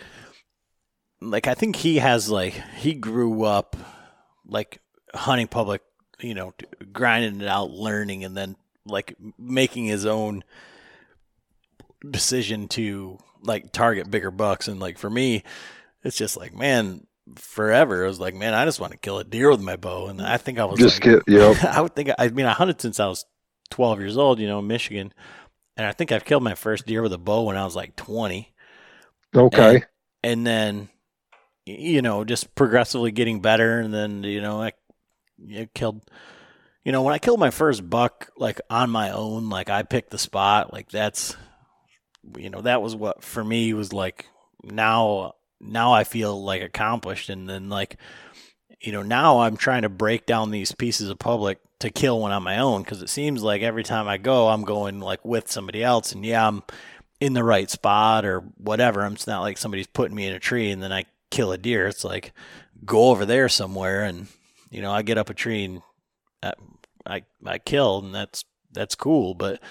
like 1.21 1.47
I 1.47 1.53
think 1.53 1.75
he 1.77 1.97
has 1.97 2.29
like 2.29 2.53
he 2.77 2.93
grew 2.93 3.43
up 3.43 3.75
like 4.45 4.79
hunting 5.13 5.47
public, 5.47 5.81
you 6.19 6.33
know, 6.33 6.53
grinding 6.91 7.41
it 7.41 7.47
out, 7.47 7.71
learning, 7.71 8.23
and 8.23 8.35
then 8.35 8.55
like 8.85 9.15
making 9.37 9.85
his 9.85 10.05
own 10.05 10.43
decision 12.09 12.67
to 12.69 13.17
like 13.41 13.71
target 13.71 14.09
bigger 14.09 14.31
bucks. 14.31 14.67
And 14.67 14.79
like 14.79 14.97
for 14.97 15.09
me, 15.09 15.43
it's 16.03 16.17
just 16.17 16.37
like, 16.37 16.55
man, 16.55 17.05
forever. 17.35 18.05
I 18.05 18.07
was 18.07 18.19
like, 18.19 18.35
man, 18.35 18.53
I 18.53 18.65
just 18.65 18.79
want 18.79 18.91
to 18.91 18.97
kill 18.97 19.19
a 19.19 19.23
deer 19.23 19.49
with 19.49 19.61
my 19.61 19.75
bow. 19.75 20.07
And 20.07 20.21
I 20.21 20.37
think 20.37 20.59
I 20.59 20.65
was 20.65 20.79
just 20.79 21.03
like, 21.03 21.25
get 21.25 21.33
yep 21.33 21.63
I 21.63 21.81
would 21.81 21.95
think, 21.95 22.11
I 22.17 22.29
mean, 22.29 22.45
I 22.45 22.53
hunted 22.53 22.81
since 22.81 22.99
I 22.99 23.07
was 23.07 23.25
12 23.71 23.99
years 23.99 24.17
old, 24.17 24.39
you 24.39 24.47
know, 24.47 24.59
in 24.59 24.67
Michigan. 24.67 25.13
And 25.77 25.85
I 25.85 25.91
think 25.91 26.11
I've 26.11 26.25
killed 26.25 26.43
my 26.43 26.55
first 26.55 26.87
deer 26.87 27.03
with 27.03 27.13
a 27.13 27.19
bow 27.19 27.43
when 27.43 27.55
I 27.55 27.63
was 27.63 27.75
like 27.75 27.95
20. 27.95 28.51
okay 29.35 29.83
And 30.23 30.45
then, 30.45 30.89
you 31.65 32.01
know, 32.01 32.23
just 32.23 32.55
progressively 32.55 33.11
getting 33.11 33.41
better. 33.41 33.79
And 33.79 33.93
then, 33.93 34.23
you 34.23 34.41
know, 34.41 34.61
I, 34.61 34.73
I 35.55 35.69
killed, 35.75 36.01
you 36.83 36.91
know, 36.91 37.03
when 37.03 37.13
I 37.13 37.19
killed 37.19 37.39
my 37.39 37.51
first 37.51 37.87
buck, 37.87 38.31
like 38.37 38.59
on 38.71 38.89
my 38.89 39.11
own, 39.11 39.49
like 39.49 39.69
I 39.69 39.83
picked 39.83 40.09
the 40.09 40.17
spot, 40.17 40.73
like 40.73 40.89
that's, 40.89 41.37
you 42.35 42.49
know, 42.49 42.61
that 42.61 42.81
was 42.81 42.95
what 42.95 43.23
for 43.23 43.43
me 43.43 43.73
was 43.73 43.93
like 43.93 44.25
now, 44.63 45.35
now 45.61 45.93
I 45.93 46.03
feel 46.05 46.43
like 46.43 46.63
accomplished. 46.63 47.29
And 47.29 47.47
then, 47.47 47.69
like, 47.69 47.97
you 48.81 48.91
know, 48.91 49.03
now 49.03 49.41
I'm 49.41 49.57
trying 49.57 49.83
to 49.83 49.89
break 49.89 50.25
down 50.25 50.49
these 50.49 50.71
pieces 50.71 51.09
of 51.09 51.19
public 51.19 51.59
to 51.79 51.89
kill 51.89 52.19
one 52.19 52.31
on 52.31 52.43
my 52.43 52.57
own 52.57 52.81
because 52.81 53.01
it 53.01 53.09
seems 53.09 53.43
like 53.43 53.61
every 53.61 53.83
time 53.83 54.07
I 54.07 54.17
go, 54.17 54.47
I'm 54.47 54.63
going 54.63 54.99
like 54.99 55.23
with 55.23 55.51
somebody 55.51 55.83
else. 55.83 56.11
And 56.11 56.25
yeah, 56.25 56.47
I'm 56.47 56.63
in 57.19 57.33
the 57.33 57.43
right 57.43 57.69
spot 57.69 58.25
or 58.25 58.39
whatever. 58.57 59.05
It's 59.05 59.27
not 59.27 59.41
like 59.41 59.57
somebody's 59.57 59.87
putting 59.87 60.15
me 60.15 60.25
in 60.25 60.33
a 60.33 60.39
tree 60.39 60.71
and 60.71 60.81
then 60.81 60.91
I 60.91 61.05
kill 61.29 61.51
a 61.51 61.57
deer. 61.57 61.87
It's 61.87 62.03
like 62.03 62.33
go 62.85 63.09
over 63.09 63.25
there 63.25 63.49
somewhere 63.49 64.03
and, 64.03 64.27
you 64.71 64.81
know, 64.81 64.91
I 64.91 65.03
get 65.03 65.17
up 65.17 65.29
a 65.29 65.35
tree 65.35 65.65
and 65.65 65.81
I, 66.41 66.53
I, 67.05 67.23
I 67.45 67.57
kill 67.59 67.99
and 67.99 68.13
that's, 68.13 68.43
that's 68.71 68.95
cool. 68.95 69.35
But 69.35 69.61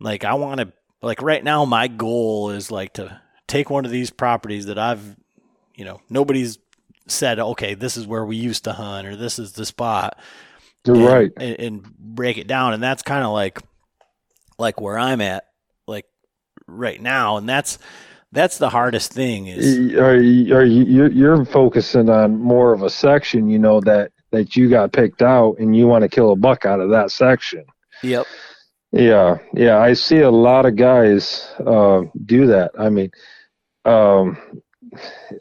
like, 0.00 0.24
I 0.24 0.34
want 0.34 0.60
to, 0.60 0.72
like 1.02 1.22
right 1.22 1.42
now, 1.42 1.64
my 1.64 1.86
goal 1.86 2.50
is 2.50 2.70
like 2.70 2.94
to 2.94 3.20
take 3.46 3.70
one 3.70 3.84
of 3.84 3.90
these 3.90 4.10
properties 4.10 4.66
that 4.66 4.78
I've, 4.78 5.16
you 5.76 5.84
know, 5.84 6.00
nobody's 6.10 6.58
said, 7.06 7.38
okay, 7.38 7.74
this 7.74 7.96
is 7.96 8.06
where 8.06 8.24
we 8.24 8.36
used 8.36 8.64
to 8.64 8.72
hunt 8.72 9.06
or 9.06 9.14
this 9.14 9.38
is 9.38 9.52
the 9.52 9.66
spot 9.66 10.18
you're 10.86 10.96
and, 10.96 11.04
right. 11.04 11.32
and, 11.36 11.60
and 11.60 11.96
break 11.98 12.38
it 12.38 12.46
down. 12.46 12.74
And 12.74 12.82
that's 12.82 13.02
kind 13.02 13.24
of 13.24 13.32
like 13.32 13.60
like 14.58 14.80
where 14.80 14.98
i'm 14.98 15.20
at 15.20 15.44
like 15.86 16.06
right 16.66 17.00
now. 17.00 17.36
And 17.36 17.48
that's 17.48 17.78
that's 18.32 18.58
the 18.58 18.68
hardest 18.68 19.12
thing 19.12 19.46
is 19.46 19.94
are 19.94 20.20
you, 20.20 20.54
are 20.56 20.64
you 20.64 20.84
you're, 20.84 21.10
you're 21.10 21.44
focusing 21.44 22.10
on 22.10 22.36
more 22.36 22.72
of 22.72 22.82
a 22.82 22.90
section 22.90 23.48
you 23.48 23.60
know 23.60 23.80
that 23.80 24.10
that 24.32 24.56
you 24.56 24.68
got 24.68 24.92
picked 24.92 25.22
out 25.22 25.56
and 25.58 25.76
you 25.76 25.86
want 25.86 26.02
to 26.02 26.08
kill 26.08 26.32
a 26.32 26.36
buck 26.36 26.66
out 26.66 26.80
of 26.80 26.90
that 26.90 27.12
section. 27.12 27.64
Yep. 28.02 28.26
Yeah 28.92 29.38
yeah 29.54 29.78
i 29.78 29.92
see 29.92 30.20
a 30.20 30.30
lot 30.30 30.66
of 30.66 30.76
guys 30.76 31.48
uh, 31.66 32.02
do 32.26 32.46
that. 32.46 32.72
I 32.78 32.90
mean 32.90 33.10
um 33.84 34.36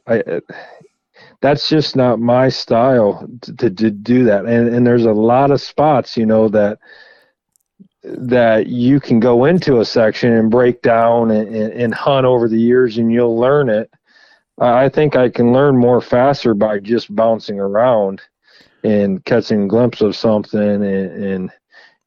i 0.08 0.41
that's 1.44 1.68
just 1.68 1.98
not 1.98 2.22
my 2.22 2.48
style 2.48 3.28
to, 3.41 3.54
to, 3.58 3.70
to 3.70 3.91
do 3.91 4.24
that 4.24 4.46
and 4.46 4.74
and 4.74 4.88
there's 4.88 5.06
a 5.06 5.12
lot 5.12 5.52
of 5.52 5.60
spots 5.60 6.16
you 6.16 6.26
know 6.26 6.48
that 6.48 6.80
that 8.04 8.68
you 8.68 9.00
can 9.02 9.20
go 9.20 9.44
into 9.44 9.82
a 9.82 9.86
section 9.86 10.34
and 10.34 10.50
break 10.50 10.82
down 10.82 11.32
and, 11.32 11.54
and, 11.56 11.94
hunt 11.94 12.26
over 12.26 12.50
the 12.50 12.60
years 12.60 12.98
and 12.98 13.12
you'll 13.12 13.38
learn 13.38 13.70
it 13.70 13.91
I 14.60 14.88
think 14.88 15.16
I 15.16 15.30
can 15.30 15.52
learn 15.52 15.78
more 15.78 16.00
faster 16.00 16.54
by 16.54 16.80
just 16.80 17.14
bouncing 17.14 17.60
around 17.60 18.22
and 18.84 19.24
catching 19.26 19.64
a 19.64 19.68
glimpse 19.68 20.02
of 20.02 20.16
something 20.16 20.62
and, 20.62 21.24
and 21.24 21.52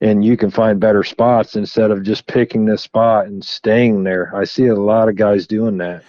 and 0.01 0.25
you 0.25 0.37
can 0.37 0.51
find 0.51 0.81
better 0.81 1.03
spots 1.03 1.57
instead 1.57 1.91
of 1.91 2.03
just 2.03 2.27
picking 2.27 2.67
this 2.67 2.83
spot 2.83 3.27
and 3.27 3.43
staying 3.43 4.05
there. 4.05 4.35
I 4.37 4.45
see 4.45 4.67
a 4.67 4.75
lot 4.75 5.09
of 5.09 5.17
guys 5.17 5.47
doing 5.47 5.79
that. 5.79 6.05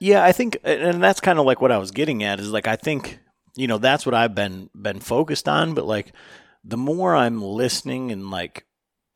Yeah, 0.00 0.24
I 0.24 0.32
think, 0.32 0.56
and 0.64 1.02
that's 1.02 1.20
kind 1.20 1.38
of 1.38 1.44
like 1.46 1.60
what 1.60 1.70
I 1.70 1.78
was 1.78 1.90
getting 1.90 2.22
at 2.24 2.40
is 2.40 2.50
like 2.50 2.66
I 2.66 2.76
think 2.76 3.18
you 3.54 3.66
know 3.66 3.78
that's 3.78 4.06
what 4.06 4.14
I've 4.14 4.34
been 4.34 4.70
been 4.74 4.98
focused 5.00 5.48
on, 5.48 5.74
but 5.74 5.84
like 5.86 6.12
the 6.64 6.76
more 6.78 7.14
I'm 7.14 7.42
listening 7.42 8.10
and 8.10 8.30
like 8.30 8.64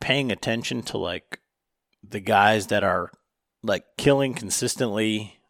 paying 0.00 0.30
attention 0.30 0.82
to 0.82 0.98
like 0.98 1.40
the 2.06 2.20
guys 2.20 2.66
that 2.66 2.84
are 2.84 3.10
like 3.62 3.84
killing 3.96 4.34
consistently, 4.34 5.40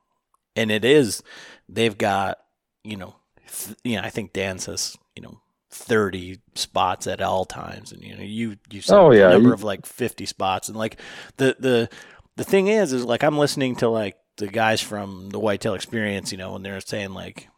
and 0.54 0.70
it 0.70 0.84
is 0.84 1.22
they've 1.68 1.98
got 1.98 2.38
you 2.84 2.96
know 2.96 3.16
th- 3.48 3.76
you 3.82 3.96
know 3.96 4.02
I 4.02 4.10
think 4.10 4.32
Dan 4.32 4.58
says 4.60 4.96
you 5.16 5.22
know 5.22 5.40
30 5.70 6.38
spots 6.54 7.08
at 7.08 7.20
all 7.20 7.44
times 7.44 7.90
and 7.90 8.00
you 8.04 8.14
know 8.16 8.22
you 8.22 8.56
you 8.70 8.80
said 8.80 8.96
Oh, 8.96 9.10
yeah, 9.10 9.30
a 9.30 9.32
number 9.32 9.48
you- 9.48 9.54
of 9.54 9.64
like 9.64 9.84
50 9.86 10.24
spots 10.26 10.68
and 10.68 10.78
like 10.78 11.00
the 11.38 11.56
the 11.58 11.88
the 12.36 12.44
thing 12.44 12.68
is 12.68 12.92
is 12.92 13.04
like 13.04 13.24
I'm 13.24 13.36
listening 13.38 13.74
to 13.76 13.88
like 13.88 14.14
the 14.36 14.48
guys 14.48 14.80
from 14.80 15.30
the 15.30 15.38
whitetail 15.38 15.74
experience 15.74 16.32
you 16.32 16.38
know 16.38 16.52
when 16.52 16.62
they're 16.62 16.80
saying 16.80 17.12
like 17.12 17.48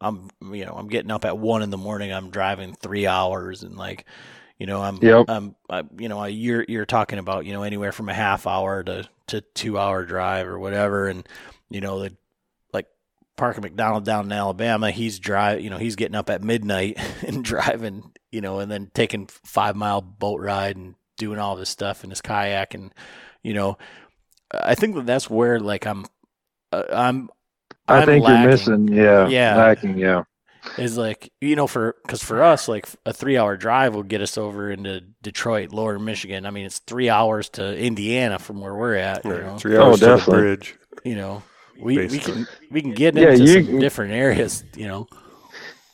I'm 0.00 0.28
you 0.52 0.64
know 0.64 0.74
I'm 0.76 0.88
getting 0.88 1.10
up 1.10 1.24
at 1.24 1.38
one 1.38 1.62
in 1.62 1.70
the 1.70 1.78
morning 1.78 2.12
I'm 2.12 2.30
driving 2.30 2.74
three 2.74 3.06
hours 3.06 3.62
and 3.62 3.76
like 3.76 4.04
you 4.58 4.66
know 4.66 4.82
I'm 4.82 4.98
Yep. 5.00 5.26
I'm 5.28 5.54
I, 5.68 5.82
you 5.98 6.08
know 6.08 6.24
you're 6.24 6.64
you're 6.68 6.86
talking 6.86 7.18
about 7.18 7.46
you 7.46 7.52
know 7.52 7.62
anywhere 7.62 7.92
from 7.92 8.08
a 8.08 8.14
half 8.14 8.46
hour 8.46 8.82
to 8.82 9.08
to 9.28 9.40
two 9.40 9.78
hour 9.78 10.04
drive 10.04 10.46
or 10.46 10.58
whatever 10.58 11.08
and 11.08 11.26
you 11.70 11.80
know 11.80 12.00
the 12.00 12.16
like 12.72 12.86
Parker 13.36 13.60
McDonald 13.60 14.04
down 14.04 14.26
in 14.26 14.32
Alabama 14.32 14.90
he's 14.90 15.18
drive 15.18 15.60
you 15.60 15.70
know 15.70 15.78
he's 15.78 15.96
getting 15.96 16.16
up 16.16 16.30
at 16.30 16.42
midnight 16.42 16.98
and 17.26 17.44
driving 17.44 18.12
you 18.30 18.40
know 18.40 18.58
and 18.58 18.70
then 18.70 18.90
taking 18.94 19.26
five 19.26 19.76
mile 19.76 20.00
boat 20.00 20.40
ride 20.40 20.76
and 20.76 20.94
doing 21.16 21.38
all 21.38 21.56
this 21.56 21.70
stuff 21.70 22.02
in 22.02 22.10
his 22.10 22.20
kayak 22.20 22.74
and 22.74 22.92
you 23.42 23.54
know 23.54 23.78
I 24.52 24.74
think 24.74 24.94
that 24.94 25.06
that's 25.06 25.30
where 25.30 25.58
like 25.58 25.86
I'm 25.86 26.06
uh, 26.74 26.84
I'm 26.94 27.28
I 27.88 28.00
I'm 28.00 28.06
think 28.06 28.24
lacking 28.24 28.42
you're 28.42 28.50
missing, 28.50 28.88
yeah, 28.88 29.28
Yeah. 29.28 29.56
lacking, 29.56 29.98
yeah. 29.98 30.24
is 30.78 30.96
like 30.96 31.30
you 31.40 31.54
know 31.56 31.66
for 31.66 31.94
because 32.02 32.22
for 32.22 32.42
us 32.42 32.66
like 32.68 32.86
a 33.06 33.12
three 33.12 33.36
hour 33.38 33.56
drive 33.56 33.94
will 33.94 34.02
get 34.02 34.20
us 34.20 34.36
over 34.38 34.70
into 34.70 35.00
Detroit, 35.22 35.72
Lower 35.72 35.98
Michigan. 35.98 36.46
I 36.46 36.50
mean 36.50 36.66
it's 36.66 36.78
three 36.80 37.08
hours 37.10 37.48
to 37.50 37.76
Indiana 37.78 38.38
from 38.38 38.60
where 38.60 38.74
we're 38.74 38.96
at. 38.96 39.24
You 39.24 39.30
Right. 39.30 39.42
know, 39.42 39.58
Three 39.58 39.76
Oh, 39.76 39.90
hours 39.90 40.00
to 40.00 40.06
the 40.06 40.16
definitely. 40.16 40.42
bridge. 40.42 40.76
you 41.04 41.14
know 41.16 41.42
we, 41.80 42.06
we 42.06 42.18
can 42.18 42.46
we 42.70 42.80
can 42.80 42.92
get 42.92 43.16
Yeah, 43.16 43.30
into 43.30 43.46
you- 43.46 43.64
some 43.64 43.78
different 43.80 44.12
areas. 44.12 44.64
You 44.76 44.86
know, 44.88 45.08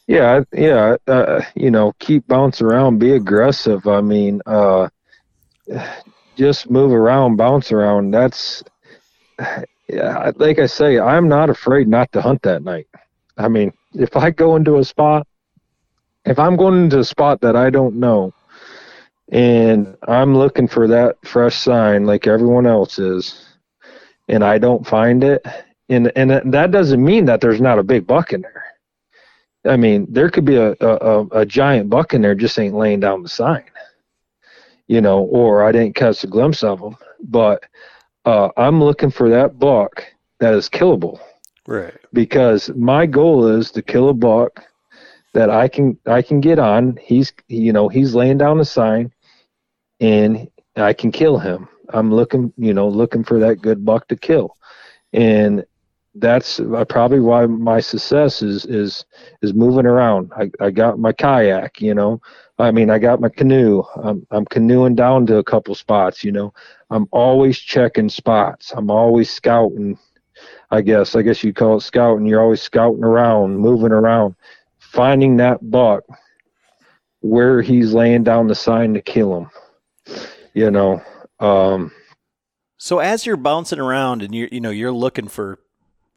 Yeah, 0.07 0.43
yeah. 0.53 0.97
Uh, 1.07 1.43
you 1.55 1.71
know, 1.71 1.93
keep 1.99 2.27
bouncing 2.27 2.67
around, 2.67 2.99
be 2.99 3.13
aggressive. 3.15 3.87
I 3.87 4.01
mean, 4.01 4.41
uh, 4.47 4.89
just 6.37 6.71
move 6.71 6.93
around, 6.93 7.37
bounce 7.37 7.73
around. 7.73 8.13
That's, 8.13 8.63
yeah. 9.93 10.31
Like 10.37 10.59
I 10.59 10.67
say, 10.67 10.99
I'm 10.99 11.29
not 11.29 11.51
afraid 11.51 11.89
not 11.89 12.11
to 12.13 12.23
hunt 12.23 12.43
that 12.43 12.63
night. 12.63 12.87
I 13.37 13.49
mean, 13.49 13.73
if 13.95 14.17
I 14.17 14.31
go 14.31 14.57
into 14.57 14.79
a 14.79 14.85
spot, 14.85 15.27
if 16.25 16.39
I'm 16.39 16.57
going 16.57 16.85
into 16.85 16.99
a 17.01 17.05
spot 17.05 17.41
that 17.41 17.57
I 17.57 17.71
don't 17.71 17.97
know, 17.97 18.33
and 19.31 19.97
I'm 20.09 20.37
looking 20.37 20.69
for 20.69 20.89
that 20.89 21.17
fresh 21.25 21.57
sign 21.57 22.05
like 22.05 22.27
everyone 22.27 22.67
else 22.67 22.99
is, 22.99 23.47
and 24.29 24.45
I 24.45 24.59
don't 24.59 24.87
find 24.87 25.25
it, 25.25 25.47
and 25.89 26.13
and 26.17 26.31
that 26.53 26.71
doesn't 26.71 27.03
mean 27.03 27.25
that 27.27 27.41
there's 27.41 27.61
not 27.61 27.79
a 27.79 27.85
big 27.85 28.07
buck 28.07 28.33
in 28.33 28.43
there. 28.43 28.65
I 29.67 29.77
mean, 29.77 30.07
there 30.09 30.31
could 30.31 30.45
be 30.45 30.57
a, 30.57 30.75
a, 30.81 31.27
a- 31.33 31.47
giant 31.47 31.91
buck 31.91 32.15
in 32.15 32.23
there 32.23 32.35
just 32.35 32.59
ain't 32.59 32.75
laying 32.75 33.01
down 33.01 33.23
the 33.23 33.29
sign, 33.29 33.65
you 34.87 35.01
know, 35.03 35.21
or 35.21 35.63
I 35.63 35.71
didn't 35.73 35.97
catch 35.97 36.25
a 36.25 36.27
glimpse 36.27 36.63
of 36.63 36.81
him. 36.81 36.97
But 37.23 37.65
uh, 38.25 38.49
I'm 38.57 38.83
looking 38.83 39.11
for 39.11 39.29
that 39.31 39.59
buck 39.59 40.05
that 40.41 40.55
is 40.55 40.69
killable 40.69 41.19
Right. 41.67 41.95
because 42.13 42.71
my 42.75 43.07
goal 43.07 43.47
is 43.47 43.71
to 43.73 43.83
kill 43.83 44.09
a 44.09 44.15
buck 44.15 44.63
that 45.35 45.51
I 45.51 45.69
can 45.69 45.97
I 46.07 46.23
can 46.23 46.41
get 46.41 46.59
on. 46.59 46.97
He's 47.01 47.33
you 47.49 47.73
know 47.73 47.89
he's 47.89 48.15
laying 48.15 48.39
down 48.39 48.59
the 48.59 48.65
sign, 48.65 49.13
and 50.01 50.49
I 50.77 50.93
can 50.93 51.13
kill 51.13 51.39
him. 51.39 51.69
I'm 51.91 52.13
looking 52.13 52.53
you 52.57 52.75
know 52.75 52.89
looking 52.89 53.25
for 53.25 53.39
that 53.41 53.63
good 53.63 53.85
buck 53.85 54.09
to 54.09 54.17
kill, 54.17 54.57
and 55.13 55.65
that's 56.17 56.59
uh, 56.59 56.85
probably 56.89 57.21
why 57.21 57.47
my 57.47 57.79
success 57.81 58.43
is 58.43 58.65
is 58.67 59.05
is 59.43 59.55
moving 59.55 59.87
around. 59.87 60.33
I, 60.37 60.51
I 60.61 60.71
got 60.71 60.99
my 60.99 61.13
kayak, 61.13 61.81
you 61.81 61.95
know. 61.95 62.21
I 62.59 62.73
mean, 62.73 62.91
I 62.91 62.99
got 62.99 63.21
my 63.21 63.29
canoe. 63.29 63.85
I'm 64.03 64.27
I'm 64.33 64.45
canoeing 64.47 64.97
down 64.97 65.27
to 65.27 65.37
a 65.39 65.45
couple 65.45 65.75
spots, 65.77 66.25
you 66.25 66.33
know. 66.33 66.53
I'm 66.91 67.07
always 67.13 67.59
checking 67.59 68.09
spots. 68.09 68.73
I'm 68.75 68.91
always 68.91 69.31
scouting. 69.31 69.99
I 70.71 70.81
guess 70.81 71.15
I 71.17 71.23
guess 71.23 71.45
you 71.45 71.53
call 71.53 71.77
it 71.79 71.83
scouting. 71.83 72.27
You're 72.27 72.43
always 72.43 72.63
scouting 72.63 73.05
around, 73.05 73.57
moving 73.59 73.93
around, 73.93 74.35
finding 74.79 75.37
that 75.39 75.71
buck 75.71 76.05
where 77.21 77.61
he's 77.61 77.93
laying 77.93 78.25
down 78.25 78.47
the 78.49 78.55
sign 78.55 78.95
to 78.95 79.01
kill 79.03 79.37
him. 79.37 79.51
You 80.55 80.71
know. 80.71 81.03
Um, 81.39 81.93
so 82.77 82.99
as 82.99 83.27
you're 83.27 83.37
bouncing 83.37 83.79
around 83.79 84.23
and 84.23 84.35
you're 84.35 84.49
you 84.51 84.61
know 84.61 84.71
you're 84.71 84.93
looking 84.93 85.29
for 85.29 85.59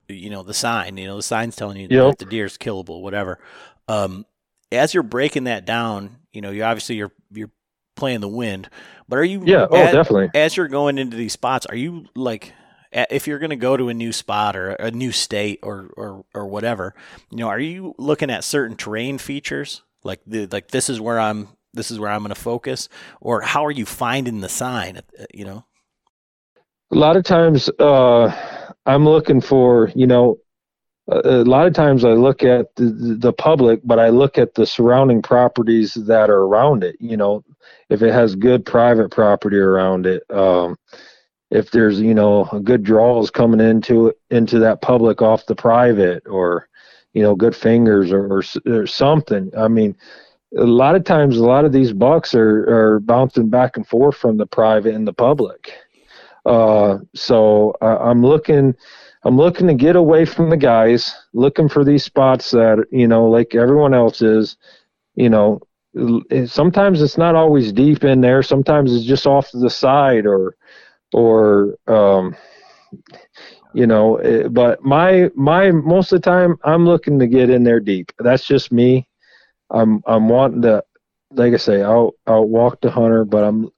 you 0.07 0.29
know 0.29 0.43
the 0.43 0.53
sign, 0.53 0.97
you 0.97 1.05
know 1.07 1.17
the 1.17 1.23
sign's 1.23 1.55
telling 1.55 1.77
you 1.77 1.87
Yep. 1.89 2.17
that 2.17 2.19
the 2.19 2.25
deer's 2.25 2.57
killable, 2.57 3.01
whatever. 3.01 3.39
Um, 3.87 4.25
as 4.71 4.93
you're 4.93 5.03
breaking 5.03 5.43
that 5.43 5.65
down, 5.65 6.17
you 6.31 6.41
know 6.41 6.51
you 6.51 6.63
obviously 6.63 6.95
you're 6.95 7.11
you're 7.22 7.22
playing 8.03 8.21
the 8.21 8.27
wind, 8.43 8.69
but 9.07 9.17
are 9.19 9.23
you 9.23 9.43
yeah. 9.45 9.67
Oh, 9.69 9.75
at- 9.77 9.93
definitely. 9.93 10.29
as 10.33 10.55
you're 10.57 10.67
going 10.67 10.97
into 10.97 11.15
these 11.17 11.33
spots, 11.33 11.65
are 11.65 11.75
you 11.75 12.05
like, 12.15 12.53
if 12.91 13.27
you're 13.27 13.39
going 13.39 13.49
to 13.49 13.55
go 13.69 13.77
to 13.77 13.89
a 13.89 13.93
new 13.93 14.11
spot 14.11 14.55
or 14.55 14.71
a 14.71 14.91
new 14.91 15.11
state 15.11 15.59
or, 15.63 15.89
or, 15.97 16.25
or 16.33 16.47
whatever, 16.47 16.93
you 17.31 17.37
know, 17.37 17.47
are 17.47 17.59
you 17.59 17.93
looking 17.97 18.29
at 18.29 18.43
certain 18.43 18.75
terrain 18.77 19.17
features? 19.17 19.83
Like 20.03 20.21
the, 20.27 20.47
like 20.47 20.67
this 20.69 20.89
is 20.89 20.99
where 20.99 21.19
I'm, 21.19 21.47
this 21.73 21.91
is 21.91 21.99
where 21.99 22.11
I'm 22.11 22.21
going 22.21 22.35
to 22.35 22.39
focus 22.39 22.89
or 23.21 23.41
how 23.41 23.65
are 23.65 23.71
you 23.71 23.85
finding 23.85 24.41
the 24.41 24.49
sign? 24.49 24.97
uh, 24.97 25.25
You 25.33 25.45
know? 25.45 25.65
a 26.91 26.95
lot 26.95 27.17
of 27.17 27.23
times 27.23 27.69
uh 27.79 28.27
i'm 28.85 29.05
looking 29.05 29.41
for 29.41 29.91
you 29.95 30.05
know 30.07 30.37
a, 31.09 31.41
a 31.41 31.45
lot 31.45 31.67
of 31.67 31.73
times 31.73 32.05
i 32.05 32.13
look 32.13 32.43
at 32.43 32.67
the, 32.75 33.17
the 33.19 33.33
public 33.33 33.79
but 33.83 33.99
i 33.99 34.09
look 34.09 34.37
at 34.37 34.53
the 34.55 34.65
surrounding 34.65 35.21
properties 35.21 35.93
that 35.95 36.29
are 36.29 36.43
around 36.43 36.83
it 36.83 36.95
you 36.99 37.17
know 37.17 37.43
if 37.89 38.01
it 38.01 38.11
has 38.11 38.35
good 38.35 38.65
private 38.65 39.11
property 39.11 39.57
around 39.57 40.05
it 40.05 40.23
um 40.31 40.75
if 41.51 41.71
there's 41.71 41.99
you 41.99 42.13
know 42.13 42.45
good 42.63 42.83
draws 42.83 43.29
coming 43.29 43.59
into 43.59 44.13
into 44.29 44.59
that 44.59 44.81
public 44.81 45.21
off 45.21 45.45
the 45.45 45.55
private 45.55 46.23
or 46.27 46.67
you 47.13 47.21
know 47.21 47.35
good 47.35 47.55
fingers 47.55 48.11
or, 48.11 48.25
or, 48.25 48.43
or 48.65 48.87
something 48.87 49.51
i 49.57 49.67
mean 49.67 49.95
a 50.57 50.63
lot 50.63 50.95
of 50.95 51.03
times 51.03 51.37
a 51.37 51.45
lot 51.45 51.65
of 51.65 51.71
these 51.71 51.93
bucks 51.93 52.35
are 52.35 52.69
are 52.69 52.99
bouncing 52.99 53.49
back 53.49 53.77
and 53.77 53.87
forth 53.87 54.15
from 54.15 54.37
the 54.37 54.47
private 54.47 54.93
and 54.93 55.07
the 55.07 55.13
public 55.13 55.73
uh, 56.45 56.97
so 57.15 57.75
I, 57.81 57.95
I'm 57.95 58.21
looking, 58.21 58.75
I'm 59.23 59.37
looking 59.37 59.67
to 59.67 59.73
get 59.73 59.95
away 59.95 60.25
from 60.25 60.49
the 60.49 60.57
guys, 60.57 61.15
looking 61.33 61.69
for 61.69 61.83
these 61.83 62.03
spots 62.03 62.51
that 62.51 62.85
you 62.91 63.07
know, 63.07 63.25
like 63.29 63.55
everyone 63.55 63.93
else 63.93 64.21
is. 64.21 64.57
You 65.15 65.29
know, 65.29 65.61
sometimes 66.45 67.01
it's 67.01 67.17
not 67.17 67.35
always 67.35 67.71
deep 67.71 68.03
in 68.03 68.21
there. 68.21 68.41
Sometimes 68.43 68.93
it's 68.95 69.05
just 69.05 69.27
off 69.27 69.49
to 69.51 69.57
the 69.59 69.69
side 69.69 70.25
or, 70.25 70.55
or 71.13 71.75
um, 71.87 72.35
you 73.73 73.87
know. 73.87 74.17
eh, 74.17 74.47
But 74.47 74.83
my 74.83 75.29
my 75.35 75.71
most 75.71 76.11
of 76.11 76.21
the 76.21 76.29
time, 76.29 76.57
I'm 76.63 76.85
looking 76.85 77.19
to 77.19 77.27
get 77.27 77.49
in 77.49 77.63
there 77.63 77.79
deep. 77.79 78.11
That's 78.19 78.45
just 78.45 78.71
me. 78.71 79.07
I'm 79.71 80.01
I'm 80.05 80.29
wanting 80.29 80.61
to, 80.63 80.83
like 81.31 81.53
I 81.53 81.57
say, 81.57 81.81
I'll 81.81 82.13
I'll 82.27 82.47
walk 82.47 82.81
the 82.81 82.91
hunter, 82.91 83.25
but 83.25 83.43
I'm 83.43 83.69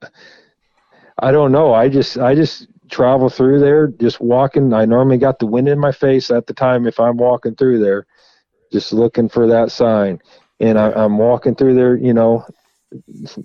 I 1.21 1.31
don't 1.31 1.51
know. 1.51 1.73
I 1.73 1.89
just 1.89 2.17
I 2.17 2.35
just 2.35 2.67
travel 2.89 3.29
through 3.29 3.59
there, 3.59 3.87
just 3.87 4.19
walking. 4.19 4.73
I 4.73 4.85
normally 4.85 5.17
got 5.17 5.39
the 5.39 5.47
wind 5.47 5.67
in 5.67 5.79
my 5.79 5.91
face 5.91 6.29
at 6.31 6.47
the 6.47 6.53
time 6.53 6.85
if 6.87 6.99
I'm 6.99 7.17
walking 7.17 7.55
through 7.55 7.79
there, 7.79 8.05
just 8.71 8.93
looking 8.93 9.29
for 9.29 9.47
that 9.47 9.71
sign. 9.71 10.19
And 10.59 10.79
I, 10.79 10.91
I'm 10.91 11.17
walking 11.17 11.55
through 11.55 11.75
there, 11.75 11.97
you 11.97 12.13
know, 12.13 12.45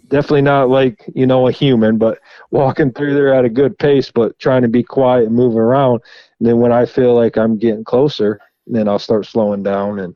definitely 0.08 0.42
not 0.42 0.68
like 0.68 1.04
you 1.14 1.26
know 1.26 1.48
a 1.48 1.52
human, 1.52 1.98
but 1.98 2.18
walking 2.50 2.92
through 2.92 3.14
there 3.14 3.34
at 3.34 3.44
a 3.44 3.48
good 3.50 3.78
pace, 3.78 4.10
but 4.10 4.38
trying 4.38 4.62
to 4.62 4.68
be 4.68 4.82
quiet 4.82 5.26
and 5.26 5.34
moving 5.34 5.58
around. 5.58 6.02
And 6.38 6.48
then 6.48 6.58
when 6.58 6.72
I 6.72 6.86
feel 6.86 7.14
like 7.14 7.36
I'm 7.36 7.58
getting 7.58 7.84
closer, 7.84 8.40
then 8.66 8.88
I'll 8.88 8.98
start 8.98 9.26
slowing 9.26 9.62
down 9.62 10.00
and 10.00 10.14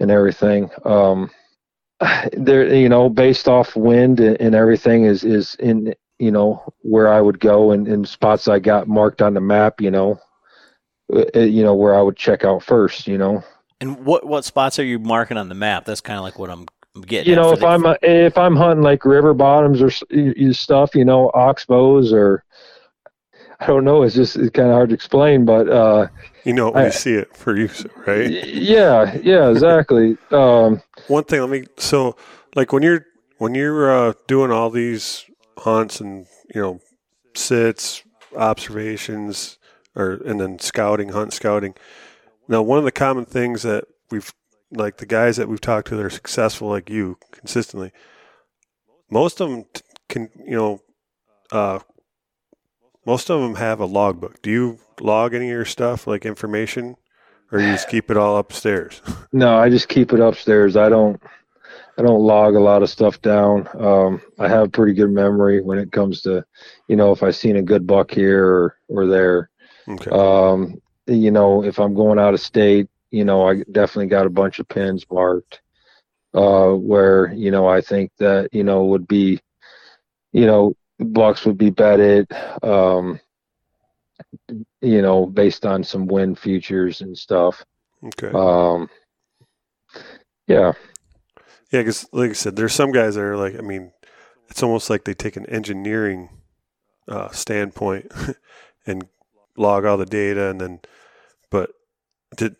and 0.00 0.10
everything. 0.10 0.70
Um, 0.84 1.30
there, 2.32 2.74
you 2.74 2.88
know, 2.88 3.08
based 3.08 3.48
off 3.48 3.76
wind 3.76 4.20
and, 4.20 4.40
and 4.40 4.54
everything 4.54 5.04
is 5.04 5.24
is 5.24 5.54
in 5.56 5.94
you 6.18 6.30
know 6.30 6.62
where 6.82 7.12
I 7.12 7.20
would 7.20 7.40
go 7.40 7.72
and, 7.72 7.88
in 7.88 8.04
spots 8.04 8.48
I 8.48 8.58
got 8.58 8.88
marked 8.88 9.22
on 9.22 9.34
the 9.34 9.40
map. 9.40 9.80
You 9.80 9.90
know, 9.90 10.20
uh, 11.14 11.40
you 11.40 11.62
know 11.62 11.74
where 11.74 11.94
I 11.94 12.02
would 12.02 12.16
check 12.16 12.44
out 12.44 12.62
first. 12.62 13.06
You 13.06 13.18
know, 13.18 13.44
And 13.82 14.06
what, 14.06 14.24
what 14.24 14.44
spots 14.44 14.78
are 14.78 14.84
you 14.84 15.00
marking 15.00 15.36
on 15.36 15.48
the 15.48 15.56
map? 15.56 15.84
That's 15.84 16.00
kind 16.00 16.16
of 16.16 16.22
like 16.22 16.38
what 16.38 16.50
I'm, 16.50 16.66
I'm 16.94 17.02
getting 17.02 17.30
you 17.30 17.34
know, 17.36 17.48
for 17.48 17.54
if 17.54 17.60
the- 17.60 17.66
I'm 17.66 17.84
uh, 17.86 17.94
if 18.02 18.38
I'm 18.38 18.54
hunting 18.54 18.84
like 18.84 19.04
river 19.04 19.34
bottoms 19.34 19.82
or 19.82 19.88
s- 19.88 20.04
y- 20.10 20.32
y- 20.40 20.52
stuff, 20.52 20.94
you 20.94 21.04
know, 21.04 21.32
oxbows 21.34 22.12
or 22.12 22.44
I 23.58 23.66
don't 23.66 23.84
know. 23.84 24.02
It's 24.04 24.14
just 24.14 24.36
it's 24.36 24.50
kind 24.50 24.68
of 24.68 24.74
hard 24.74 24.90
to 24.90 24.94
explain, 24.94 25.44
but 25.44 25.68
uh, 25.68 26.06
You 26.44 26.52
know, 26.52 26.70
we 26.70 26.80
I- 26.82 26.88
see 26.90 27.14
it 27.14 27.36
for 27.36 27.56
you, 27.56 27.68
right? 28.06 28.30
yeah, 28.46 29.16
yeah, 29.22 29.50
exactly. 29.50 30.16
um, 30.30 30.80
One 31.08 31.24
thing, 31.24 31.40
let 31.40 31.50
me. 31.50 31.64
So, 31.76 32.14
like 32.54 32.72
when 32.72 32.84
you're 32.84 33.04
when 33.38 33.54
you're 33.56 33.90
uh, 33.90 34.12
doing 34.28 34.52
all 34.52 34.70
these 34.70 35.24
hunts 35.58 36.00
and 36.00 36.26
you 36.54 36.60
know 36.60 36.80
sits, 37.34 38.04
observations, 38.36 39.58
or 39.96 40.20
and 40.24 40.40
then 40.40 40.58
scouting, 40.60 41.08
hunt 41.10 41.32
scouting. 41.32 41.74
Now, 42.52 42.60
one 42.60 42.76
of 42.76 42.84
the 42.84 42.92
common 42.92 43.24
things 43.24 43.62
that 43.62 43.86
we've 44.10 44.30
like 44.70 44.98
the 44.98 45.06
guys 45.06 45.38
that 45.38 45.48
we've 45.48 45.58
talked 45.58 45.88
to 45.88 45.96
that 45.96 46.04
are 46.04 46.10
successful, 46.10 46.68
like 46.68 46.90
you, 46.90 47.16
consistently. 47.30 47.92
Most 49.10 49.40
of 49.40 49.48
them 49.48 49.64
can, 50.10 50.28
you 50.36 50.54
know, 50.54 50.80
uh, 51.50 51.78
most 53.06 53.30
of 53.30 53.40
them 53.40 53.54
have 53.54 53.80
a 53.80 53.86
logbook. 53.86 54.42
Do 54.42 54.50
you 54.50 54.78
log 55.00 55.32
any 55.32 55.46
of 55.46 55.50
your 55.50 55.64
stuff, 55.64 56.06
like 56.06 56.26
information, 56.26 56.96
or 57.50 57.58
you 57.58 57.72
just 57.72 57.88
keep 57.88 58.10
it 58.10 58.18
all 58.18 58.36
upstairs? 58.36 59.00
no, 59.32 59.56
I 59.56 59.70
just 59.70 59.88
keep 59.88 60.12
it 60.12 60.20
upstairs. 60.20 60.76
I 60.76 60.90
don't 60.90 61.22
I 61.96 62.02
don't 62.02 62.20
log 62.20 62.54
a 62.54 62.60
lot 62.60 62.82
of 62.82 62.90
stuff 62.90 63.22
down. 63.22 63.66
Um, 63.78 64.20
I 64.38 64.46
have 64.48 64.72
pretty 64.72 64.92
good 64.92 65.10
memory 65.10 65.62
when 65.62 65.78
it 65.78 65.90
comes 65.90 66.20
to, 66.22 66.44
you 66.86 66.96
know, 66.96 67.12
if 67.12 67.22
I 67.22 67.30
seen 67.30 67.56
a 67.56 67.62
good 67.62 67.86
buck 67.86 68.10
here 68.10 68.46
or, 68.46 68.76
or 68.88 69.06
there. 69.06 69.48
Okay. 69.88 70.10
Um, 70.10 70.81
you 71.06 71.30
know, 71.30 71.64
if 71.64 71.78
I'm 71.78 71.94
going 71.94 72.18
out 72.18 72.34
of 72.34 72.40
state, 72.40 72.88
you 73.10 73.24
know, 73.24 73.48
I 73.48 73.62
definitely 73.70 74.06
got 74.06 74.26
a 74.26 74.30
bunch 74.30 74.58
of 74.58 74.68
pins 74.68 75.04
marked 75.10 75.60
uh, 76.34 76.70
where, 76.70 77.32
you 77.32 77.50
know, 77.50 77.66
I 77.66 77.80
think 77.80 78.10
that, 78.18 78.48
you 78.52 78.64
know, 78.64 78.84
would 78.84 79.06
be, 79.06 79.40
you 80.32 80.46
know, 80.46 80.74
bucks 80.98 81.44
would 81.44 81.58
be 81.58 81.70
betted, 81.70 82.26
um, 82.62 83.20
you 84.80 85.02
know, 85.02 85.26
based 85.26 85.66
on 85.66 85.84
some 85.84 86.06
wind 86.06 86.38
futures 86.38 87.00
and 87.00 87.16
stuff. 87.16 87.64
Okay. 88.04 88.30
Um, 88.34 88.88
yeah. 90.46 90.72
Yeah, 91.70 91.80
because 91.80 92.06
like 92.12 92.30
I 92.30 92.34
said, 92.34 92.56
there's 92.56 92.74
some 92.74 92.92
guys 92.92 93.14
that 93.14 93.22
are 93.22 93.36
like, 93.36 93.56
I 93.56 93.62
mean, 93.62 93.92
it's 94.48 94.62
almost 94.62 94.90
like 94.90 95.04
they 95.04 95.14
take 95.14 95.36
an 95.36 95.46
engineering 95.46 96.28
uh, 97.08 97.30
standpoint 97.30 98.12
and 98.86 99.06
log 99.56 99.84
all 99.84 99.96
the 99.96 100.06
data, 100.06 100.50
and 100.50 100.60
then, 100.60 100.80
did, 102.36 102.56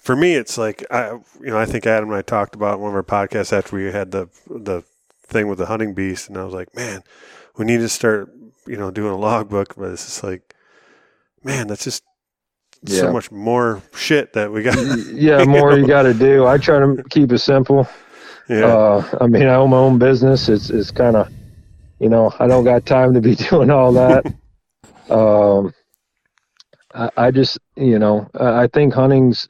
for 0.00 0.16
me, 0.16 0.34
it's 0.34 0.58
like 0.58 0.84
I, 0.90 1.12
you 1.40 1.46
know, 1.46 1.58
I 1.58 1.64
think 1.66 1.86
Adam 1.86 2.08
and 2.10 2.18
I 2.18 2.22
talked 2.22 2.54
about 2.54 2.80
one 2.80 2.90
of 2.90 2.94
our 2.96 3.02
podcasts 3.02 3.52
after 3.52 3.76
we 3.76 3.84
had 3.92 4.10
the 4.10 4.28
the 4.48 4.82
thing 5.26 5.48
with 5.48 5.58
the 5.58 5.66
hunting 5.66 5.94
beast, 5.94 6.28
and 6.28 6.36
I 6.38 6.44
was 6.44 6.54
like, 6.54 6.74
man, 6.76 7.02
we 7.56 7.64
need 7.64 7.78
to 7.78 7.88
start, 7.88 8.30
you 8.66 8.76
know, 8.76 8.90
doing 8.90 9.12
a 9.12 9.16
logbook, 9.16 9.74
but 9.76 9.90
it's 9.92 10.04
just 10.04 10.22
like, 10.24 10.54
man, 11.42 11.66
that's 11.68 11.84
just 11.84 12.02
Yeah. 12.82 13.00
so 13.00 13.12
much 13.12 13.30
more 13.32 13.82
shit 13.94 14.34
that 14.34 14.52
we 14.52 14.62
got. 14.62 14.76
yeah, 15.14 15.44
more 15.46 15.76
you 15.78 15.86
got 15.86 16.02
to 16.02 16.14
do. 16.14 16.46
I 16.46 16.58
try 16.58 16.78
to 16.80 17.02
keep 17.10 17.32
it 17.32 17.38
simple. 17.38 17.88
yeah, 18.48 18.66
Uh, 18.66 19.18
I 19.20 19.26
mean, 19.26 19.46
I 19.46 19.54
own 19.54 19.70
my 19.70 19.78
own 19.78 19.98
business. 19.98 20.48
It's 20.50 20.68
it's 20.70 20.90
kind 20.90 21.16
of, 21.16 21.28
you 21.98 22.08
know, 22.10 22.32
I 22.38 22.46
don't 22.46 22.64
got 22.64 22.84
time 22.84 23.14
to 23.14 23.20
be 23.22 23.34
doing 23.50 23.70
all 23.70 23.92
that. 23.94 24.26
um, 25.10 25.72
I, 26.94 27.10
I 27.16 27.30
just, 27.30 27.58
you 27.76 27.98
know, 27.98 28.28
I 28.38 28.68
think 28.68 28.94
hunting's 28.94 29.48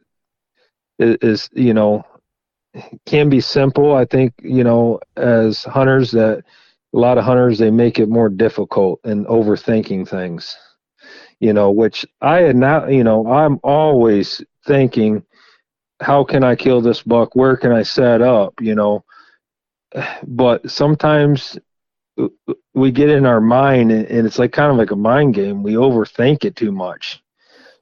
is, 0.99 1.17
is, 1.23 1.51
you 1.53 1.75
know, 1.75 2.05
can 3.07 3.29
be 3.29 3.41
simple. 3.41 3.95
I 3.95 4.05
think, 4.05 4.35
you 4.43 4.65
know, 4.65 5.01
as 5.17 5.65
hunters 5.65 6.11
that 6.13 6.43
a 6.95 6.99
lot 6.99 7.19
of 7.19 7.25
hunters 7.25 7.59
they 7.59 7.71
make 7.71 7.99
it 7.99 8.09
more 8.09 8.29
difficult 8.29 9.01
and 9.05 9.27
overthinking 9.27 10.09
things. 10.09 10.57
You 11.41 11.53
know, 11.53 11.71
which 11.71 12.07
I 12.23 12.41
had 12.41 12.57
not, 12.57 12.91
you 12.91 13.05
know, 13.05 13.27
I'm 13.27 13.61
always 13.63 14.43
thinking 14.67 15.25
how 16.01 16.25
can 16.25 16.43
I 16.43 16.57
kill 16.57 16.81
this 16.81 17.03
buck? 17.03 17.35
Where 17.37 17.57
can 17.57 17.73
I 17.73 17.83
set 17.83 18.23
up? 18.23 18.55
You 18.61 18.75
know, 18.75 19.05
but 20.27 20.71
sometimes 20.71 21.59
we 22.75 22.91
get 22.93 23.11
in 23.11 23.27
our 23.27 23.41
mind 23.41 23.91
and 23.91 24.27
it's 24.27 24.39
like 24.39 24.53
kind 24.53 24.71
of 24.71 24.77
like 24.77 24.91
a 24.91 24.97
mind 24.97 25.35
game. 25.35 25.63
We 25.63 25.75
overthink 25.75 26.45
it 26.45 26.57
too 26.57 26.73
much. 26.73 27.24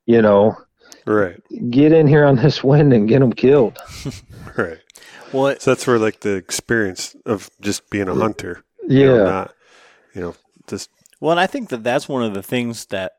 You 0.06 0.20
know, 0.22 0.56
right, 1.06 1.40
get 1.70 1.92
in 1.92 2.06
here 2.06 2.24
on 2.24 2.36
this 2.36 2.62
wind 2.64 2.92
and 2.92 3.08
get 3.08 3.20
them 3.20 3.32
killed. 3.32 3.78
right. 4.56 4.78
well, 5.32 5.54
So 5.60 5.70
that's 5.72 5.86
where 5.86 5.98
like 5.98 6.20
the 6.20 6.34
experience 6.34 7.14
of 7.24 7.48
just 7.60 7.88
being 7.90 8.08
a 8.08 8.14
hunter. 8.14 8.64
you 8.88 9.00
Yeah. 9.06 9.16
know, 9.18 9.24
not 9.24 9.54
you 10.14 10.20
know 10.22 10.34
just 10.66 10.90
Well, 11.20 11.30
and 11.32 11.40
I 11.40 11.46
think 11.46 11.68
that 11.70 11.84
that's 11.84 12.08
one 12.08 12.22
of 12.24 12.34
the 12.34 12.42
things 12.42 12.86
that, 12.86 13.12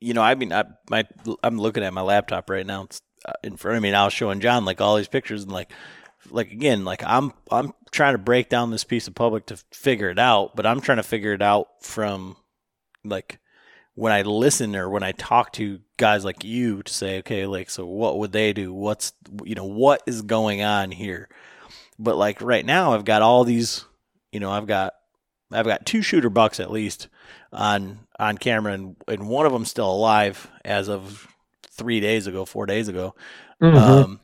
you 0.00 0.12
know, 0.14 0.22
I 0.22 0.34
mean, 0.34 0.52
I, 0.52 0.64
my, 0.90 1.04
I'm 1.42 1.58
looking 1.58 1.82
at 1.82 1.94
my 1.94 2.02
laptop 2.02 2.50
right 2.50 2.66
now. 2.66 2.82
It's 2.84 3.00
uh, 3.24 3.32
in 3.42 3.56
front 3.56 3.78
of 3.78 3.82
me, 3.82 3.88
and 3.88 3.96
I 3.96 4.04
was 4.04 4.12
showing 4.12 4.40
John 4.40 4.66
like 4.66 4.80
all 4.82 4.96
these 4.96 5.08
pictures, 5.08 5.42
and 5.44 5.52
like, 5.52 5.72
like 6.30 6.52
again, 6.52 6.84
like 6.84 7.02
I'm, 7.02 7.32
I'm 7.50 7.72
trying 7.90 8.12
to 8.12 8.18
break 8.18 8.50
down 8.50 8.70
this 8.70 8.84
piece 8.84 9.08
of 9.08 9.14
public 9.14 9.46
to 9.46 9.56
figure 9.72 10.10
it 10.10 10.18
out, 10.18 10.54
but 10.54 10.66
I'm 10.66 10.82
trying 10.82 10.98
to 10.98 11.02
figure 11.02 11.32
it 11.32 11.40
out 11.42 11.68
from, 11.80 12.36
like, 13.04 13.38
when 13.94 14.12
I 14.12 14.22
listen 14.22 14.74
or 14.74 14.88
when 14.90 15.02
I 15.02 15.12
talk 15.12 15.52
to 15.52 15.80
guys 15.96 16.24
like 16.24 16.42
you 16.44 16.82
to 16.82 16.92
say, 16.92 17.18
okay, 17.18 17.46
like, 17.46 17.70
so 17.70 17.86
what 17.86 18.18
would 18.18 18.32
they 18.32 18.52
do? 18.52 18.72
What's, 18.72 19.12
you 19.44 19.54
know, 19.54 19.64
what 19.64 20.02
is 20.06 20.22
going 20.22 20.62
on 20.62 20.90
here? 20.90 21.28
But 21.98 22.16
like 22.16 22.42
right 22.42 22.66
now, 22.66 22.94
I've 22.94 23.04
got 23.04 23.22
all 23.22 23.44
these, 23.44 23.84
you 24.32 24.40
know, 24.40 24.50
I've 24.50 24.66
got 24.66 24.94
I've 25.52 25.66
got 25.66 25.86
two 25.86 26.02
shooter 26.02 26.30
bucks 26.30 26.58
at 26.58 26.72
least 26.72 27.06
on 27.52 28.00
on 28.18 28.38
camera, 28.38 28.72
and, 28.72 28.96
and 29.06 29.28
one 29.28 29.46
of 29.46 29.52
them 29.52 29.64
still 29.64 29.90
alive 29.90 30.50
as 30.64 30.88
of 30.88 31.28
three 31.70 32.00
days 32.00 32.26
ago, 32.26 32.44
four 32.44 32.66
days 32.66 32.88
ago. 32.88 33.14
Mhm. 33.62 33.76
Um, 33.76 34.20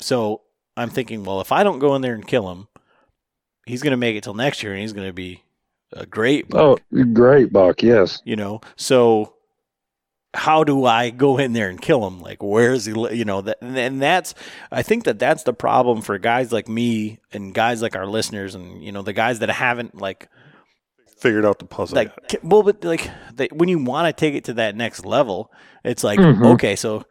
so 0.00 0.42
I'm 0.76 0.90
thinking, 0.90 1.22
well, 1.22 1.40
if 1.40 1.52
I 1.52 1.62
don't 1.62 1.78
go 1.78 1.94
in 1.94 2.02
there 2.02 2.14
and 2.14 2.26
kill 2.26 2.50
him, 2.50 2.66
he's 3.64 3.82
going 3.82 3.92
to 3.92 3.96
make 3.96 4.16
it 4.16 4.24
till 4.24 4.34
next 4.34 4.64
year, 4.64 4.72
and 4.72 4.80
he's 4.80 4.92
going 4.92 5.06
to 5.06 5.12
be 5.12 5.43
a 5.94 6.06
great 6.06 6.48
buck. 6.48 6.80
oh, 6.92 7.04
great 7.12 7.52
buck. 7.52 7.82
Yes. 7.82 8.20
You 8.24 8.36
know, 8.36 8.60
so 8.76 9.34
how 10.34 10.64
do 10.64 10.84
I 10.84 11.10
go 11.10 11.38
in 11.38 11.52
there 11.52 11.68
and 11.68 11.80
kill 11.80 12.04
him? 12.06 12.20
Like, 12.20 12.42
where 12.42 12.72
is 12.72 12.86
he? 12.86 12.92
You 13.16 13.24
know, 13.24 13.40
that, 13.42 13.58
and- 13.60 13.78
and 13.78 14.02
that's, 14.02 14.34
I 14.72 14.82
think 14.82 15.04
that 15.04 15.18
that's 15.20 15.44
the 15.44 15.52
problem 15.54 16.02
for 16.02 16.18
guys 16.18 16.50
like 16.52 16.68
me 16.68 17.20
and 17.32 17.54
guys 17.54 17.80
like 17.82 17.94
our 17.94 18.06
listeners, 18.06 18.54
and 18.56 18.82
you 18.82 18.90
know, 18.90 19.02
the 19.02 19.12
guys 19.12 19.38
that 19.38 19.48
haven't 19.50 20.00
like 20.00 20.28
figured 21.18 21.44
out 21.46 21.58
the 21.60 21.64
puzzle. 21.64 21.94
like 21.96 22.12
yet. 22.32 22.44
well 22.44 22.62
but 22.64 22.84
like 22.84 23.08
they, 23.34 23.46
when 23.52 23.68
you 23.68 23.78
want 23.82 24.06
to 24.08 24.12
take 24.20 24.34
it 24.34 24.44
to 24.44 24.52
that 24.52 24.76
next 24.76 25.06
level 25.06 25.50
it's 25.84 26.04
like 26.04 26.18
Mhm. 26.18 26.44
okay 26.54 26.76
so 26.76 27.04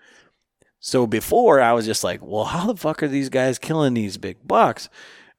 so 0.80 1.08
before 1.08 1.60
i 1.62 1.72
was 1.72 1.86
just 1.86 2.04
like 2.04 2.20
well 2.22 2.44
how 2.44 2.68
the 2.68 2.76
fuck 2.76 3.02
are 3.02 3.08
these 3.08 3.30
guys 3.30 3.58
killing 3.58 3.96
these 3.96 4.18
big 4.18 4.38
bucks 4.46 4.88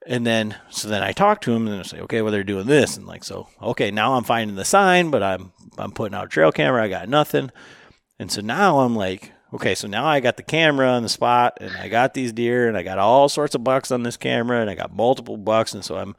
and 0.07 0.27
then 0.27 0.57
so 0.71 0.89
then 0.89 1.03
i 1.03 1.13
talk 1.13 1.41
to 1.41 1.53
them 1.53 1.67
and 1.67 1.79
they 1.79 1.83
say 1.83 2.01
okay 2.01 2.23
well 2.23 2.33
they're 2.33 2.45
doing 2.45 2.67
this 2.67 2.97
and 2.97 3.07
like 3.07 3.25
so 3.25 3.49
okay 3.63 3.91
now 3.91 4.15
i'm 4.15 4.25
finding 4.25 4.57
the 4.57 4.65
sign 4.65 5.11
but 5.11 5.23
i'm 5.23 5.53
i'm 5.79 5.93
putting 5.93 6.15
out 6.15 6.27
a 6.27 6.29
trail 6.29 6.53
camera 6.53 6.83
i 6.83 6.89
got 6.89 7.09
nothing 7.09 7.51
and 8.19 8.31
so 8.31 8.41
now 8.41 8.81
i'm 8.81 8.95
like 8.95 9.33
okay 9.53 9.75
so 9.75 9.87
now 9.89 10.05
i 10.05 10.21
got 10.21 10.37
the 10.37 10.43
camera 10.43 10.89
on 10.89 11.03
the 11.03 11.09
spot 11.09 11.57
and 11.61 11.75
i 11.77 11.89
got 11.89 12.15
these 12.15 12.33
deer 12.33 12.69
and 12.69 12.77
i 12.77 12.83
got 12.83 12.99
all 12.99 13.29
sorts 13.29 13.55
of 13.55 13.65
bucks 13.65 13.91
on 13.91 14.03
this 14.03 14.17
camera 14.17 14.61
and 14.61 14.69
i 14.71 14.75
got 14.75 14.95
multiple 14.95 15.37
bucks 15.37 15.73
and 15.75 15.85
so 15.85 15.97
i'm 15.97 16.15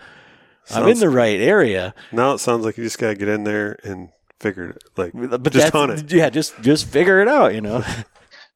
i'm 0.72 0.88
in 0.88 1.00
the 1.00 1.10
right 1.10 1.40
area 1.40 1.94
now 2.12 2.34
it 2.34 2.40
sounds 2.40 2.66
like 2.66 2.78
you 2.78 2.84
just 2.84 2.98
gotta 2.98 3.16
get 3.16 3.28
in 3.28 3.44
there 3.44 3.78
and 3.84 4.10
figure 4.40 4.70
it. 4.72 4.84
Like 4.98 5.12
but 5.14 5.44
just 5.54 5.54
that's- 5.54 5.72
hunt 5.72 5.92
it. 5.92 6.12
Yeah, 6.12 6.30
just 6.30 6.60
just 6.62 6.88
figure 6.88 7.22
it 7.22 7.28
out. 7.28 7.54
You 7.56 7.62
know. 7.62 7.84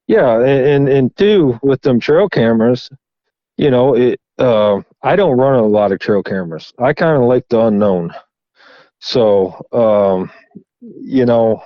Yeah, 0.08 0.40
and 0.40 0.66
and, 0.66 0.90
and 0.90 1.18
two 1.18 1.60
with 1.62 1.84
them 1.84 2.00
trail 2.00 2.28
cameras, 2.30 2.90
you 3.58 3.70
know, 3.70 3.94
it. 3.96 4.20
Uh, 4.40 4.82
I 5.04 5.16
don't 5.16 5.38
run 5.38 5.60
a 5.60 5.66
lot 5.66 5.92
of 5.92 6.00
trail 6.00 6.24
cameras. 6.24 6.74
I 6.80 6.94
kind 6.94 7.22
of 7.22 7.28
like 7.28 7.48
the 7.50 7.60
unknown. 7.66 8.14
So, 9.00 9.66
um, 9.72 10.32
you 10.82 11.26
know, 11.26 11.64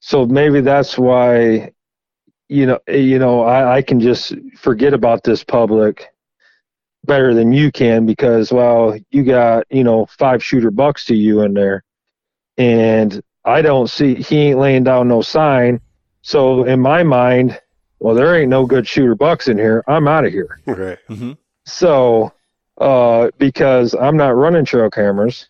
so 0.00 0.26
maybe 0.26 0.60
that's 0.60 0.98
why, 0.98 1.72
you 2.48 2.66
know, 2.66 2.78
you 2.88 3.18
know, 3.18 3.42
I, 3.42 3.76
I 3.76 3.82
can 3.82 3.98
just 3.98 4.34
forget 4.58 4.92
about 4.94 5.24
this 5.24 5.42
public 5.42 6.12
better 7.04 7.34
than 7.34 7.52
you 7.52 7.72
can 7.72 8.06
because 8.06 8.52
well, 8.52 8.96
you 9.10 9.24
got 9.24 9.64
you 9.70 9.84
know 9.84 10.06
five 10.06 10.42
shooter 10.42 10.70
bucks 10.70 11.04
to 11.06 11.14
you 11.14 11.42
in 11.42 11.54
there, 11.54 11.84
and 12.58 13.22
I 13.44 13.62
don't 13.62 13.88
see 13.88 14.14
he 14.14 14.38
ain't 14.38 14.58
laying 14.58 14.84
down 14.84 15.08
no 15.08 15.22
sign. 15.22 15.80
So 16.22 16.64
in 16.64 16.80
my 16.80 17.02
mind, 17.02 17.60
well, 17.98 18.14
there 18.14 18.36
ain't 18.36 18.50
no 18.50 18.66
good 18.66 18.86
shooter 18.86 19.14
bucks 19.14 19.48
in 19.48 19.58
here. 19.58 19.82
I'm 19.88 20.06
out 20.08 20.24
of 20.24 20.32
here. 20.32 20.58
Right. 20.66 20.98
hmm 21.08 21.32
So, 21.64 22.32
uh, 22.78 23.30
because 23.38 23.94
I'm 23.94 24.16
not 24.16 24.36
running 24.36 24.64
trail 24.64 24.90
cameras. 24.90 25.48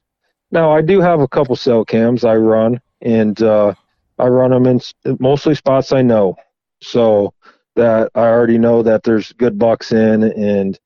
Now 0.51 0.71
I 0.71 0.83
do 0.83 1.01
have 1.01 1.21
a 1.21 1.29
couple 1.29 1.57
cell 1.57 1.85
cams 1.85 2.25
I 2.25 2.37
run, 2.37 2.81
and 3.01 3.41
uh, 3.43 3.75
I 4.19 4.27
run 4.27 4.51
them 4.51 4.67
in 4.67 4.81
mostly 5.19 5.55
spots 5.55 5.93
I 5.93 6.03
know, 6.03 6.37
so 6.83 7.33
that 7.75 8.11
I 8.15 8.27
already 8.27 8.59
know 8.59 8.83
that 8.83 9.03
there's 9.03 9.33
good 9.33 9.59
bucks 9.59 9.93
in, 9.93 10.25
and 10.25 10.79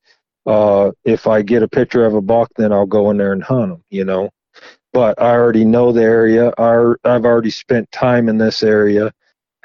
uh, 0.47 0.93
if 1.05 1.27
I 1.27 1.43
get 1.43 1.65
a 1.65 1.69
picture 1.69 2.07
of 2.07 2.15
a 2.15 2.21
buck, 2.21 2.51
then 2.57 2.73
I'll 2.73 2.87
go 2.87 3.11
in 3.11 3.17
there 3.17 3.33
and 3.33 3.43
hunt 3.43 3.73
them, 3.73 3.85
you 3.91 4.05
know. 4.05 4.31
But 4.93 5.21
I 5.21 5.33
already 5.33 5.65
know 5.65 5.91
the 5.93 6.03
area. 6.03 6.53
I, 6.57 6.95
I've 7.05 7.25
already 7.25 7.51
spent 7.51 7.91
time 7.91 8.29
in 8.29 8.39
this 8.39 8.63
area, 8.63 9.13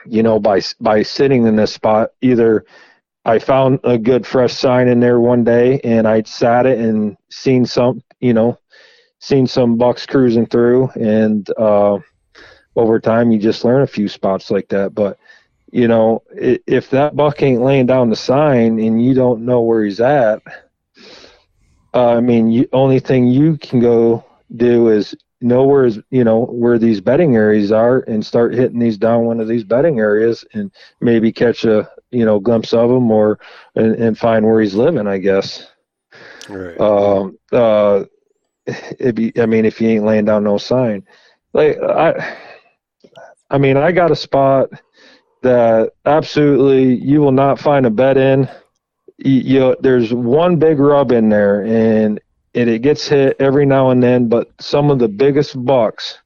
you 0.05 0.23
know, 0.23 0.39
by 0.39 0.61
by 0.79 1.03
sitting 1.03 1.45
in 1.45 1.55
this 1.55 1.73
spot. 1.73 2.09
Either 2.21 2.65
I 3.23 3.39
found 3.39 3.80
a 3.84 3.98
good 3.98 4.26
fresh 4.26 4.53
sign 4.53 4.88
in 4.88 4.99
there 4.99 5.19
one 5.19 5.43
day, 5.43 5.80
and 5.84 6.07
I 6.07 6.23
sat 6.23 6.65
it 6.65 6.80
and 6.80 7.18
seen 7.30 7.65
some, 7.65 8.03
you 8.19 8.34
know, 8.34 8.57
seen 9.19 9.45
some 9.45 9.77
bucks 9.77 10.06
cruising 10.06 10.48
through, 10.48 10.89
and 10.95 11.48
uh, 11.57 11.99
over 12.76 12.99
time 12.99 13.31
you 13.31 13.38
just 13.38 13.64
learn 13.64 13.84
a 13.84 13.88
few 13.88 14.07
spots 14.07 14.49
like 14.49 14.68
that. 14.69 14.95
But 14.95 15.19
you 15.72 15.88
know, 15.88 16.23
if 16.35 16.89
that 16.89 17.15
buck 17.15 17.41
ain't 17.41 17.61
laying 17.61 17.85
down 17.85 18.10
the 18.10 18.15
sign 18.15 18.80
and 18.80 19.03
you 19.03 19.14
don't 19.14 19.45
know 19.45 19.61
where 19.61 19.84
he's 19.84 20.02
at, 20.02 20.41
uh, 21.93 22.15
I 22.15 22.19
mean, 22.19 22.52
you, 22.52 22.68
only 22.73 22.99
thing 22.99 23.27
you 23.27 23.57
can 23.57 23.80
go 23.80 24.26
do 24.56 24.89
is 24.89 25.15
know 25.39 25.64
where 25.64 25.85
is 25.85 25.99
you 26.11 26.23
know 26.23 26.45
where 26.45 26.77
these 26.77 27.02
bedding 27.02 27.35
areas 27.35 27.72
are 27.72 27.99
and 28.02 28.23
start 28.23 28.53
hitting 28.53 28.80
these 28.80 28.98
down 28.98 29.26
one 29.26 29.39
of 29.39 29.48
these 29.48 29.64
bedding 29.64 29.99
areas 29.99 30.45
and 30.53 30.72
maybe 30.99 31.31
catch 31.31 31.65
a 31.65 31.89
you 32.11 32.25
know 32.25 32.39
glimpse 32.39 32.73
of 32.73 32.89
him 32.89 33.09
or 33.11 33.39
and, 33.75 33.95
and 33.95 34.17
find 34.17 34.45
where 34.45 34.61
he's 34.61 34.75
living. 34.75 35.07
I 35.07 35.17
guess. 35.17 35.67
Right. 36.49 36.79
Um. 36.79 37.38
Uh. 37.51 38.05
If 38.67 39.17
you, 39.17 39.31
I 39.38 39.47
mean, 39.47 39.65
if 39.65 39.81
you 39.81 39.89
ain't 39.89 40.05
laying 40.05 40.25
down 40.25 40.43
no 40.43 40.57
sign, 40.59 41.03
like 41.51 41.81
I, 41.81 42.38
I 43.49 43.57
mean, 43.57 43.75
I 43.75 43.91
got 43.91 44.11
a 44.11 44.15
spot 44.15 44.69
that 45.41 45.93
absolutely 46.05 46.95
you 47.03 47.21
will 47.21 47.31
not 47.31 47.59
find 47.59 47.85
a 47.88 47.89
bed 47.89 48.17
in 48.17 48.47
you, 49.23 49.31
you 49.31 49.75
there's 49.79 50.13
one 50.13 50.57
big 50.57 50.79
rub 50.79 51.11
in 51.11 51.29
there 51.29 51.63
and 51.65 52.19
and 52.53 52.69
it 52.69 52.79
gets 52.79 53.07
hit 53.07 53.35
every 53.39 53.65
now 53.65 53.89
and 53.89 54.01
then 54.01 54.27
but 54.27 54.49
some 54.59 54.89
of 54.89 54.99
the 54.99 55.07
biggest 55.07 55.63
bucks 55.65 56.19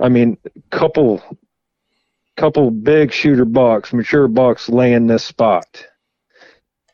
i 0.00 0.08
mean 0.08 0.36
couple 0.70 1.22
couple 2.42 2.72
big 2.72 3.12
shooter 3.12 3.44
bucks 3.44 3.92
mature 3.92 4.26
bucks 4.26 4.68
lay 4.68 4.94
in 4.94 5.06
this 5.06 5.22
spot. 5.22 5.86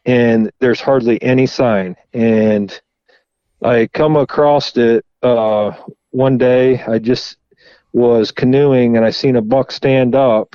And 0.04 0.52
there's 0.58 0.78
hardly 0.78 1.22
any 1.22 1.46
sign. 1.46 1.96
And 2.12 2.78
i 3.62 3.86
come 3.94 4.16
across 4.16 4.76
it 4.76 5.06
uh, 5.22 5.72
one 6.10 6.36
day 6.36 6.80
i 6.82 6.98
just 6.98 7.38
was 7.94 8.30
canoeing 8.30 8.96
and 8.96 9.06
i 9.06 9.10
seen 9.10 9.36
a 9.36 9.42
buck 9.42 9.72
stand 9.72 10.14
up 10.14 10.54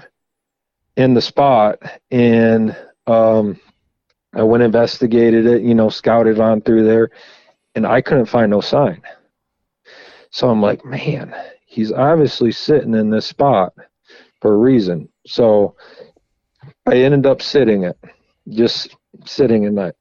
in 0.95 1.15
the 1.15 1.21
spot 1.21 1.79
and 2.11 2.77
um, 3.07 3.59
I 4.35 4.43
went 4.43 4.63
investigated 4.63 5.47
it, 5.47 5.63
you 5.63 5.73
know, 5.73 5.89
scouted 5.89 6.39
on 6.39 6.61
through 6.61 6.85
there, 6.85 7.09
and 7.75 7.85
I 7.85 7.99
couldn't 8.01 8.27
find 8.27 8.49
no 8.49 8.61
sign. 8.61 9.01
So 10.29 10.49
I'm 10.49 10.61
like, 10.61 10.85
man, 10.85 11.35
he's 11.65 11.91
obviously 11.91 12.51
sitting 12.51 12.93
in 12.93 13.09
this 13.09 13.25
spot 13.25 13.73
for 14.43 14.53
a 14.53 14.57
reason. 14.57 15.07
So 15.25 15.75
I 16.85 16.97
ended 16.97 17.25
up 17.25 17.41
sitting 17.41 17.85
it, 17.85 17.97
just 18.49 18.93
sitting 19.25 19.63
in 19.63 19.75
that, 19.75 19.95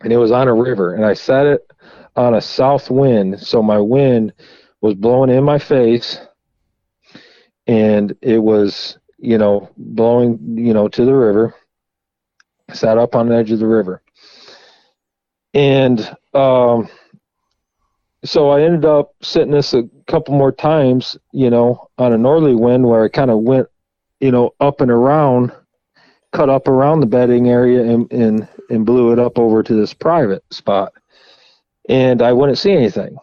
and 0.00 0.10
it 0.10 0.16
was 0.16 0.32
on 0.32 0.48
a 0.48 0.54
river, 0.54 0.94
and 0.94 1.04
I 1.04 1.12
sat 1.12 1.44
it 1.44 1.70
on 2.16 2.34
a 2.34 2.40
south 2.40 2.90
wind, 2.90 3.38
so 3.38 3.62
my 3.62 3.78
wind 3.78 4.32
was 4.80 4.94
blowing 4.94 5.28
in 5.28 5.44
my 5.44 5.58
face, 5.58 6.18
and 7.66 8.16
it 8.22 8.38
was, 8.38 8.98
you 9.18 9.36
know, 9.36 9.68
blowing, 9.76 10.38
you 10.56 10.72
know, 10.72 10.88
to 10.88 11.04
the 11.04 11.14
river 11.14 11.54
sat 12.72 12.96
up 12.96 13.14
on 13.14 13.28
the 13.28 13.36
edge 13.36 13.50
of 13.50 13.58
the 13.58 13.66
river. 13.66 14.02
And 15.52 16.00
um, 16.32 16.88
so 18.24 18.50
I 18.50 18.62
ended 18.62 18.84
up 18.84 19.12
sitting 19.22 19.52
this 19.52 19.74
a 19.74 19.84
couple 20.06 20.34
more 20.34 20.52
times, 20.52 21.16
you 21.32 21.50
know, 21.50 21.88
on 21.98 22.12
a 22.12 22.18
northerly 22.18 22.54
wind 22.54 22.84
where 22.86 23.04
I 23.04 23.08
kind 23.08 23.30
of 23.30 23.40
went, 23.40 23.68
you 24.20 24.30
know, 24.30 24.54
up 24.60 24.80
and 24.80 24.90
around, 24.90 25.52
cut 26.32 26.48
up 26.48 26.66
around 26.66 27.00
the 27.00 27.06
bedding 27.06 27.48
area 27.48 27.82
and, 27.82 28.10
and, 28.12 28.48
and 28.70 28.86
blew 28.86 29.12
it 29.12 29.18
up 29.18 29.38
over 29.38 29.62
to 29.62 29.74
this 29.74 29.92
private 29.92 30.42
spot. 30.50 30.92
And 31.88 32.22
I 32.22 32.32
wouldn't 32.32 32.58
see 32.58 32.72
anything. 32.72 33.16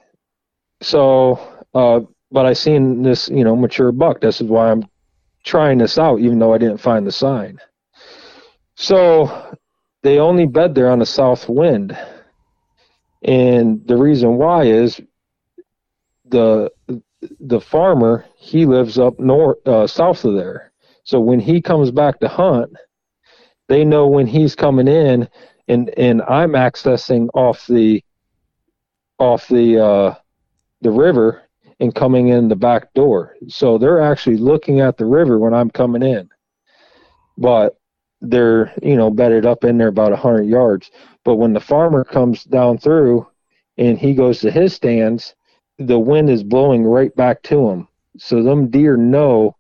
So, 0.82 1.40
uh, 1.74 2.02
but 2.32 2.46
I 2.46 2.54
seen 2.54 3.02
this, 3.02 3.28
you 3.28 3.44
know, 3.44 3.56
mature 3.56 3.92
buck. 3.92 4.22
This 4.22 4.40
is 4.40 4.48
why 4.48 4.72
I'm 4.72 4.88
trying 5.44 5.80
this 5.80 5.98
out, 5.98 6.20
even 6.20 6.38
though 6.38 6.54
I 6.54 6.60
didn't 6.60 6.78
find 6.78 7.06
the 7.06 7.12
sign. 7.12 7.60
So 8.76 9.56
they 10.04 10.20
only 10.20 10.46
bed 10.46 10.76
there 10.76 10.92
on 10.92 11.00
the 11.00 11.06
south 11.06 11.50
wind. 11.50 11.98
And 13.24 13.86
the 13.86 13.98
reason 13.98 14.38
why 14.38 14.64
is 14.64 15.00
the 16.26 16.72
the 17.40 17.62
farmer 17.62 18.26
he 18.36 18.66
lives 18.66 18.98
up 18.98 19.20
north 19.20 19.66
uh, 19.68 19.86
south 19.86 20.26
of 20.26 20.34
there. 20.34 20.72
So 21.04 21.20
when 21.20 21.40
he 21.40 21.62
comes 21.62 21.92
back 21.92 22.20
to 22.20 22.28
hunt, 22.28 22.74
they 23.68 23.86
know 23.86 24.08
when 24.08 24.28
he's 24.28 24.56
coming 24.56 24.88
in 24.88 25.30
and 25.68 25.90
and 25.98 26.22
I'm 26.24 26.52
accessing 26.52 27.30
off 27.34 27.68
the 27.68 28.04
off 29.20 29.48
the 29.48 29.80
uh, 29.80 30.16
the 30.82 30.92
river 30.92 31.44
and 31.80 31.94
coming 31.94 32.30
in 32.30 32.48
the 32.48 32.56
back 32.56 32.94
door. 32.94 33.36
So 33.48 33.78
they're 33.78 34.02
actually 34.02 34.38
looking 34.38 34.82
at 34.82 34.98
the 34.98 35.06
river 35.06 35.40
when 35.40 35.54
I'm 35.54 35.70
coming 35.70 36.04
in. 36.04 36.30
But 37.38 37.78
they're 38.22 38.72
you 38.82 38.96
know 38.96 39.10
bedded 39.10 39.46
up 39.46 39.64
in 39.64 39.78
there 39.78 39.88
about 39.88 40.14
a 40.14 40.18
hundred 40.18 40.44
yards. 40.44 40.92
But 41.24 41.36
when 41.36 41.54
the 41.54 41.60
farmer 41.60 42.04
comes 42.04 42.44
down 42.44 42.78
through 42.78 43.28
and 43.78 43.98
he 43.98 44.14
goes 44.14 44.40
to 44.40 44.52
his 44.52 44.74
stands, 44.74 45.36
the 45.78 46.00
wind 46.00 46.30
is 46.30 46.44
blowing 46.44 46.84
right 46.84 47.16
back 47.16 47.42
to 47.44 47.70
him. 47.70 47.88
So 48.18 48.44
them 48.44 48.70
deer 48.70 48.98
know 48.98 49.56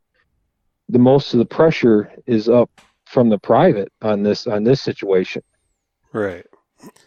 the 0.89 0.99
most 0.99 1.33
of 1.33 1.39
the 1.39 1.45
pressure 1.45 2.11
is 2.25 2.49
up 2.49 2.69
from 3.05 3.29
the 3.29 3.39
private 3.39 3.91
on 4.01 4.23
this 4.23 4.47
on 4.47 4.63
this 4.63 4.81
situation. 4.81 5.41
Right. 6.13 6.45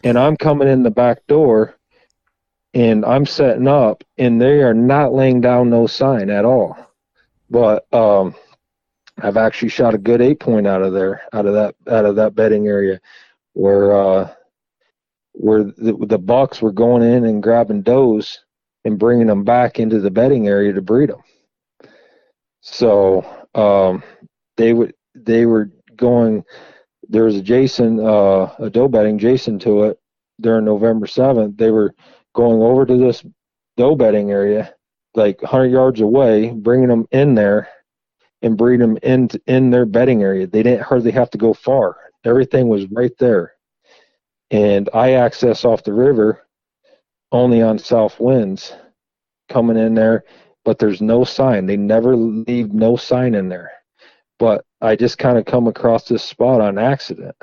And 0.03 0.17
I'm 0.17 0.37
coming 0.37 0.67
in 0.67 0.83
the 0.83 0.91
back 0.91 1.25
door 1.27 1.75
and 2.73 3.05
I'm 3.05 3.25
setting 3.25 3.67
up 3.67 4.03
and 4.17 4.41
they 4.41 4.61
are 4.61 4.73
not 4.73 5.13
laying 5.13 5.41
down 5.41 5.69
no 5.69 5.87
sign 5.87 6.29
at 6.29 6.45
all. 6.45 6.77
But 7.49 7.91
um 7.93 8.35
I've 9.21 9.37
actually 9.37 9.69
shot 9.69 9.93
a 9.93 9.99
good 9.99 10.21
eight 10.21 10.39
point 10.39 10.67
out 10.67 10.81
of 10.81 10.93
there, 10.93 11.21
out 11.33 11.45
of 11.45 11.53
that, 11.53 11.75
out 11.87 12.05
of 12.05 12.15
that 12.17 12.35
bedding 12.35 12.67
area, 12.67 12.99
where 13.53 13.93
uh, 13.93 14.33
where 15.31 15.63
the, 15.63 15.97
the 16.07 16.17
bucks 16.17 16.61
were 16.61 16.71
going 16.71 17.03
in 17.03 17.25
and 17.25 17.43
grabbing 17.43 17.81
does 17.81 18.39
and 18.83 18.99
bringing 18.99 19.27
them 19.27 19.43
back 19.43 19.79
into 19.79 19.99
the 19.99 20.11
bedding 20.11 20.47
area 20.47 20.73
to 20.73 20.81
breed 20.81 21.09
them. 21.09 21.21
So 22.61 23.25
um, 23.53 24.03
they 24.57 24.73
would 24.73 24.93
they 25.13 25.45
were 25.45 25.71
going. 25.95 26.43
There 27.07 27.23
was 27.23 27.35
a 27.35 27.41
Jason, 27.41 27.99
uh, 27.99 28.55
a 28.57 28.69
doe 28.71 28.87
bedding 28.87 29.19
Jason 29.19 29.59
to 29.59 29.83
it 29.83 29.99
during 30.41 30.65
November 30.65 31.05
seventh. 31.05 31.55
They 31.55 31.69
were 31.69 31.93
going 32.33 32.61
over 32.61 32.85
to 32.85 32.97
this 32.97 33.23
doe 33.77 33.95
bedding 33.95 34.31
area, 34.31 34.73
like 35.13 35.41
100 35.41 35.67
yards 35.67 36.01
away, 36.01 36.49
bringing 36.49 36.87
them 36.87 37.07
in 37.11 37.35
there 37.35 37.69
and 38.45 38.57
breed 38.57 38.79
them 38.79 38.97
in 39.01 39.27
in 39.47 39.71
their 39.71 39.85
bedding 39.85 40.21
area. 40.21 40.47
They 40.47 40.63
didn't 40.63 40.83
hardly 40.83 41.11
have 41.11 41.31
to 41.31 41.37
go 41.37 41.53
far. 41.53 41.97
Everything 42.23 42.67
was 42.67 42.85
right 42.91 43.11
there. 43.17 43.53
And 44.51 44.87
I 44.93 45.13
access 45.13 45.65
off 45.65 45.83
the 45.83 45.93
river 45.93 46.45
only 47.31 47.61
on 47.61 47.79
south 47.79 48.19
winds 48.19 48.73
coming 49.49 49.77
in 49.77 49.95
there, 49.95 50.23
but 50.63 50.77
there's 50.77 51.01
no 51.01 51.23
sign. 51.23 51.65
They 51.65 51.75
never 51.75 52.15
leave 52.15 52.71
no 52.71 52.95
sign 52.95 53.33
in 53.33 53.49
there. 53.49 53.71
But 54.37 54.63
I 54.79 54.95
just 54.95 55.17
kind 55.17 55.37
of 55.37 55.45
come 55.45 55.67
across 55.67 56.07
this 56.07 56.23
spot 56.23 56.61
on 56.61 56.77
accident. 56.77 57.35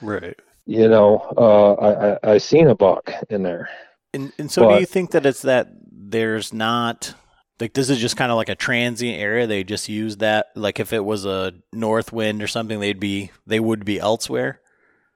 Right. 0.00 0.38
You 0.66 0.88
know, 0.88 1.32
uh, 1.36 1.72
I, 1.74 2.30
I 2.30 2.34
I 2.34 2.38
seen 2.38 2.66
a 2.66 2.74
buck 2.74 3.12
in 3.30 3.44
there. 3.44 3.68
And 4.12 4.32
and 4.38 4.50
so, 4.50 4.62
but, 4.62 4.74
do 4.74 4.80
you 4.80 4.86
think 4.86 5.12
that 5.12 5.24
it's 5.24 5.42
that 5.42 5.68
there's 5.90 6.52
not 6.52 7.14
like 7.62 7.74
this 7.74 7.90
is 7.90 7.98
just 7.98 8.16
kind 8.16 8.32
of 8.32 8.36
like 8.36 8.48
a 8.48 8.56
transient 8.56 9.20
area. 9.20 9.46
They 9.46 9.62
just 9.62 9.88
use 9.88 10.16
that. 10.16 10.48
Like 10.56 10.80
if 10.80 10.92
it 10.92 11.04
was 11.04 11.24
a 11.24 11.54
north 11.72 12.12
wind 12.12 12.42
or 12.42 12.48
something, 12.48 12.80
they'd 12.80 12.98
be 12.98 13.30
they 13.46 13.60
would 13.60 13.84
be 13.84 14.00
elsewhere. 14.00 14.60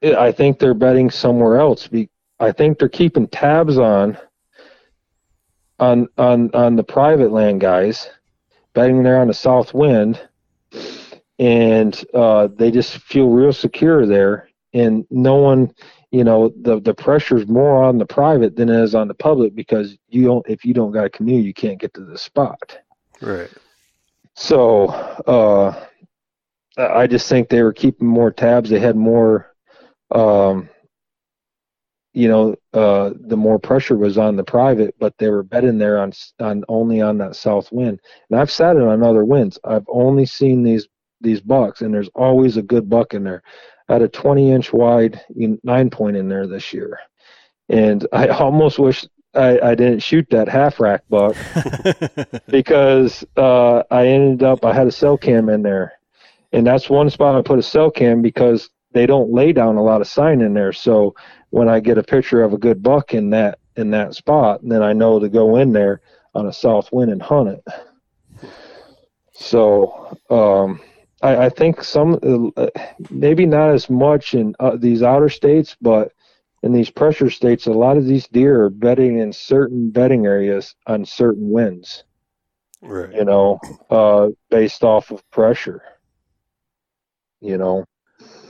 I 0.01 0.31
think 0.31 0.60
they're 0.60 0.73
betting 0.73 1.10
somewhere 1.10 1.56
else. 1.56 1.89
I 2.39 2.52
think 2.52 2.78
they're 2.78 2.89
keeping 2.89 3.27
tabs 3.27 3.78
on 3.78 4.16
on 5.81 6.06
on 6.18 6.55
on 6.55 6.77
the 6.77 6.85
private 6.85 7.32
land 7.32 7.62
guys, 7.62 8.09
betting 8.74 9.02
there 9.02 9.20
on 9.20 9.27
the 9.27 9.35
south 9.35 9.74
wind, 9.74 10.20
and 11.40 12.01
uh, 12.14 12.47
they 12.55 12.70
just 12.70 12.98
feel 12.98 13.28
real 13.28 13.52
secure 13.52 14.06
there. 14.06 14.48
And 14.73 15.05
no 15.10 15.35
one 15.35 15.74
you 16.10 16.24
know 16.24 16.52
the 16.62 16.80
the 16.80 16.94
pressure 16.94 17.36
is 17.36 17.46
more 17.46 17.82
on 17.82 17.98
the 17.98 18.06
private 18.06 18.56
than 18.56 18.68
it 18.68 18.82
is 18.82 18.94
on 18.94 19.08
the 19.08 19.14
public 19.14 19.54
because 19.54 19.96
you 20.08 20.24
don't 20.24 20.46
if 20.48 20.64
you 20.64 20.72
don't 20.72 20.92
got 20.92 21.06
a 21.06 21.10
canoe 21.10 21.40
you 21.40 21.54
can't 21.54 21.80
get 21.80 21.92
to 21.94 22.04
the 22.04 22.18
spot 22.18 22.78
right 23.20 23.50
so 24.34 24.86
uh 25.26 25.84
i 26.78 27.06
just 27.06 27.28
think 27.28 27.48
they 27.48 27.62
were 27.62 27.72
keeping 27.72 28.06
more 28.06 28.30
tabs 28.30 28.70
they 28.70 28.80
had 28.80 28.96
more 28.96 29.54
um 30.12 30.68
you 32.16 32.28
know, 32.28 32.56
uh, 32.72 33.10
the 33.26 33.36
more 33.36 33.58
pressure 33.58 33.98
was 33.98 34.16
on 34.16 34.36
the 34.36 34.42
private, 34.42 34.94
but 34.98 35.12
they 35.18 35.28
were 35.28 35.42
betting 35.42 35.76
there 35.76 35.98
on 35.98 36.14
on 36.40 36.64
only 36.66 37.02
on 37.02 37.18
that 37.18 37.36
south 37.36 37.70
wind. 37.70 38.00
And 38.30 38.40
I've 38.40 38.50
sat 38.50 38.76
it 38.76 38.82
on 38.82 39.02
other 39.02 39.26
winds. 39.26 39.58
I've 39.64 39.84
only 39.86 40.24
seen 40.24 40.62
these 40.62 40.88
these 41.20 41.42
bucks, 41.42 41.82
and 41.82 41.92
there's 41.92 42.08
always 42.14 42.56
a 42.56 42.62
good 42.62 42.88
buck 42.88 43.12
in 43.12 43.22
there. 43.22 43.42
I 43.88 43.94
had 43.94 44.02
a 44.02 44.08
20 44.08 44.50
inch 44.50 44.72
wide 44.72 45.20
nine 45.62 45.90
point 45.90 46.16
in 46.16 46.28
there 46.28 46.46
this 46.46 46.72
year, 46.72 46.98
and 47.68 48.06
I 48.12 48.28
almost 48.28 48.78
wish 48.78 49.06
I, 49.34 49.60
I 49.60 49.74
didn't 49.74 50.00
shoot 50.00 50.26
that 50.30 50.48
half 50.48 50.80
rack 50.80 51.02
buck 51.08 51.36
because 52.48 53.24
uh, 53.36 53.82
I 53.90 54.06
ended 54.06 54.42
up 54.42 54.64
I 54.64 54.72
had 54.72 54.86
a 54.86 54.92
cell 54.92 55.16
cam 55.18 55.48
in 55.48 55.62
there, 55.62 55.92
and 56.52 56.66
that's 56.66 56.90
one 56.90 57.10
spot 57.10 57.36
I 57.36 57.42
put 57.42 57.58
a 57.58 57.62
cell 57.62 57.90
cam 57.90 58.22
because 58.22 58.70
they 58.92 59.06
don't 59.06 59.30
lay 59.30 59.52
down 59.52 59.76
a 59.76 59.82
lot 59.82 60.00
of 60.00 60.08
sign 60.08 60.40
in 60.40 60.54
there. 60.54 60.72
So 60.72 61.14
when 61.50 61.68
I 61.68 61.80
get 61.80 61.98
a 61.98 62.02
picture 62.02 62.42
of 62.42 62.54
a 62.54 62.58
good 62.58 62.82
buck 62.82 63.14
in 63.14 63.30
that 63.30 63.58
in 63.76 63.90
that 63.90 64.14
spot, 64.14 64.60
then 64.62 64.82
I 64.82 64.92
know 64.94 65.20
to 65.20 65.28
go 65.28 65.56
in 65.56 65.72
there 65.72 66.00
on 66.34 66.46
a 66.46 66.52
south 66.52 66.90
wind 66.92 67.12
and 67.12 67.22
hunt 67.22 67.48
it. 67.50 68.48
So 69.34 70.16
um, 70.30 70.80
I, 71.27 71.47
I, 71.47 71.48
think 71.48 71.82
some 71.82 72.19
uh, 72.57 72.66
maybe 73.11 73.47
not 73.47 73.70
as 73.70 73.90
much 73.90 74.35
in 74.35 74.55
uh, 74.61 74.77
these 74.77 75.03
outer 75.03 75.28
states, 75.28 75.77
but 75.81 76.12
in 76.62 76.73
these 76.73 76.90
pressure 76.90 77.31
states, 77.31 77.66
a 77.66 77.73
lot 77.73 77.97
of 77.97 78.07
these 78.07 78.27
deer 78.28 78.62
are 78.62 78.70
bedding 78.70 79.19
in 79.19 79.32
certain 79.32 79.90
bedding 79.90 80.27
areas 80.27 80.74
on 80.86 81.05
certain 81.05 81.51
winds. 81.51 82.05
Right. 82.82 83.15
You 83.15 83.24
know, 83.24 83.61
uh, 83.90 84.28
based 84.51 84.85
off 84.85 85.11
of 85.11 85.28
pressure. 85.31 85.82
You 87.40 87.59
know. 87.59 87.85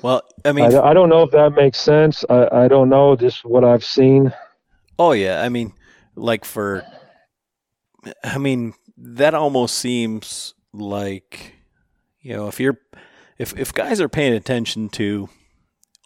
Well, 0.02 0.22
I 0.44 0.52
mean, 0.52 0.74
I, 0.74 0.90
I, 0.90 0.94
don't 0.94 1.08
know 1.08 1.22
if 1.22 1.30
that 1.32 1.54
makes 1.54 1.78
sense. 1.78 2.24
I, 2.30 2.48
I 2.52 2.68
don't 2.68 2.88
know, 2.88 3.16
just 3.16 3.44
what 3.44 3.64
I've 3.64 3.84
seen. 3.84 4.32
Oh 4.98 5.12
yeah, 5.12 5.42
I 5.42 5.48
mean, 5.48 5.72
like 6.14 6.44
for, 6.44 6.84
I 8.22 8.38
mean, 8.38 8.74
that 8.96 9.34
almost 9.34 9.76
seems 9.76 10.54
like, 10.72 11.55
you 12.26 12.36
know, 12.36 12.48
if 12.48 12.60
you're, 12.60 12.78
if 13.38 13.56
if 13.58 13.72
guys 13.72 14.00
are 14.00 14.08
paying 14.08 14.32
attention 14.34 14.88
to 14.90 15.28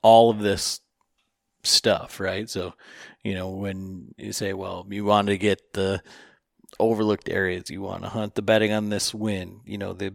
all 0.02 0.30
of 0.30 0.40
this 0.40 0.80
stuff, 1.62 2.20
right? 2.20 2.48
So, 2.48 2.74
you 3.22 3.34
know, 3.34 3.50
when 3.50 4.14
you 4.16 4.32
say, 4.32 4.52
well, 4.52 4.86
you 4.90 5.04
want 5.04 5.28
to 5.28 5.38
get 5.38 5.72
the 5.72 6.02
overlooked 6.78 7.28
areas, 7.28 7.70
you 7.70 7.82
want 7.82 8.02
to 8.02 8.08
hunt 8.08 8.34
the 8.34 8.42
bedding 8.42 8.72
on 8.72 8.88
this 8.88 9.14
wind, 9.14 9.60
you 9.64 9.78
know, 9.78 9.92
the 9.92 10.14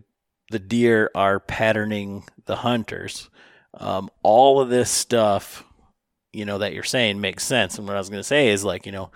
the 0.51 0.59
deer 0.59 1.09
are 1.15 1.39
patterning 1.39 2.23
the 2.45 2.57
hunters 2.57 3.29
um, 3.77 4.09
all 4.23 4.61
of 4.61 4.69
this 4.69 4.89
stuff, 4.89 5.63
you 6.31 6.45
know, 6.45 6.59
that 6.59 6.73
you're 6.73 6.83
saying 6.83 7.19
makes 7.19 7.43
sense. 7.43 7.77
And 7.77 7.87
what 7.87 7.95
I 7.95 7.99
was 7.99 8.09
going 8.09 8.19
to 8.19 8.23
say 8.23 8.49
is 8.49 8.63
like, 8.63 8.85
you 8.85 8.91
know, 8.91 9.11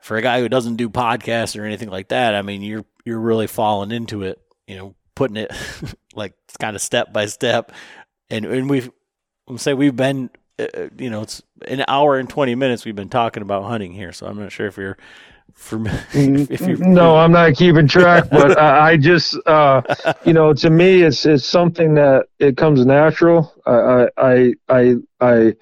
for 0.00 0.16
a 0.16 0.22
guy 0.22 0.40
who 0.40 0.48
doesn't 0.48 0.76
do 0.76 0.90
podcasts 0.90 1.58
or 1.58 1.64
anything 1.64 1.88
like 1.88 2.08
that, 2.08 2.34
I 2.34 2.42
mean, 2.42 2.62
you're 2.62 2.84
you're 3.04 3.20
really 3.20 3.46
falling 3.46 3.92
into 3.92 4.22
it, 4.22 4.40
you 4.66 4.76
know, 4.76 4.94
putting 5.14 5.36
it 5.36 5.52
like 6.14 6.34
it's 6.44 6.56
kind 6.56 6.76
of 6.76 6.82
step 6.82 7.12
by 7.12 7.26
step. 7.26 7.72
And 8.30 8.44
and 8.44 8.70
we've 8.70 8.90
I'm 9.48 9.58
say 9.58 9.74
we've 9.74 9.96
been 9.96 10.30
uh, 10.58 10.66
uh, 10.74 10.88
you 10.98 11.10
know, 11.10 11.22
it's 11.22 11.42
an 11.66 11.84
hour 11.88 12.18
and 12.18 12.28
20 12.28 12.54
minutes 12.54 12.84
we've 12.84 12.96
been 12.96 13.08
talking 13.08 13.42
about 13.42 13.64
hunting 13.64 13.92
here, 13.92 14.12
so 14.12 14.26
I'm 14.26 14.38
not 14.38 14.52
sure 14.52 14.66
if 14.66 14.76
you're 14.76 14.98
for 15.54 15.82
if 16.14 16.60
you 16.62 16.76
no 16.76 17.16
i'm 17.16 17.32
not 17.32 17.54
keeping 17.54 17.86
track 17.86 18.24
but 18.30 18.58
i 18.58 18.96
just 18.96 19.36
uh 19.46 19.82
you 20.24 20.32
know 20.32 20.54
to 20.54 20.70
me 20.70 21.02
it's 21.02 21.26
it's 21.26 21.44
something 21.44 21.94
that 21.94 22.26
it 22.38 22.56
comes 22.56 22.86
natural. 22.86 23.52
I 23.66 24.08
i 24.16 24.54
i 24.68 24.94
i 25.20 25.54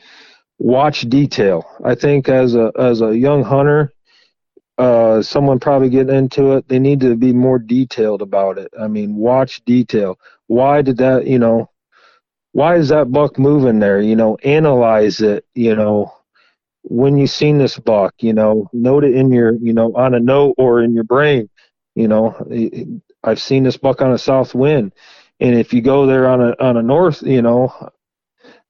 watch 0.58 1.02
detail. 1.08 1.64
I 1.84 1.94
think 1.94 2.28
as 2.28 2.54
a 2.54 2.70
as 2.78 3.00
a 3.00 3.16
young 3.16 3.42
hunter 3.42 3.92
uh 4.80 5.22
someone 5.22 5.60
probably 5.60 5.90
getting 5.90 6.14
into 6.16 6.52
it 6.56 6.68
they 6.68 6.78
need 6.78 7.00
to 7.00 7.16
be 7.16 7.32
more 7.32 7.58
detailed 7.58 8.22
about 8.22 8.58
it. 8.58 8.70
I 8.78 8.88
mean 8.88 9.16
watch 9.16 9.64
detail. 9.64 10.18
Why 10.46 10.82
did 10.82 10.96
that 10.98 11.26
you 11.26 11.38
know 11.38 11.70
why 12.52 12.76
is 12.76 12.88
that 12.88 13.12
buck 13.12 13.38
moving 13.38 13.78
there? 13.80 14.00
You 14.00 14.16
know 14.16 14.36
analyze 14.44 15.20
it 15.20 15.44
you 15.54 15.74
know. 15.76 16.12
When 16.82 17.18
you 17.18 17.26
seen 17.26 17.58
this 17.58 17.78
buck, 17.78 18.14
you 18.20 18.32
know, 18.32 18.70
note 18.72 19.04
it 19.04 19.14
in 19.14 19.30
your, 19.30 19.52
you 19.60 19.74
know, 19.74 19.92
on 19.94 20.14
a 20.14 20.18
note 20.18 20.54
or 20.56 20.82
in 20.82 20.94
your 20.94 21.04
brain, 21.04 21.50
you 21.94 22.08
know, 22.08 22.34
I've 23.22 23.40
seen 23.40 23.64
this 23.64 23.76
buck 23.76 24.00
on 24.00 24.12
a 24.12 24.18
south 24.18 24.54
wind. 24.54 24.92
And 25.40 25.54
if 25.54 25.74
you 25.74 25.82
go 25.82 26.06
there 26.06 26.26
on 26.26 26.40
a, 26.40 26.54
on 26.58 26.78
a 26.78 26.82
north, 26.82 27.22
you 27.22 27.42
know, 27.42 27.90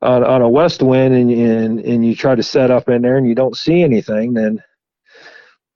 on, 0.02 0.24
on 0.24 0.42
a 0.42 0.48
west 0.48 0.82
wind 0.82 1.14
and, 1.14 1.30
and, 1.30 1.80
and 1.80 2.04
you 2.04 2.16
try 2.16 2.34
to 2.34 2.42
set 2.42 2.72
up 2.72 2.88
in 2.88 3.02
there 3.02 3.16
and 3.16 3.28
you 3.28 3.36
don't 3.36 3.56
see 3.56 3.82
anything, 3.82 4.34
then, 4.34 4.60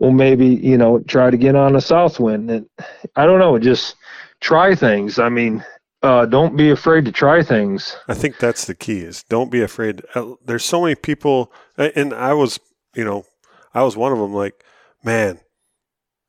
well, 0.05 0.13
maybe, 0.13 0.47
you 0.47 0.77
know, 0.77 0.99
try 1.01 1.31
to 1.31 1.37
get 1.39 1.57
on 1.57 1.75
a 1.77 1.81
south 1.81 2.21
wind. 2.21 2.51
And 2.51 2.69
I 3.17 3.25
don't 3.25 3.39
know, 3.39 3.59
just 3.59 3.97
try 4.41 4.75
things. 4.75 5.19
I 5.19 5.31
mean, 5.31 5.65
uh, 6.03 6.27
don't 6.27 6.59
be 6.59 6.69
afraid 6.69 7.07
to 7.07 7.13
try 7.13 7.43
things. 7.43 7.97
I 8.07 8.13
think 8.13 8.37
that's 8.37 8.67
the 8.67 8.75
key 8.75 8.99
is 8.99 9.23
don't 9.23 9.51
be 9.51 9.63
afraid. 9.63 10.03
Uh, 10.15 10.35
there's 10.45 10.63
so 10.63 10.83
many 10.83 10.95
people, 10.95 11.51
and 11.79 12.13
I 12.13 12.35
was, 12.35 12.61
you 12.95 13.03
know, 13.03 13.25
I 13.73 13.83
was 13.83 13.97
one 13.97 14.13
of 14.13 14.19
them. 14.19 14.35
Like, 14.35 14.63
man, 15.03 15.41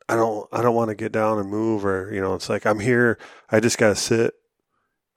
I 0.07 0.15
don't, 0.15 0.47
I 0.53 0.61
don't 0.61 0.75
want 0.75 0.87
to 0.91 0.95
get 0.95 1.11
down 1.11 1.37
and 1.37 1.49
move, 1.49 1.85
or 1.85 2.13
you 2.13 2.21
know, 2.21 2.33
it's 2.33 2.47
like 2.47 2.65
I'm 2.65 2.79
here. 2.79 3.19
I 3.51 3.59
just 3.59 3.77
gotta 3.77 3.95
sit, 3.95 4.35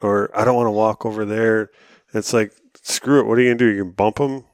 or 0.01 0.37
I 0.37 0.45
don't 0.45 0.57
want 0.57 0.67
to 0.67 0.73
walk 0.73 1.07
over 1.07 1.25
there. 1.25 1.71
It's 2.13 2.33
like 2.33 2.53
screw 2.83 3.21
it. 3.21 3.27
What 3.27 3.39
are 3.39 3.43
you 3.43 3.51
gonna 3.51 3.59
do? 3.59 3.73
You 3.73 3.85
can 3.85 3.93
bump 3.93 4.17
them. 4.17 4.47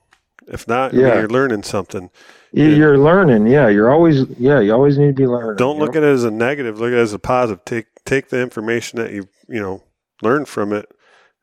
If 0.47 0.69
not, 0.69 0.93
yeah. 0.93 1.07
I 1.07 1.11
mean, 1.11 1.19
you're 1.21 1.29
learning 1.31 1.63
something. 1.63 2.11
You're 2.57 2.99
learning, 2.99 3.47
yeah. 3.47 3.69
You're 3.69 3.93
always, 3.93 4.27
yeah. 4.39 4.61
You 4.61 4.73
always 4.73 4.97
need 4.97 5.09
to 5.09 5.13
be 5.13 5.27
learning. 5.27 5.57
Don't 5.57 5.79
look 5.79 5.95
know? 5.95 6.03
at 6.03 6.05
it 6.05 6.13
as 6.13 6.25
a 6.25 6.31
negative. 6.31 6.79
Look 6.79 6.93
at 6.93 6.99
it 6.99 7.03
as 7.03 7.13
a 7.13 7.19
positive. 7.19 7.65
Take 7.65 7.87
take 8.05 8.29
the 8.29 8.41
information 8.41 8.99
that 8.99 9.13
you 9.13 9.29
you 9.49 9.61
know 9.61 9.83
learn 10.23 10.45
from 10.45 10.73
it 10.73 10.87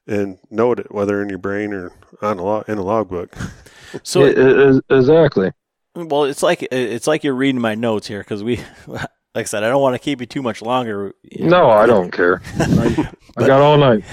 and 0.08 0.40
note 0.50 0.80
it, 0.80 0.92
whether 0.92 1.22
in 1.22 1.30
your 1.30 1.38
brain 1.38 1.74
or 1.74 1.92
on 2.22 2.40
a 2.40 2.44
log, 2.44 2.70
in 2.70 2.78
a 2.78 2.84
logbook. 2.84 3.36
so 4.04 4.24
it, 4.24 4.84
exactly. 4.90 5.52
Well, 5.96 6.26
it's 6.26 6.44
like 6.44 6.68
it's 6.72 7.08
like 7.08 7.24
you're 7.24 7.36
reading 7.36 7.62
my 7.62 7.76
notes 7.76 8.08
here 8.08 8.20
because 8.20 8.44
we, 8.44 8.60
like 8.88 9.08
I 9.36 9.44
said, 9.44 9.64
I 9.64 9.70
don't 9.70 9.82
want 9.82 9.96
to 9.96 10.00
keep 10.00 10.22
you 10.22 10.28
too 10.28 10.42
much 10.42 10.62
longer. 10.62 11.14
You 11.24 11.46
know. 11.46 11.64
No, 11.64 11.70
I 11.70 11.86
don't 11.86 12.12
care. 12.12 12.42
I, 12.60 13.12
I 13.38 13.48
got 13.48 13.62
all 13.62 13.78
night. 13.78 14.04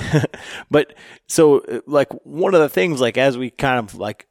but 0.71 0.95
so, 1.29 1.83
like 1.87 2.09
one 2.25 2.55
of 2.55 2.61
the 2.61 2.69
things, 2.69 3.01
like 3.01 3.17
as 3.17 3.39
we 3.39 3.51
kind 3.51 3.79
of 3.79 3.95
like 3.95 4.27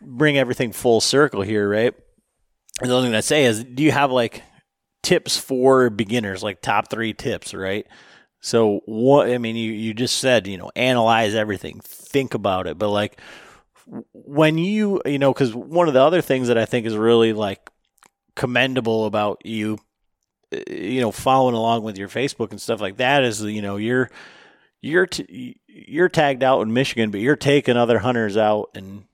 bring 0.00 0.38
everything 0.38 0.72
full 0.72 1.00
circle 1.00 1.42
here, 1.42 1.68
right? 1.68 1.94
And 2.80 2.90
the 2.90 2.94
only 2.94 3.08
thing 3.08 3.16
I 3.16 3.20
say 3.20 3.44
is, 3.44 3.64
do 3.64 3.82
you 3.82 3.92
have 3.92 4.10
like 4.10 4.42
tips 5.02 5.36
for 5.36 5.88
beginners, 5.90 6.42
like 6.42 6.60
top 6.60 6.90
three 6.90 7.14
tips, 7.14 7.54
right? 7.54 7.86
So 8.40 8.80
what 8.86 9.30
I 9.30 9.38
mean, 9.38 9.56
you 9.56 9.72
you 9.72 9.94
just 9.94 10.18
said 10.18 10.46
you 10.46 10.58
know 10.58 10.70
analyze 10.76 11.34
everything, 11.34 11.80
think 11.82 12.34
about 12.34 12.66
it, 12.66 12.78
but 12.78 12.90
like 12.90 13.20
when 14.12 14.58
you 14.58 15.00
you 15.06 15.18
know 15.18 15.32
because 15.32 15.54
one 15.54 15.88
of 15.88 15.94
the 15.94 16.02
other 16.02 16.20
things 16.20 16.48
that 16.48 16.58
I 16.58 16.64
think 16.64 16.86
is 16.86 16.96
really 16.96 17.32
like 17.32 17.70
commendable 18.34 19.06
about 19.06 19.44
you, 19.44 19.78
uh, 20.54 20.58
you 20.70 21.00
know, 21.00 21.10
following 21.10 21.54
along 21.54 21.82
with 21.82 21.98
your 21.98 22.08
Facebook 22.08 22.50
and 22.50 22.60
stuff 22.60 22.80
like 22.80 22.98
that 22.98 23.24
is 23.24 23.42
you 23.42 23.62
know 23.62 23.76
you're 23.76 24.10
you're 24.82 25.06
t- 25.06 25.60
you're 25.66 26.08
tagged 26.08 26.42
out 26.42 26.60
in 26.60 26.72
Michigan, 26.72 27.10
but 27.10 27.20
you're 27.20 27.36
taking 27.36 27.76
other 27.76 27.98
hunters 27.98 28.36
out 28.36 28.70
and 28.74 29.04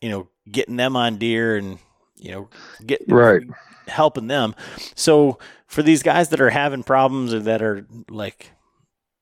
you 0.00 0.08
know 0.08 0.28
getting 0.50 0.76
them 0.76 0.96
on 0.96 1.16
deer 1.18 1.56
and 1.56 1.78
you 2.16 2.30
know 2.30 2.48
get 2.84 3.02
right 3.08 3.42
helping 3.90 4.28
them. 4.28 4.54
So 4.94 5.38
for 5.66 5.82
these 5.82 6.02
guys 6.02 6.30
that 6.30 6.40
are 6.40 6.50
having 6.50 6.82
problems 6.82 7.34
or 7.34 7.40
that 7.40 7.62
are 7.62 7.86
like, 8.08 8.50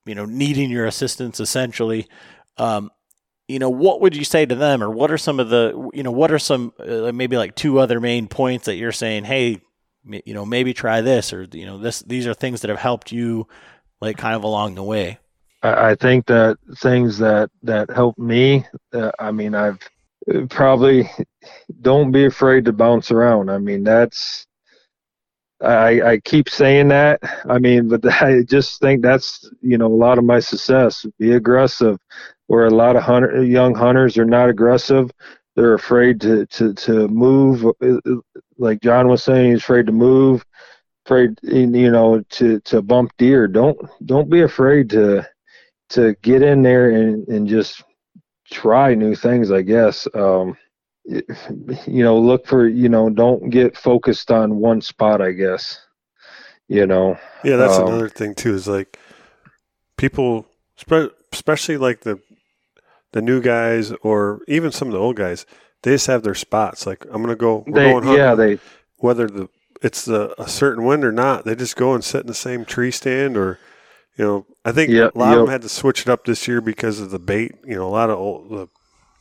you 0.06 0.14
know, 0.14 0.24
needing 0.24 0.70
your 0.70 0.86
assistance 0.86 1.40
essentially, 1.40 2.06
um, 2.56 2.90
you 3.48 3.59
know, 3.59 3.70
what 3.70 4.00
would 4.02 4.14
you 4.14 4.24
say 4.24 4.44
to 4.44 4.55
them, 4.55 4.82
or 4.82 4.90
what 4.90 5.10
are 5.10 5.18
some 5.18 5.40
of 5.40 5.48
the, 5.48 5.90
you 5.94 6.02
know, 6.02 6.10
what 6.10 6.30
are 6.30 6.38
some 6.38 6.72
uh, 6.78 7.12
maybe 7.12 7.36
like 7.36 7.55
two 7.55 7.78
other 7.78 7.98
main 7.98 8.28
points 8.28 8.66
that 8.66 8.76
you're 8.76 8.92
saying, 8.92 9.24
hey, 9.24 9.60
you 10.05 10.34
know, 10.34 10.44
maybe 10.44 10.74
try 10.74 11.00
this, 11.00 11.32
or 11.32 11.46
you 11.52 11.64
know, 11.64 11.78
this 11.78 12.00
these 12.00 12.26
are 12.26 12.34
things 12.34 12.60
that 12.60 12.68
have 12.68 12.78
helped 12.78 13.10
you, 13.10 13.46
like 14.02 14.18
kind 14.18 14.36
of 14.36 14.44
along 14.44 14.74
the 14.74 14.82
way. 14.82 15.18
I 15.62 15.94
think 15.94 16.26
that 16.26 16.59
things 16.76 17.18
that 17.18 17.50
that 17.62 17.90
help 17.90 18.18
me. 18.18 18.66
Uh, 18.92 19.10
I 19.18 19.32
mean, 19.32 19.55
I've 19.55 19.78
probably 20.48 21.10
don't 21.80 22.12
be 22.12 22.24
afraid 22.24 22.64
to 22.66 22.72
bounce 22.72 23.10
around. 23.10 23.50
I 23.50 23.59
mean, 23.59 23.84
that's 23.84 24.46
I, 25.60 26.02
I 26.02 26.20
keep 26.20 26.48
saying 26.48 26.88
that. 26.88 27.20
I 27.48 27.59
mean, 27.59 27.88
but 27.88 28.05
I 28.22 28.42
just 28.42 28.80
think 28.80 29.02
that's 29.02 29.48
you 29.60 29.78
know 29.78 29.86
a 29.86 29.94
lot 29.94 30.18
of 30.18 30.24
my 30.24 30.40
success. 30.40 31.06
Be 31.18 31.32
aggressive, 31.32 31.98
where 32.46 32.66
a 32.66 32.70
lot 32.70 32.96
of 32.96 33.02
hunter, 33.02 33.42
young 33.44 33.74
hunters 33.74 34.18
are 34.18 34.24
not 34.24 34.48
aggressive. 34.50 35.10
They're 35.56 35.74
afraid 35.74 36.20
to 36.22 36.46
to 36.46 36.74
to 36.74 37.09
move. 37.09 37.64
Uh, 37.64 37.98
uh, 38.06 38.20
like 38.59 38.80
John 38.80 39.09
was 39.09 39.22
saying, 39.22 39.52
he's 39.52 39.60
afraid 39.60 39.86
to 39.86 39.92
move, 39.92 40.44
afraid 41.06 41.38
you 41.42 41.90
know 41.90 42.22
to 42.30 42.60
to 42.60 42.82
bump 42.82 43.12
deer. 43.18 43.48
Don't 43.48 43.78
don't 44.06 44.30
be 44.30 44.42
afraid 44.42 44.90
to 44.90 45.28
to 45.90 46.14
get 46.22 46.42
in 46.42 46.62
there 46.62 46.90
and 46.90 47.26
and 47.28 47.48
just 47.48 47.82
try 48.50 48.94
new 48.94 49.14
things. 49.14 49.50
I 49.50 49.62
guess. 49.62 50.06
Um, 50.14 50.56
you 51.06 52.04
know, 52.04 52.18
look 52.18 52.46
for 52.46 52.68
you 52.68 52.88
know, 52.88 53.10
don't 53.10 53.50
get 53.50 53.76
focused 53.76 54.30
on 54.30 54.56
one 54.56 54.80
spot. 54.80 55.20
I 55.22 55.32
guess, 55.32 55.80
you 56.68 56.86
know. 56.86 57.18
Yeah, 57.42 57.56
that's 57.56 57.78
Um, 57.78 57.86
another 57.88 58.08
thing 58.08 58.34
too. 58.34 58.54
Is 58.54 58.66
like 58.68 58.98
people, 59.96 60.46
especially 61.32 61.76
like 61.76 62.00
the 62.00 62.20
the 63.12 63.22
new 63.22 63.40
guys 63.40 63.92
or 64.02 64.42
even 64.48 64.72
some 64.72 64.88
of 64.88 64.92
the 64.94 65.00
old 65.00 65.16
guys, 65.16 65.46
they 65.82 65.92
just 65.92 66.06
have 66.08 66.22
their 66.22 66.34
spots. 66.34 66.86
Like 66.86 67.04
I'm 67.10 67.22
gonna 67.22 67.36
go. 67.36 67.64
We're 67.66 67.80
They 67.80 67.82
going 67.82 68.04
hunting. 68.04 68.16
yeah 68.16 68.34
they 68.34 68.58
whether 68.98 69.26
the 69.28 69.48
it's 69.82 70.04
the, 70.04 70.34
a 70.42 70.48
certain 70.48 70.84
wind 70.84 71.04
or 71.04 71.12
not, 71.12 71.44
they 71.44 71.54
just 71.54 71.76
go 71.76 71.94
and 71.94 72.02
sit 72.02 72.22
in 72.22 72.26
the 72.26 72.34
same 72.34 72.64
tree 72.64 72.90
stand 72.90 73.36
or. 73.36 73.58
You 74.19 74.24
know, 74.24 74.47
I 74.65 74.73
think 74.73 74.90
Yep, 74.90 75.15
a 75.15 75.19
lot 75.19 75.32
of 75.32 75.39
them 75.45 75.49
had 75.49 75.62
to 75.62 75.69
switch 75.69 76.03
it 76.03 76.09
up 76.09 76.24
this 76.24 76.47
year 76.49 76.61
because 76.61 76.99
of 77.01 77.11
the 77.11 77.20
bait. 77.20 77.53
You 77.65 77.77
know, 77.77 77.86
a 77.86 77.89
lot 77.89 78.11
of 78.11 78.19
old, 78.19 78.51
the, 78.51 78.69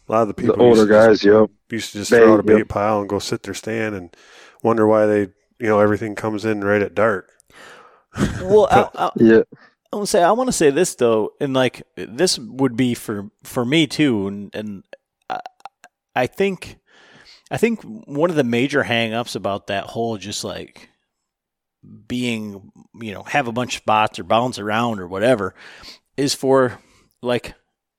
a 0.09 0.11
lot 0.11 0.23
of 0.23 0.27
the 0.27 0.33
people, 0.33 0.55
the 0.55 0.61
older 0.63 0.81
used 0.81 0.89
to 0.89 0.93
just- 0.93 1.23
guys. 1.23 1.23
Yep. 1.23 1.49
used 1.69 1.91
to 1.91 1.97
just 1.99 2.11
Bait, 2.11 2.17
throw 2.17 2.33
out 2.33 2.39
a 2.39 2.43
bait 2.43 2.57
yep. 2.57 2.67
pile 2.67 2.99
and 2.99 3.07
go 3.07 3.19
sit 3.19 3.43
their 3.43 3.53
stand 3.53 3.93
and 3.95 4.15
wonder 4.63 4.87
why 4.87 5.05
they, 5.05 5.19
you 5.59 5.67
know, 5.67 5.79
everything 5.79 6.15
comes 6.15 6.45
in 6.45 6.63
right 6.63 6.81
at 6.81 6.95
dark. 6.95 7.29
Well, 8.41 8.67
I, 8.71 8.89
I, 8.95 9.11
Yeah. 9.17 9.41
I 9.93 9.95
want 9.95 10.07
to 10.07 10.11
say 10.11 10.23
I 10.23 10.31
want 10.31 10.47
to 10.47 10.53
say 10.53 10.69
this 10.71 10.95
though, 10.95 11.31
and 11.39 11.53
like 11.53 11.83
this 11.95 12.37
would 12.39 12.75
be 12.75 12.93
for 12.93 13.29
for 13.43 13.63
me 13.63 13.87
too, 13.87 14.27
and 14.27 14.53
and 14.53 14.83
I, 15.29 15.39
I 16.15 16.27
think 16.27 16.77
I 17.51 17.57
think 17.57 17.81
one 17.83 18.29
of 18.29 18.35
the 18.35 18.43
major 18.43 18.83
hangups 18.83 19.35
about 19.35 19.67
that 19.67 19.85
whole 19.85 20.17
just 20.17 20.43
like 20.43 20.89
being 22.07 22.71
you 22.99 23.13
know 23.13 23.23
have 23.23 23.47
a 23.47 23.51
bunch 23.51 23.75
of 23.75 23.81
spots 23.81 24.19
or 24.19 24.23
bounce 24.23 24.59
around 24.59 24.99
or 24.99 25.07
whatever 25.07 25.53
is 26.15 26.33
for 26.33 26.79
like 27.21 27.53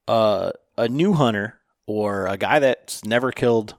uh, 0.06 0.50
a 0.76 0.88
new 0.88 1.12
hunter 1.12 1.58
or 1.86 2.26
a 2.26 2.36
guy 2.36 2.58
that's 2.58 3.04
never 3.04 3.32
killed 3.32 3.74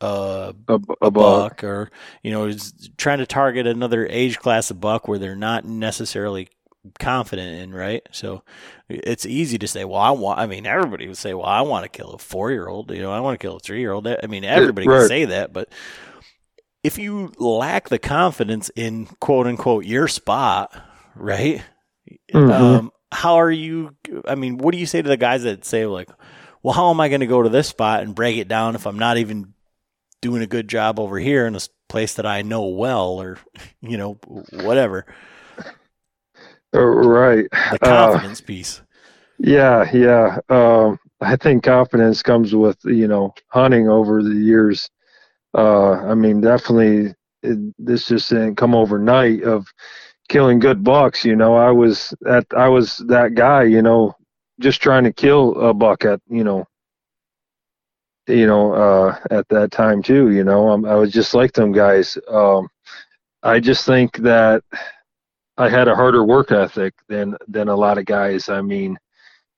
uh, 0.00 0.52
A, 0.68 0.74
a 0.74 0.78
buck. 0.78 1.12
buck 1.12 1.64
or 1.64 1.90
you 2.22 2.30
know 2.30 2.46
is 2.46 2.90
trying 2.96 3.18
to 3.18 3.26
target 3.26 3.66
another 3.66 4.06
age 4.08 4.38
class 4.38 4.70
of 4.70 4.80
buck 4.80 5.08
where 5.08 5.18
they're 5.18 5.36
not 5.36 5.64
necessarily 5.64 6.48
confident 6.98 7.60
in 7.62 7.72
right? 7.72 8.06
So 8.12 8.42
it's 8.90 9.24
easy 9.24 9.56
to 9.56 9.66
say 9.66 9.82
well 9.86 10.00
i 10.00 10.10
want 10.10 10.38
i 10.38 10.46
mean 10.46 10.66
everybody 10.66 11.08
would 11.08 11.16
say 11.16 11.32
well 11.32 11.46
i 11.46 11.62
want 11.62 11.84
to 11.84 11.88
kill 11.88 12.10
a 12.10 12.18
four 12.18 12.50
year 12.50 12.68
old 12.68 12.90
you 12.90 13.00
know 13.00 13.10
i 13.10 13.18
want 13.18 13.40
to 13.40 13.42
kill 13.42 13.56
a 13.56 13.60
three 13.60 13.80
year 13.80 13.92
old 13.92 14.06
i 14.06 14.26
mean 14.28 14.44
everybody 14.44 14.86
can 14.86 15.08
say 15.08 15.24
that 15.24 15.54
but 15.54 15.70
if 16.84 16.98
you 16.98 17.32
lack 17.38 17.90
the 17.90 17.98
confidence 17.98 18.70
in 18.76 19.06
quote 19.20 19.48
unquote 19.48 19.86
your 19.86 20.08
spot 20.08 20.72
right 21.16 21.62
Mhm. 22.32 22.80
um, 22.80 22.92
how 23.12 23.36
are 23.36 23.50
you 23.50 23.96
i 24.28 24.34
mean 24.36 24.58
what 24.58 24.72
do 24.72 24.78
you 24.78 24.86
say 24.86 25.02
to 25.02 25.08
the 25.08 25.16
guys 25.16 25.44
that 25.44 25.64
say 25.64 25.86
like 25.86 26.10
well 26.62 26.74
how 26.74 26.90
am 26.90 27.00
i 27.00 27.08
going 27.08 27.20
to 27.20 27.26
go 27.26 27.42
to 27.42 27.48
this 27.48 27.68
spot 27.68 28.02
and 28.02 28.14
break 28.14 28.36
it 28.38 28.48
down 28.48 28.74
if 28.74 28.86
i'm 28.86 28.98
not 28.98 29.18
even 29.18 29.54
doing 30.22 30.42
a 30.42 30.46
good 30.48 30.68
job 30.68 31.00
over 31.00 31.18
here 31.18 31.46
in 31.46 31.56
a 31.56 31.60
place 31.88 32.14
that 32.14 32.26
i 32.26 32.42
know 32.42 32.66
well 32.66 33.20
or 33.20 33.38
you 33.82 33.96
know 33.98 34.14
whatever 34.50 35.06
Uh, 36.74 36.80
right. 36.84 37.46
the 37.68 37.78
Uh, 37.82 38.18
confidence 38.18 38.40
piece 38.40 38.82
Yeah, 39.38 39.90
yeah. 39.92 40.38
Um, 40.48 40.98
I 41.20 41.36
think 41.36 41.64
confidence 41.64 42.22
comes 42.22 42.54
with 42.54 42.78
you 42.84 43.08
know 43.08 43.34
hunting 43.48 43.88
over 43.88 44.22
the 44.22 44.34
years. 44.34 44.88
Uh, 45.54 45.92
I 45.92 46.14
mean, 46.14 46.40
definitely, 46.40 47.14
it, 47.42 47.58
this 47.78 48.08
just 48.08 48.30
didn't 48.30 48.56
come 48.56 48.74
overnight 48.74 49.42
of 49.44 49.66
killing 50.28 50.58
good 50.58 50.82
bucks. 50.84 51.24
You 51.24 51.36
know, 51.36 51.54
I 51.56 51.70
was 51.70 52.14
at 52.26 52.46
I 52.56 52.68
was 52.68 52.98
that 53.08 53.34
guy. 53.34 53.64
You 53.64 53.82
know, 53.82 54.14
just 54.60 54.82
trying 54.82 55.04
to 55.04 55.12
kill 55.12 55.52
a 55.60 55.74
buck 55.74 56.04
at 56.04 56.20
you 56.28 56.44
know, 56.44 56.64
you 58.26 58.46
know, 58.46 58.72
uh, 58.74 59.18
at 59.30 59.48
that 59.48 59.70
time 59.70 60.02
too. 60.02 60.30
You 60.30 60.44
know, 60.44 60.68
i 60.68 60.92
I 60.92 60.94
was 60.96 61.12
just 61.12 61.34
like 61.34 61.52
them 61.52 61.72
guys. 61.72 62.18
Um, 62.28 62.68
I 63.42 63.60
just 63.60 63.86
think 63.86 64.16
that 64.18 64.62
I 65.56 65.68
had 65.68 65.88
a 65.88 65.94
harder 65.96 66.24
work 66.24 66.50
ethic 66.52 66.94
than 67.08 67.36
than 67.48 67.68
a 67.68 67.76
lot 67.76 67.98
of 67.98 68.06
guys. 68.06 68.48
I 68.48 68.60
mean. 68.62 68.98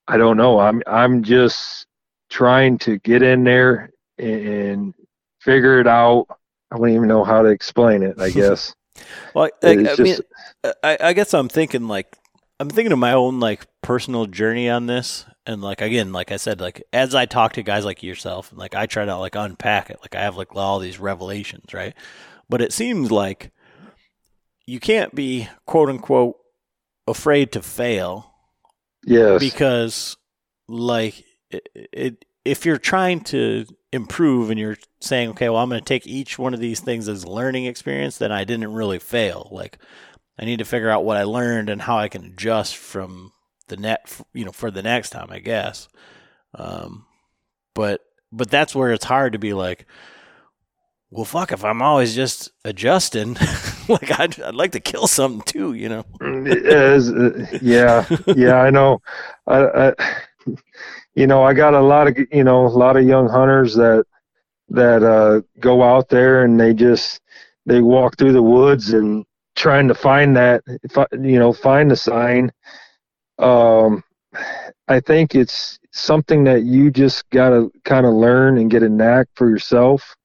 I 0.07 0.17
don't 0.17 0.37
know. 0.37 0.59
I'm 0.59 0.81
I'm 0.87 1.23
just 1.23 1.85
trying 2.29 2.77
to 2.79 2.97
get 2.99 3.21
in 3.21 3.43
there 3.43 3.91
and 4.17 4.93
figure 5.47 5.79
it 5.79 5.87
out. 5.87 6.27
I 6.71 6.77
don't 6.77 6.89
even 6.89 7.07
know 7.07 7.23
how 7.23 7.41
to 7.41 7.49
explain 7.49 8.03
it. 8.03 8.19
I 8.19 8.29
guess 8.31 8.75
well 9.33 9.49
I, 9.63 9.67
I 9.67 9.71
It's 9.71 9.99
mean 9.99 10.17
I, 10.83 10.97
I 10.99 11.13
guess 11.13 11.33
i'm 11.33 11.49
thinking 11.49 11.87
like 11.87 12.17
i'm 12.59 12.69
thinking 12.69 12.91
of 12.91 12.99
my 12.99 13.13
own 13.13 13.39
like 13.39 13.67
personal 13.81 14.25
journey 14.25 14.69
on 14.69 14.87
this 14.87 15.25
and 15.45 15.61
like 15.61 15.81
again 15.81 16.11
like 16.11 16.31
i 16.31 16.37
said 16.37 16.59
like 16.59 16.83
as 16.91 17.15
i 17.15 17.25
talk 17.25 17.53
to 17.53 17.63
guys 17.63 17.85
like 17.85 18.03
yourself 18.03 18.51
like 18.55 18.75
i 18.75 18.85
try 18.85 19.05
to 19.05 19.17
like 19.17 19.35
unpack 19.35 19.89
it 19.89 19.99
like 20.01 20.15
i 20.15 20.21
have 20.21 20.37
like 20.37 20.55
all 20.55 20.79
these 20.79 20.99
revelations 20.99 21.73
right 21.73 21.93
but 22.49 22.61
it 22.61 22.73
seems 22.73 23.11
like 23.11 23.51
you 24.65 24.79
can't 24.79 25.13
be 25.15 25.47
quote 25.65 25.89
unquote 25.89 26.37
afraid 27.07 27.51
to 27.53 27.61
fail 27.61 28.33
yes, 29.05 29.39
because 29.39 30.17
like 30.67 31.23
it, 31.49 31.69
it 31.73 32.25
if 32.43 32.65
you're 32.65 32.77
trying 32.77 33.21
to 33.21 33.65
improve 33.91 34.49
and 34.49 34.59
you're 34.59 34.77
saying 34.99 35.29
okay 35.29 35.47
well 35.47 35.59
i'm 35.59 35.69
going 35.69 35.79
to 35.79 35.85
take 35.85 36.05
each 36.05 36.37
one 36.37 36.53
of 36.53 36.59
these 36.59 36.81
things 36.81 37.07
as 37.07 37.25
learning 37.25 37.65
experience 37.65 38.17
then 38.17 38.31
i 38.31 38.43
didn't 38.43 38.73
really 38.73 38.99
fail 38.99 39.47
like 39.51 39.77
i 40.37 40.43
need 40.43 40.59
to 40.59 40.65
figure 40.65 40.89
out 40.89 41.05
what 41.05 41.15
i 41.15 41.23
learned 41.23 41.69
and 41.69 41.81
how 41.81 41.97
i 41.97 42.09
can 42.09 42.25
adjust 42.25 42.75
from 42.75 43.31
the 43.69 43.77
net 43.77 44.19
you 44.33 44.43
know 44.43 44.51
for 44.51 44.69
the 44.69 44.83
next 44.83 45.11
time 45.11 45.27
i 45.31 45.39
guess 45.39 45.87
um 46.55 47.05
but 47.73 48.01
but 48.31 48.49
that's 48.49 48.75
where 48.75 48.91
it's 48.91 49.05
hard 49.05 49.31
to 49.31 49.39
be 49.39 49.53
like 49.53 49.85
well 51.09 51.23
fuck 51.25 51.53
if 51.53 51.63
i'm 51.63 51.81
always 51.81 52.13
just 52.13 52.51
adjusting 52.65 53.37
like 53.87 54.19
I'd, 54.19 54.39
I'd 54.41 54.55
like 54.55 54.73
to 54.73 54.81
kill 54.81 55.07
something 55.07 55.41
too 55.43 55.73
you 55.73 55.87
know 55.87 56.03
is, 56.21 57.11
uh, 57.11 57.45
yeah, 57.61 58.05
yeah. 58.35 58.61
I 58.61 58.69
know. 58.69 59.01
I, 59.47 59.89
I, 59.89 59.93
you 61.17 61.27
know, 61.27 61.43
I 61.43 61.53
got 61.53 61.73
a 61.73 61.81
lot 61.81 62.07
of 62.07 62.17
you 62.31 62.43
know 62.43 62.67
a 62.67 62.69
lot 62.85 62.95
of 62.97 63.05
young 63.05 63.27
hunters 63.27 63.75
that 63.75 64.05
that 64.69 65.03
uh, 65.03 65.41
go 65.59 65.83
out 65.83 66.09
there 66.09 66.43
and 66.43 66.59
they 66.59 66.73
just 66.73 67.21
they 67.65 67.81
walk 67.81 68.17
through 68.17 68.33
the 68.33 68.43
woods 68.43 68.93
and 68.93 69.25
trying 69.55 69.87
to 69.89 69.95
find 69.95 70.37
that 70.37 70.63
you 71.13 71.39
know 71.39 71.53
find 71.53 71.89
the 71.89 71.95
sign. 71.97 72.51
Um, 73.39 74.03
I 74.87 74.99
think 74.99 75.35
it's 75.35 75.79
something 75.91 76.43
that 76.45 76.63
you 76.63 76.91
just 76.91 77.29
gotta 77.31 77.71
kind 77.83 78.05
of 78.05 78.13
learn 78.13 78.59
and 78.59 78.69
get 78.69 78.83
a 78.83 78.89
knack 78.89 79.27
for 79.35 79.49
yourself. 79.49 80.15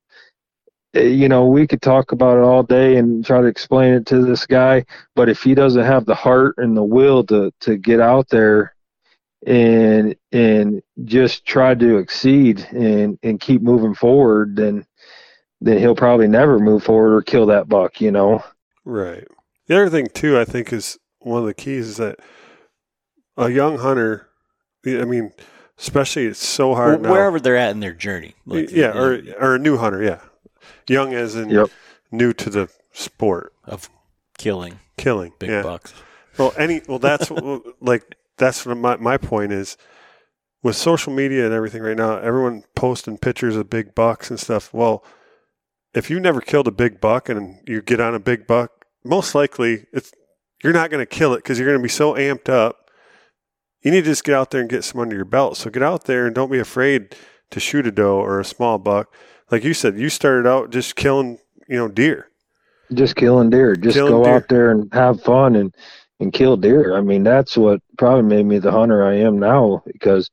Uh, 0.97 1.01
You 1.01 1.28
know, 1.28 1.47
we 1.47 1.66
could 1.66 1.82
talk 1.82 2.12
about 2.12 2.36
it 2.36 2.43
all 2.44 2.62
day 2.62 2.97
and 2.98 3.24
try 3.24 3.40
to 3.40 3.47
explain 3.47 3.94
it 3.94 4.06
to 4.06 4.24
this 4.24 4.47
guy, 4.47 4.85
but 5.16 5.28
if 5.31 5.43
he 5.43 5.55
doesn't 5.55 5.85
have 5.85 6.05
the 6.05 6.14
heart 6.14 6.56
and 6.59 6.77
the 6.77 6.85
will 6.85 7.24
to 7.27 7.51
to 7.60 7.78
get 7.78 8.01
out 8.01 8.28
there 8.28 8.74
and 9.47 10.14
and 10.32 10.82
just 11.05 11.44
try 11.44 11.74
to 11.74 11.97
exceed 11.98 12.60
and 12.70 13.19
and 13.23 13.40
keep 13.40 13.62
moving 13.62 13.94
forward, 13.94 14.56
then 14.56 14.86
then 15.60 15.78
he'll 15.78 15.94
probably 15.97 16.28
never 16.28 16.59
move 16.59 16.82
forward 16.85 17.14
or 17.16 17.23
kill 17.23 17.47
that 17.47 17.69
buck. 17.69 18.01
You 18.01 18.10
know. 18.10 18.44
Right. 18.85 19.27
The 19.66 19.77
other 19.77 19.90
thing 19.90 20.09
too, 20.09 20.39
I 20.39 20.44
think, 20.44 20.73
is 20.73 20.98
one 21.20 21.40
of 21.40 21.47
the 21.47 21.55
keys 21.55 21.86
is 21.89 21.97
that 21.98 22.19
a 23.36 23.48
young 23.51 23.78
hunter. 23.78 24.28
I 24.85 25.05
mean, 25.05 25.32
especially 25.78 26.27
it's 26.27 26.44
so 26.44 26.74
hard 26.74 26.94
Well, 27.01 27.02
now. 27.02 27.12
wherever 27.12 27.39
they're 27.40 27.56
at 27.56 27.70
in 27.70 27.78
their 27.81 27.94
journey 27.94 28.35
like, 28.47 28.70
yeah, 28.73 28.93
you 28.93 29.01
or 29.01 29.23
or 29.40 29.55
a 29.55 29.59
new 29.59 29.77
hunter. 29.77 30.02
Yeah, 30.02 30.20
young 30.89 31.14
as 31.14 31.36
in 31.36 31.48
Yep. 31.51 31.70
new 32.10 32.32
to 32.32 32.51
the 32.51 32.69
sport, 32.93 33.52
of 33.64 33.89
killing 34.39 34.81
killing. 34.97 35.32
big 35.39 35.51
yeah. 35.51 35.62
bucks 35.62 35.94
Well, 36.36 36.52
any 36.59 36.82
well, 36.89 36.98
that's 36.98 37.31
like 37.81 38.16
that's 38.39 38.65
what 38.67 38.77
my 38.77 38.97
my 38.97 39.17
point 39.17 39.53
is 39.53 39.77
with 40.63 40.77
social 40.77 41.13
media 41.13 41.45
and 41.45 41.55
everything 41.55 41.83
right 41.83 41.97
now. 41.97 42.19
Everyone 42.19 42.65
posting 42.77 43.19
pictures 43.19 43.57
of 43.57 43.71
big 43.71 43.95
bucks 43.95 44.31
and 44.31 44.39
stuff. 44.41 44.73
Well, 44.73 45.05
if 45.95 46.11
you 46.11 46.21
never 46.21 46.41
killed 46.41 46.69
a 46.69 46.73
big 46.73 47.01
buck 47.01 47.29
and 47.29 47.59
you 47.67 47.83
get 47.83 48.01
on 48.01 48.15
a 48.15 48.21
big 48.21 48.47
buck, 48.47 48.87
most 49.05 49.35
likely 49.35 49.87
it's 49.93 50.13
you're 50.63 50.73
not 50.73 50.91
going 50.91 51.03
to 51.03 51.07
kill 51.07 51.35
it 51.35 51.39
because 51.39 51.59
you're 51.59 51.69
going 51.69 51.79
to 51.79 51.83
be 51.83 51.89
so 51.89 52.15
amped 52.15 52.49
up. 52.49 52.91
You 53.83 53.91
need 53.91 54.03
to 54.05 54.11
just 54.11 54.25
get 54.25 54.35
out 54.35 54.51
there 54.53 54.61
and 54.61 54.71
get 54.71 54.85
some 54.85 55.01
under 55.01 55.17
your 55.17 55.25
belt. 55.25 55.57
So 55.57 55.69
get 55.71 55.83
out 55.83 56.05
there 56.05 56.27
and 56.27 56.35
don't 56.35 56.53
be 56.53 56.61
afraid 56.61 57.17
to 57.51 57.61
shoot 57.61 57.87
a 57.87 57.91
doe 57.93 58.17
or 58.19 58.39
a 58.41 58.45
small 58.45 58.79
buck. 58.79 59.13
Like 59.51 59.65
you 59.65 59.75
said, 59.75 59.99
you 59.99 60.09
started 60.09 60.49
out 60.49 60.71
just 60.71 60.95
killing, 60.97 61.39
you 61.69 61.77
know, 61.77 61.89
deer. 61.89 62.29
just 62.95 63.17
killing 63.17 63.51
deer. 63.51 63.75
Just 63.77 63.99
Killing 63.99 64.07
go 64.07 64.23
deer. 64.23 64.37
out 64.37 64.49
there 64.49 64.71
and 64.71 64.93
have 64.93 65.21
fun 65.23 65.57
and 65.57 65.75
and 66.20 66.32
kill 66.32 66.56
deer. 66.56 66.97
I 66.97 67.01
mean, 67.01 67.24
that's 67.24 67.56
what 67.56 67.80
probably 67.98 68.22
made 68.22 68.47
me 68.47 68.59
the 68.59 68.70
hunter 68.70 69.05
I 69.05 69.14
am 69.14 69.39
now 69.39 69.82
because 69.86 70.30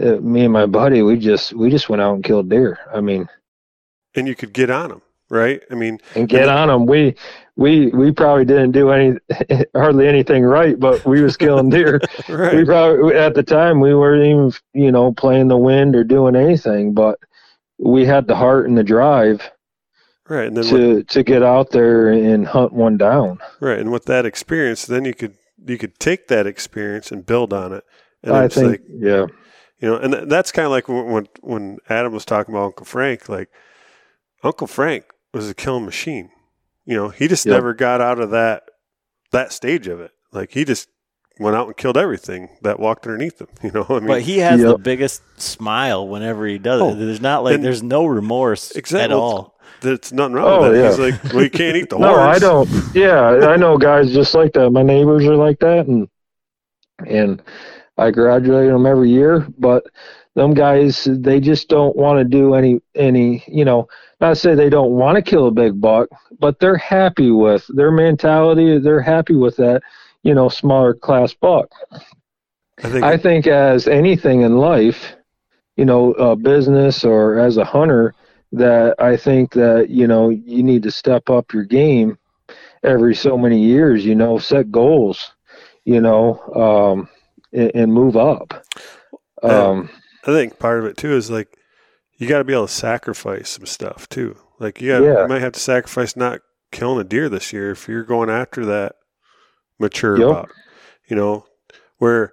uh, 0.00 0.16
me 0.16 0.44
and 0.44 0.52
my 0.52 0.66
buddy 0.66 1.02
we 1.02 1.18
just 1.18 1.52
we 1.52 1.70
just 1.70 1.88
went 1.88 2.02
out 2.02 2.14
and 2.14 2.24
killed 2.24 2.48
deer. 2.48 2.78
I 2.92 3.00
mean, 3.00 3.28
And 4.14 4.28
you 4.28 4.34
could 4.34 4.52
get 4.52 4.70
on 4.70 4.90
them, 4.90 5.02
right? 5.30 5.62
I 5.70 5.74
mean, 5.74 5.98
and 6.14 6.28
get 6.28 6.48
on 6.48 6.68
them. 6.68 6.86
We 6.86 7.14
we 7.56 7.88
we 7.88 8.12
probably 8.12 8.44
didn't 8.44 8.72
do 8.72 8.90
any 8.90 9.18
hardly 9.74 10.06
anything 10.06 10.44
right, 10.44 10.78
but 10.78 11.04
we 11.04 11.22
was 11.22 11.36
killing 11.36 11.70
deer. 11.70 12.00
we 12.28 12.64
probably 12.64 13.14
at 13.16 13.34
the 13.34 13.42
time 13.42 13.80
we 13.80 13.94
weren't 13.94 14.24
even 14.26 14.52
you 14.74 14.92
know 14.92 15.12
playing 15.12 15.48
the 15.48 15.56
wind 15.56 15.96
or 15.96 16.04
doing 16.04 16.36
anything, 16.36 16.92
but 16.92 17.18
we 17.78 18.04
had 18.04 18.26
the 18.26 18.36
heart 18.36 18.68
and 18.68 18.76
the 18.76 18.84
drive 18.84 19.50
right, 20.28 20.46
and 20.46 20.56
then 20.56 20.72
with, 20.72 21.08
to 21.08 21.14
to 21.14 21.22
get 21.22 21.42
out 21.42 21.70
there 21.70 22.08
and 22.10 22.46
hunt 22.46 22.72
one 22.72 22.96
down. 22.96 23.38
right, 23.60 23.78
and 23.78 23.90
with 23.92 24.04
that 24.06 24.24
experience, 24.26 24.84
then 24.86 25.04
you 25.04 25.14
could 25.14 25.36
you 25.66 25.78
could 25.78 25.98
take 25.98 26.28
that 26.28 26.46
experience 26.46 27.10
and 27.12 27.24
build 27.26 27.52
on 27.52 27.72
it. 27.72 27.84
And 28.22 28.34
I 28.34 28.48
think, 28.48 28.66
like 28.66 28.82
yeah, 28.88 29.26
you 29.78 29.88
know, 29.88 29.96
and 29.96 30.12
th- 30.12 30.28
that's 30.28 30.52
kind 30.52 30.66
of 30.66 30.72
like 30.72 30.88
when, 30.88 31.06
when 31.06 31.28
when 31.42 31.78
Adam 31.88 32.12
was 32.12 32.24
talking 32.24 32.54
about 32.54 32.66
Uncle 32.66 32.86
Frank. 32.86 33.28
Like 33.28 33.48
Uncle 34.42 34.66
Frank 34.66 35.04
was 35.32 35.48
a 35.50 35.54
killing 35.54 35.84
machine. 35.84 36.30
You 36.84 36.96
know, 36.96 37.08
he 37.08 37.28
just 37.28 37.46
Yep. 37.46 37.52
never 37.54 37.74
got 37.74 38.00
out 38.00 38.18
of 38.20 38.30
that 38.30 38.64
that 39.32 39.52
stage 39.52 39.86
of 39.88 40.00
it. 40.00 40.12
Like 40.32 40.52
he 40.52 40.64
just 40.64 40.88
went 41.38 41.54
out 41.56 41.66
and 41.66 41.76
killed 41.76 41.96
everything 41.98 42.48
that 42.62 42.80
walked 42.80 43.06
underneath 43.06 43.40
him. 43.40 43.48
You 43.62 43.70
know, 43.72 43.86
I 43.88 43.94
mean, 43.98 44.06
But 44.06 44.22
he 44.22 44.38
has 44.38 44.60
the 44.62 44.78
biggest 44.78 45.20
smile 45.40 46.06
whenever 46.08 46.46
he 46.46 46.58
does 46.58 46.80
Oh, 46.80 46.90
it. 46.90 46.94
There's 46.94 47.20
not 47.20 47.44
like 47.44 47.56
and- 47.56 47.64
there's 47.64 47.82
no 47.82 48.06
remorse 48.06 48.70
Exactly. 48.72 49.04
at 49.04 49.12
all. 49.12 49.55
There's 49.80 50.12
nothing 50.12 50.34
wrong 50.34 50.46
Oh, 50.46 50.62
with 50.62 50.72
that. 50.72 50.78
yeah. 50.78 50.88
He's 50.88 50.98
like, 51.24 51.32
well, 51.34 51.42
you 51.44 51.50
can't 51.50 51.76
eat 51.76 51.90
the 51.90 51.98
no, 52.00 52.14
I 52.16 52.38
don't. 52.38 52.68
Yeah, 52.94 53.48
I 53.48 53.56
know 53.56 53.76
guys 53.78 54.12
just 54.12 54.34
like 54.34 54.52
that. 54.54 54.70
My 54.70 54.82
neighbors 54.82 55.24
are 55.26 55.36
like 55.36 55.58
that, 55.60 55.86
and 55.86 56.08
and 57.06 57.42
I 57.98 58.10
graduate 58.10 58.70
them 58.70 58.86
every 58.86 59.10
year. 59.10 59.46
But 59.58 59.84
them 60.34 60.54
guys, 60.54 61.08
they 61.10 61.40
just 61.40 61.68
don't 61.68 61.96
want 61.96 62.18
to 62.18 62.24
do 62.24 62.54
any 62.54 62.80
any. 62.94 63.44
You 63.46 63.64
know, 63.64 63.88
not 64.20 64.30
to 64.30 64.36
say 64.36 64.54
they 64.54 64.70
don't 64.70 64.92
want 64.92 65.16
to 65.16 65.22
kill 65.22 65.46
a 65.46 65.50
big 65.50 65.80
buck, 65.80 66.08
but 66.38 66.58
they're 66.60 66.76
happy 66.76 67.30
with 67.30 67.64
their 67.68 67.90
mentality. 67.90 68.78
They're 68.78 69.00
happy 69.02 69.34
with 69.34 69.56
that. 69.56 69.82
You 70.22 70.34
know, 70.34 70.48
smaller 70.48 70.92
class 70.94 71.32
buck. 71.34 71.68
I 72.82 72.90
think 72.90 73.04
I 73.04 73.16
think 73.16 73.46
as 73.46 73.88
anything 73.88 74.42
in 74.42 74.56
life, 74.58 75.14
you 75.76 75.84
know, 75.84 76.12
a 76.14 76.36
business 76.36 77.04
or 77.04 77.38
as 77.38 77.56
a 77.56 77.64
hunter, 77.64 78.14
that 78.52 78.94
I 78.98 79.16
think 79.16 79.52
that 79.52 79.90
you 79.90 80.06
know 80.06 80.28
you 80.30 80.62
need 80.62 80.82
to 80.84 80.90
step 80.90 81.30
up 81.30 81.52
your 81.52 81.64
game 81.64 82.18
every 82.82 83.14
so 83.14 83.36
many 83.36 83.62
years. 83.62 84.04
You 84.04 84.14
know, 84.14 84.38
set 84.38 84.70
goals. 84.70 85.32
You 85.84 86.00
know, 86.00 86.40
um, 86.54 87.08
and, 87.52 87.70
and 87.74 87.92
move 87.94 88.16
up. 88.16 88.64
Um, 89.42 89.88
I 90.24 90.32
think 90.32 90.58
part 90.58 90.80
of 90.80 90.84
it 90.86 90.96
too 90.96 91.12
is 91.12 91.30
like 91.30 91.56
you 92.18 92.26
got 92.26 92.38
to 92.38 92.44
be 92.44 92.52
able 92.52 92.66
to 92.66 92.72
sacrifice 92.72 93.50
some 93.50 93.66
stuff 93.66 94.08
too. 94.08 94.36
Like 94.58 94.80
you, 94.80 94.88
gotta, 94.88 95.04
Yeah. 95.04 95.22
you 95.22 95.28
might 95.28 95.42
have 95.42 95.52
to 95.52 95.60
sacrifice 95.60 96.16
not 96.16 96.40
killing 96.72 97.00
a 97.00 97.04
deer 97.04 97.28
this 97.28 97.52
year 97.52 97.70
if 97.70 97.86
you're 97.88 98.02
going 98.02 98.30
after 98.30 98.64
that 98.66 98.96
mature 99.78 100.18
Yep. 100.18 100.28
buck. 100.28 100.54
You 101.08 101.14
know, 101.14 101.46
where 101.98 102.32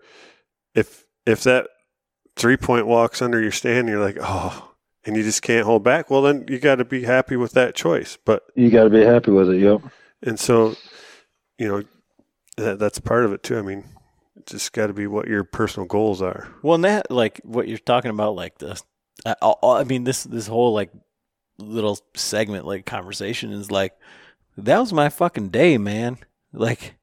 if 0.74 1.04
if 1.28 1.44
that 1.44 1.68
three 2.36 2.58
point 2.58 2.88
walks 2.88 3.22
under 3.22 3.40
your 3.40 3.52
stand, 3.52 3.88
you're 3.88 4.04
like, 4.04 4.18
oh, 4.20 4.73
and 5.06 5.16
you 5.18 5.24
just 5.24 5.42
can't 5.42 5.66
hold 5.66 5.84
back. 5.84 6.10
Well, 6.10 6.22
then 6.22 6.46
you 6.48 6.60
got 6.60 6.76
to 6.76 6.86
be 6.86 7.04
happy 7.04 7.36
with 7.36 7.52
that 7.54 7.76
choice. 7.76 8.18
But 8.24 8.44
you 8.56 8.70
got 8.70 8.86
to 8.86 8.90
be 8.90 9.04
happy 9.04 9.32
with 9.32 9.50
it. 9.50 9.60
Yep. 9.60 9.82
and 10.22 10.40
so, 10.40 10.76
you 11.58 11.68
know, 11.68 11.84
that 12.58 12.80
that's 12.80 13.00
part 13.00 13.26
of 13.26 13.34
it 13.34 13.44
too. 13.44 13.58
I 13.58 13.62
mean, 13.62 13.84
it's 14.36 14.52
just 14.52 14.74
got 14.74 14.88
to 14.88 14.94
be 14.94 15.08
what 15.08 15.28
your 15.28 15.44
personal 15.44 15.88
goals 15.88 16.22
are. 16.22 16.48
Well, 16.62 16.76
and 16.76 16.84
that 16.86 17.10
like 17.12 17.42
what 17.44 17.68
you're 17.68 17.78
talking 17.78 18.12
about, 18.12 18.36
like 18.36 18.58
the, 18.60 18.80
I, 19.26 19.36
I 19.42 19.54
I 19.64 19.84
mean 19.84 20.04
this 20.04 20.24
this 20.24 20.48
whole 20.48 20.74
like 20.74 20.92
little 21.60 22.00
segment 22.16 22.66
like 22.66 22.86
conversation 22.86 23.52
is 23.52 23.70
like 23.72 23.94
that 24.58 24.80
was 24.80 24.94
my 24.94 25.10
fucking 25.10 25.50
day, 25.50 25.78
man. 25.78 26.18
Like 26.52 26.96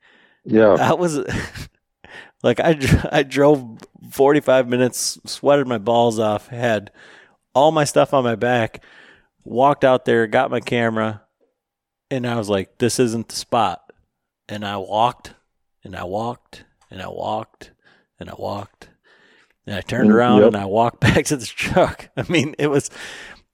Yeah. 0.44 0.76
I 0.78 0.92
was 0.94 1.18
like 2.42 2.60
I 2.60 2.78
I 3.10 3.22
drove 3.22 3.78
45 4.10 4.68
minutes, 4.68 5.18
sweated 5.26 5.66
my 5.66 5.78
balls 5.78 6.18
off, 6.18 6.48
had 6.48 6.90
all 7.54 7.72
my 7.72 7.84
stuff 7.84 8.14
on 8.14 8.24
my 8.24 8.36
back, 8.36 8.82
walked 9.44 9.84
out 9.84 10.04
there, 10.04 10.26
got 10.26 10.50
my 10.50 10.60
camera, 10.60 11.22
and 12.10 12.26
I 12.26 12.36
was 12.36 12.48
like, 12.48 12.78
this 12.78 12.98
isn't 12.98 13.28
the 13.28 13.36
spot. 13.36 13.82
And 14.48 14.64
I 14.66 14.76
walked 14.78 15.34
and 15.84 15.94
I 15.94 16.04
walked 16.04 16.64
and 16.90 17.00
I 17.00 17.08
walked 17.08 17.70
and 18.18 18.28
I 18.28 18.34
walked 18.36 18.88
and 19.66 19.76
I 19.76 19.80
turned 19.80 20.10
Mm, 20.10 20.14
around 20.14 20.38
yep. 20.40 20.48
and 20.48 20.56
I 20.56 20.64
walked 20.66 21.00
back 21.00 21.24
to 21.26 21.36
the 21.36 21.46
truck. 21.46 22.08
I 22.16 22.24
mean, 22.28 22.54
it 22.58 22.66
was 22.66 22.90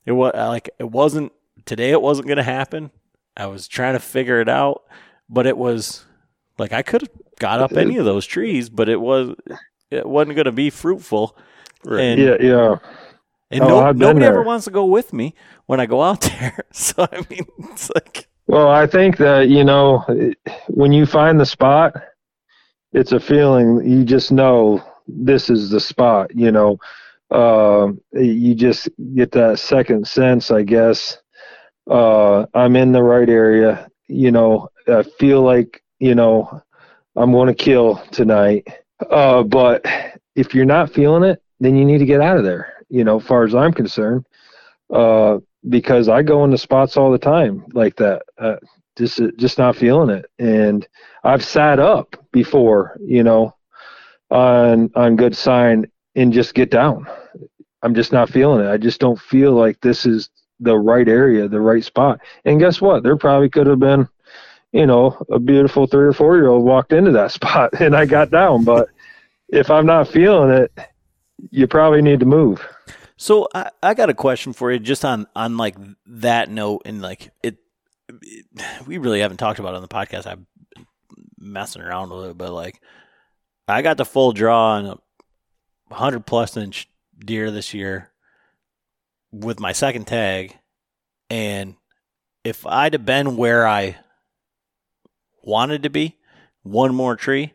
it 0.06 0.12
was 0.12 0.32
like 0.34 0.70
it 0.78 0.90
wasn't 0.90 1.32
today 1.66 1.90
it 1.90 2.00
wasn't 2.00 2.28
going 2.28 2.38
to 2.38 2.42
happen. 2.42 2.90
I 3.36 3.46
was 3.46 3.68
trying 3.68 3.92
to 3.92 4.00
figure 4.00 4.40
it 4.40 4.48
out, 4.48 4.84
but 5.28 5.46
it 5.46 5.58
was 5.58 6.06
like 6.58 6.72
I 6.72 6.80
could 6.80 7.02
have 7.02 7.10
got 7.38 7.60
up 7.60 7.72
any 7.76 7.98
of 7.98 8.06
those 8.06 8.24
trees, 8.24 8.70
but 8.70 8.88
it 8.88 9.00
was 9.00 9.34
it 9.90 10.06
wasn't 10.08 10.36
going 10.36 10.46
to 10.46 10.52
be 10.52 10.70
fruitful. 10.70 11.36
Right. 11.84 12.00
And 12.00 12.20
Yeah. 12.22 12.36
Yeah. 12.40 12.76
And 13.50 13.62
Oh, 13.64 13.68
no, 13.68 13.78
I've 13.80 13.98
been 13.98 14.08
nobody 14.08 14.26
ever 14.26 14.42
wants 14.42 14.64
to 14.66 14.70
go 14.70 14.84
with 14.84 15.12
me 15.12 15.34
when 15.66 15.80
I 15.80 15.86
go 15.86 16.02
out 16.02 16.20
there. 16.40 16.64
So 16.72 17.06
I 17.10 17.24
mean, 17.30 17.46
it's 17.70 17.90
like 17.94 18.28
Well, 18.46 18.68
I 18.68 18.86
think 18.86 19.16
that 19.18 19.48
you 19.48 19.64
know 19.64 20.04
when 20.68 20.92
you 20.92 21.06
find 21.06 21.38
the 21.40 21.46
spot, 21.46 21.94
it's 22.92 23.12
a 23.12 23.20
feeling. 23.20 23.88
You 23.88 24.04
just 24.04 24.32
know 24.32 24.82
this 25.06 25.50
is 25.50 25.70
the 25.70 25.80
spot. 25.80 26.34
You 26.34 26.50
know, 26.52 26.78
Um 27.30 28.00
you 28.12 28.54
just 28.54 28.88
get 29.14 29.32
that 29.32 29.58
second 29.58 30.06
sense, 30.06 30.50
I 30.50 30.62
guess. 30.62 31.18
Uh, 31.88 32.46
I'm 32.54 32.74
in 32.74 32.90
the 32.92 33.02
right 33.02 33.28
area. 33.28 33.88
You 34.08 34.32
know, 34.32 34.68
I 34.88 35.02
feel 35.02 35.42
like 35.42 35.82
you 36.00 36.14
know 36.14 36.62
I'm 37.14 37.32
going 37.32 37.48
to 37.48 37.54
kill 37.54 37.96
tonight. 38.10 38.66
Uh, 39.10 39.42
but 39.42 39.84
if 40.34 40.54
you're 40.54 40.64
not 40.64 40.92
feeling 40.92 41.22
it, 41.22 41.42
then 41.60 41.76
you 41.76 41.84
need 41.84 41.98
to 41.98 42.06
get 42.06 42.20
out 42.20 42.38
of 42.38 42.44
there. 42.44 42.75
You 42.88 43.04
know, 43.04 43.20
far 43.20 43.44
as 43.44 43.54
I'm 43.54 43.72
concerned. 43.72 44.26
Uh, 44.90 45.38
because 45.68 46.08
I 46.08 46.22
go 46.22 46.44
into 46.44 46.58
spots 46.58 46.96
all 46.96 47.10
the 47.10 47.18
time 47.18 47.64
like 47.72 47.96
that. 47.96 48.22
Uh, 48.38 48.56
just 48.96 49.20
just 49.36 49.58
not 49.58 49.76
feeling 49.76 50.10
it, 50.10 50.26
and 50.38 50.86
I've 51.22 51.44
sat 51.44 51.78
up 51.78 52.16
before, 52.32 52.96
you 53.02 53.22
know, 53.22 53.54
on 54.30 54.90
on 54.94 55.16
good 55.16 55.36
sign 55.36 55.86
and 56.14 56.32
just 56.32 56.54
get 56.54 56.70
down. 56.70 57.06
I'm 57.82 57.94
just 57.94 58.12
not 58.12 58.30
feeling 58.30 58.64
it. 58.64 58.70
I 58.70 58.78
just 58.78 59.00
don't 59.00 59.20
feel 59.20 59.52
like 59.52 59.80
this 59.80 60.06
is 60.06 60.30
the 60.60 60.76
right 60.76 61.08
area, 61.08 61.46
the 61.46 61.60
right 61.60 61.84
spot. 61.84 62.20
And 62.44 62.58
guess 62.58 62.80
what? 62.80 63.02
There 63.02 63.16
probably 63.16 63.50
could 63.50 63.66
have 63.66 63.78
been, 63.78 64.08
you 64.72 64.86
know, 64.86 65.22
a 65.30 65.38
beautiful 65.38 65.86
three 65.86 66.06
or 66.06 66.12
four 66.12 66.36
year 66.36 66.48
old 66.48 66.64
walked 66.64 66.92
into 66.92 67.12
that 67.12 67.32
spot 67.38 67.80
and 67.80 67.94
I 67.94 68.06
got 68.06 68.30
down. 68.30 68.64
But 68.64 68.88
if 69.48 69.70
I'm 69.70 69.86
not 69.86 70.08
feeling 70.08 70.50
it, 70.50 70.72
you 71.50 71.66
probably 71.66 72.02
need 72.02 72.20
to 72.20 72.26
move. 72.26 72.66
So 73.16 73.48
I, 73.54 73.70
I 73.82 73.94
got 73.94 74.10
a 74.10 74.14
question 74.14 74.52
for 74.52 74.70
you, 74.72 74.78
just 74.78 75.04
on 75.04 75.26
on 75.34 75.56
like 75.56 75.76
that 76.06 76.50
note, 76.50 76.82
and 76.84 77.00
like 77.02 77.30
it, 77.42 77.56
it- 78.22 78.46
we 78.86 78.98
really 78.98 79.20
haven't 79.20 79.38
talked 79.38 79.58
about 79.58 79.74
it 79.74 79.76
on 79.76 79.82
the 79.82 79.88
podcast. 79.88 80.26
I'm 80.26 80.46
messing 81.38 81.82
around 81.82 82.10
a 82.10 82.14
little 82.14 82.34
bit. 82.34 82.50
Like 82.50 82.80
I 83.68 83.82
got 83.82 83.96
the 83.96 84.04
full 84.04 84.32
draw 84.32 84.74
on 84.74 84.98
a 85.90 85.94
hundred 85.94 86.26
plus 86.26 86.56
inch 86.56 86.88
deer 87.18 87.50
this 87.50 87.72
year 87.74 88.10
with 89.32 89.60
my 89.60 89.72
second 89.72 90.06
tag, 90.06 90.56
and 91.30 91.74
if 92.44 92.66
I'd 92.66 92.92
have 92.92 93.04
been 93.06 93.36
where 93.36 93.66
I 93.66 93.96
wanted 95.42 95.82
to 95.84 95.90
be, 95.90 96.16
one 96.62 96.94
more 96.94 97.16
tree, 97.16 97.54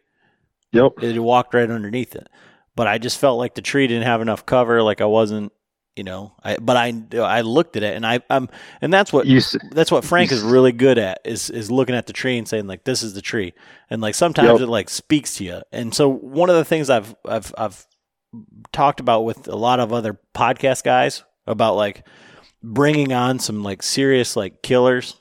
Yep. 0.72 1.04
it 1.04 1.20
walked 1.20 1.54
right 1.54 1.70
underneath 1.70 2.16
it. 2.16 2.28
But 2.82 2.88
I 2.88 2.98
just 2.98 3.20
felt 3.20 3.38
like 3.38 3.54
the 3.54 3.62
tree 3.62 3.86
didn't 3.86 4.06
have 4.08 4.22
enough 4.22 4.44
cover. 4.44 4.82
Like 4.82 5.02
I 5.02 5.06
wasn't, 5.06 5.52
you 5.96 6.04
know. 6.04 6.34
I 6.44 6.58
but 6.58 6.78
I 6.78 6.92
I 7.16 7.42
looked 7.42 7.76
at 7.78 7.84
it 7.84 7.96
and 7.96 8.04
I 8.04 8.22
I'm 8.28 8.50
and 8.82 8.92
that's 8.92 9.14
what 9.14 9.28
You 9.28 9.40
that's 9.70 9.92
what 9.92 10.04
Frank 10.04 10.32
you 10.32 10.38
is 10.38 10.42
really 10.42 10.72
good 10.72 10.98
at 10.98 11.22
is 11.24 11.52
is 11.52 11.70
looking 11.70 11.94
at 11.94 12.08
the 12.08 12.14
tree 12.14 12.40
and 12.40 12.48
saying 12.48 12.66
like 12.66 12.84
this 12.84 13.04
is 13.04 13.14
the 13.14 13.22
tree 13.22 13.54
and 13.92 14.02
like 14.02 14.16
sometimes 14.16 14.48
Yep. 14.60 14.62
it 14.62 14.68
like 14.68 14.90
speaks 14.90 15.36
to 15.36 15.44
you. 15.44 15.62
And 15.72 15.94
so 15.94 16.10
one 16.10 16.50
of 16.50 16.56
the 16.56 16.66
things 16.66 16.90
I've 16.90 17.14
I've 17.24 17.54
I've 17.56 17.86
talked 18.72 19.00
about 19.00 19.26
with 19.26 19.48
a 19.48 19.56
lot 19.56 19.80
of 19.80 19.94
other 19.94 20.20
podcast 20.34 20.84
guys 20.84 21.24
about 21.46 21.76
like 21.76 22.08
bringing 22.64 23.14
on 23.14 23.38
some 23.38 23.62
like 23.64 23.84
serious 23.84 24.36
like 24.36 24.64
killers 24.64 25.18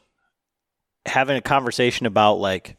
having 1.05 1.37
a 1.37 1.43
conversation 1.43 2.07
about 2.07 2.37
like 2.39 2.78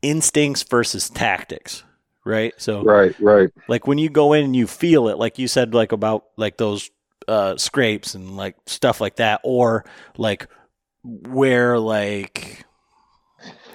instincts 0.00 0.62
versus 0.62 1.10
tactics 1.10 1.82
right 2.28 2.52
so 2.58 2.82
Right, 2.82 3.14
right. 3.20 3.50
like 3.68 3.86
when 3.86 3.96
you 3.98 4.10
go 4.10 4.34
in 4.34 4.44
and 4.44 4.54
you 4.54 4.66
feel 4.66 5.08
it 5.08 5.16
like 5.18 5.38
you 5.38 5.48
said 5.48 5.72
like 5.74 5.92
about 5.92 6.24
like 6.36 6.56
those 6.58 6.90
uh 7.26 7.56
scrapes 7.56 8.14
and 8.14 8.36
like 8.36 8.54
stuff 8.66 9.00
like 9.00 9.16
that 9.16 9.40
or 9.44 9.84
like 10.18 10.46
where 11.02 11.78
like 11.78 12.64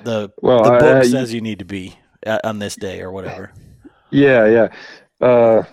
the 0.04 0.32
Well, 0.42 0.64
the 0.64 0.70
book 0.72 0.98
I- 1.04 1.08
says 1.08 1.34
you 1.34 1.42
need 1.42 1.60
to 1.60 1.66
be 1.66 1.98
uh, 2.26 2.40
on 2.44 2.60
this 2.60 2.76
day 2.76 3.02
or 3.02 3.12
whatever 3.12 3.52
Yeah, 4.12 4.46
yeah. 4.48 4.68
Uh, 5.28 5.64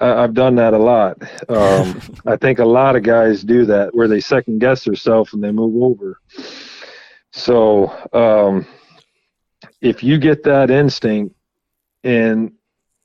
I, 0.00 0.24
I've 0.24 0.34
done 0.34 0.56
that 0.56 0.74
a 0.74 0.78
lot. 0.78 1.16
Um, 1.48 2.00
I 2.26 2.36
think 2.36 2.58
a 2.58 2.64
lot 2.64 2.94
of 2.96 3.02
guys 3.02 3.42
do 3.42 3.64
that 3.66 3.94
where 3.94 4.06
they 4.08 4.20
second 4.20 4.58
guess 4.60 4.84
themselves 4.84 5.32
and 5.32 5.42
they 5.42 5.50
move 5.50 5.82
over. 5.82 6.20
So 7.32 7.88
um, 8.12 8.66
if 9.80 10.02
you 10.02 10.18
get 10.18 10.42
that 10.44 10.70
instinct 10.70 11.34
and 12.04 12.52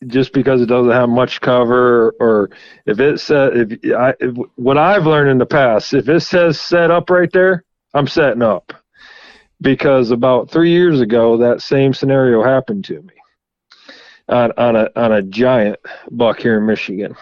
just 0.07 0.33
because 0.33 0.61
it 0.61 0.67
doesn't 0.67 0.91
have 0.91 1.09
much 1.09 1.41
cover, 1.41 2.13
or 2.19 2.49
if 2.85 2.99
it 2.99 3.19
says 3.19 3.51
if 3.55 3.93
I 3.95 4.13
if, 4.19 4.35
what 4.55 4.77
I've 4.77 5.05
learned 5.05 5.29
in 5.29 5.37
the 5.37 5.45
past, 5.45 5.93
if 5.93 6.09
it 6.09 6.21
says 6.21 6.59
set 6.59 6.91
up 6.91 7.09
right 7.09 7.31
there, 7.31 7.63
I'm 7.93 8.07
setting 8.07 8.41
up. 8.41 8.73
Because 9.61 10.11
about 10.11 10.51
three 10.51 10.71
years 10.71 10.99
ago, 10.99 11.37
that 11.37 11.61
same 11.61 11.93
scenario 11.93 12.43
happened 12.43 12.83
to 12.85 13.01
me 13.01 13.13
on 14.27 14.51
on 14.57 14.75
a 14.75 14.89
on 14.95 15.11
a 15.13 15.21
giant 15.21 15.79
buck 16.11 16.39
here 16.39 16.57
in 16.57 16.65
Michigan. 16.65 17.15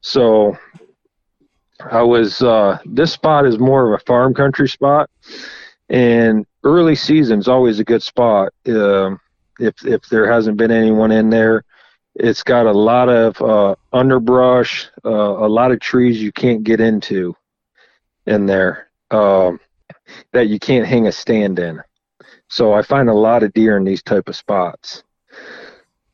So 0.00 0.58
I 1.80 2.02
was 2.02 2.42
uh, 2.42 2.78
this 2.84 3.12
spot 3.12 3.46
is 3.46 3.58
more 3.58 3.92
of 3.92 4.00
a 4.00 4.04
farm 4.04 4.34
country 4.34 4.68
spot, 4.68 5.10
and 5.88 6.46
early 6.62 6.94
season's 6.94 7.48
always 7.48 7.80
a 7.80 7.84
good 7.84 8.02
spot. 8.02 8.52
Um, 8.66 9.20
if 9.58 9.84
if 9.84 10.08
there 10.08 10.30
hasn't 10.30 10.56
been 10.56 10.70
anyone 10.70 11.12
in 11.12 11.30
there, 11.30 11.64
it's 12.14 12.42
got 12.42 12.66
a 12.66 12.72
lot 12.72 13.08
of 13.08 13.40
uh, 13.42 13.74
underbrush, 13.92 14.88
uh, 15.04 15.08
a 15.08 15.48
lot 15.48 15.72
of 15.72 15.80
trees 15.80 16.22
you 16.22 16.32
can't 16.32 16.64
get 16.64 16.80
into 16.80 17.34
in 18.26 18.46
there 18.46 18.88
um, 19.10 19.60
that 20.32 20.48
you 20.48 20.58
can't 20.58 20.86
hang 20.86 21.06
a 21.06 21.12
stand 21.12 21.58
in. 21.58 21.82
So 22.48 22.72
I 22.72 22.82
find 22.82 23.08
a 23.08 23.14
lot 23.14 23.42
of 23.42 23.52
deer 23.52 23.76
in 23.76 23.84
these 23.84 24.02
type 24.02 24.28
of 24.28 24.36
spots. 24.36 25.02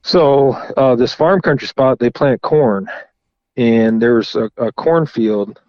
So 0.02 0.52
uh, 0.52 0.94
this 0.96 1.12
farm 1.12 1.42
country 1.42 1.68
spot, 1.68 1.98
they 1.98 2.10
plant 2.10 2.40
corn, 2.40 2.88
and 3.56 4.00
there's 4.00 4.34
a, 4.34 4.50
a 4.56 4.72
cornfield, 4.72 5.60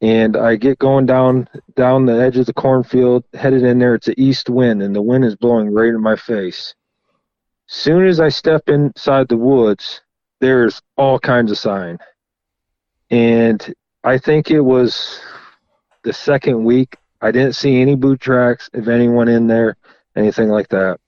and 0.00 0.36
I 0.36 0.56
get 0.56 0.78
going 0.78 1.06
down 1.06 1.48
down 1.74 2.06
the 2.06 2.20
edge 2.20 2.36
of 2.36 2.46
the 2.46 2.52
cornfield, 2.52 3.24
headed 3.34 3.62
in 3.62 3.78
there. 3.78 3.94
It's 3.94 4.08
an 4.08 4.14
east 4.16 4.48
wind, 4.48 4.82
and 4.82 4.94
the 4.94 5.02
wind 5.02 5.24
is 5.24 5.36
blowing 5.36 5.72
right 5.72 5.88
in 5.88 6.00
my 6.00 6.16
face. 6.16 6.74
Soon 7.66 8.06
as 8.06 8.20
I 8.20 8.28
step 8.28 8.68
inside 8.68 9.28
the 9.28 9.36
woods, 9.36 10.00
there's 10.40 10.80
all 10.96 11.18
kinds 11.18 11.50
of 11.50 11.58
sign, 11.58 11.98
and 13.10 13.74
I 14.04 14.18
think 14.18 14.50
it 14.50 14.60
was 14.60 15.20
the 16.04 16.12
second 16.12 16.64
week. 16.64 16.96
I 17.20 17.32
didn't 17.32 17.54
see 17.54 17.80
any 17.80 17.96
boot 17.96 18.20
tracks 18.20 18.70
of 18.74 18.88
anyone 18.88 19.28
in 19.28 19.48
there, 19.48 19.76
anything 20.14 20.48
like 20.48 20.68
that 20.68 21.00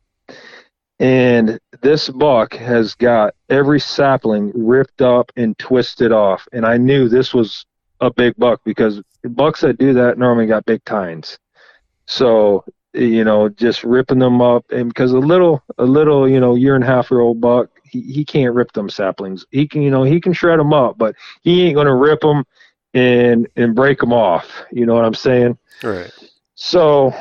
and 1.01 1.59
this 1.81 2.11
buck 2.11 2.53
has 2.53 2.95
got 2.95 3.35
every 3.49 3.81
sapling 3.81 4.53
ripped 4.55 5.01
up 5.01 5.33
and 5.35 5.59
twisted 5.59 6.13
off 6.13 6.47
and 6.53 6.65
i 6.65 6.77
knew 6.77 7.09
this 7.09 7.35
was 7.35 7.65
a 8.01 8.13
big 8.13 8.35
buck 8.37 8.61
because 8.65 9.03
bucks 9.31 9.61
that 9.61 9.79
do 9.79 9.93
that 9.93 10.19
normally 10.19 10.47
got 10.47 10.65
big 10.65 10.85
tines 10.85 11.39
so 12.07 12.65
you 12.93 13.25
know 13.25 13.49
just 13.49 13.85
ripping 13.85 14.19
them 14.19 14.41
up 14.41 14.65
and 14.71 14.89
because 14.89 15.13
a 15.13 15.19
little 15.19 15.63
a 15.79 15.85
little 15.85 16.29
you 16.29 16.41
know 16.41 16.55
year 16.55 16.75
and 16.75 16.85
a 16.85 16.87
half 16.87 17.11
year 17.11 17.21
old 17.21 17.41
buck 17.41 17.69
he, 17.85 18.01
he 18.01 18.25
can't 18.25 18.55
rip 18.55 18.73
them 18.73 18.89
saplings 18.89 19.45
he 19.51 19.67
can 19.67 19.83
you 19.83 19.91
know 19.91 20.03
he 20.03 20.21
can 20.21 20.33
shred 20.33 20.59
them 20.59 20.73
up 20.73 20.97
but 20.99 21.15
he 21.43 21.63
ain't 21.63 21.77
gonna 21.77 21.95
rip 21.95 22.21
them 22.21 22.45
and 22.95 23.47
and 23.57 23.75
break 23.75 23.99
them 23.99 24.13
off 24.13 24.65
you 24.73 24.87
know 24.87 24.95
what 24.95 25.05
i'm 25.05 25.15
saying 25.15 25.57
Right. 25.83 26.11
so 26.55 27.15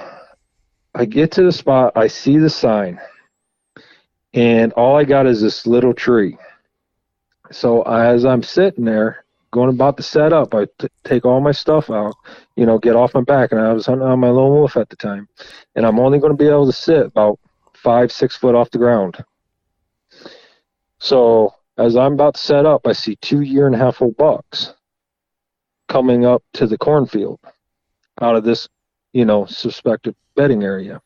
i 0.96 1.06
get 1.06 1.32
to 1.34 1.44
the 1.44 1.52
spot 1.52 1.94
i 1.96 2.08
see 2.08 2.38
the 2.38 2.50
sign 2.50 3.00
and 4.34 4.72
all 4.74 4.96
I 4.96 5.04
got 5.06 5.26
is 5.26 5.42
this 5.42 5.66
little 5.66 5.94
tree. 5.94 6.38
So 7.52 7.82
as 7.84 8.26
I'm 8.26 8.44
sitting 8.44 8.86
there, 8.86 9.26
going 9.52 9.70
about 9.70 9.98
to 9.98 10.04
set 10.04 10.34
up, 10.34 10.54
I 10.54 10.66
t- 10.78 10.88
take 11.04 11.26
all 11.26 11.42
my 11.42 11.52
stuff 11.52 11.90
out, 11.90 12.14
you 12.56 12.66
know, 12.66 12.78
get 12.78 12.96
off 12.96 13.14
my 13.14 13.22
back, 13.22 13.52
and 13.52 13.60
I 13.60 13.74
was 13.74 13.86
hunting 13.86 14.08
on 14.08 14.20
my 14.20 14.30
lone 14.30 14.52
wolf 14.52 14.78
at 14.78 14.90
the 14.90 14.96
time, 14.96 15.28
and 15.76 15.86
I'm 15.86 16.00
only 16.00 16.20
going 16.20 16.32
to 16.32 16.38
be 16.38 16.50
able 16.50 16.68
to 16.68 16.74
sit 16.74 17.06
about 17.06 17.40
five, 17.74 18.12
six 18.12 18.36
foot 18.36 18.56
off 18.56 18.72
the 18.72 18.78
ground. 18.78 19.18
So 21.00 21.54
as 21.78 21.96
I'm 21.96 22.14
about 22.14 22.36
to 22.36 22.42
set 22.42 22.66
up, 22.66 22.86
I 22.86 22.94
see 22.94 23.16
two 23.16 23.42
year 23.42 23.66
and 23.66 23.76
a 23.76 23.80
half 23.80 24.02
old 24.02 24.18
bucks 24.18 24.74
coming 25.88 26.26
up 26.26 26.44
to 26.54 26.68
the 26.68 26.78
cornfield 26.78 27.40
out 28.22 28.36
of 28.36 28.44
this, 28.44 28.68
you 29.14 29.26
know, 29.26 29.46
suspected 29.46 30.16
bedding 30.36 30.64
area. 30.64 31.02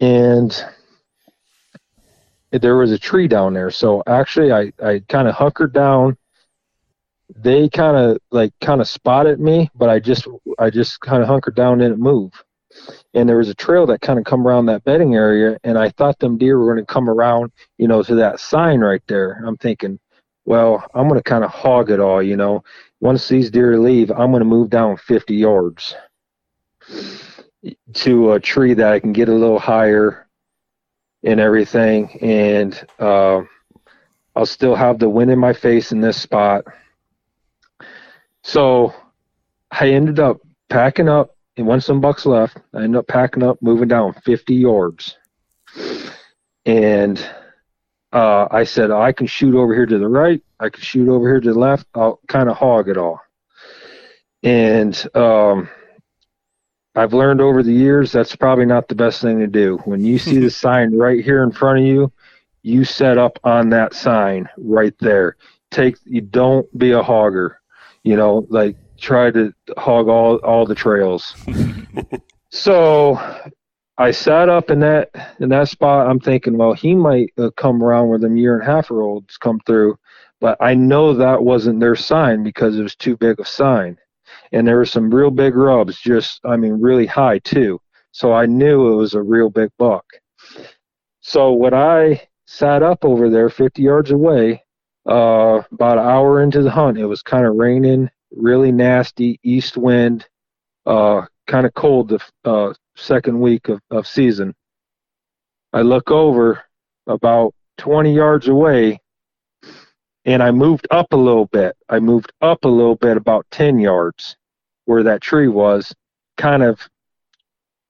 And 0.00 0.52
there 2.50 2.76
was 2.76 2.90
a 2.90 2.98
tree 2.98 3.28
down 3.28 3.54
there. 3.54 3.70
So 3.70 4.02
actually, 4.06 4.52
I, 4.52 4.72
I 4.82 5.02
kind 5.08 5.28
of 5.28 5.34
hunkered 5.34 5.72
down. 5.72 6.16
They 7.34 7.68
kind 7.68 7.96
of 7.96 8.18
like 8.30 8.52
kind 8.60 8.80
of 8.80 8.88
spotted 8.88 9.40
me, 9.40 9.70
but 9.74 9.88
I 9.88 9.98
just 9.98 10.26
I 10.58 10.70
just 10.70 11.00
kind 11.00 11.22
of 11.22 11.28
hunkered 11.28 11.56
down 11.56 11.74
and 11.74 11.82
didn't 11.82 12.00
move. 12.00 12.32
And 13.14 13.28
there 13.28 13.36
was 13.38 13.48
a 13.48 13.54
trail 13.54 13.86
that 13.86 14.00
kind 14.00 14.18
of 14.18 14.24
come 14.24 14.46
around 14.46 14.66
that 14.66 14.84
bedding 14.84 15.14
area, 15.14 15.58
and 15.64 15.78
I 15.78 15.90
thought 15.90 16.18
them 16.18 16.38
deer 16.38 16.58
were 16.58 16.72
going 16.72 16.84
to 16.84 16.92
come 16.92 17.08
around, 17.08 17.52
you 17.78 17.86
know, 17.86 18.02
to 18.02 18.14
that 18.16 18.40
sign 18.40 18.80
right 18.80 19.02
there. 19.08 19.42
I'm 19.46 19.58
thinking, 19.58 19.98
well, 20.44 20.84
I'm 20.94 21.08
going 21.08 21.20
to 21.20 21.24
kind 21.24 21.44
of 21.44 21.50
hog 21.50 21.90
it 21.90 22.00
all, 22.00 22.22
you 22.22 22.36
know. 22.36 22.64
Once 23.00 23.28
these 23.28 23.50
deer 23.50 23.78
leave, 23.78 24.10
I'm 24.10 24.30
going 24.30 24.40
to 24.40 24.46
move 24.46 24.70
down 24.70 24.96
50 24.96 25.34
yards 25.34 25.94
to 27.94 28.32
a 28.32 28.40
tree 28.40 28.74
that 28.74 28.92
I 28.92 29.00
can 29.00 29.12
get 29.12 29.28
a 29.28 29.34
little 29.34 29.58
higher 29.58 30.26
and 31.22 31.38
everything, 31.38 32.18
and 32.20 32.86
uh, 32.98 33.42
I'll 34.34 34.46
still 34.46 34.74
have 34.74 34.98
the 34.98 35.08
wind 35.08 35.30
in 35.30 35.38
my 35.38 35.52
face 35.52 35.92
in 35.92 36.00
this 36.00 36.20
spot. 36.20 36.64
So 38.42 38.94
I 39.70 39.90
ended 39.90 40.18
up 40.18 40.40
packing 40.68 41.08
up, 41.08 41.36
and 41.56 41.66
once 41.66 41.86
some 41.86 42.00
bucks 42.00 42.26
left, 42.26 42.58
I 42.74 42.82
ended 42.82 42.98
up 42.98 43.06
packing 43.06 43.42
up, 43.42 43.58
moving 43.62 43.88
down 43.88 44.14
50 44.24 44.54
yards, 44.54 45.16
and 46.66 47.24
uh, 48.12 48.48
I 48.50 48.64
said 48.64 48.90
I 48.90 49.12
can 49.12 49.26
shoot 49.26 49.54
over 49.54 49.74
here 49.74 49.86
to 49.86 49.98
the 49.98 50.08
right, 50.08 50.42
I 50.60 50.68
can 50.68 50.82
shoot 50.82 51.08
over 51.08 51.28
here 51.28 51.40
to 51.40 51.52
the 51.52 51.58
left. 51.58 51.86
I'll 51.94 52.20
kind 52.28 52.48
of 52.48 52.56
hog 52.56 52.88
it 52.88 52.96
all, 52.96 53.20
and 54.42 54.94
um, 55.14 55.68
I've 56.94 57.14
learned 57.14 57.40
over 57.40 57.62
the 57.62 57.72
years 57.72 58.12
that's 58.12 58.36
probably 58.36 58.66
not 58.66 58.88
the 58.88 58.94
best 58.94 59.22
thing 59.22 59.38
to 59.38 59.46
do. 59.46 59.78
When 59.84 60.04
you 60.04 60.18
see 60.18 60.38
the 60.38 60.50
sign 60.64 60.96
right 60.96 61.24
here 61.24 61.42
in 61.42 61.52
front 61.52 61.78
of 61.78 61.84
you, 61.84 62.12
you 62.62 62.84
set 62.84 63.18
up 63.18 63.38
on 63.44 63.70
that 63.70 63.94
sign 63.94 64.48
right 64.58 64.94
there. 65.00 65.36
Take 65.70 65.96
you 66.04 66.20
don't 66.20 66.66
be 66.76 66.92
a 66.92 67.02
hogger. 67.02 67.56
You 68.04 68.16
know, 68.16 68.46
like 68.48 68.76
try 68.98 69.30
to 69.30 69.52
hog 69.76 70.08
all 70.08 70.36
all 70.36 70.66
the 70.66 70.74
trails. 70.74 71.34
so 72.50 73.18
I 73.98 74.10
sat 74.10 74.48
up 74.48 74.70
in 74.70 74.80
that 74.80 75.10
in 75.40 75.48
that 75.50 75.68
spot. 75.68 76.08
I'm 76.08 76.20
thinking, 76.20 76.56
well, 76.56 76.72
he 76.72 76.94
might 76.94 77.32
uh, 77.38 77.50
come 77.56 77.82
around 77.82 78.08
where 78.08 78.18
them 78.18 78.36
year 78.36 78.54
and 78.54 78.62
a 78.62 78.66
half 78.66 78.90
year 78.90 79.00
olds 79.00 79.36
come 79.36 79.60
through, 79.66 79.96
but 80.40 80.56
I 80.60 80.74
know 80.74 81.14
that 81.14 81.42
wasn't 81.42 81.80
their 81.80 81.96
sign 81.96 82.42
because 82.42 82.78
it 82.78 82.82
was 82.82 82.96
too 82.96 83.16
big 83.16 83.38
a 83.40 83.44
sign 83.44 83.98
and 84.52 84.66
there 84.66 84.76
were 84.76 84.86
some 84.86 85.12
real 85.12 85.30
big 85.30 85.56
rubs, 85.56 85.98
just 85.98 86.40
I 86.44 86.56
mean 86.56 86.80
really 86.80 87.06
high 87.06 87.38
too. 87.38 87.80
So 88.12 88.32
I 88.32 88.46
knew 88.46 88.92
it 88.92 88.96
was 88.96 89.14
a 89.14 89.22
real 89.22 89.50
big 89.50 89.70
buck. 89.78 90.04
So 91.20 91.52
when 91.52 91.72
I 91.74 92.28
sat 92.46 92.82
up 92.82 93.04
over 93.04 93.30
there 93.30 93.48
50 93.48 93.80
yards 93.82 94.10
away, 94.10 94.62
uh, 95.06 95.62
about 95.72 95.98
an 95.98 96.04
hour 96.04 96.42
into 96.42 96.62
the 96.62 96.70
hunt, 96.70 96.98
it 96.98 97.06
was 97.06 97.22
kind 97.22 97.46
of 97.46 97.56
raining, 97.56 98.10
really 98.30 98.72
nasty 98.72 99.38
east 99.42 99.76
wind, 99.76 100.26
uh, 100.86 101.22
kind 101.46 101.66
of 101.66 101.74
cold 101.74 102.08
the 102.08 102.20
uh, 102.44 102.72
second 102.96 103.38
week 103.40 103.68
of, 103.68 103.80
of 103.90 104.06
season. 104.06 104.54
I 105.72 105.82
look 105.82 106.10
over 106.10 106.62
about 107.06 107.54
20 107.78 108.14
yards 108.14 108.48
away 108.48 109.00
and 110.24 110.42
I 110.42 110.50
moved 110.50 110.86
up 110.90 111.12
a 111.12 111.16
little 111.16 111.46
bit. 111.46 111.76
I 111.88 111.98
moved 111.98 112.32
up 112.40 112.64
a 112.64 112.68
little 112.68 112.94
bit, 112.94 113.16
about 113.16 113.46
10 113.50 113.78
yards 113.78 114.36
where 114.84 115.02
that 115.02 115.20
tree 115.20 115.48
was, 115.48 115.92
kind 116.36 116.62
of 116.62 116.80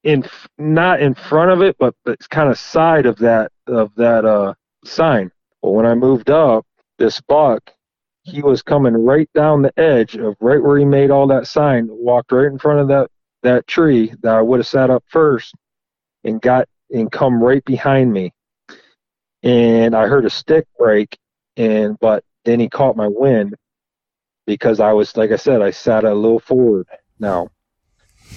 in 0.05 0.25
not 0.59 1.01
in 1.01 1.15
front 1.15 1.51
of 1.51 1.63
it, 1.63 1.77
but 1.79 1.95
but 2.05 2.29
kind 2.31 2.51
of 2.51 2.59
side 2.59 3.07
of 3.07 3.19
that 3.19 3.53
of 3.67 3.95
that 3.97 4.25
uh 4.25 4.55
sign. 4.85 5.31
Well, 5.61 5.75
when 5.75 5.87
I 5.87 5.95
moved 5.95 6.31
up, 6.31 6.67
this 7.03 7.21
buck, 7.21 7.73
he 8.23 8.43
was 8.43 8.63
coming 8.63 8.95
right 8.95 9.29
down 9.35 9.63
the 9.63 9.79
edge 9.79 10.15
of 10.17 10.37
right 10.41 10.63
where 10.63 10.79
he 10.79 10.85
made 10.85 11.11
all 11.11 11.27
that 11.27 11.49
sign, 11.49 11.89
walked 11.91 12.31
right 12.31 12.47
in 12.47 12.59
front 12.59 12.79
of 12.79 12.89
that 12.89 13.11
that 13.43 13.67
tree 13.67 14.15
that 14.23 14.37
I 14.37 14.41
would 14.41 14.61
have 14.61 14.69
sat 14.69 14.89
up 14.89 15.03
first, 15.09 15.53
and 16.23 16.41
got 16.41 16.69
and 16.91 17.11
come 17.11 17.43
right 17.43 17.65
behind 17.65 18.13
me. 18.13 18.33
And 19.43 19.97
I 19.97 20.07
heard 20.07 20.25
a 20.25 20.31
stick 20.31 20.67
break, 20.79 21.19
and 21.57 21.99
but 21.99 22.23
then 22.45 22.61
he 22.61 22.69
caught 22.69 22.97
my 22.97 23.09
wind 23.09 23.57
because 24.47 24.79
I 24.79 24.93
was 24.93 25.17
like 25.17 25.33
I 25.33 25.37
said, 25.37 25.61
I 25.61 25.73
sat 25.73 26.05
a 26.05 26.15
little 26.15 26.39
forward 26.39 26.87
now. 27.19 27.49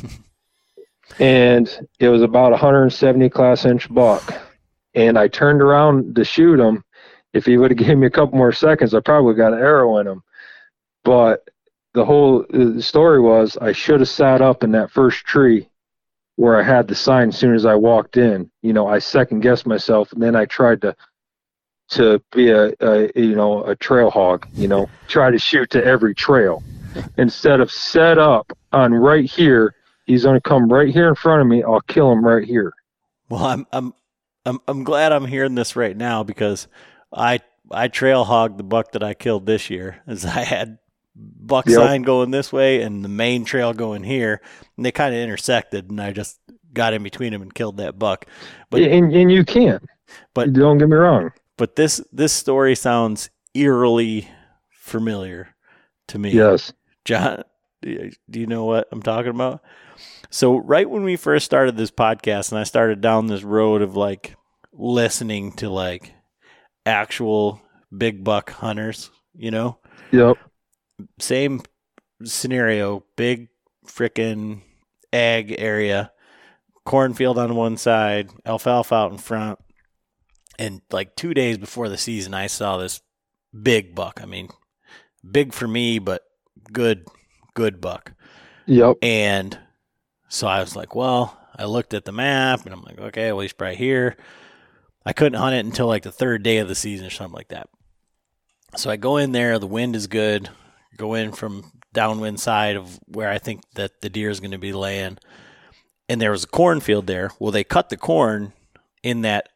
and 1.20 1.88
it 2.00 2.10
was 2.10 2.24
about 2.24 2.48
a 2.48 2.58
170 2.58 3.30
class 3.30 3.66
inch 3.66 3.94
buck. 3.94 4.34
And 4.96 5.20
I 5.20 5.28
turned 5.28 5.62
around 5.62 6.16
to 6.16 6.24
shoot 6.24 6.60
him. 6.60 6.85
If 7.36 7.46
he 7.46 7.58
would 7.58 7.72
have 7.72 7.78
given 7.86 8.00
me 8.00 8.08
a 8.08 8.12
couple 8.12 8.38
more 8.38 8.54
seconds, 8.54 8.96
I 8.96 9.02
probably 9.02 9.36
got 9.36 9.54
an 9.54 9.60
arrow 9.60 9.98
in 9.98 10.08
him. 10.08 10.24
But 11.04 11.48
the 11.94 12.06
whole 12.06 12.42
uh, 12.42 12.74
the 12.74 12.82
story 12.82 13.22
was 13.22 13.58
I 13.58 13.72
should 13.72 14.00
have 14.00 14.10
sat 14.10 14.42
up 14.42 14.64
in 14.64 14.72
that 14.72 14.92
first 14.92 15.26
tree 15.26 15.70
where 16.38 16.60
I 16.60 16.64
had 16.64 16.88
the 16.88 16.96
sign 16.96 17.30
as 17.30 17.38
soon 17.38 17.56
as 17.56 17.66
I 17.66 17.76
walked 17.76 18.18
in. 18.18 18.50
You 18.62 18.74
know, 18.74 18.88
I 18.88 19.00
second 19.00 19.42
guessed 19.42 19.68
myself 19.68 20.12
and 20.12 20.22
then 20.22 20.36
I 20.36 20.46
tried 20.46 20.82
to 20.82 20.96
to 21.88 22.20
be 22.32 22.50
a, 22.50 22.74
a 22.82 23.12
you 23.16 23.36
know 23.36 23.64
a 23.66 23.76
trail 23.76 24.10
hog. 24.10 24.48
You 24.54 24.68
know, 24.68 24.90
try 25.08 25.32
to 25.32 25.38
shoot 25.38 25.70
to 25.72 25.84
every 25.84 26.16
trail 26.16 26.64
instead 27.18 27.60
of 27.60 27.72
set 27.72 28.18
up 28.18 28.52
on 28.72 28.94
right 28.94 29.26
here. 29.26 29.76
He's 30.06 30.24
gonna 30.24 30.42
come 30.42 30.68
right 30.72 30.90
here 30.90 31.08
in 31.08 31.16
front 31.16 31.42
of 31.42 31.48
me. 31.48 31.64
I'll 31.64 31.82
kill 31.82 32.12
him 32.12 32.26
right 32.26 32.46
here. 32.46 32.74
Well, 33.30 33.46
I'm 33.46 33.68
I'm 33.72 33.94
I'm 34.46 34.60
I'm 34.68 34.84
glad 34.84 35.12
I'm 35.12 35.26
hearing 35.26 35.56
this 35.56 35.76
right 35.76 35.96
now 35.96 36.24
because 36.24 36.68
I 37.14 37.40
I 37.72 37.88
trail 37.88 38.24
hogged 38.24 38.58
the 38.58 38.64
buck 38.64 38.92
that 38.94 39.04
I 39.04 39.14
killed 39.14 39.46
this 39.46 39.70
year 39.70 40.02
as 40.08 40.26
I 40.26 40.42
had 40.42 40.78
buck 41.16 41.66
Yep. 41.68 41.76
sign 41.76 42.02
going 42.02 42.32
this 42.32 42.52
way 42.52 42.82
and 42.82 43.04
the 43.04 43.10
main 43.10 43.46
trail 43.46 43.74
going 43.74 44.04
here 44.04 44.42
and 44.76 44.86
they 44.86 44.92
kind 44.92 45.16
of 45.16 45.22
intersected 45.22 45.90
and 45.90 46.02
I 46.02 46.12
just 46.12 46.40
got 46.74 46.94
in 46.94 47.04
between 47.04 47.32
them 47.32 47.42
and 47.42 47.54
killed 47.54 47.78
that 47.78 47.98
buck. 47.98 48.26
But 48.70 48.82
and 48.82 49.14
and 49.14 49.32
you 49.32 49.46
can. 49.46 49.80
But- 50.34 50.54
don't 50.54 50.78
get 50.78 50.90
me 50.90 50.96
wrong. 50.98 51.32
but 51.58 51.76
this 51.76 52.02
this 52.12 52.34
story 52.34 52.76
sounds 52.76 53.30
eerily 53.54 54.28
familiar 54.72 55.56
to 56.08 56.20
me. 56.20 56.32
Yes. 56.32 56.74
John, 57.06 57.44
do 57.82 58.12
you 58.34 58.46
know 58.48 58.66
what 58.66 58.88
I'm 58.92 59.02
talking 59.02 59.30
about? 59.32 59.62
So, 60.30 60.58
right 60.58 60.90
when 60.90 61.04
we 61.04 61.16
first 61.16 61.46
started 61.46 61.78
this 61.78 61.92
podcast, 61.92 62.52
and 62.52 62.60
I 62.60 62.64
started 62.64 63.00
down 63.00 63.28
this 63.28 63.44
road 63.44 63.82
of 63.82 63.96
like 63.96 64.36
listening 64.74 65.54
to 65.54 65.70
like 65.70 66.14
actual 66.86 67.62
big 67.96 68.24
buck 68.24 68.52
hunters, 68.52 69.12
you 69.36 69.52
know, 69.52 69.80
Yep. 70.12 70.40
same 71.20 71.62
scenario, 72.24 73.06
big 73.16 73.50
frickin' 73.88 74.62
ag 75.14 75.56
area, 75.60 76.12
cornfield 76.86 77.38
on 77.38 77.56
one 77.56 77.78
side, 77.78 78.32
alfalfa 78.46 78.96
out 78.96 79.12
in 79.12 79.18
front. 79.18 79.60
And 80.58 80.82
like 80.92 81.16
two 81.16 81.34
days 81.34 81.58
before 81.58 81.90
the 81.90 81.98
season, 81.98 82.34
I 82.34 82.48
saw 82.48 82.78
this 82.78 83.02
big 83.64 83.94
buck. 83.96 84.20
I 84.22 84.26
mean, 84.26 84.50
big 85.30 85.54
for 85.54 85.68
me, 85.68 86.00
but 86.00 86.24
good, 86.72 87.08
good 87.54 87.82
buck. 87.82 88.14
Yep. 88.68 88.98
And 89.02 89.60
so 90.30 90.48
I 90.48 90.62
was 90.62 90.76
like, 90.76 90.96
well, 90.96 91.40
I 91.56 91.66
looked 91.66 91.94
at 91.94 92.06
the 92.06 92.12
map 92.12 92.66
and 92.66 92.74
I'm 92.74 92.84
like, 92.84 93.00
okay, 93.00 93.32
well, 93.32 93.42
he's 93.42 93.54
probably 93.54 93.78
here. 93.78 94.18
I 95.06 95.14
couldn't 95.14 95.40
hunt 95.40 95.56
it 95.56 95.66
until 95.66 95.88
like 95.88 96.04
the 96.04 96.12
third 96.12 96.44
day 96.44 96.58
of 96.58 96.68
the 96.68 96.76
season 96.76 97.06
or 97.08 97.12
something 97.12 97.36
like 97.36 97.50
that. 97.50 97.70
So 98.76 98.90
I 98.90 98.96
go 98.98 99.18
in 99.18 99.32
there, 99.32 99.60
the 99.60 99.68
wind 99.68 99.96
is 99.96 100.08
good. 100.08 100.50
Go 100.98 101.14
in 101.14 101.32
from 101.32 101.72
downwind 101.94 102.40
side 102.40 102.76
of 102.76 103.00
where 103.08 103.30
I 103.30 103.38
think 103.38 103.62
that 103.76 104.02
the 104.02 104.10
deer 104.10 104.30
is 104.30 104.40
going 104.40 104.52
to 104.52 104.58
be 104.58 104.74
laying. 104.74 105.18
And 106.10 106.20
there 106.22 106.32
was 106.32 106.44
a 106.44 106.48
cornfield 106.48 107.08
there. 107.08 107.32
Well, 107.40 107.52
they 107.52 107.64
cut 107.64 107.90
the 107.90 107.98
corn 107.98 108.54
in 109.04 109.22
that 109.22 109.50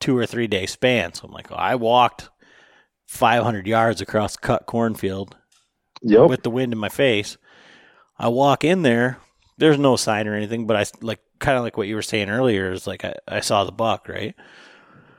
two 0.00 0.16
or 0.16 0.26
three 0.26 0.46
day 0.46 0.66
span. 0.66 1.12
So 1.14 1.26
I'm 1.26 1.32
like, 1.32 1.50
I 1.52 1.74
walked 1.74 2.28
500 3.06 3.66
yards 3.66 4.00
across 4.00 4.36
cut 4.36 4.66
cornfield 4.66 5.36
Yep. 6.02 6.28
with 6.30 6.42
the 6.42 6.50
wind 6.50 6.72
in 6.72 6.78
my 6.78 6.88
face. 6.88 7.36
I 8.18 8.28
walk 8.28 8.64
in 8.64 8.82
there. 8.82 9.18
There's 9.58 9.78
no 9.78 9.96
sign 9.96 10.26
or 10.28 10.34
anything, 10.34 10.66
but 10.66 10.76
I 10.76 10.84
like 11.02 11.20
kind 11.38 11.58
of 11.58 11.64
like 11.64 11.76
what 11.76 11.88
you 11.88 11.94
were 11.94 12.02
saying 12.02 12.30
earlier 12.30 12.72
is 12.72 12.86
like 12.86 13.04
I, 13.04 13.14
I 13.28 13.40
saw 13.40 13.64
the 13.64 13.72
buck, 13.72 14.08
right? 14.08 14.34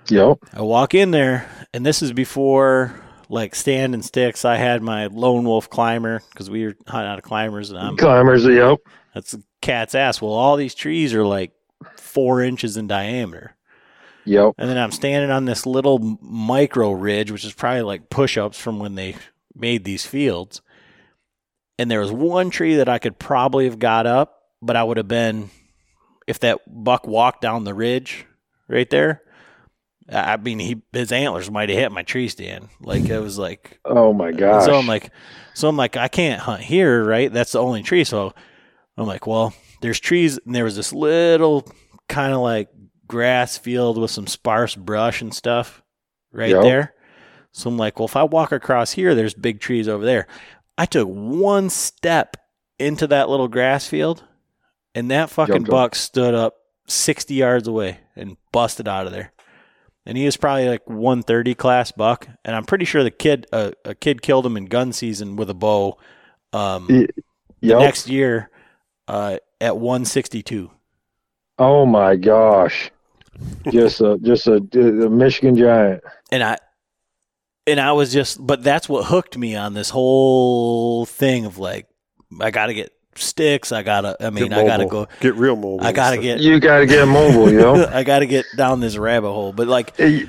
Yep. 0.09 0.39
I 0.53 0.61
walk 0.61 0.93
in 0.93 1.11
there, 1.11 1.49
and 1.73 1.85
this 1.85 2.01
is 2.01 2.13
before 2.13 2.99
like 3.29 3.55
stand 3.55 3.93
and 3.93 4.03
sticks. 4.03 4.43
I 4.43 4.57
had 4.57 4.81
my 4.81 5.07
lone 5.07 5.45
wolf 5.45 5.69
climber 5.69 6.21
because 6.31 6.49
we 6.49 6.65
were 6.65 6.75
hunting 6.87 7.09
out 7.09 7.17
of 7.17 7.23
climbers, 7.23 7.69
and 7.69 7.79
I'm 7.79 7.97
Climbers. 7.97 8.45
Yep. 8.45 8.79
that's 9.13 9.33
a 9.33 9.41
cat's 9.61 9.95
ass. 9.95 10.21
Well, 10.21 10.33
all 10.33 10.57
these 10.57 10.75
trees 10.75 11.13
are 11.13 11.25
like 11.25 11.53
four 11.95 12.41
inches 12.41 12.77
in 12.77 12.87
diameter. 12.87 13.55
Yep. 14.25 14.55
And 14.57 14.69
then 14.69 14.77
I'm 14.77 14.91
standing 14.91 15.31
on 15.31 15.45
this 15.45 15.65
little 15.65 16.17
micro 16.21 16.91
ridge, 16.91 17.31
which 17.31 17.45
is 17.45 17.53
probably 17.53 17.81
like 17.81 18.09
push 18.09 18.37
ups 18.37 18.59
from 18.59 18.79
when 18.79 18.95
they 18.95 19.15
made 19.55 19.83
these 19.83 20.05
fields. 20.05 20.61
And 21.79 21.89
there 21.89 22.01
was 22.01 22.11
one 22.11 22.49
tree 22.49 22.75
that 22.75 22.89
I 22.89 22.99
could 22.99 23.17
probably 23.17 23.65
have 23.65 23.79
got 23.79 24.05
up, 24.05 24.43
but 24.61 24.75
I 24.75 24.83
would 24.83 24.97
have 24.97 25.07
been, 25.07 25.49
if 26.27 26.39
that 26.39 26.59
buck 26.67 27.07
walked 27.07 27.41
down 27.41 27.63
the 27.63 27.73
ridge 27.73 28.25
right 28.67 28.89
there, 28.89 29.23
I 30.11 30.37
mean, 30.37 30.59
he 30.59 30.81
his 30.91 31.11
antlers 31.11 31.49
might 31.49 31.69
have 31.69 31.77
hit 31.77 31.91
my 31.91 32.03
tree 32.03 32.27
stand. 32.27 32.69
Like 32.81 33.09
it 33.09 33.19
was 33.19 33.37
like 33.37 33.79
Oh 33.85 34.11
my 34.13 34.31
god. 34.31 34.63
so 34.65 34.77
I'm 34.77 34.87
like, 34.87 35.11
so 35.53 35.67
I'm 35.69 35.77
like, 35.77 35.95
I 35.97 36.07
can't 36.07 36.41
hunt 36.41 36.61
here, 36.63 37.03
right? 37.03 37.31
That's 37.31 37.53
the 37.53 37.59
only 37.61 37.81
tree. 37.83 38.03
So 38.03 38.33
I'm 38.97 39.07
like, 39.07 39.25
well, 39.25 39.53
there's 39.81 39.99
trees, 39.99 40.37
and 40.45 40.53
there 40.53 40.65
was 40.65 40.75
this 40.75 40.91
little 40.93 41.65
kind 42.09 42.33
of 42.33 42.41
like 42.41 42.69
grass 43.07 43.57
field 43.57 43.97
with 43.97 44.11
some 44.11 44.27
sparse 44.27 44.75
brush 44.75 45.21
and 45.21 45.33
stuff 45.33 45.81
right 46.31 46.49
Yep. 46.49 46.61
there. 46.63 46.93
So 47.53 47.69
I'm 47.69 47.77
like, 47.77 47.99
well, 47.99 48.05
if 48.07 48.15
I 48.15 48.23
walk 48.23 48.51
across 48.51 48.91
here, 48.93 49.13
there's 49.15 49.33
big 49.33 49.59
trees 49.59 49.87
over 49.89 50.05
there. 50.05 50.27
I 50.77 50.85
took 50.85 51.07
one 51.07 51.69
step 51.69 52.37
into 52.79 53.07
that 53.07 53.29
little 53.29 53.47
grass 53.49 53.87
field, 53.87 54.23
and 54.95 55.09
that 55.11 55.29
fucking 55.29 55.63
buck 55.71 55.95
stood 55.95 56.33
up 56.33 56.55
60 56.87 57.33
yards 57.33 57.67
away 57.67 57.99
and 58.15 58.37
busted 58.51 58.87
out 58.87 59.05
of 59.05 59.11
there. 59.11 59.33
And 60.05 60.17
he 60.17 60.25
was 60.25 60.35
probably 60.35 60.67
like 60.67 60.87
130 60.89 61.53
class 61.55 61.91
buck, 61.91 62.27
and 62.43 62.55
I'm 62.55 62.65
pretty 62.65 62.85
sure 62.85 63.03
the 63.03 63.11
kid, 63.11 63.45
uh, 63.53 63.71
a 63.85 63.93
kid, 63.93 64.21
killed 64.23 64.45
him 64.45 64.57
in 64.57 64.65
gun 64.65 64.93
season 64.93 65.35
with 65.35 65.49
a 65.49 65.53
bow. 65.53 65.97
Um, 66.53 66.87
Y- 66.89 67.07
the 67.61 67.75
next 67.77 68.09
year, 68.09 68.49
uh, 69.07 69.37
at 69.59 69.77
162. 69.77 70.71
Oh 71.59 71.85
my 71.85 72.15
gosh. 72.15 72.89
just 73.71 74.01
a 74.01 74.17
just 74.23 74.47
a, 74.47 74.55
a 74.55 75.09
Michigan 75.09 75.55
giant. 75.55 76.03
and 76.31 76.43
I 76.43 76.57
and 77.67 77.79
I 77.79 77.91
was 77.91 78.11
just 78.11 78.45
but 78.45 78.63
that's 78.63 78.89
what 78.89 79.05
hooked 79.05 79.37
me 79.37 79.55
on 79.55 79.73
this 79.75 79.91
whole 79.91 81.05
thing 81.05 81.45
of 81.45 81.57
like 81.59 81.87
I 82.39 82.49
got 82.51 82.67
to 82.67 82.73
get 82.73 82.91
sticks, 83.15 83.71
I 83.71 83.83
got 83.83 84.01
to 84.01 84.17
I 84.19 84.29
mean, 84.29 84.53
I 84.53 84.65
got 84.65 84.77
to 84.77 84.85
go 84.85 85.07
Get 85.19 85.35
real 85.35 85.55
mobile. 85.55 85.81
I 85.81 85.91
got 85.91 86.11
to 86.11 86.15
and 86.15 86.23
get 86.23 86.39
You 86.39 86.59
got 86.59 86.79
to 86.79 86.85
get 86.85 87.07
mobile, 87.07 87.51
you 87.51 87.57
know. 87.59 87.87
I 87.87 88.03
got 88.03 88.19
to 88.19 88.25
get 88.25 88.45
down 88.55 88.79
this 88.79 88.97
rabbit 88.97 89.31
hole. 89.31 89.53
But 89.53 89.67
like 89.67 89.95
Hey, 89.97 90.25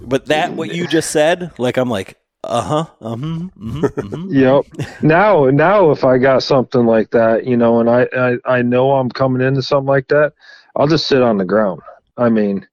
but 0.00 0.26
that 0.26 0.54
what 0.54 0.74
you 0.74 0.86
just 0.86 1.10
said, 1.10 1.52
like 1.58 1.76
I'm 1.76 1.90
like, 1.90 2.18
"Uh-huh. 2.42 2.86
Uh-huh. 3.00 3.16
mhm, 3.16 3.50
mhm." 3.58 4.26
Yep. 4.30 4.88
Now, 5.02 5.44
now, 5.46 5.90
if 5.90 6.04
I 6.04 6.18
got 6.18 6.42
something 6.42 6.86
like 6.86 7.10
that, 7.10 7.46
you 7.46 7.56
know, 7.56 7.80
and 7.80 7.90
I, 7.90 8.08
I, 8.16 8.36
I 8.58 8.62
know 8.62 8.92
I'm 8.92 9.10
coming 9.10 9.46
into 9.46 9.62
something 9.62 9.86
like 9.88 10.08
that, 10.08 10.32
I'll 10.76 10.88
just 10.88 11.06
sit 11.06 11.22
on 11.22 11.38
the 11.38 11.44
ground. 11.44 11.80
I 12.16 12.28
mean, 12.28 12.66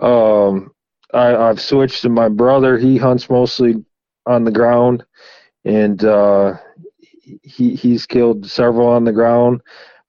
um, 0.00 0.72
I, 1.14 1.36
I've 1.36 1.60
switched 1.60 2.02
to 2.02 2.08
my 2.08 2.28
brother. 2.28 2.78
He 2.78 2.96
hunts 2.96 3.30
mostly 3.30 3.84
on 4.26 4.44
the 4.44 4.50
ground, 4.50 5.04
and 5.64 6.04
uh, 6.04 6.54
he 7.42 7.74
he's 7.74 8.06
killed 8.06 8.48
several 8.48 8.88
on 8.88 9.04
the 9.04 9.12
ground. 9.12 9.60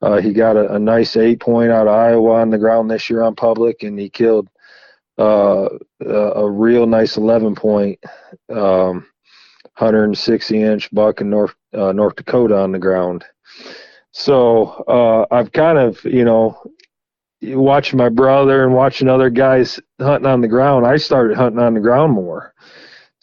Uh, 0.01 0.17
he 0.17 0.31
got 0.31 0.55
a, 0.55 0.75
a 0.75 0.79
nice 0.79 1.17
eight 1.17 1.39
point 1.39 1.71
out 1.71 1.87
of 1.87 1.93
Iowa 1.93 2.41
on 2.41 2.49
the 2.49 2.57
ground 2.57 2.89
this 2.89 3.09
year 3.09 3.23
on 3.23 3.35
public, 3.35 3.83
and 3.83 3.99
he 3.99 4.09
killed 4.09 4.47
uh, 5.19 5.69
a, 6.01 6.13
a 6.13 6.49
real 6.49 6.85
nice 6.85 7.17
11 7.17 7.55
point. 7.55 7.99
Um, 8.49 9.07
160 9.77 10.61
inch 10.61 10.91
buck 10.91 11.21
in 11.21 11.29
North 11.29 11.53
uh, 11.73 11.91
North 11.91 12.15
Dakota 12.15 12.57
on 12.57 12.71
the 12.71 12.79
ground. 12.79 13.23
So 14.11 14.65
uh, 14.87 15.25
I've 15.33 15.51
kind 15.51 15.77
of 15.77 16.03
you 16.03 16.25
know 16.25 16.59
watching 17.41 17.97
my 17.97 18.09
brother 18.09 18.63
and 18.63 18.73
watching 18.73 19.07
other 19.07 19.29
guys 19.29 19.79
hunting 20.01 20.25
on 20.25 20.41
the 20.41 20.47
ground. 20.47 20.87
I 20.87 20.97
started 20.97 21.37
hunting 21.37 21.61
on 21.61 21.75
the 21.75 21.79
ground 21.79 22.13
more. 22.13 22.53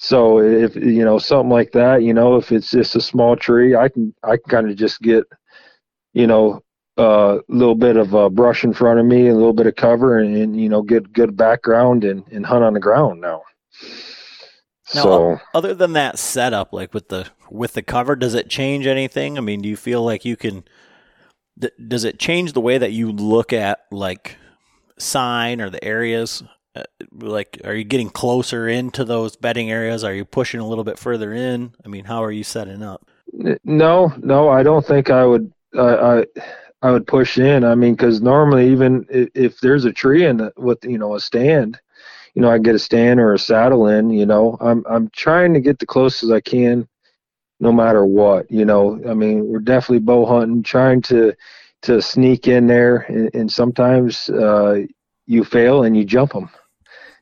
So 0.04 0.38
if 0.38 0.76
you 0.76 1.02
know 1.02 1.16
something 1.16 1.48
like 1.48 1.72
that, 1.72 2.02
you 2.02 2.12
know, 2.12 2.36
if 2.36 2.52
it's 2.52 2.70
just 2.70 2.94
a 2.94 3.00
small 3.00 3.36
tree, 3.36 3.74
I 3.74 3.88
can 3.88 4.14
I 4.22 4.36
can 4.36 4.50
kind 4.50 4.70
of 4.70 4.76
just 4.76 5.00
get 5.00 5.24
you 6.12 6.26
know 6.26 6.62
a 6.98 7.38
little 7.48 7.74
bit 7.74 7.96
of 7.96 8.14
uh, 8.14 8.28
brush 8.28 8.64
in 8.64 8.74
front 8.74 9.00
of 9.00 9.06
me, 9.06 9.28
a 9.28 9.34
little 9.34 9.54
bit 9.54 9.66
of 9.66 9.76
cover, 9.76 10.18
and, 10.18 10.36
and 10.36 10.60
you 10.60 10.68
know 10.68 10.82
get 10.82 11.14
good 11.14 11.38
background 11.38 12.04
and, 12.04 12.22
and 12.30 12.44
hunt 12.44 12.62
on 12.62 12.74
the 12.74 12.80
ground 12.80 13.22
now. 13.22 13.44
Now, 14.94 15.02
so 15.02 15.40
other 15.54 15.72
than 15.72 15.94
that 15.94 16.18
setup 16.18 16.74
like 16.74 16.92
with 16.92 17.08
the 17.08 17.28
with 17.50 17.72
the 17.72 17.82
cover, 17.82 18.14
does 18.14 18.34
it 18.34 18.50
change 18.50 18.86
anything? 18.86 19.38
I 19.38 19.40
mean, 19.40 19.62
do 19.62 19.70
you 19.70 19.76
feel 19.76 20.04
like 20.04 20.26
you 20.26 20.36
can 20.36 20.64
th- 21.58 21.72
does 21.88 22.04
it 22.04 22.18
change 22.18 22.52
the 22.52 22.60
way 22.60 22.76
that 22.76 22.92
you 22.92 23.10
look 23.10 23.54
at 23.54 23.86
like 23.90 24.36
sign 24.98 25.62
or 25.62 25.70
the 25.70 25.82
areas 25.82 26.42
uh, 26.42 26.53
like 27.12 27.60
are 27.64 27.74
you 27.74 27.84
getting 27.84 28.10
closer 28.10 28.68
into 28.68 29.04
those 29.04 29.36
bedding 29.36 29.70
areas 29.70 30.02
are 30.02 30.14
you 30.14 30.24
pushing 30.24 30.60
a 30.60 30.66
little 30.66 30.84
bit 30.84 30.98
further 30.98 31.32
in 31.32 31.72
i 31.84 31.88
mean 31.88 32.04
how 32.04 32.22
are 32.22 32.32
you 32.32 32.42
setting 32.42 32.82
up 32.82 33.08
No, 33.64 34.12
no, 34.18 34.48
I 34.48 34.62
don't 34.62 34.86
think 34.86 35.10
I 35.10 35.24
would. 35.24 35.52
Uh, 35.76 36.24
I 36.32 36.86
I 36.86 36.90
would 36.90 37.06
push 37.06 37.38
in. 37.38 37.64
I 37.64 37.74
mean, 37.74 37.94
because 37.94 38.20
normally, 38.20 38.70
even 38.70 39.06
if, 39.10 39.28
if 39.34 39.60
there's 39.60 39.84
a 39.84 39.92
tree 39.92 40.24
in 40.24 40.38
the, 40.38 40.52
with 40.56 40.84
you 40.84 40.98
know 40.98 41.14
a 41.14 41.20
stand, 41.20 41.80
you 42.34 42.42
know, 42.42 42.50
I 42.50 42.58
get 42.58 42.74
a 42.74 42.78
stand 42.78 43.20
or 43.20 43.34
a 43.34 43.38
saddle 43.38 43.88
in. 43.88 44.10
You 44.10 44.26
know, 44.26 44.56
I'm 44.60 44.84
I'm 44.88 45.10
trying 45.10 45.54
to 45.54 45.60
get 45.60 45.78
the 45.78 45.86
closest 45.86 46.32
I 46.32 46.40
can, 46.40 46.86
no 47.60 47.72
matter 47.72 48.04
what. 48.04 48.50
You 48.50 48.64
know, 48.64 49.00
I 49.08 49.14
mean, 49.14 49.46
we're 49.46 49.58
definitely 49.60 50.00
bow 50.00 50.26
hunting, 50.26 50.62
trying 50.62 51.02
to 51.02 51.34
to 51.82 52.00
sneak 52.00 52.46
in 52.48 52.66
there, 52.66 52.98
and, 53.08 53.30
and 53.34 53.52
sometimes 53.52 54.28
uh, 54.30 54.82
you 55.26 55.44
fail 55.44 55.82
and 55.82 55.96
you 55.96 56.04
jump 56.04 56.32
them. 56.32 56.50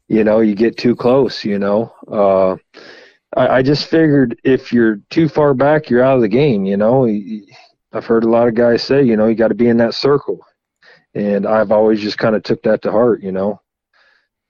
You 0.08 0.24
know, 0.24 0.40
you 0.40 0.54
get 0.54 0.76
too 0.76 0.94
close, 0.94 1.44
you 1.44 1.58
know. 1.58 1.92
Uh, 2.10 2.56
I, 3.36 3.58
I 3.58 3.62
just 3.62 3.88
figured 3.88 4.40
if 4.44 4.72
you're 4.72 4.96
too 5.10 5.28
far 5.28 5.54
back, 5.54 5.88
you're 5.88 6.02
out 6.02 6.16
of 6.16 6.22
the 6.22 6.28
game, 6.28 6.64
you 6.64 6.76
know. 6.76 7.08
I've 7.92 8.06
heard 8.06 8.24
a 8.24 8.28
lot 8.28 8.48
of 8.48 8.54
guys 8.54 8.82
say, 8.82 9.02
you 9.02 9.16
know, 9.16 9.26
you 9.26 9.34
got 9.34 9.48
to 9.48 9.54
be 9.54 9.68
in 9.68 9.76
that 9.78 9.94
circle. 9.94 10.40
And 11.14 11.46
I've 11.46 11.72
always 11.72 12.00
just 12.00 12.18
kind 12.18 12.34
of 12.34 12.42
took 12.42 12.62
that 12.62 12.82
to 12.82 12.90
heart, 12.90 13.22
you 13.22 13.32
know. 13.32 13.60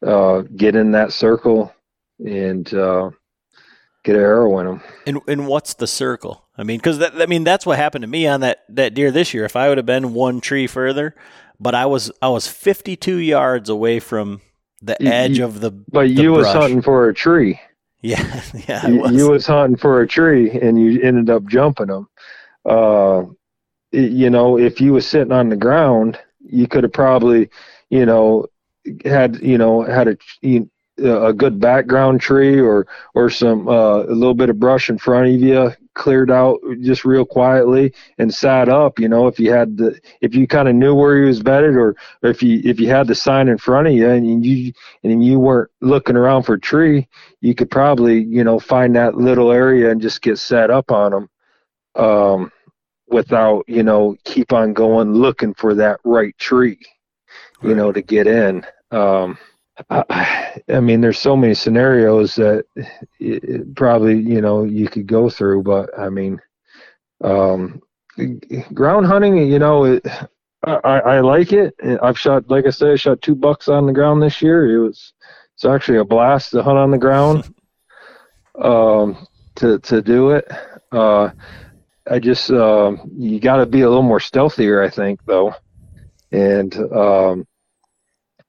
Uh, 0.05 0.43
get 0.57 0.75
in 0.75 0.93
that 0.93 1.13
circle 1.13 1.73
and 2.19 2.73
uh, 2.75 3.11
get 4.05 4.17
an 4.17 4.23
arrow 4.23 4.59
in 4.59 4.67
them. 4.67 4.83
And 5.07 5.21
and 5.29 5.47
what's 5.47 5.75
the 5.75 5.87
circle? 5.87 6.45
I 6.57 6.65
mean, 6.65 6.79
because 6.79 6.99
that 6.99 7.21
I 7.21 7.27
mean 7.27 7.45
that's 7.45 7.65
what 7.65 7.79
happened 7.79 8.03
to 8.03 8.09
me 8.09 8.27
on 8.27 8.41
that 8.41 8.65
that 8.69 8.95
deer 8.95 9.11
this 9.11 9.33
year. 9.33 9.45
If 9.45 9.57
I 9.57 9.69
would 9.69 9.79
have 9.79 9.87
been 9.87 10.13
one 10.13 10.41
tree 10.41 10.67
further, 10.67 11.15
but 11.61 11.75
I 11.75 11.87
was 11.87 12.11
I 12.21 12.29
was 12.29 12.49
52 12.49 13.17
yards 13.17 13.69
away 13.69 14.01
from 14.01 14.41
the 14.83 15.01
edge 15.03 15.39
you- 15.39 15.45
of 15.45 15.61
the. 15.61 15.71
But 15.71 16.03
the 16.03 16.09
you 16.09 16.33
was 16.33 16.47
hunting 16.49 16.83
for 16.83 17.09
a 17.09 17.15
tree. 17.15 17.61
Yeah, 18.05 18.43
yeah. 18.69 18.89
You, 18.89 18.99
was. 18.99 19.13
you 19.13 19.31
was 19.31 19.47
hunting 19.47 19.77
for 19.77 20.01
a 20.01 20.09
tree 20.09 20.51
and 20.51 20.77
you 20.77 21.01
ended 21.03 21.31
up 21.31 21.47
jumping 21.47 21.87
them. 21.87 22.09
Uh, 22.65 23.27
you 23.93 24.29
know, 24.29 24.59
if 24.59 24.81
you 24.81 24.93
was 24.93 25.07
sitting 25.07 25.31
on 25.31 25.51
the 25.51 25.57
ground, 25.57 26.19
you 26.45 26.67
could 26.67 26.83
have 26.83 26.93
probably, 26.93 27.49
you 27.91 28.05
know, 28.05 28.47
had 29.05 29.41
you 29.41 29.57
know 29.57 29.83
had 29.83 30.09
a 30.09 30.17
you- 30.41 30.69
a 31.03 31.33
good 31.33 31.61
background 31.61 32.21
tree 32.21 32.61
or 32.61 32.87
or 33.15 33.31
some 33.31 33.69
uh, 33.69 34.03
a 34.03 34.15
little 34.15 34.35
bit 34.35 34.51
of 34.51 34.59
brush 34.61 34.89
in 34.89 34.99
front 34.99 35.29
of 35.29 35.41
you, 35.41 35.73
cleared 35.95 36.31
out 36.31 36.59
just 36.81 37.05
real 37.05 37.25
quietly 37.25 37.93
and 38.19 38.33
sat 38.33 38.69
up. 38.69 38.99
You 38.99 39.09
know, 39.09 39.27
if 39.27 39.39
you 39.39 39.53
had 39.53 39.77
the 39.77 39.99
if 40.21 40.35
you 40.35 40.47
kind 40.47 40.69
of 40.69 40.75
knew 40.75 40.95
where 40.95 41.17
he 41.17 41.25
was 41.25 41.43
bedded 41.43 41.77
or 41.77 41.97
if 42.23 42.43
you 42.43 42.61
if 42.65 42.81
you 42.81 42.89
had 42.89 43.07
the 43.07 43.15
sign 43.15 43.49
in 43.49 43.59
front 43.59 43.89
of 43.89 43.95
you 43.95 44.09
and 44.09 44.45
you 44.45 44.73
and 45.03 45.25
you 45.25 45.39
weren't 45.39 45.71
looking 45.81 46.17
around 46.17 46.45
for 46.45 46.55
a 46.55 46.61
tree, 46.61 47.09
you 47.41 47.55
could 47.55 47.71
probably 47.71 48.23
you 48.23 48.45
know 48.45 48.59
find 48.59 48.97
that 48.97 49.17
little 49.17 49.53
area 49.53 49.91
and 49.91 50.01
just 50.01 50.23
get 50.23 50.39
set 50.39 50.71
up 50.71 50.91
on 50.91 51.13
them 51.13 51.29
um, 51.97 52.53
without 53.09 53.65
you 53.69 53.83
know 53.83 54.17
keep 54.25 54.53
on 54.53 54.73
going 54.73 55.13
looking 55.13 55.55
for 55.55 55.75
that 55.75 56.01
right 56.05 56.37
tree 56.39 56.79
you 57.63 57.75
know 57.75 57.93
to 57.93 58.03
get 58.03 58.27
in 58.27 58.65
um, 58.91 59.39
I, 59.91 60.63
I 60.69 60.81
mean 60.81 61.01
there's 61.01 61.19
so 61.19 61.37
many 61.37 61.55
scenarios 61.55 62.35
that 62.37 62.65
it, 63.21 63.45
it 63.45 63.75
probably 63.75 64.19
you 64.19 64.41
know 64.41 64.65
you 64.65 64.89
could 64.89 65.07
go 65.07 65.31
through 65.31 65.63
but 65.63 65.91
i 65.99 66.09
mean 66.09 66.41
um, 67.25 67.81
ground 68.75 69.07
hunting 69.07 69.37
you 69.39 69.59
know 69.59 69.85
it, 69.85 70.07
I, 70.65 71.01
I 71.01 71.21
like 71.21 71.53
it. 71.53 71.75
I've 72.03 72.19
shot 72.19 72.49
like 72.49 72.67
i 72.67 72.71
said 72.71 72.91
i 72.91 72.97
shot 72.97 73.23
two 73.23 73.35
bucks 73.35 73.69
on 73.69 73.87
the 73.87 73.93
ground 73.93 74.23
this 74.23 74.41
year. 74.41 74.77
It 74.77 74.79
was 74.79 75.13
it's 75.55 75.65
actually 75.65 75.99
a 75.99 76.05
blast 76.05 76.51
to 76.53 76.63
hunt 76.63 76.79
on 76.79 76.91
the 76.91 76.99
ground 76.99 77.53
um, 78.63 79.27
to 79.57 79.79
to 79.81 80.03
do 80.03 80.31
it. 80.31 80.51
Uh, 80.93 81.31
I 82.11 82.19
just 82.19 82.51
um, 82.51 83.11
you 83.17 83.41
got 83.41 83.57
to 83.57 83.67
be 83.67 83.83
a 83.83 83.89
little 83.89 84.03
more 84.03 84.21
stealthier, 84.21 84.85
I 84.85 84.91
think, 84.91 85.21
though, 85.25 85.55
and 86.31 86.75
um, 86.93 87.47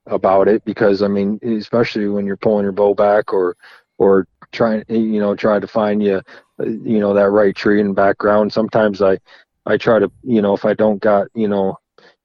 about 0.07 0.47
it 0.47 0.63
because 0.65 1.01
I 1.01 1.07
mean, 1.07 1.39
especially 1.43 2.07
when 2.07 2.25
you're 2.25 2.37
pulling 2.37 2.63
your 2.63 2.71
bow 2.71 2.93
back 2.93 3.33
or 3.33 3.55
or 3.97 4.27
trying, 4.51 4.83
you 4.87 5.19
know, 5.19 5.35
trying 5.35 5.61
to 5.61 5.67
find 5.67 6.03
you, 6.03 6.21
uh, 6.59 6.65
you 6.65 6.99
know, 6.99 7.13
that 7.13 7.29
right 7.29 7.55
tree 7.55 7.79
in 7.79 7.93
background. 7.93 8.51
Sometimes 8.51 9.01
I 9.01 9.19
I 9.65 9.77
try 9.77 9.99
to, 9.99 10.11
you 10.23 10.41
know, 10.41 10.53
if 10.53 10.65
I 10.65 10.73
don't 10.73 11.01
got, 11.01 11.27
you 11.33 11.47
know. 11.47 11.77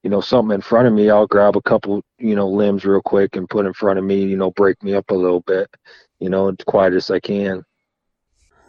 You 0.04 0.10
know, 0.10 0.20
something 0.20 0.54
in 0.54 0.60
front 0.60 0.86
of 0.86 0.94
me, 0.94 1.10
I'll 1.10 1.26
grab 1.26 1.56
a 1.56 1.60
couple, 1.60 2.02
you 2.18 2.36
know, 2.36 2.48
limbs 2.48 2.84
real 2.84 3.02
quick 3.02 3.34
and 3.34 3.50
put 3.50 3.66
in 3.66 3.72
front 3.72 3.98
of 3.98 4.04
me, 4.04 4.22
you 4.22 4.36
know, 4.36 4.52
break 4.52 4.80
me 4.80 4.94
up 4.94 5.10
a 5.10 5.14
little 5.14 5.40
bit, 5.40 5.68
you 6.20 6.30
know, 6.30 6.48
as 6.48 6.56
quiet 6.66 6.94
as 6.94 7.10
I 7.10 7.18
can. 7.18 7.64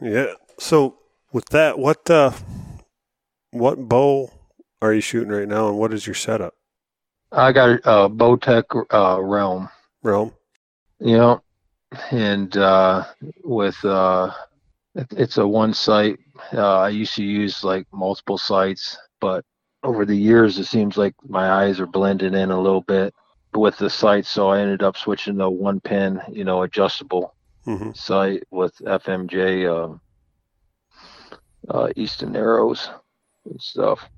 Yeah. 0.02 0.34
So 0.58 0.98
with 1.32 1.46
that, 1.50 1.78
what 1.78 2.10
uh, 2.10 2.32
what 3.52 3.78
bow 3.88 4.32
are 4.82 4.92
you 4.92 5.02
shooting 5.02 5.32
right 5.32 5.48
now, 5.48 5.68
and 5.70 5.78
what 5.78 5.94
is 5.94 6.08
your 6.08 6.16
setup? 6.16 6.56
I 7.32 7.52
got 7.52 7.70
a 7.70 7.88
uh, 7.90 8.10
Bowtech 8.10 8.64
uh, 8.94 9.22
Realm, 9.22 9.70
Realm. 10.04 10.34
you 11.00 11.18
know, 11.18 11.42
and 12.12 12.56
uh, 12.58 13.06
with 13.44 13.84
uh, 13.86 14.32
it- 14.96 15.14
it's 15.18 15.38
a 15.38 15.48
one 15.48 15.74
sight. 15.74 16.18
Uh, 16.54 16.80
I 16.80 16.90
used 16.90 17.16
to 17.16 17.24
use 17.24 17.64
like 17.64 17.86
multiple 17.92 18.38
sights, 18.38 18.98
but 19.22 19.44
over 19.84 20.06
the 20.06 20.16
years, 20.18 20.58
it 20.60 20.66
seems 20.66 20.98
like 20.98 21.14
my 21.28 21.50
eyes 21.52 21.80
are 21.80 21.88
blending 21.88 22.34
in 22.34 22.52
a 22.52 22.60
little 22.60 22.82
bit 22.82 23.14
with 23.56 23.78
the 23.78 23.90
sights. 23.90 24.30
So 24.30 24.50
I 24.50 24.60
ended 24.60 24.84
up 24.84 24.98
switching 24.98 25.38
to 25.40 25.50
one 25.50 25.80
pin, 25.82 26.22
you 26.30 26.44
know, 26.44 26.64
adjustable 26.64 27.36
hmm 27.66 27.92
sight 27.94 28.44
with 28.52 28.74
FMJ 28.86 29.66
um, 29.68 30.02
uh, 31.70 31.90
Easton 31.96 32.36
arrows 32.36 32.90
and 33.46 33.62
stuff. 33.62 34.10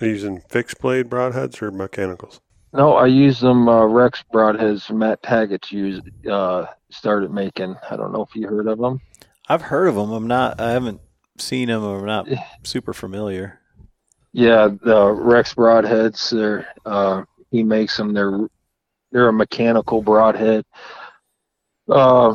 Are 0.00 0.06
you 0.06 0.12
using 0.12 0.40
fixed 0.48 0.80
blade 0.80 1.08
broadheads 1.08 1.62
or 1.62 1.70
mechanicals? 1.70 2.40
No, 2.72 2.94
I 2.94 3.06
use 3.06 3.38
them 3.38 3.68
uh, 3.68 3.84
Rex 3.84 4.24
broadheads 4.32 4.90
Matt 4.90 5.22
Taggart's 5.22 5.70
used 5.70 6.02
uh, 6.26 6.66
started 6.90 7.30
making. 7.30 7.76
I 7.88 7.96
don't 7.96 8.12
know 8.12 8.22
if 8.22 8.34
you 8.34 8.48
heard 8.48 8.66
of 8.66 8.78
them. 8.78 9.00
I've 9.48 9.62
heard 9.62 9.86
of 9.86 9.94
them. 9.94 10.10
I'm 10.10 10.26
not. 10.26 10.60
I 10.60 10.72
haven't 10.72 11.00
seen 11.38 11.68
them. 11.68 11.84
I'm 11.84 12.04
not 12.04 12.28
super 12.64 12.92
familiar. 12.92 13.60
Yeah, 14.32 14.68
the 14.82 15.12
Rex 15.12 15.54
broadheads. 15.54 16.30
They're 16.30 16.66
uh, 16.84 17.22
he 17.52 17.62
makes 17.62 17.96
them. 17.96 18.12
They're 18.12 18.48
they're 19.12 19.28
a 19.28 19.32
mechanical 19.32 20.02
broadhead, 20.02 20.64
uh, 21.88 22.34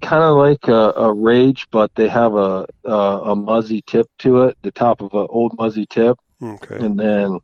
kind 0.00 0.22
of 0.22 0.36
like 0.36 0.68
a, 0.68 0.92
a 0.96 1.12
Rage, 1.12 1.66
but 1.72 1.92
they 1.96 2.06
have 2.06 2.34
a, 2.34 2.64
a 2.84 2.92
a 2.92 3.34
muzzy 3.34 3.82
tip 3.88 4.06
to 4.20 4.42
it, 4.42 4.56
the 4.62 4.70
top 4.70 5.00
of 5.00 5.12
an 5.14 5.26
old 5.30 5.56
muzzy 5.58 5.86
tip, 5.86 6.16
Okay. 6.42 6.80
and 6.80 6.98
then 6.98 7.38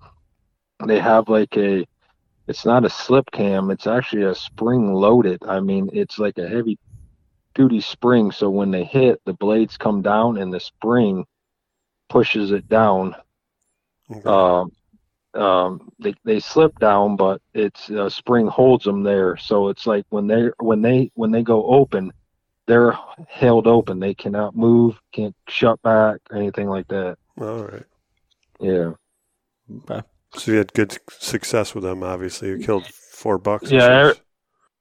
they 0.86 0.98
have 1.00 1.28
like 1.28 1.56
a. 1.56 1.84
It's 2.48 2.64
not 2.64 2.84
a 2.84 2.90
slip 2.90 3.30
cam. 3.32 3.70
It's 3.70 3.86
actually 3.86 4.24
a 4.24 4.34
spring 4.34 4.92
loaded. 4.92 5.38
I 5.46 5.60
mean, 5.60 5.88
it's 5.92 6.18
like 6.18 6.38
a 6.38 6.48
heavy 6.48 6.78
duty 7.54 7.80
spring. 7.80 8.30
So 8.32 8.50
when 8.50 8.70
they 8.70 8.84
hit, 8.84 9.20
the 9.26 9.34
blades 9.34 9.76
come 9.76 10.02
down, 10.02 10.38
and 10.38 10.52
the 10.52 10.60
spring 10.60 11.24
pushes 12.08 12.52
it 12.52 12.68
down 12.68 13.14
okay. 14.10 14.36
um, 14.36 14.70
um, 15.34 15.90
they 15.98 16.14
they 16.24 16.40
slip 16.40 16.78
down, 16.78 17.16
but 17.16 17.40
it's 17.54 17.90
uh, 17.90 18.08
spring 18.08 18.46
holds 18.46 18.84
them 18.84 19.02
there. 19.02 19.36
So 19.36 19.68
it's 19.68 19.86
like 19.86 20.04
when 20.10 20.26
they 20.26 20.50
when 20.58 20.82
they 20.82 21.10
when 21.14 21.30
they 21.30 21.42
go 21.42 21.66
open, 21.66 22.12
they're 22.66 22.96
held 23.28 23.66
open. 23.66 23.98
They 24.00 24.14
cannot 24.14 24.56
move, 24.56 24.98
can't 25.12 25.34
shut 25.48 25.80
back, 25.82 26.18
anything 26.34 26.68
like 26.68 26.88
that. 26.88 27.16
All 27.40 27.64
right. 27.64 27.86
Yeah, 28.60 28.92
Okay. 29.70 30.02
So 30.34 30.52
you 30.52 30.58
had 30.58 30.72
good 30.72 30.98
success 31.08 31.74
with 31.74 31.84
them. 31.84 32.02
Obviously, 32.02 32.50
you 32.50 32.58
killed 32.58 32.86
four 32.86 33.38
bucks. 33.38 33.70
Yeah, 33.70 34.06
or 34.06 34.14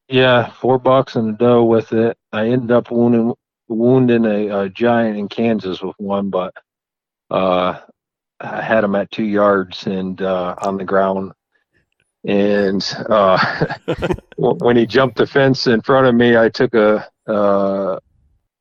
yeah. 0.07 0.51
Four 0.51 0.79
bucks 0.79 1.15
and 1.15 1.35
a 1.35 1.37
doe 1.37 1.63
with 1.63 1.93
it. 1.93 2.17
I 2.31 2.49
ended 2.49 2.71
up 2.71 2.91
wounding 2.91 3.33
wounding 3.67 4.25
a, 4.25 4.47
a 4.63 4.69
giant 4.69 5.17
in 5.17 5.27
Kansas 5.27 5.81
with 5.81 5.95
one, 5.97 6.29
but 6.29 6.53
uh, 7.31 7.79
I 8.39 8.61
had 8.61 8.83
him 8.83 8.95
at 8.95 9.11
two 9.11 9.23
yards 9.23 9.87
and 9.87 10.21
uh, 10.21 10.55
on 10.61 10.77
the 10.77 10.83
ground. 10.83 11.31
And 12.25 12.83
uh, 13.09 13.75
when 14.37 14.75
he 14.75 14.85
jumped 14.85 15.17
the 15.17 15.27
fence 15.27 15.67
in 15.67 15.81
front 15.81 16.07
of 16.07 16.15
me, 16.15 16.37
I 16.37 16.49
took 16.49 16.73
a. 16.73 17.07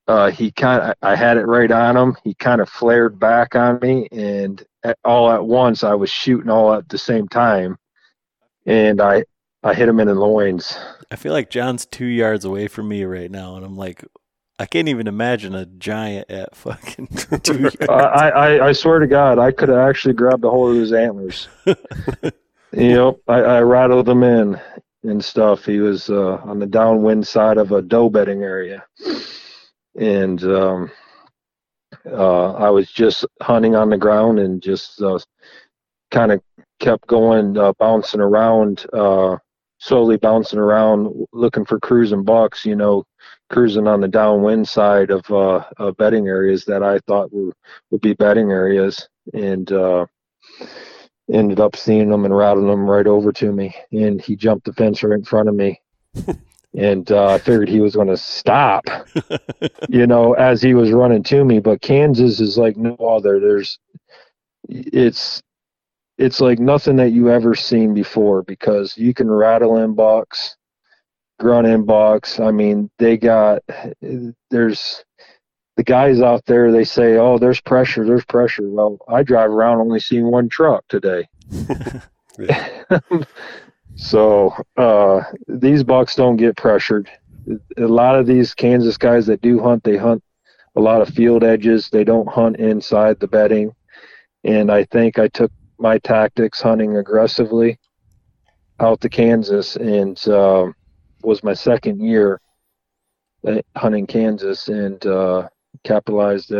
Uh, 0.06 0.30
he 0.30 0.50
kind 0.50 0.82
of, 0.82 0.94
I 1.02 1.16
had 1.16 1.36
it 1.36 1.46
right 1.46 1.70
on 1.70 1.96
him. 1.96 2.16
He 2.24 2.34
kind 2.34 2.60
of 2.60 2.68
flared 2.68 3.18
back 3.18 3.54
on 3.54 3.78
me, 3.80 4.08
and 4.12 4.62
at, 4.82 4.98
all 5.04 5.30
at 5.30 5.44
once, 5.44 5.82
I 5.82 5.94
was 5.94 6.10
shooting 6.10 6.50
all 6.50 6.74
at 6.74 6.88
the 6.88 6.98
same 6.98 7.26
time, 7.26 7.78
and 8.66 9.00
I, 9.00 9.24
I 9.62 9.72
hit 9.72 9.88
him 9.88 10.00
in 10.00 10.08
the 10.08 10.14
loins. 10.14 10.76
I 11.10 11.16
feel 11.16 11.32
like 11.32 11.48
John's 11.48 11.86
two 11.86 12.06
yards 12.06 12.44
away 12.44 12.68
from 12.68 12.88
me 12.88 13.04
right 13.04 13.30
now, 13.30 13.56
and 13.56 13.64
I'm 13.64 13.78
like, 13.78 14.04
I 14.58 14.66
can't 14.66 14.88
even 14.88 15.08
imagine 15.08 15.54
a 15.54 15.66
giant 15.66 16.30
at 16.30 16.54
fucking 16.56 17.08
two 17.42 17.58
yards. 17.60 17.76
I, 17.88 18.28
I, 18.28 18.66
I 18.68 18.72
swear 18.72 18.98
to 18.98 19.06
God, 19.06 19.38
I 19.38 19.52
could 19.52 19.68
have 19.68 19.78
actually 19.78 20.14
grabbed 20.14 20.44
a 20.44 20.50
hold 20.50 20.74
of 20.74 20.80
his 20.80 20.92
antlers. 20.92 21.48
you 21.66 22.94
know, 22.94 23.20
I, 23.26 23.40
I 23.40 23.60
rattled 23.60 24.08
him 24.08 24.22
in 24.22 24.60
and 25.02 25.24
stuff. 25.24 25.64
He 25.64 25.78
was 25.78 26.08
uh, 26.10 26.36
on 26.44 26.58
the 26.58 26.66
downwind 26.66 27.26
side 27.26 27.58
of 27.58 27.72
a 27.72 27.82
doe 27.82 28.10
bedding 28.10 28.42
area, 28.42 28.84
and 29.96 30.42
um, 30.44 30.90
uh, 32.06 32.52
I 32.52 32.70
was 32.70 32.90
just 32.90 33.24
hunting 33.40 33.74
on 33.74 33.90
the 33.90 33.98
ground 33.98 34.38
and 34.38 34.62
just 34.62 35.00
uh, 35.00 35.18
kind 36.10 36.32
of 36.32 36.40
kept 36.80 37.06
going, 37.06 37.56
uh, 37.56 37.72
bouncing 37.78 38.20
around, 38.20 38.86
uh, 38.92 39.36
slowly 39.78 40.16
bouncing 40.16 40.58
around, 40.58 41.26
looking 41.32 41.64
for 41.64 41.78
cruising 41.78 42.24
bucks. 42.24 42.64
You 42.64 42.76
know, 42.76 43.04
cruising 43.50 43.86
on 43.86 44.00
the 44.00 44.08
downwind 44.08 44.68
side 44.68 45.10
of 45.10 45.28
uh, 45.30 45.64
uh, 45.78 45.92
bedding 45.92 46.26
areas 46.26 46.64
that 46.64 46.82
I 46.82 46.98
thought 47.06 47.32
were 47.32 47.52
would 47.90 48.00
be 48.00 48.14
bedding 48.14 48.50
areas, 48.50 49.08
and 49.32 49.70
ended 51.32 51.58
up 51.58 51.74
seeing 51.74 52.10
them 52.10 52.26
and 52.26 52.36
routing 52.36 52.66
them 52.66 52.88
right 52.88 53.06
over 53.06 53.32
to 53.32 53.50
me. 53.50 53.74
And 53.92 54.20
he 54.20 54.36
jumped 54.36 54.66
the 54.66 54.74
fence 54.74 55.02
right 55.02 55.18
in 55.18 55.24
front 55.24 55.48
of 55.48 55.54
me. 55.54 55.80
and 56.76 57.10
uh, 57.12 57.26
I 57.26 57.38
figured 57.38 57.68
he 57.68 57.80
was 57.80 57.94
going 57.94 58.08
to 58.08 58.16
stop, 58.16 58.84
you 59.88 60.06
know, 60.06 60.32
as 60.34 60.60
he 60.60 60.74
was 60.74 60.90
running 60.90 61.22
to 61.24 61.44
me. 61.44 61.60
But 61.60 61.80
Kansas 61.80 62.40
is 62.40 62.58
like 62.58 62.76
no 62.76 62.96
other. 62.96 63.38
There's, 63.38 63.78
it's, 64.68 65.42
it's 66.18 66.40
like 66.40 66.58
nothing 66.58 66.96
that 66.96 67.10
you 67.10 67.30
ever 67.30 67.54
seen 67.54 67.94
before 67.94 68.42
because 68.42 68.96
you 68.96 69.14
can 69.14 69.30
rattle 69.30 69.78
in 69.78 69.94
bucks, 69.94 70.56
grunt 71.38 71.66
in 71.66 71.84
bucks. 71.84 72.40
I 72.40 72.50
mean, 72.50 72.90
they 72.98 73.16
got 73.16 73.62
there's 74.50 75.04
the 75.76 75.82
guys 75.82 76.20
out 76.20 76.44
there. 76.46 76.70
They 76.70 76.84
say, 76.84 77.16
"Oh, 77.16 77.38
there's 77.38 77.60
pressure, 77.60 78.04
there's 78.04 78.24
pressure." 78.24 78.68
Well, 78.68 78.98
I 79.08 79.24
drive 79.24 79.50
around 79.50 79.80
only 79.80 79.98
seeing 79.98 80.30
one 80.30 80.48
truck 80.48 80.84
today. 80.88 81.28
So 83.96 84.54
uh, 84.76 85.22
these 85.46 85.84
bucks 85.84 86.16
don't 86.16 86.36
get 86.36 86.56
pressured. 86.56 87.08
A 87.76 87.82
lot 87.86 88.18
of 88.18 88.26
these 88.26 88.54
Kansas 88.54 88.96
guys 88.96 89.26
that 89.26 89.40
do 89.40 89.60
hunt, 89.60 89.84
they 89.84 89.96
hunt 89.96 90.22
a 90.76 90.80
lot 90.80 91.00
of 91.00 91.08
field 91.08 91.44
edges. 91.44 91.88
They 91.90 92.04
don't 92.04 92.28
hunt 92.28 92.56
inside 92.56 93.20
the 93.20 93.28
bedding. 93.28 93.74
And 94.42 94.70
I 94.70 94.84
think 94.84 95.18
I 95.18 95.28
took 95.28 95.52
my 95.78 95.98
tactics 95.98 96.60
hunting 96.60 96.96
aggressively 96.96 97.78
out 98.80 99.00
to 99.00 99.08
Kansas 99.08 99.76
and 99.76 100.16
uh, 100.28 100.66
was 101.22 101.44
my 101.44 101.54
second 101.54 102.00
year 102.00 102.40
hunting 103.76 104.06
Kansas 104.06 104.68
and 104.68 105.04
uh, 105.06 105.48
capitalized 105.84 106.52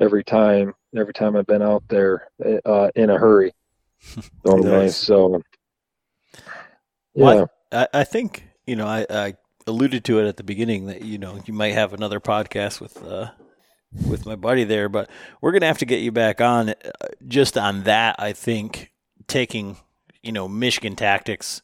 every 0.00 0.24
time. 0.24 0.74
Every 0.96 1.12
time 1.12 1.36
I've 1.36 1.46
been 1.46 1.62
out 1.62 1.84
there 1.88 2.28
uh, 2.64 2.90
in 2.94 3.10
a 3.10 3.18
hurry. 3.18 3.52
nice. 4.44 4.96
So 4.96 5.42
yeah. 7.16 7.24
Well, 7.24 7.50
I, 7.72 7.88
I, 7.92 8.04
think 8.04 8.44
you 8.66 8.76
know 8.76 8.86
I, 8.86 9.06
I, 9.08 9.34
alluded 9.66 10.04
to 10.04 10.20
it 10.20 10.28
at 10.28 10.36
the 10.36 10.44
beginning 10.44 10.86
that 10.86 11.02
you 11.02 11.18
know 11.18 11.40
you 11.44 11.52
might 11.52 11.72
have 11.72 11.92
another 11.92 12.20
podcast 12.20 12.80
with 12.80 13.02
uh, 13.04 13.30
with 14.06 14.26
my 14.26 14.36
buddy 14.36 14.64
there, 14.64 14.88
but 14.88 15.10
we're 15.40 15.52
gonna 15.52 15.66
have 15.66 15.78
to 15.78 15.86
get 15.86 16.02
you 16.02 16.12
back 16.12 16.40
on 16.40 16.70
uh, 16.70 16.74
just 17.26 17.56
on 17.58 17.84
that. 17.84 18.16
I 18.18 18.32
think 18.32 18.92
taking 19.26 19.76
you 20.22 20.32
know 20.32 20.48
Michigan 20.48 20.96
tactics 20.96 21.62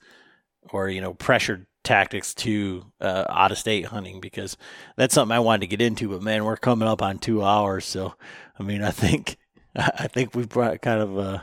or 0.70 0.88
you 0.88 1.00
know 1.00 1.14
pressured 1.14 1.66
tactics 1.84 2.32
to 2.32 2.84
uh, 3.00 3.24
out 3.28 3.52
of 3.52 3.58
state 3.58 3.86
hunting 3.86 4.20
because 4.20 4.56
that's 4.96 5.14
something 5.14 5.34
I 5.34 5.40
wanted 5.40 5.62
to 5.62 5.66
get 5.66 5.82
into. 5.82 6.08
But 6.08 6.22
man, 6.22 6.44
we're 6.44 6.56
coming 6.56 6.88
up 6.88 7.02
on 7.02 7.18
two 7.18 7.42
hours, 7.42 7.84
so 7.84 8.14
I 8.58 8.62
mean 8.62 8.82
I 8.82 8.90
think 8.90 9.36
I 9.76 10.08
think 10.08 10.34
we've 10.34 10.48
brought 10.48 10.82
kind 10.82 11.00
of 11.00 11.18
uh, 11.18 11.38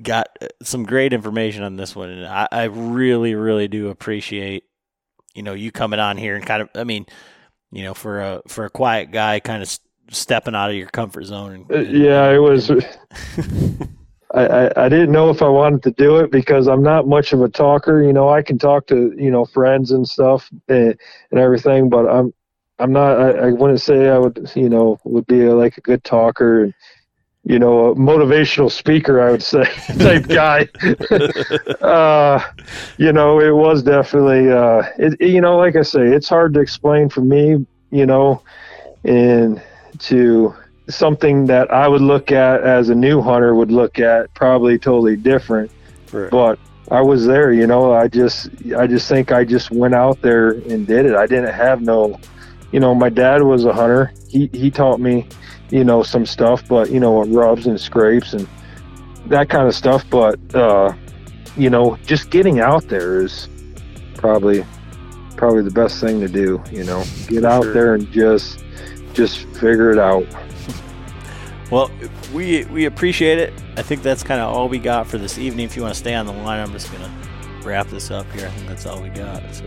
got 0.00 0.28
uh, 0.40 0.46
some 0.62 0.84
great 0.84 1.12
information 1.12 1.62
on 1.62 1.76
this 1.76 1.94
one, 1.96 2.10
and 2.10 2.26
I, 2.26 2.48
I 2.50 2.64
really, 2.64 3.34
really 3.34 3.68
do 3.68 3.88
appreciate 3.88 4.64
you 5.34 5.42
know 5.42 5.54
you 5.54 5.70
coming 5.72 6.00
on 6.00 6.16
here 6.16 6.36
and 6.36 6.44
kind 6.44 6.62
of. 6.62 6.70
I 6.74 6.84
mean, 6.84 7.06
you 7.70 7.82
know, 7.82 7.94
for 7.94 8.20
a 8.20 8.42
for 8.48 8.64
a 8.64 8.70
quiet 8.70 9.10
guy, 9.10 9.40
kind 9.40 9.62
of 9.62 9.78
stepping 10.10 10.54
out 10.54 10.70
of 10.70 10.76
your 10.76 10.88
comfort 10.88 11.24
zone. 11.24 11.52
And, 11.52 11.70
uh, 11.70 11.74
and 11.74 11.98
yeah, 11.98 12.30
it 12.30 12.38
was. 12.38 12.70
I, 14.32 14.46
I, 14.46 14.84
I 14.84 14.88
didn't 14.88 15.10
know 15.10 15.28
if 15.30 15.42
I 15.42 15.48
wanted 15.48 15.82
to 15.84 15.90
do 15.90 16.18
it 16.18 16.30
because 16.30 16.68
I'm 16.68 16.82
not 16.82 17.08
much 17.08 17.32
of 17.32 17.42
a 17.42 17.48
talker. 17.48 18.02
You 18.02 18.12
know, 18.12 18.28
I 18.28 18.42
can 18.42 18.58
talk 18.58 18.86
to 18.88 19.12
you 19.16 19.30
know 19.30 19.44
friends 19.44 19.90
and 19.90 20.08
stuff 20.08 20.48
and, 20.68 20.96
and 21.30 21.40
everything, 21.40 21.88
but 21.88 22.06
I'm 22.08 22.32
I'm 22.78 22.92
not. 22.92 23.20
I, 23.20 23.48
I 23.48 23.52
wouldn't 23.52 23.80
say 23.80 24.08
I 24.08 24.18
would 24.18 24.50
you 24.54 24.68
know 24.68 24.98
would 25.04 25.26
be 25.26 25.44
a, 25.44 25.54
like 25.54 25.78
a 25.78 25.82
good 25.82 26.04
talker 26.04 26.64
and 26.64 26.74
you 27.44 27.58
know, 27.58 27.86
a 27.86 27.94
motivational 27.94 28.70
speaker, 28.70 29.20
I 29.20 29.30
would 29.30 29.42
say, 29.42 29.64
type 29.98 30.28
guy. 30.28 30.68
uh, 31.80 32.44
you 32.98 33.12
know, 33.12 33.40
it 33.40 33.54
was 33.54 33.82
definitely, 33.82 34.50
uh, 34.50 34.82
it, 34.98 35.20
you 35.20 35.40
know, 35.40 35.56
like 35.56 35.76
I 35.76 35.82
say, 35.82 36.06
it's 36.06 36.28
hard 36.28 36.54
to 36.54 36.60
explain 36.60 37.08
for 37.08 37.22
me, 37.22 37.66
you 37.90 38.06
know, 38.06 38.42
and 39.04 39.62
to 40.00 40.54
something 40.88 41.46
that 41.46 41.72
I 41.72 41.88
would 41.88 42.02
look 42.02 42.30
at 42.32 42.62
as 42.62 42.88
a 42.90 42.94
new 42.94 43.22
hunter 43.22 43.54
would 43.54 43.70
look 43.70 43.98
at 43.98 44.32
probably 44.34 44.78
totally 44.78 45.16
different. 45.16 45.70
Right. 46.12 46.30
But 46.30 46.58
I 46.90 47.00
was 47.00 47.24
there, 47.24 47.52
you 47.52 47.66
know, 47.66 47.92
I 47.92 48.08
just, 48.08 48.50
I 48.76 48.86
just 48.86 49.08
think 49.08 49.32
I 49.32 49.44
just 49.44 49.70
went 49.70 49.94
out 49.94 50.20
there 50.20 50.50
and 50.50 50.86
did 50.86 51.06
it. 51.06 51.14
I 51.14 51.26
didn't 51.26 51.54
have 51.54 51.80
no, 51.80 52.18
you 52.72 52.80
know, 52.80 52.94
my 52.94 53.08
dad 53.08 53.42
was 53.42 53.64
a 53.64 53.72
hunter. 53.72 54.12
He, 54.28 54.48
he 54.52 54.70
taught 54.70 55.00
me, 55.00 55.26
you 55.70 55.84
know, 55.84 56.02
some 56.02 56.26
stuff, 56.26 56.66
but 56.68 56.90
you 56.90 57.00
know, 57.00 57.24
rubs 57.24 57.66
and 57.66 57.80
scrapes 57.80 58.32
and 58.32 58.48
that 59.26 59.48
kind 59.48 59.66
of 59.66 59.74
stuff. 59.74 60.04
But 60.08 60.38
uh, 60.54 60.92
you 61.56 61.70
know, 61.70 61.96
just 62.06 62.30
getting 62.30 62.60
out 62.60 62.88
there 62.88 63.20
is 63.20 63.48
probably 64.14 64.64
probably 65.36 65.62
the 65.62 65.70
best 65.70 66.00
thing 66.00 66.20
to 66.20 66.28
do. 66.28 66.62
You 66.70 66.84
know, 66.84 67.04
get 67.28 67.44
out 67.44 67.64
sure. 67.64 67.72
there 67.72 67.94
and 67.94 68.10
just 68.12 68.64
just 69.12 69.46
figure 69.48 69.90
it 69.90 69.98
out. 69.98 70.24
Well, 71.70 71.88
we 72.34 72.64
we 72.64 72.86
appreciate 72.86 73.38
it. 73.38 73.52
I 73.76 73.82
think 73.82 74.02
that's 74.02 74.24
kind 74.24 74.40
of 74.40 74.52
all 74.52 74.68
we 74.68 74.80
got 74.80 75.06
for 75.06 75.18
this 75.18 75.38
evening. 75.38 75.66
If 75.66 75.76
you 75.76 75.82
want 75.82 75.94
to 75.94 76.00
stay 76.00 76.14
on 76.14 76.26
the 76.26 76.32
line, 76.32 76.58
I'm 76.58 76.72
just 76.72 76.90
gonna 76.90 77.12
wrap 77.62 77.86
this 77.86 78.10
up 78.10 78.26
here. 78.32 78.48
I 78.48 78.50
think 78.50 78.66
that's 78.66 78.86
all 78.86 79.00
we 79.00 79.08
got. 79.10 79.54
So. 79.54 79.64